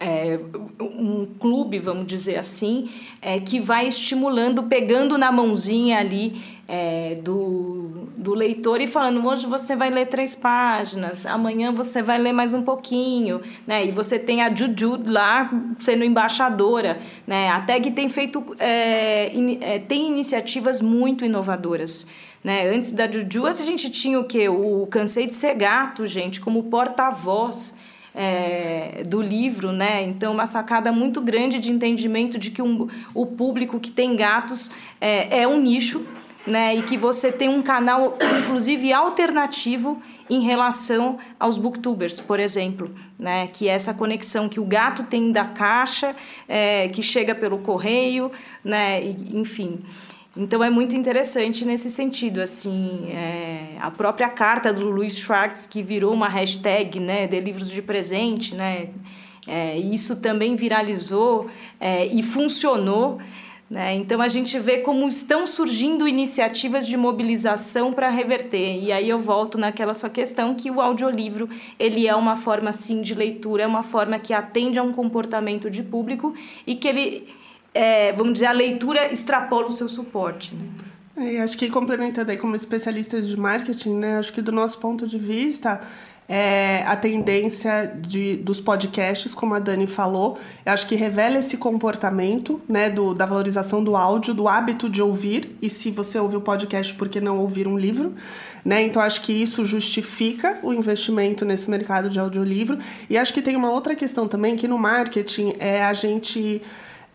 é, 0.00 0.38
um 0.80 1.26
clube, 1.38 1.78
vamos 1.78 2.06
dizer 2.06 2.36
assim, 2.36 2.90
é, 3.22 3.40
que 3.40 3.58
vai 3.58 3.86
estimulando, 3.86 4.64
pegando 4.64 5.16
na 5.16 5.32
mãozinha 5.32 5.98
ali 5.98 6.40
é, 6.66 7.16
do, 7.16 8.08
do 8.16 8.34
leitor 8.34 8.80
e 8.80 8.86
falando: 8.86 9.24
hoje 9.26 9.46
você 9.46 9.76
vai 9.76 9.90
ler 9.90 10.06
três 10.06 10.34
páginas, 10.34 11.26
amanhã 11.26 11.72
você 11.72 12.02
vai 12.02 12.18
ler 12.18 12.32
mais 12.32 12.54
um 12.54 12.62
pouquinho, 12.62 13.40
né? 13.66 13.84
E 13.86 13.90
você 13.90 14.18
tem 14.18 14.42
a 14.42 14.54
Juju 14.54 15.00
lá 15.06 15.50
sendo 15.78 16.04
embaixadora, 16.04 17.00
né? 17.26 17.48
A 17.50 17.60
TAG 17.60 17.90
tem 17.90 18.08
feito, 18.08 18.44
é, 18.58 19.34
in, 19.34 19.58
é, 19.60 19.78
tem 19.78 20.08
iniciativas 20.08 20.80
muito 20.80 21.24
inovadoras. 21.24 22.06
Né? 22.42 22.68
Antes 22.68 22.92
da 22.92 23.10
Juju, 23.10 23.46
a 23.46 23.54
gente 23.54 23.88
tinha 23.88 24.20
o 24.20 24.24
quê? 24.24 24.50
O 24.50 24.86
Cansei 24.90 25.26
de 25.26 25.34
Ser 25.34 25.54
Gato, 25.54 26.06
gente, 26.06 26.42
como 26.42 26.64
porta-voz 26.64 27.74
é, 28.14 29.02
do 29.04 29.20
livro, 29.20 29.72
né? 29.72 30.04
Então, 30.04 30.32
uma 30.32 30.46
sacada 30.46 30.92
muito 30.92 31.20
grande 31.20 31.58
de 31.58 31.72
entendimento 31.72 32.38
de 32.38 32.50
que 32.50 32.62
um, 32.62 32.88
o 33.14 33.26
público 33.26 33.80
que 33.80 33.90
tem 33.90 34.14
gatos 34.14 34.70
é, 35.00 35.40
é 35.40 35.48
um 35.48 35.60
nicho, 35.60 36.06
né? 36.46 36.74
E 36.74 36.82
que 36.82 36.96
você 36.96 37.32
tem 37.32 37.48
um 37.48 37.62
canal, 37.62 38.18
inclusive, 38.42 38.92
alternativo 38.92 40.00
em 40.28 40.40
relação 40.40 41.18
aos 41.38 41.58
booktubers, 41.58 42.20
por 42.20 42.40
exemplo, 42.40 42.94
né? 43.18 43.48
Que 43.48 43.68
é 43.68 43.72
essa 43.72 43.94
conexão 43.94 44.48
que 44.48 44.60
o 44.60 44.64
gato 44.64 45.04
tem 45.04 45.32
da 45.32 45.44
caixa, 45.44 46.14
é, 46.48 46.88
que 46.88 47.02
chega 47.02 47.34
pelo 47.34 47.58
correio, 47.58 48.30
né? 48.62 49.02
E, 49.02 49.38
enfim. 49.38 49.80
Então 50.36 50.64
é 50.64 50.68
muito 50.68 50.96
interessante 50.96 51.64
nesse 51.64 51.88
sentido, 51.88 52.40
assim, 52.40 53.08
é, 53.08 53.76
a 53.80 53.88
própria 53.88 54.28
carta 54.28 54.72
do 54.72 54.90
Luiz 54.90 55.16
Schwartz 55.16 55.64
que 55.64 55.80
virou 55.80 56.12
uma 56.12 56.28
hashtag, 56.28 56.98
né, 56.98 57.28
de 57.28 57.38
livros 57.38 57.70
de 57.70 57.80
presente, 57.80 58.52
né, 58.52 58.88
é, 59.46 59.78
isso 59.78 60.16
também 60.16 60.56
viralizou 60.56 61.48
é, 61.78 62.06
e 62.06 62.20
funcionou, 62.20 63.20
né, 63.70 63.94
então 63.94 64.20
a 64.20 64.28
gente 64.28 64.58
vê 64.58 64.78
como 64.78 65.08
estão 65.08 65.46
surgindo 65.46 66.06
iniciativas 66.06 66.86
de 66.86 66.96
mobilização 66.96 67.92
para 67.92 68.08
reverter, 68.08 68.82
e 68.82 68.92
aí 68.92 69.08
eu 69.08 69.18
volto 69.18 69.58
naquela 69.58 69.94
sua 69.94 70.10
questão 70.10 70.54
que 70.54 70.70
o 70.70 70.80
audiolivro 70.80 71.48
ele 71.78 72.06
é 72.06 72.14
uma 72.14 72.36
forma 72.36 72.72
sim 72.72 73.02
de 73.02 73.14
leitura, 73.14 73.62
é 73.62 73.66
uma 73.66 73.82
forma 73.82 74.18
que 74.18 74.32
atende 74.34 74.78
a 74.78 74.82
um 74.82 74.92
comportamento 74.92 75.70
de 75.70 75.82
público 75.82 76.34
e 76.66 76.74
que 76.74 76.86
ele 76.86 77.28
é, 77.74 78.12
vamos 78.12 78.34
dizer, 78.34 78.46
a 78.46 78.52
leitura 78.52 79.12
extrapola 79.12 79.66
o 79.66 79.72
seu 79.72 79.88
suporte. 79.88 80.54
Né? 80.54 80.68
É, 81.16 81.40
acho 81.42 81.58
que 81.58 81.68
complementando 81.68 82.30
aí 82.30 82.36
como 82.36 82.56
especialistas 82.56 83.28
de 83.28 83.36
marketing, 83.36 83.94
né, 83.94 84.18
acho 84.18 84.32
que 84.32 84.42
do 84.42 84.52
nosso 84.52 84.78
ponto 84.78 85.06
de 85.06 85.18
vista, 85.18 85.80
é, 86.28 86.82
a 86.86 86.96
tendência 86.96 87.94
de, 88.00 88.36
dos 88.36 88.60
podcasts, 88.60 89.34
como 89.34 89.54
a 89.54 89.58
Dani 89.58 89.86
falou, 89.86 90.38
acho 90.64 90.86
que 90.86 90.94
revela 90.94 91.38
esse 91.38 91.56
comportamento 91.56 92.60
né, 92.68 92.88
do, 92.88 93.12
da 93.12 93.26
valorização 93.26 93.84
do 93.84 93.96
áudio, 93.96 94.32
do 94.32 94.48
hábito 94.48 94.88
de 94.88 95.02
ouvir, 95.02 95.56
e 95.60 95.68
se 95.68 95.90
você 95.90 96.18
ouviu 96.18 96.38
o 96.38 96.42
podcast, 96.42 96.94
por 96.94 97.08
que 97.08 97.20
não 97.20 97.38
ouvir 97.38 97.68
um 97.68 97.76
livro? 97.76 98.14
Né? 98.64 98.82
Então, 98.82 99.02
acho 99.02 99.20
que 99.20 99.32
isso 99.32 99.64
justifica 99.64 100.58
o 100.62 100.72
investimento 100.72 101.44
nesse 101.44 101.70
mercado 101.70 102.08
de 102.08 102.18
audiolivro. 102.18 102.78
E 103.10 103.18
acho 103.18 103.34
que 103.34 103.42
tem 103.42 103.56
uma 103.56 103.70
outra 103.70 103.94
questão 103.94 104.26
também, 104.26 104.56
que 104.56 104.66
no 104.66 104.78
marketing 104.78 105.54
é 105.58 105.84
a 105.84 105.92
gente 105.92 106.62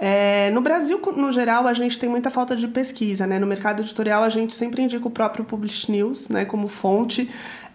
é, 0.01 0.49
no 0.51 0.62
Brasil, 0.62 1.01
no 1.18 1.30
geral, 1.30 1.68
a 1.68 1.74
gente 1.74 1.99
tem 1.99 2.07
muita 2.07 2.32
falta 2.32 2.55
de 2.55 2.70
pesquisa. 2.70 3.28
Né? 3.28 3.38
No 3.38 3.45
mercado 3.45 3.82
editorial, 3.82 4.24
a 4.24 4.30
gente 4.30 4.55
sempre 4.55 4.82
indica 4.82 5.05
o 5.05 5.12
próprio 5.12 5.43
Publish 5.43 5.91
News 5.91 6.30
né, 6.30 6.45
como 6.45 6.70
fonte, 6.70 7.30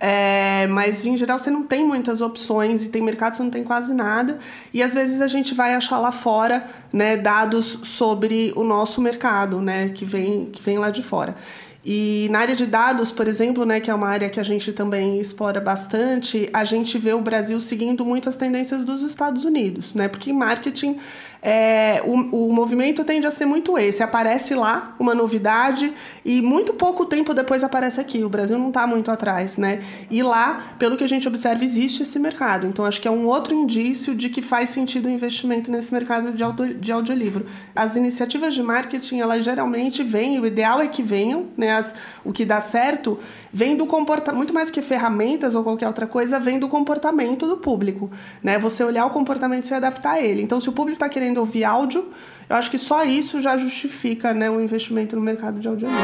é, 0.07 0.67
mas 0.67 1.07
em 1.07 1.17
geral 1.17 1.39
você 1.39 1.51
não 1.51 1.63
tem 1.63 1.83
muitas 1.83 2.21
opções 2.21 2.85
e 2.85 2.91
tem 2.91 3.01
mercado 3.01 3.37
que 3.39 3.43
não 3.43 3.49
tem 3.49 3.65
quase 3.65 3.95
nada. 3.95 4.39
E 4.71 4.83
às 4.83 4.93
vezes 4.93 5.23
a 5.23 5.27
gente 5.27 5.55
vai 5.55 5.73
achar 5.73 5.99
lá 5.99 6.13
fora 6.13 6.67
né, 6.93 7.17
dados 7.17 7.79
sobre 7.85 8.53
o 8.55 8.63
nosso 8.63 9.01
mercado, 9.01 9.63
né, 9.63 9.89
que, 9.95 10.05
vem, 10.05 10.51
que 10.53 10.63
vem 10.63 10.77
lá 10.77 10.91
de 10.91 11.03
fora. 11.03 11.35
E 11.83 12.29
na 12.31 12.41
área 12.41 12.55
de 12.55 12.67
dados, 12.67 13.11
por 13.11 13.27
exemplo, 13.27 13.65
né, 13.65 13.81
que 13.81 13.91
é 13.91 13.95
uma 13.95 14.09
área 14.09 14.29
que 14.29 14.39
a 14.39 14.43
gente 14.43 14.75
também 14.75 15.19
explora 15.19 15.59
bastante, 15.59 16.51
a 16.53 16.65
gente 16.65 16.99
vê 16.99 17.15
o 17.15 17.21
Brasil 17.23 17.59
seguindo 17.59 18.05
muito 18.05 18.29
as 18.29 18.37
tendências 18.37 18.85
dos 18.85 19.03
Estados 19.03 19.47
Unidos, 19.47 19.95
né? 19.95 20.07
Porque 20.09 20.33
marketing 20.35 20.99
é, 21.47 22.01
o, 22.07 22.47
o 22.49 22.53
movimento 22.55 23.05
tende 23.05 23.27
a 23.27 23.31
ser 23.31 23.45
muito 23.45 23.77
esse. 23.77 24.03
Aparece 24.03 24.55
lá 24.55 24.97
uma 24.99 25.15
novidade 25.15 25.93
e 26.25 26.41
muito 26.41 26.73
pouco 26.73 27.05
tempo 27.05 27.35
depois 27.35 27.63
aparece 27.63 28.01
aqui. 28.01 28.25
O 28.25 28.31
Brasil 28.31 28.59
não 28.59 28.69
está 28.69 28.87
muito 28.87 29.11
atrás, 29.11 29.59
né? 29.59 29.83
E 30.11 30.23
lá, 30.23 30.75
pelo 30.79 30.97
que 30.97 31.05
a 31.05 31.07
gente 31.07 31.29
observa, 31.29 31.63
existe 31.63 32.03
esse 32.03 32.19
mercado. 32.19 32.67
Então, 32.67 32.83
acho 32.87 32.99
que 32.99 33.07
é 33.07 33.11
um 33.11 33.27
outro 33.27 33.55
indício 33.55 34.15
de 34.15 34.31
que 34.31 34.41
faz 34.41 34.71
sentido 34.71 35.05
o 35.05 35.11
investimento 35.11 35.71
nesse 35.71 35.93
mercado 35.93 36.33
de, 36.33 36.43
audio, 36.43 36.73
de 36.73 36.91
audiolivro. 36.91 37.45
As 37.77 37.95
iniciativas 37.95 38.55
de 38.55 38.63
marketing, 38.63 39.19
elas 39.19 39.45
geralmente 39.45 40.03
vêm, 40.03 40.41
o 40.41 40.47
ideal 40.47 40.81
é 40.81 40.89
que 40.89 41.03
venham, 41.03 41.49
né? 41.59 41.77
As, 41.77 41.95
o 42.25 42.33
que 42.33 42.47
dá 42.47 42.63
certo 42.63 43.19
vem 43.55 43.77
do 43.77 43.87
comportamento, 43.87 44.37
muito 44.37 44.53
mais 44.53 44.69
que 44.69 44.83
ferramentas 44.83 45.55
ou 45.55 45.63
qualquer 45.63 45.87
outra 45.87 46.09
coisa, 46.09 46.41
vem 46.41 46.59
do 46.59 46.67
comportamento 46.67 47.47
do 47.47 47.57
público, 47.57 48.11
né? 48.43 48.59
Você 48.59 48.83
olhar 48.83 49.07
o 49.07 49.11
comportamento 49.11 49.63
e 49.63 49.69
se 49.69 49.75
adaptar 49.75 50.15
a 50.15 50.21
ele. 50.21 50.43
Então, 50.43 50.59
se 50.59 50.69
o 50.69 50.73
público 50.73 50.97
está 50.97 51.09
querendo 51.09 51.39
ouvir 51.39 51.63
áudio, 51.63 52.09
eu 52.51 52.57
acho 52.57 52.69
que 52.69 52.77
só 52.77 53.05
isso 53.05 53.41
já 53.41 53.57
justifica 53.57 54.35
né, 54.35 54.51
o 54.51 54.61
investimento 54.61 55.15
no 55.15 55.23
mercado 55.23 55.61
de 55.61 55.69
audiolivro. 55.69 56.03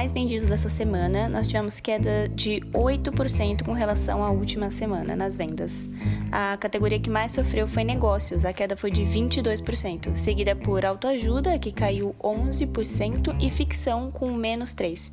Mais 0.00 0.14
vendidos 0.14 0.48
dessa 0.48 0.70
semana, 0.70 1.28
nós 1.28 1.46
tivemos 1.46 1.78
queda 1.78 2.26
de 2.34 2.62
8% 2.72 3.62
com 3.62 3.74
relação 3.74 4.24
à 4.24 4.30
última 4.30 4.70
semana 4.70 5.14
nas 5.14 5.36
vendas. 5.36 5.90
A 6.32 6.56
categoria 6.56 6.98
que 6.98 7.10
mais 7.10 7.32
sofreu 7.32 7.66
foi 7.66 7.84
negócios, 7.84 8.46
a 8.46 8.52
queda 8.54 8.78
foi 8.78 8.90
de 8.90 9.02
22%, 9.02 10.16
seguida 10.16 10.56
por 10.56 10.86
autoajuda, 10.86 11.58
que 11.58 11.70
caiu 11.70 12.16
11%, 12.18 13.36
e 13.38 13.50
ficção, 13.50 14.10
com 14.10 14.32
menos 14.32 14.74
3%. 14.74 15.12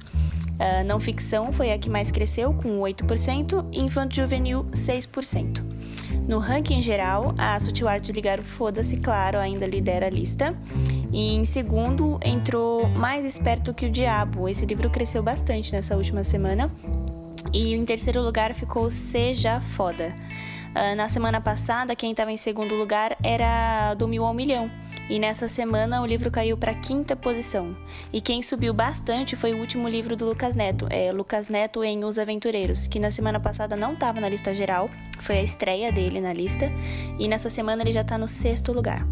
A 0.57 0.85
não 0.85 1.01
ficção 1.01 1.51
foi 1.51 1.73
a 1.73 1.77
que 1.77 1.89
mais 1.89 2.09
cresceu, 2.09 2.53
com 2.53 2.79
8%, 2.79 3.65
e 3.73 3.81
infanto 3.81 4.15
juvenil, 4.15 4.63
6%. 4.71 5.76
No 6.27 6.39
ranking 6.39 6.81
geral, 6.81 7.33
a 7.37 7.59
Sutil 7.59 7.87
Art 7.87 8.03
de 8.03 8.11
Ligar 8.11 8.39
o 8.39 8.43
Foda-se, 8.43 8.97
claro, 8.97 9.37
ainda 9.37 9.65
lidera 9.65 10.07
a 10.07 10.09
lista. 10.09 10.55
E 11.11 11.35
em 11.35 11.45
segundo, 11.45 12.19
entrou 12.23 12.87
Mais 12.89 13.25
Esperto 13.25 13.73
que 13.73 13.85
o 13.85 13.89
Diabo. 13.89 14.47
Esse 14.49 14.65
livro 14.65 14.89
cresceu 14.89 15.23
bastante 15.23 15.71
nessa 15.71 15.95
última 15.95 16.23
semana. 16.23 16.71
E 17.53 17.73
em 17.73 17.85
terceiro 17.85 18.21
lugar 18.21 18.53
ficou 18.53 18.89
Seja 18.89 19.61
Foda. 19.61 20.13
Uh, 20.75 20.95
na 20.95 21.09
semana 21.09 21.41
passada, 21.41 21.95
quem 21.95 22.11
estava 22.11 22.31
em 22.31 22.37
segundo 22.37 22.75
lugar 22.75 23.15
era 23.23 23.93
Do 23.95 24.07
Mil 24.07 24.25
ao 24.25 24.33
Milhão. 24.33 24.69
E 25.09 25.19
nessa 25.19 25.47
semana 25.47 26.01
o 26.01 26.05
livro 26.05 26.29
caiu 26.29 26.57
para 26.57 26.73
quinta 26.73 27.15
posição. 27.15 27.75
E 28.11 28.19
quem 28.19 28.41
subiu 28.41 28.73
bastante 28.73 29.35
foi 29.35 29.53
o 29.53 29.59
último 29.59 29.87
livro 29.87 30.15
do 30.15 30.25
Lucas 30.25 30.55
Neto, 30.55 30.87
é 30.89 31.11
Lucas 31.11 31.49
Neto 31.49 31.83
em 31.83 32.03
Os 32.03 32.19
Aventureiros, 32.19 32.87
que 32.87 32.99
na 32.99 33.11
semana 33.11 33.39
passada 33.39 33.75
não 33.75 33.93
estava 33.93 34.19
na 34.19 34.29
lista 34.29 34.53
geral, 34.53 34.89
foi 35.19 35.37
a 35.37 35.43
estreia 35.43 35.91
dele 35.91 36.19
na 36.19 36.33
lista, 36.33 36.71
e 37.17 37.27
nessa 37.27 37.49
semana 37.49 37.83
ele 37.83 37.91
já 37.91 38.01
está 38.01 38.17
no 38.17 38.27
sexto 38.27 38.73
lugar. 38.73 39.07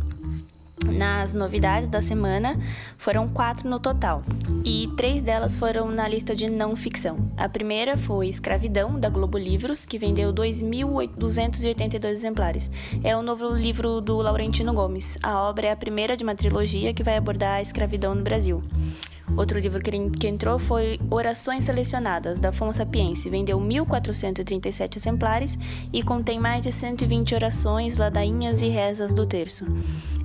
Nas 0.91 1.33
novidades 1.33 1.87
da 1.87 2.01
semana, 2.01 2.59
foram 2.97 3.27
quatro 3.27 3.69
no 3.69 3.79
total, 3.79 4.23
e 4.63 4.87
três 4.95 5.21
delas 5.23 5.57
foram 5.57 5.89
na 5.89 6.07
lista 6.07 6.35
de 6.35 6.49
não 6.49 6.75
ficção. 6.75 7.17
A 7.35 7.49
primeira 7.49 7.97
foi 7.97 8.27
Escravidão, 8.27 8.99
da 8.99 9.09
Globo 9.09 9.37
Livros, 9.37 9.85
que 9.85 9.97
vendeu 9.97 10.33
2.282 10.33 12.05
exemplares. 12.09 12.71
É 13.03 13.15
o 13.15 13.21
novo 13.21 13.49
livro 13.49 13.99
do 13.99 14.17
Laurentino 14.17 14.73
Gomes. 14.73 15.17
A 15.21 15.41
obra 15.41 15.67
é 15.67 15.71
a 15.71 15.75
primeira 15.75 16.15
de 16.15 16.23
uma 16.23 16.35
trilogia 16.35 16.93
que 16.93 17.03
vai 17.03 17.17
abordar 17.17 17.57
a 17.57 17.61
escravidão 17.61 18.15
no 18.15 18.23
Brasil. 18.23 18.63
Outro 19.35 19.59
livro 19.59 19.81
que 19.81 20.27
entrou 20.27 20.57
foi 20.59 20.99
Orações 21.09 21.63
Selecionadas, 21.63 22.39
da 22.39 22.51
Fon 22.51 22.71
Sapiense. 22.71 23.29
Vendeu 23.29 23.59
1.437 23.59 24.97
exemplares 24.97 25.57
e 25.91 26.03
contém 26.03 26.39
mais 26.39 26.63
de 26.63 26.71
120 26.71 27.35
orações, 27.35 27.97
ladainhas 27.97 28.61
e 28.61 28.69
rezas 28.69 29.13
do 29.13 29.25
terço. 29.25 29.65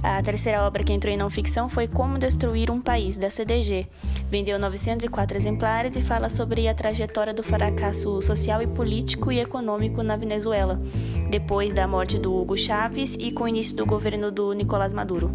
A 0.02 0.22
terceira 0.22 0.62
obra 0.62 0.84
que 0.84 0.92
entrou 0.92 1.12
em 1.12 1.16
não 1.16 1.28
ficção 1.28 1.68
foi 1.68 1.88
Como 1.88 2.18
Destruir 2.18 2.70
um 2.70 2.80
País, 2.80 3.18
da 3.18 3.30
CDG. 3.30 3.86
Vendeu 4.30 4.58
904 4.58 5.36
exemplares 5.36 5.96
e 5.96 6.02
fala 6.02 6.28
sobre 6.28 6.68
a 6.68 6.74
trajetória 6.74 7.34
do 7.34 7.42
fracasso 7.42 8.22
social 8.22 8.62
e 8.62 8.66
político 8.66 9.32
e 9.32 9.40
econômico 9.40 10.02
na 10.02 10.16
Venezuela, 10.16 10.80
depois 11.30 11.74
da 11.74 11.86
morte 11.88 12.18
do 12.18 12.34
Hugo 12.34 12.56
Chávez 12.56 13.16
e 13.18 13.32
com 13.32 13.44
o 13.44 13.48
início 13.48 13.76
do 13.76 13.84
governo 13.84 14.30
do 14.30 14.52
Nicolás 14.52 14.92
Maduro. 14.92 15.30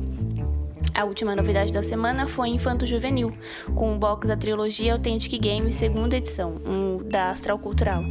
A 0.95 1.03
última 1.03 1.35
novidade 1.35 1.73
da 1.73 1.81
semana 1.81 2.25
foi 2.25 2.47
Infanto 2.47 2.85
Juvenil, 2.85 3.33
com 3.75 3.93
o 3.93 3.99
box 3.99 4.29
da 4.29 4.37
trilogia 4.37 4.93
Authentic 4.93 5.37
Games 5.41 5.73
segunda 5.73 6.15
edição, 6.15 6.55
um, 6.65 6.99
da 7.09 7.31
Astral 7.31 7.59
Cultural. 7.59 8.01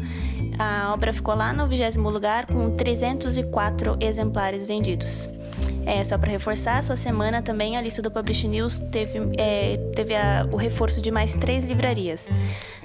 A 0.59 0.93
obra 0.93 1.11
ficou 1.11 1.35
lá 1.35 1.51
no 1.51 1.66
vigésimo 1.66 2.11
lugar 2.11 2.44
com 2.44 2.77
304 2.77 3.97
exemplares 4.01 4.66
vendidos. 4.66 5.31
É, 5.86 6.05
só 6.05 6.19
para 6.19 6.31
reforçar, 6.31 6.78
essa 6.78 6.94
semana 6.94 7.40
também 7.40 7.78
a 7.78 7.81
lista 7.81 8.02
do 8.02 8.11
Publish 8.11 8.47
News 8.47 8.81
teve, 8.93 9.19
é, 9.39 9.78
teve 9.97 10.15
a, 10.15 10.47
o 10.52 10.56
reforço 10.56 11.01
de 11.01 11.11
mais 11.11 11.35
três 11.35 11.65
livrarias. 11.65 12.28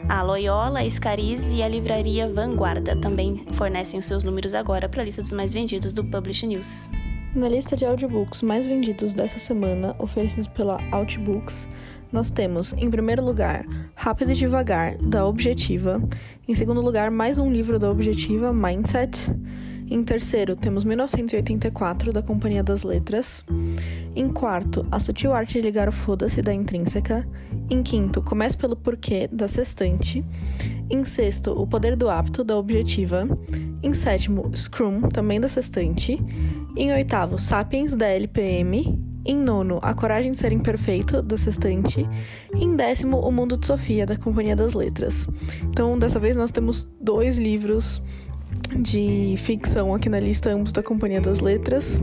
A 0.08 0.22
Loyola, 0.22 0.80
a 0.80 0.90
Scariz 0.90 1.52
e 1.52 1.62
a 1.62 1.68
livraria 1.68 2.32
Vanguarda 2.32 2.96
também 2.96 3.36
fornecem 3.52 4.00
os 4.00 4.06
seus 4.06 4.24
números 4.24 4.54
agora 4.54 4.88
para 4.88 5.02
a 5.02 5.06
lista 5.06 5.22
dos 5.22 5.34
mais 5.34 5.52
vendidos 5.52 5.92
do 5.92 6.06
Publish 6.06 6.48
News. 6.48 6.88
Na 7.36 7.48
lista 7.48 7.76
de 7.76 7.86
audiobooks 7.86 8.42
mais 8.42 8.66
vendidos 8.66 9.14
dessa 9.14 9.38
semana, 9.38 9.96
oferecidos 10.00 10.48
pela 10.48 10.80
Outbooks, 10.92 11.68
nós 12.12 12.32
temos, 12.32 12.74
em 12.74 12.90
primeiro 12.90 13.24
lugar, 13.24 13.64
Rápido 13.94 14.32
e 14.32 14.36
Devagar, 14.36 14.98
da 14.98 15.28
Objetiva. 15.28 16.02
Em 16.48 16.56
segundo 16.56 16.82
lugar, 16.82 17.12
mais 17.12 17.38
um 17.38 17.52
livro 17.52 17.78
da 17.78 17.92
Objetiva, 17.92 18.52
Mindset. 18.52 19.32
Em 19.92 20.04
terceiro, 20.04 20.56
temos 20.56 20.84
1984, 20.84 22.14
da 22.14 22.22
Companhia 22.22 22.62
das 22.62 22.84
Letras. 22.84 23.44
Em 24.16 24.30
quarto, 24.30 24.86
A 24.92 25.00
Sutil 25.00 25.34
Arte 25.34 25.54
de 25.54 25.62
Ligar 25.62 25.90
o 25.90 25.92
Foda-se, 25.92 26.44
da 26.44 26.54
Intrínseca. 26.54 27.28
Em 27.72 27.82
quinto, 27.82 28.22
Comece 28.22 28.56
pelo 28.56 28.76
Porquê, 28.76 29.28
da 29.32 29.48
Sextante. 29.48 30.24
Em 30.92 31.04
sexto, 31.04 31.60
O 31.60 31.66
Poder 31.66 31.96
do 31.96 32.08
Apto, 32.08 32.44
da 32.44 32.56
Objetiva. 32.56 33.28
Em 33.82 33.92
sétimo, 33.92 34.52
Scrum, 34.56 35.02
também 35.10 35.40
da 35.40 35.50
Sextante. 35.50 36.24
Em 36.78 36.94
oitavo, 36.94 37.40
Sapiens, 37.40 37.96
da 37.96 38.06
LPM. 38.06 39.10
Em 39.26 39.36
nono, 39.36 39.80
A 39.82 39.94
Coragem 39.96 40.34
de 40.34 40.40
Ser 40.40 40.52
Imperfeito, 40.52 41.24
da 41.24 41.36
Sextante. 41.36 42.08
Em 42.56 42.76
décimo, 42.76 43.18
O 43.18 43.32
Mundo 43.32 43.58
de 43.58 43.66
Sofia, 43.66 44.06
da 44.06 44.16
Companhia 44.16 44.56
das 44.56 44.76
Letras. 44.76 45.28
Então, 45.64 45.98
dessa 45.98 46.20
vez, 46.20 46.36
nós 46.36 46.52
temos 46.52 46.88
dois 47.02 47.40
livros 47.40 48.04
de 48.78 49.36
ficção 49.38 49.94
aqui 49.94 50.10
na 50.10 50.20
lista, 50.20 50.50
ambos 50.50 50.72
da 50.72 50.84
Companhia 50.84 51.22
das 51.22 51.40
Letras. 51.40 52.02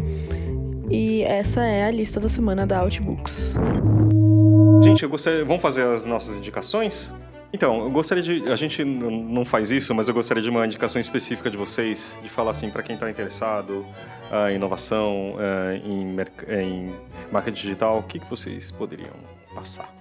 E 0.90 1.23
essa 1.23 1.64
é 1.64 1.85
a 1.85 1.90
lista 1.90 2.20
da 2.20 2.28
semana 2.28 2.66
da 2.66 2.78
Outbooks. 2.78 3.56
Gente, 4.82 5.02
eu 5.02 5.09
gostaria. 5.09 5.44
Vamos 5.44 5.62
fazer 5.62 5.82
as 5.82 6.05
nossas 6.05 6.36
indicações? 6.36 7.12
Então, 7.52 7.85
eu 7.85 7.90
gostaria 7.90 8.23
de. 8.23 8.52
A 8.52 8.56
gente 8.56 8.85
não 8.85 9.44
faz 9.44 9.70
isso, 9.70 9.94
mas 9.94 10.09
eu 10.09 10.14
gostaria 10.14 10.43
de 10.43 10.51
uma 10.51 10.66
indicação 10.66 11.01
específica 11.01 11.51
de 11.51 11.56
vocês, 11.56 12.14
de 12.23 12.28
falar 12.28 12.51
assim, 12.51 12.70
para 12.70 12.82
quem 12.82 12.94
está 12.94 13.09
interessado 13.10 13.86
uh, 14.31 14.51
em 14.51 14.56
inovação, 14.56 15.35
uh, 15.35 15.74
em, 15.85 16.16
em 16.60 16.94
marketing 17.32 17.62
digital, 17.62 17.98
o 17.98 18.02
que, 18.02 18.18
que 18.18 18.28
vocês 18.28 18.70
poderiam 18.70 19.14
passar? 19.55 19.95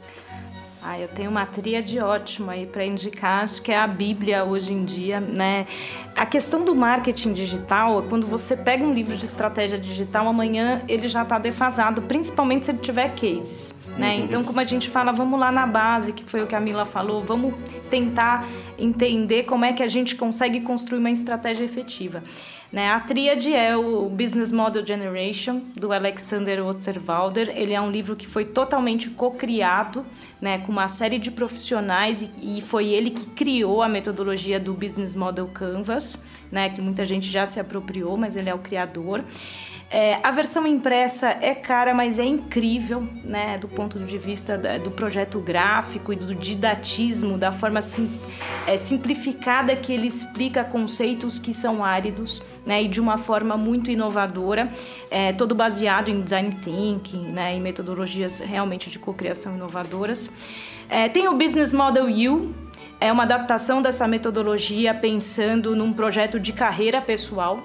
Ah, 0.88 1.00
eu 1.00 1.08
tenho 1.08 1.32
uma 1.32 1.48
tríade 1.48 2.00
ótima 2.00 2.52
aí 2.52 2.68
para 2.68 2.86
indicar, 2.86 3.42
acho 3.44 3.60
que 3.60 3.72
é 3.72 3.76
a 3.76 3.88
Bíblia 3.88 4.46
hoje 4.46 4.72
em 4.72 4.86
dia, 4.86 5.20
né? 5.20 5.66
A 6.16 6.28
questão 6.28 6.64
do 6.64 6.76
marketing 6.76 7.34
digital, 7.34 8.04
quando 8.04 8.28
você 8.28 8.56
pega 8.56 8.86
um 8.86 8.94
livro 8.94 9.18
de 9.18 9.26
estratégia 9.26 9.80
digital, 9.80 10.28
amanhã 10.28 10.84
ele 10.88 11.08
já 11.08 11.24
está 11.24 11.40
defasado, 11.40 12.04
principalmente 12.04 12.66
se 12.66 12.72
ele 12.72 12.78
tiver 12.78 13.10
cases. 13.16 13.76
Né? 13.98 14.14
Uhum. 14.16 14.24
Então, 14.26 14.44
como 14.44 14.60
a 14.60 14.64
gente 14.64 14.88
fala, 14.88 15.12
vamos 15.12 15.40
lá 15.40 15.52
na 15.52 15.66
base, 15.66 16.14
que 16.14 16.24
foi 16.24 16.44
o 16.44 16.46
que 16.46 16.54
a 16.54 16.60
Mila 16.60 16.86
falou, 16.86 17.24
vamos 17.24 17.56
tentar 17.90 18.46
entender 18.78 19.44
como 19.44 19.66
é 19.66 19.74
que 19.74 19.82
a 19.82 19.88
gente 19.88 20.16
consegue 20.16 20.62
construir 20.62 21.00
uma 21.00 21.10
estratégia 21.10 21.64
efetiva. 21.64 22.22
Né? 22.72 22.92
A 22.92 23.00
tríade 23.00 23.54
é 23.54 23.76
o 23.78 24.10
Business 24.10 24.52
Model 24.52 24.86
Generation, 24.86 25.62
do 25.76 25.94
Alexander 25.94 26.66
Osterwalder. 26.66 27.50
Ele 27.56 27.74
é 27.74 27.80
um 27.80 27.90
livro 27.90 28.16
que 28.16 28.28
foi 28.28 28.46
totalmente 28.46 29.10
co-criado 29.10 30.06
né, 30.42 30.60
com 30.60 30.72
uma 30.72 30.88
série 30.88 31.18
de 31.18 31.32
profissionais 31.32 32.22
e, 32.22 32.58
e, 32.58 32.62
foi 32.62 32.88
ele 32.88 33.10
que 33.12 33.26
criou 33.28 33.82
a 33.82 33.88
metodologia 33.88 34.60
do 34.60 34.74
Business 34.74 35.16
Model 35.16 35.48
Canvas, 35.48 36.22
né, 36.52 36.70
que 36.70 36.82
muita 36.82 37.06
gente 37.06 37.30
já 37.30 37.46
se 37.46 37.60
apropriou, 37.60 38.18
mas 38.18 38.36
ele 38.36 38.50
é 38.50 38.54
o 38.54 38.60
criador. 38.60 39.24
É, 39.98 40.20
a 40.22 40.30
versão 40.30 40.68
impressa 40.68 41.38
é 41.40 41.56
cara, 41.56 41.94
mas 41.94 42.20
é 42.20 42.26
incrível, 42.26 43.08
né, 43.24 43.58
do 43.58 43.70
ponto 43.70 43.98
de 43.98 44.18
vista 44.18 44.58
do 44.84 44.92
projeto 44.92 45.40
gráfico 45.40 46.12
e 46.12 46.18
do 46.18 46.36
didatismo, 46.36 47.38
da 47.38 47.50
forma 47.50 47.82
sim, 47.82 48.12
é, 48.68 48.76
simplificada 48.76 49.74
que 49.74 49.94
ele 49.94 50.06
explica 50.06 50.66
conceitos 50.66 51.40
que 51.40 51.54
são 51.54 51.82
áridos, 51.82 52.44
né, 52.66 52.84
e 52.84 52.90
de 52.90 53.00
uma 53.00 53.18
forma 53.18 53.56
muito 53.56 53.90
inovadora, 53.90 54.70
é, 55.10 55.32
todo 55.32 55.56
baseado 55.56 56.10
em 56.10 56.22
design 56.22 56.54
thinking, 56.62 57.32
né, 57.32 57.56
em 57.56 57.62
metodologias 57.62 58.42
realmente 58.42 58.90
de 58.90 59.00
cocriação 59.00 59.56
inovadoras. 59.56 60.30
É, 60.90 61.08
tem 61.08 61.30
o 61.30 61.38
Business 61.38 61.72
Model 61.72 62.08
U, 62.08 62.54
é 63.00 63.10
uma 63.14 63.24
adaptação 63.24 63.82
dessa 63.82 64.06
metodologia 64.10 64.94
pensando 64.94 65.74
num 65.74 65.94
projeto 65.94 66.38
de 66.38 66.52
carreira 66.52 67.02
pessoal, 67.02 67.64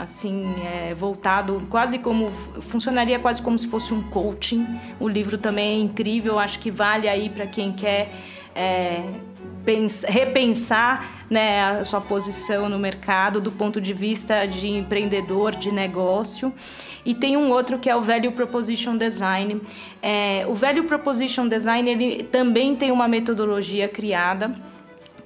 assim, 0.00 0.54
é, 0.64 0.94
voltado 0.94 1.66
quase 1.68 1.98
como 1.98 2.30
funcionaria 2.60 3.18
quase 3.18 3.42
como 3.42 3.58
se 3.58 3.68
fosse 3.68 3.92
um 3.92 4.02
coaching. 4.02 4.66
O 5.00 5.08
livro 5.08 5.36
também 5.36 5.80
é 5.80 5.82
incrível, 5.82 6.38
acho 6.38 6.58
que 6.58 6.70
vale 6.70 7.08
aí 7.08 7.28
para 7.28 7.46
quem 7.46 7.72
quer 7.72 8.12
é, 8.54 9.02
repensar 10.06 11.26
né, 11.28 11.62
a 11.62 11.84
sua 11.84 12.00
posição 12.00 12.68
no 12.68 12.78
mercado 12.78 13.40
do 13.40 13.52
ponto 13.52 13.80
de 13.80 13.92
vista 13.92 14.46
de 14.46 14.68
empreendedor, 14.68 15.54
de 15.54 15.72
negócio. 15.72 16.52
E 17.04 17.14
tem 17.14 17.36
um 17.36 17.50
outro 17.50 17.78
que 17.78 17.88
é 17.88 17.96
o 17.96 18.02
Value 18.02 18.32
Proposition 18.32 18.96
Design. 18.96 19.60
É, 20.02 20.44
o 20.48 20.54
Value 20.54 20.84
Proposition 20.84 21.48
Design 21.48 21.90
ele 21.90 22.22
também 22.24 22.76
tem 22.76 22.90
uma 22.90 23.08
metodologia 23.08 23.88
criada 23.88 24.54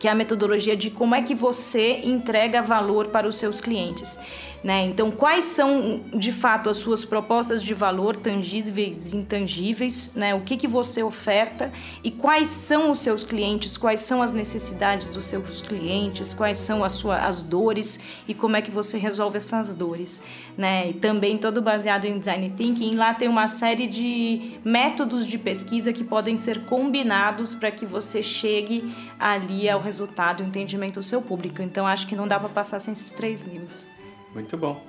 que 0.02 0.08
é 0.08 0.10
a 0.10 0.16
metodologia 0.16 0.76
de 0.76 0.90
como 0.90 1.14
é 1.14 1.22
que 1.22 1.32
você 1.32 2.00
entrega 2.02 2.60
valor 2.60 3.06
para 3.06 3.28
os 3.28 3.36
seus 3.36 3.60
clientes. 3.60 4.18
Né? 4.62 4.84
Então, 4.84 5.10
quais 5.10 5.44
são 5.44 6.01
de 6.14 6.30
fato 6.30 6.70
as 6.70 6.76
suas 6.76 7.05
propostas 7.05 7.64
de 7.64 7.74
valor 7.74 8.14
tangíveis 8.14 9.12
e 9.12 9.16
intangíveis? 9.16 10.12
Né? 10.14 10.34
O 10.34 10.40
que, 10.40 10.56
que 10.56 10.68
você 10.68 11.02
oferta 11.02 11.72
e 12.05 12.12
quais 12.12 12.47
são 12.47 12.93
os 12.93 13.01
seus 13.01 13.24
clientes? 13.24 13.76
Quais 13.76 14.01
são 14.02 14.22
as 14.22 14.32
necessidades 14.32 15.09
dos 15.09 15.24
seus 15.24 15.60
clientes? 15.60 16.32
Quais 16.32 16.59
são 16.59 16.84
as, 16.84 16.93
suas, 16.93 17.20
as 17.24 17.43
dores 17.43 17.98
e 18.28 18.34
como 18.34 18.55
é 18.55 18.62
que 18.62 18.70
você 18.70 18.97
resolve 18.98 19.39
essas 19.39 19.74
dores? 19.74 20.22
Né? 20.56 20.90
E 20.90 20.93
também 20.93 21.39
todo 21.39 21.60
baseado 21.60 22.05
em 22.05 22.20
design 22.20 22.51
thinking. 22.51 22.94
Lá 22.94 23.14
tem 23.14 23.28
uma 23.28 23.48
série 23.48 23.89
de 23.89 24.60
métodos 24.64 25.26
de 25.26 25.39
pesquisa 25.39 25.93
que 25.93 26.05
podem 26.05 26.36
ser 26.36 26.66
combinados 26.66 27.52
para 27.52 27.72
que 27.72 27.84
você 27.84 28.22
chegue 28.22 28.94
ali 29.18 29.68
ao 29.68 29.80
resultado, 29.80 30.40
o 30.40 30.47
entendimento 30.47 31.01
do 31.01 31.02
seu 31.02 31.20
público. 31.20 31.60
Então, 31.62 31.84
acho 31.84 32.06
que 32.06 32.14
não 32.14 32.28
dá 32.28 32.39
para 32.39 32.48
passar 32.48 32.78
sem 32.78 32.93
esses 32.93 33.10
três 33.10 33.43
livros. 33.43 33.89
Muito 34.34 34.56
bom. 34.56 34.82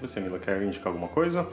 Você, 0.00 0.20
Mila, 0.20 0.38
quer 0.38 0.62
indicar 0.62 0.88
alguma 0.88 1.08
coisa? 1.08 1.48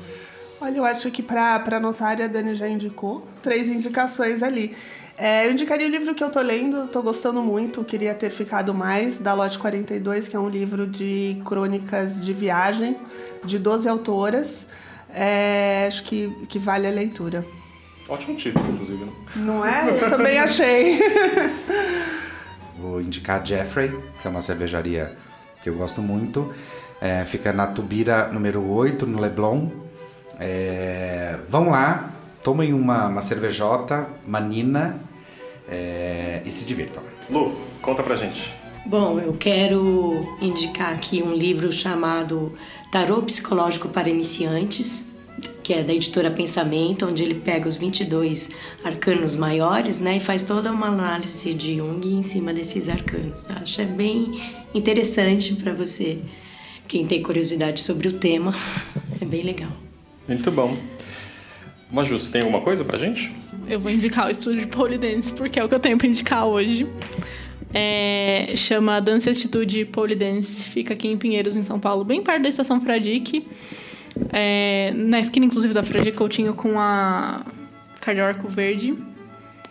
Olha, 0.62 0.78
eu 0.78 0.86
acho 0.86 1.10
que 1.12 1.24
para 1.24 1.64
a 1.72 1.80
nossa 1.80 2.06
área 2.06 2.26
a 2.26 2.28
Dani 2.28 2.54
já 2.54 2.68
indicou 2.68 3.26
três 3.41 3.70
indicações 3.70 4.44
ali. 4.44 4.76
É, 5.18 5.46
eu 5.46 5.52
indicaria 5.52 5.86
o 5.86 5.90
livro 5.90 6.16
que 6.16 6.24
eu 6.24 6.28
estou 6.28 6.41
lendo, 6.41 6.86
estou 6.86 7.04
gostando 7.04 7.41
muito, 7.41 7.84
queria 7.84 8.14
ter 8.14 8.30
ficado 8.30 8.74
mais, 8.74 9.20
da 9.20 9.34
Lote 9.34 9.60
42, 9.60 10.28
que 10.28 10.36
é 10.36 10.40
um 10.40 10.50
livro 10.50 10.88
de 10.88 11.41
crônicas 11.46 12.24
de 12.24 12.34
viagem, 12.34 12.98
de 13.44 13.60
12 13.60 13.88
autoras. 13.88 14.66
É, 15.14 15.86
acho 15.88 16.04
que, 16.04 16.30
que 16.48 16.58
vale 16.58 16.88
a 16.88 16.91
leitura. 16.91 17.46
Ótimo 18.08 18.38
título, 18.38 18.66
inclusive. 18.72 19.04
Né? 19.04 19.12
Não 19.36 19.66
é? 19.66 19.90
Eu 20.02 20.10
também 20.10 20.40
achei. 20.40 21.00
Vou 22.80 23.02
indicar 23.02 23.46
Jeffrey, 23.46 23.90
que 24.22 24.28
é 24.28 24.30
uma 24.30 24.41
cervejaria 24.41 25.16
que 25.70 25.76
eu 25.76 25.76
gosto 25.76 26.02
muito. 26.02 26.52
É, 27.00 27.24
fica 27.24 27.54
na 27.54 27.68
Tubira 27.68 28.28
número 28.28 28.68
8, 28.68 29.06
no 29.06 29.20
Leblon. 29.20 29.70
É, 30.40 31.38
vão 31.48 31.70
lá, 31.70 32.12
tomem 32.44 32.74
uma, 32.74 33.08
uma 33.08 33.22
cervejota, 33.22 34.08
manina 34.28 35.00
é, 35.70 36.41
e 36.46 36.52
se 36.52 36.66
divirtam. 36.66 37.04
Lu, 37.30 37.56
conta 37.82 38.02
pra 38.04 38.16
gente. 38.16 38.54
Bom, 38.86 39.20
eu 39.20 39.34
quero 39.34 40.38
indicar 40.41 40.94
aqui 40.94 41.22
um 41.22 41.34
livro 41.34 41.72
chamado 41.72 42.54
Tarô 42.91 43.22
Psicológico 43.22 43.90
para 43.90 44.10
Iniciantes, 44.10 45.09
que 45.70 45.74
é 45.76 45.84
da 45.84 45.94
editora 45.94 46.32
Pensamento, 46.32 47.06
onde 47.06 47.22
ele 47.22 47.36
pega 47.36 47.68
os 47.68 47.78
22 47.78 48.56
arcanos 48.84 49.36
maiores, 49.36 50.02
né, 50.02 50.18
e 50.18 50.20
faz 50.20 50.41
toda 50.41 50.72
uma 50.72 50.88
análise 50.88 51.54
de 51.54 51.78
Jung 51.78 52.12
em 52.12 52.24
cima 52.24 52.52
desses 52.52 52.90
arcanos. 52.90 53.46
Acho 53.48 53.82
é 53.82 53.86
bem 53.86 54.41
interessante 54.74 55.54
para 55.54 55.72
você, 55.72 56.18
quem 56.88 57.06
tem 57.06 57.22
curiosidade 57.22 57.82
sobre 57.82 58.08
o 58.08 58.14
tema, 58.14 58.52
é 59.22 59.26
bem 59.26 59.44
legal. 59.44 59.70
Muito 60.28 60.50
bom. 60.50 60.76
Maju, 61.91 62.20
você 62.20 62.32
tem 62.32 62.41
alguma 62.41 62.62
coisa 62.62 62.84
pra 62.84 62.98
gente? 62.98 63.32
Eu 63.68 63.80
vou 63.80 63.91
indicar 63.91 64.26
o 64.26 64.32
estúdio 64.32 64.62
de 64.62 64.68
pole 64.70 64.98
dance, 64.98 65.32
porque 65.32 65.60
é 65.60 65.64
o 65.64 65.70
que 65.70 65.76
eu 65.76 65.80
tenho 65.80 66.00
pra 66.00 66.08
indicar 66.08 66.48
hoje. 66.48 66.88
É, 67.72 68.54
chama 68.56 69.00
Dança 69.00 69.30
Atitude 69.30 69.86
Pole 69.86 70.16
Dance, 70.16 70.64
fica 70.64 70.96
aqui 70.96 71.08
em 71.08 71.16
Pinheiros, 71.16 71.56
em 71.56 71.64
São 71.64 71.80
Paulo, 71.80 72.04
bem 72.04 72.24
perto 72.24 72.41
da 72.41 72.50
estação 72.50 72.82
Fradique. 72.82 73.46
É, 74.32 74.91
na 74.96 75.20
esquina, 75.20 75.46
inclusive, 75.46 75.74
da 75.74 75.84
Fradique 75.84 76.18
Coutinho 76.18 76.54
com 76.54 76.80
a 76.80 77.41
Cardiorco 78.00 78.48
Verde. 78.48 78.96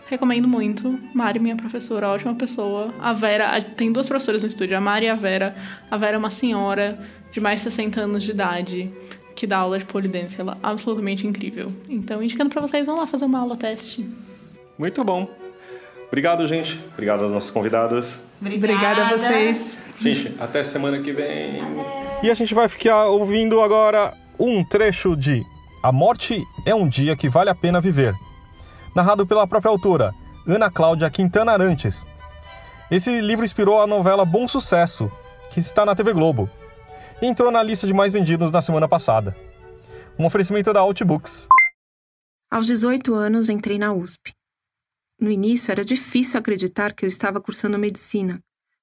Recomendo 0.09 0.49
muito. 0.49 0.99
Mari, 1.15 1.39
minha 1.39 1.57
professora, 1.57 2.09
ótima 2.09 2.35
pessoa. 2.35 2.95
A 2.99 3.13
Vera, 3.13 3.61
tem 3.61 3.93
duas 3.93 4.09
professoras 4.09 4.43
no 4.43 4.49
estúdio, 4.49 4.77
a 4.77 4.81
Mari 4.81 5.07
e 5.07 5.09
a 5.09 5.15
Vera. 5.15 5.55
A 5.91 5.97
Vera 5.97 6.15
é 6.15 6.19
uma 6.19 6.31
senhora 6.31 6.99
de 7.31 7.41
mais 7.41 7.61
de 7.61 7.71
60 7.71 8.01
anos 8.01 8.23
de 8.23 8.31
idade 8.31 8.91
que 9.37 9.47
dá 9.47 9.59
aula 9.59 9.79
de 9.79 9.85
polidense. 9.85 10.41
Ela 10.41 10.55
é 10.55 10.57
absolutamente 10.63 11.27
incrível. 11.27 11.71
Então, 11.89 12.23
indicando 12.23 12.51
para 12.51 12.63
vocês, 12.63 12.87
vão 12.87 12.97
lá 12.97 13.07
fazer 13.07 13.27
uma 13.27 13.39
aula 13.39 13.57
teste. 13.57 14.09
Muito 14.79 15.05
bom. 15.05 15.29
Obrigado, 16.09 16.47
gente. 16.47 16.81
Obrigado 16.95 17.25
às 17.25 17.33
nossas 17.33 17.51
convidadas. 17.51 18.25
Obrigada 18.41 19.03
a 19.03 19.09
vocês. 19.11 19.77
Gente, 20.01 20.35
até 20.41 20.65
semana 20.65 21.01
que 21.01 21.13
vem. 21.13 21.61
E 22.23 22.31
a 22.31 22.35
gente 22.35 22.55
vai 22.55 22.67
ficar 22.67 23.07
ouvindo 23.09 23.61
agora 23.61 24.15
um 24.39 24.65
trecho 24.65 25.17
de 25.17 25.45
A 25.83 25.91
Morte 25.91 26.47
é 26.65 26.75
um 26.75 26.89
Dia 26.89 27.17
que 27.17 27.29
Vale 27.29 27.51
a 27.51 27.55
Pena 27.55 27.81
Viver, 27.81 28.15
narrado 28.95 29.27
pela 29.27 29.47
própria 29.47 29.71
autora, 29.71 30.15
Ana 30.47 30.71
Cláudia 30.71 31.11
Quintana 31.11 31.53
Arantes. 31.53 32.07
Esse 32.91 33.21
livro 33.21 33.45
inspirou 33.45 33.81
a 33.81 33.87
novela 33.87 34.25
Bom 34.25 34.47
Sucesso, 34.47 35.11
que 35.51 35.59
está 35.59 35.85
na 35.85 35.95
TV 35.95 36.13
Globo, 36.13 36.49
e 37.21 37.27
entrou 37.27 37.51
na 37.51 37.63
lista 37.63 37.87
de 37.87 37.93
mais 37.93 38.13
vendidos 38.13 38.53
na 38.53 38.61
semana 38.61 38.89
passada. 38.89 39.37
Um 40.19 40.25
oferecimento 40.25 40.73
da 40.73 40.81
Outbooks. 40.81 41.49
Aos 42.51 42.67
18 42.67 43.13
anos, 43.15 43.49
entrei 43.49 43.79
na 43.79 43.93
USP. 43.93 44.33
No 45.21 45.31
início 45.31 45.73
era 45.73 45.85
difícil 45.85 46.39
acreditar 46.39 46.95
que 46.95 47.05
eu 47.05 47.09
estava 47.09 47.41
cursando 47.41 47.79
medicina, 47.79 48.41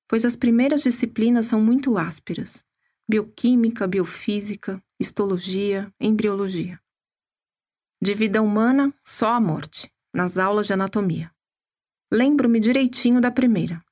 pois 0.07 0.25
as 0.25 0.35
primeiras 0.35 0.81
disciplinas 0.81 1.45
são 1.45 1.61
muito 1.61 1.97
ásperas: 1.97 2.61
bioquímica, 3.07 3.87
biofísica, 3.87 4.83
histologia, 4.99 5.93
embriologia. 5.99 6.79
De 8.01 8.13
vida 8.13 8.41
humana, 8.41 8.93
só 9.05 9.33
a 9.33 9.39
morte, 9.39 9.91
nas 10.13 10.37
aulas 10.37 10.67
de 10.67 10.73
anatomia. 10.73 11.31
Lembro-me 12.11 12.59
direitinho 12.59 13.21
da 13.21 13.31
primeira. 13.31 13.83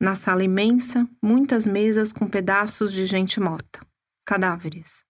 Na 0.00 0.16
sala 0.16 0.42
imensa, 0.42 1.08
muitas 1.22 1.66
mesas 1.66 2.12
com 2.12 2.28
pedaços 2.28 2.92
de 2.92 3.06
gente 3.06 3.38
morta, 3.38 3.80
cadáveres. 4.24 5.04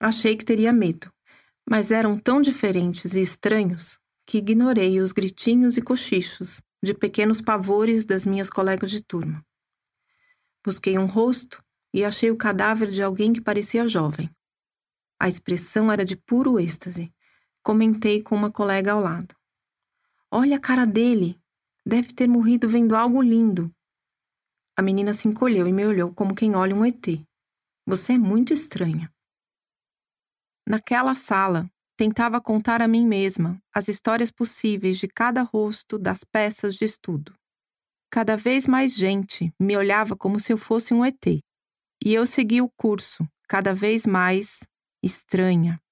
Achei 0.00 0.36
que 0.36 0.44
teria 0.44 0.72
medo, 0.72 1.12
mas 1.68 1.90
eram 1.90 2.18
tão 2.18 2.40
diferentes 2.40 3.14
e 3.14 3.20
estranhos 3.20 3.98
que 4.26 4.38
ignorei 4.38 5.00
os 5.00 5.12
gritinhos 5.12 5.76
e 5.76 5.82
cochichos 5.82 6.60
de 6.82 6.92
pequenos 6.94 7.40
pavores 7.40 8.04
das 8.04 8.26
minhas 8.26 8.50
colegas 8.50 8.90
de 8.90 9.02
turma. 9.02 9.44
Busquei 10.64 10.98
um 10.98 11.06
rosto 11.06 11.64
e 11.92 12.04
achei 12.04 12.30
o 12.30 12.36
cadáver 12.36 12.90
de 12.90 13.02
alguém 13.02 13.32
que 13.32 13.40
parecia 13.40 13.88
jovem. 13.88 14.30
A 15.18 15.28
expressão 15.28 15.90
era 15.90 16.04
de 16.04 16.16
puro 16.16 16.58
êxtase. 16.60 17.12
Comentei 17.62 18.22
com 18.22 18.34
uma 18.34 18.50
colega 18.50 18.92
ao 18.92 19.00
lado. 19.00 19.34
Olha 20.30 20.56
a 20.56 20.60
cara 20.60 20.84
dele! 20.84 21.40
Deve 21.84 22.12
ter 22.12 22.28
morrido 22.28 22.68
vendo 22.68 22.96
algo 22.96 23.22
lindo. 23.22 23.72
A 24.76 24.82
menina 24.82 25.14
se 25.14 25.28
encolheu 25.28 25.66
e 25.66 25.72
me 25.72 25.86
olhou 25.86 26.12
como 26.12 26.34
quem 26.34 26.56
olha 26.56 26.74
um 26.74 26.84
ET. 26.84 27.06
Você 27.86 28.14
é 28.14 28.18
muito 28.18 28.52
estranha. 28.52 29.12
Naquela 30.66 31.14
sala, 31.14 31.70
Tentava 31.96 32.42
contar 32.42 32.82
a 32.82 32.88
mim 32.88 33.06
mesma 33.06 33.58
as 33.74 33.88
histórias 33.88 34.30
possíveis 34.30 34.98
de 34.98 35.08
cada 35.08 35.40
rosto 35.40 35.98
das 35.98 36.22
peças 36.24 36.74
de 36.74 36.84
estudo. 36.84 37.34
Cada 38.10 38.36
vez 38.36 38.66
mais 38.66 38.94
gente 38.94 39.50
me 39.58 39.74
olhava 39.76 40.14
como 40.14 40.38
se 40.38 40.52
eu 40.52 40.58
fosse 40.58 40.92
um 40.92 41.02
ET. 41.02 41.42
E 42.06 42.14
eu 42.14 42.24
segui 42.24 42.62
o 42.62 42.68
curso, 42.68 43.28
cada 43.48 43.74
vez 43.74 44.06
mais 44.06 44.60
estranha. 45.02 45.82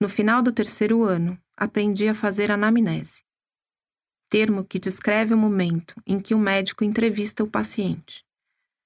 No 0.00 0.08
final 0.08 0.40
do 0.40 0.50
terceiro 0.50 1.04
ano, 1.04 1.38
aprendi 1.54 2.08
a 2.08 2.14
fazer 2.14 2.50
anamnese 2.50 3.22
termo 4.30 4.64
que 4.64 4.78
descreve 4.78 5.34
o 5.34 5.36
momento 5.36 5.94
em 6.06 6.18
que 6.18 6.34
o 6.34 6.38
médico 6.38 6.84
entrevista 6.84 7.44
o 7.44 7.50
paciente. 7.50 8.24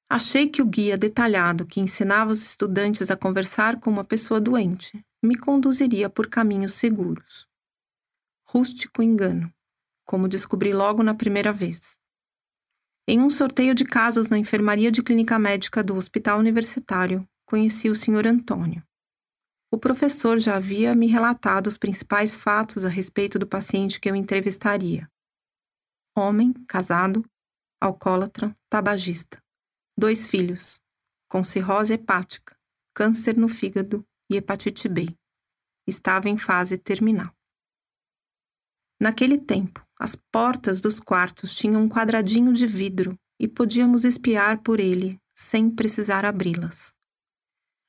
Achei 0.08 0.48
que 0.48 0.60
o 0.60 0.66
guia 0.66 0.98
detalhado 0.98 1.64
que 1.64 1.80
ensinava 1.80 2.32
os 2.32 2.42
estudantes 2.42 3.12
a 3.12 3.16
conversar 3.16 3.78
com 3.78 3.88
uma 3.88 4.02
pessoa 4.04 4.40
doente 4.40 5.00
me 5.22 5.38
conduziria 5.38 6.10
por 6.10 6.28
caminhos 6.28 6.74
seguros. 6.74 7.46
Rústico 8.44 9.04
engano, 9.04 9.54
como 10.04 10.26
descobri 10.26 10.72
logo 10.72 11.00
na 11.04 11.14
primeira 11.14 11.52
vez. 11.52 11.99
Em 13.12 13.20
um 13.20 13.28
sorteio 13.28 13.74
de 13.74 13.84
casos 13.84 14.28
na 14.28 14.38
enfermaria 14.38 14.88
de 14.88 15.02
clínica 15.02 15.36
médica 15.36 15.82
do 15.82 15.96
Hospital 15.96 16.38
Universitário, 16.38 17.28
conheci 17.44 17.90
o 17.90 17.94
Sr. 17.96 18.28
Antônio. 18.28 18.86
O 19.68 19.76
professor 19.76 20.38
já 20.38 20.54
havia 20.54 20.94
me 20.94 21.08
relatado 21.08 21.66
os 21.66 21.76
principais 21.76 22.36
fatos 22.36 22.84
a 22.84 22.88
respeito 22.88 23.36
do 23.36 23.48
paciente 23.48 23.98
que 23.98 24.08
eu 24.08 24.14
entrevistaria. 24.14 25.10
Homem, 26.16 26.52
casado, 26.68 27.28
alcoólatra, 27.80 28.56
tabagista. 28.70 29.42
Dois 29.98 30.28
filhos, 30.28 30.80
com 31.28 31.42
cirrose 31.42 31.94
hepática, 31.94 32.56
câncer 32.94 33.36
no 33.36 33.48
fígado 33.48 34.06
e 34.30 34.36
hepatite 34.36 34.88
B. 34.88 35.12
Estava 35.84 36.28
em 36.28 36.38
fase 36.38 36.78
terminal. 36.78 37.34
Naquele 39.00 39.36
tempo, 39.36 39.84
as 40.00 40.16
portas 40.32 40.80
dos 40.80 40.98
quartos 40.98 41.54
tinham 41.54 41.82
um 41.82 41.88
quadradinho 41.88 42.54
de 42.54 42.66
vidro 42.66 43.18
e 43.38 43.46
podíamos 43.46 44.02
espiar 44.02 44.62
por 44.62 44.80
ele 44.80 45.20
sem 45.36 45.68
precisar 45.70 46.24
abri-las. 46.24 46.90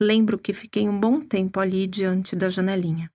Lembro 0.01 0.37
que 0.37 0.51
fiquei 0.51 0.89
um 0.89 0.99
bom 0.99 1.21
tempo 1.21 1.57
ali 1.57 1.87
diante 1.87 2.35
da 2.35 2.49
janelinha. 2.49 3.09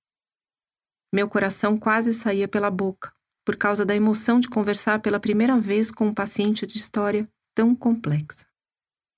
Meu 1.13 1.29
coração 1.29 1.79
quase 1.79 2.15
saía 2.15 2.49
pela 2.49 2.71
boca, 2.71 3.13
por 3.45 3.57
causa 3.57 3.85
da 3.85 3.95
emoção 3.95 4.41
de 4.41 4.49
conversar 4.49 5.03
pela 5.03 5.21
primeira 5.21 5.61
vez 5.61 5.91
com 5.91 6.07
um 6.07 6.15
paciente 6.15 6.65
de 6.65 6.79
história 6.79 7.29
tão 7.55 7.77
complexa. 7.77 8.47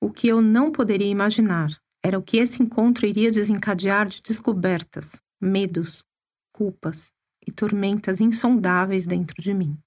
O 0.03 0.11
que 0.11 0.27
eu 0.27 0.43
não 0.43 0.73
poderia 0.73 1.07
imaginar 1.07 1.71
era 2.05 2.19
o 2.19 2.23
que 2.23 2.39
esse 2.39 2.61
encontro 2.61 3.07
iria 3.07 3.31
desencadear 3.31 4.09
de 4.09 4.23
descobertas, 4.23 5.13
medos, 5.41 6.05
culpas 6.53 7.13
e 7.49 7.53
tormentas 7.53 8.21
insondáveis 8.21 9.07
dentro 9.07 9.43
de 9.43 9.55
mim. 9.55 9.79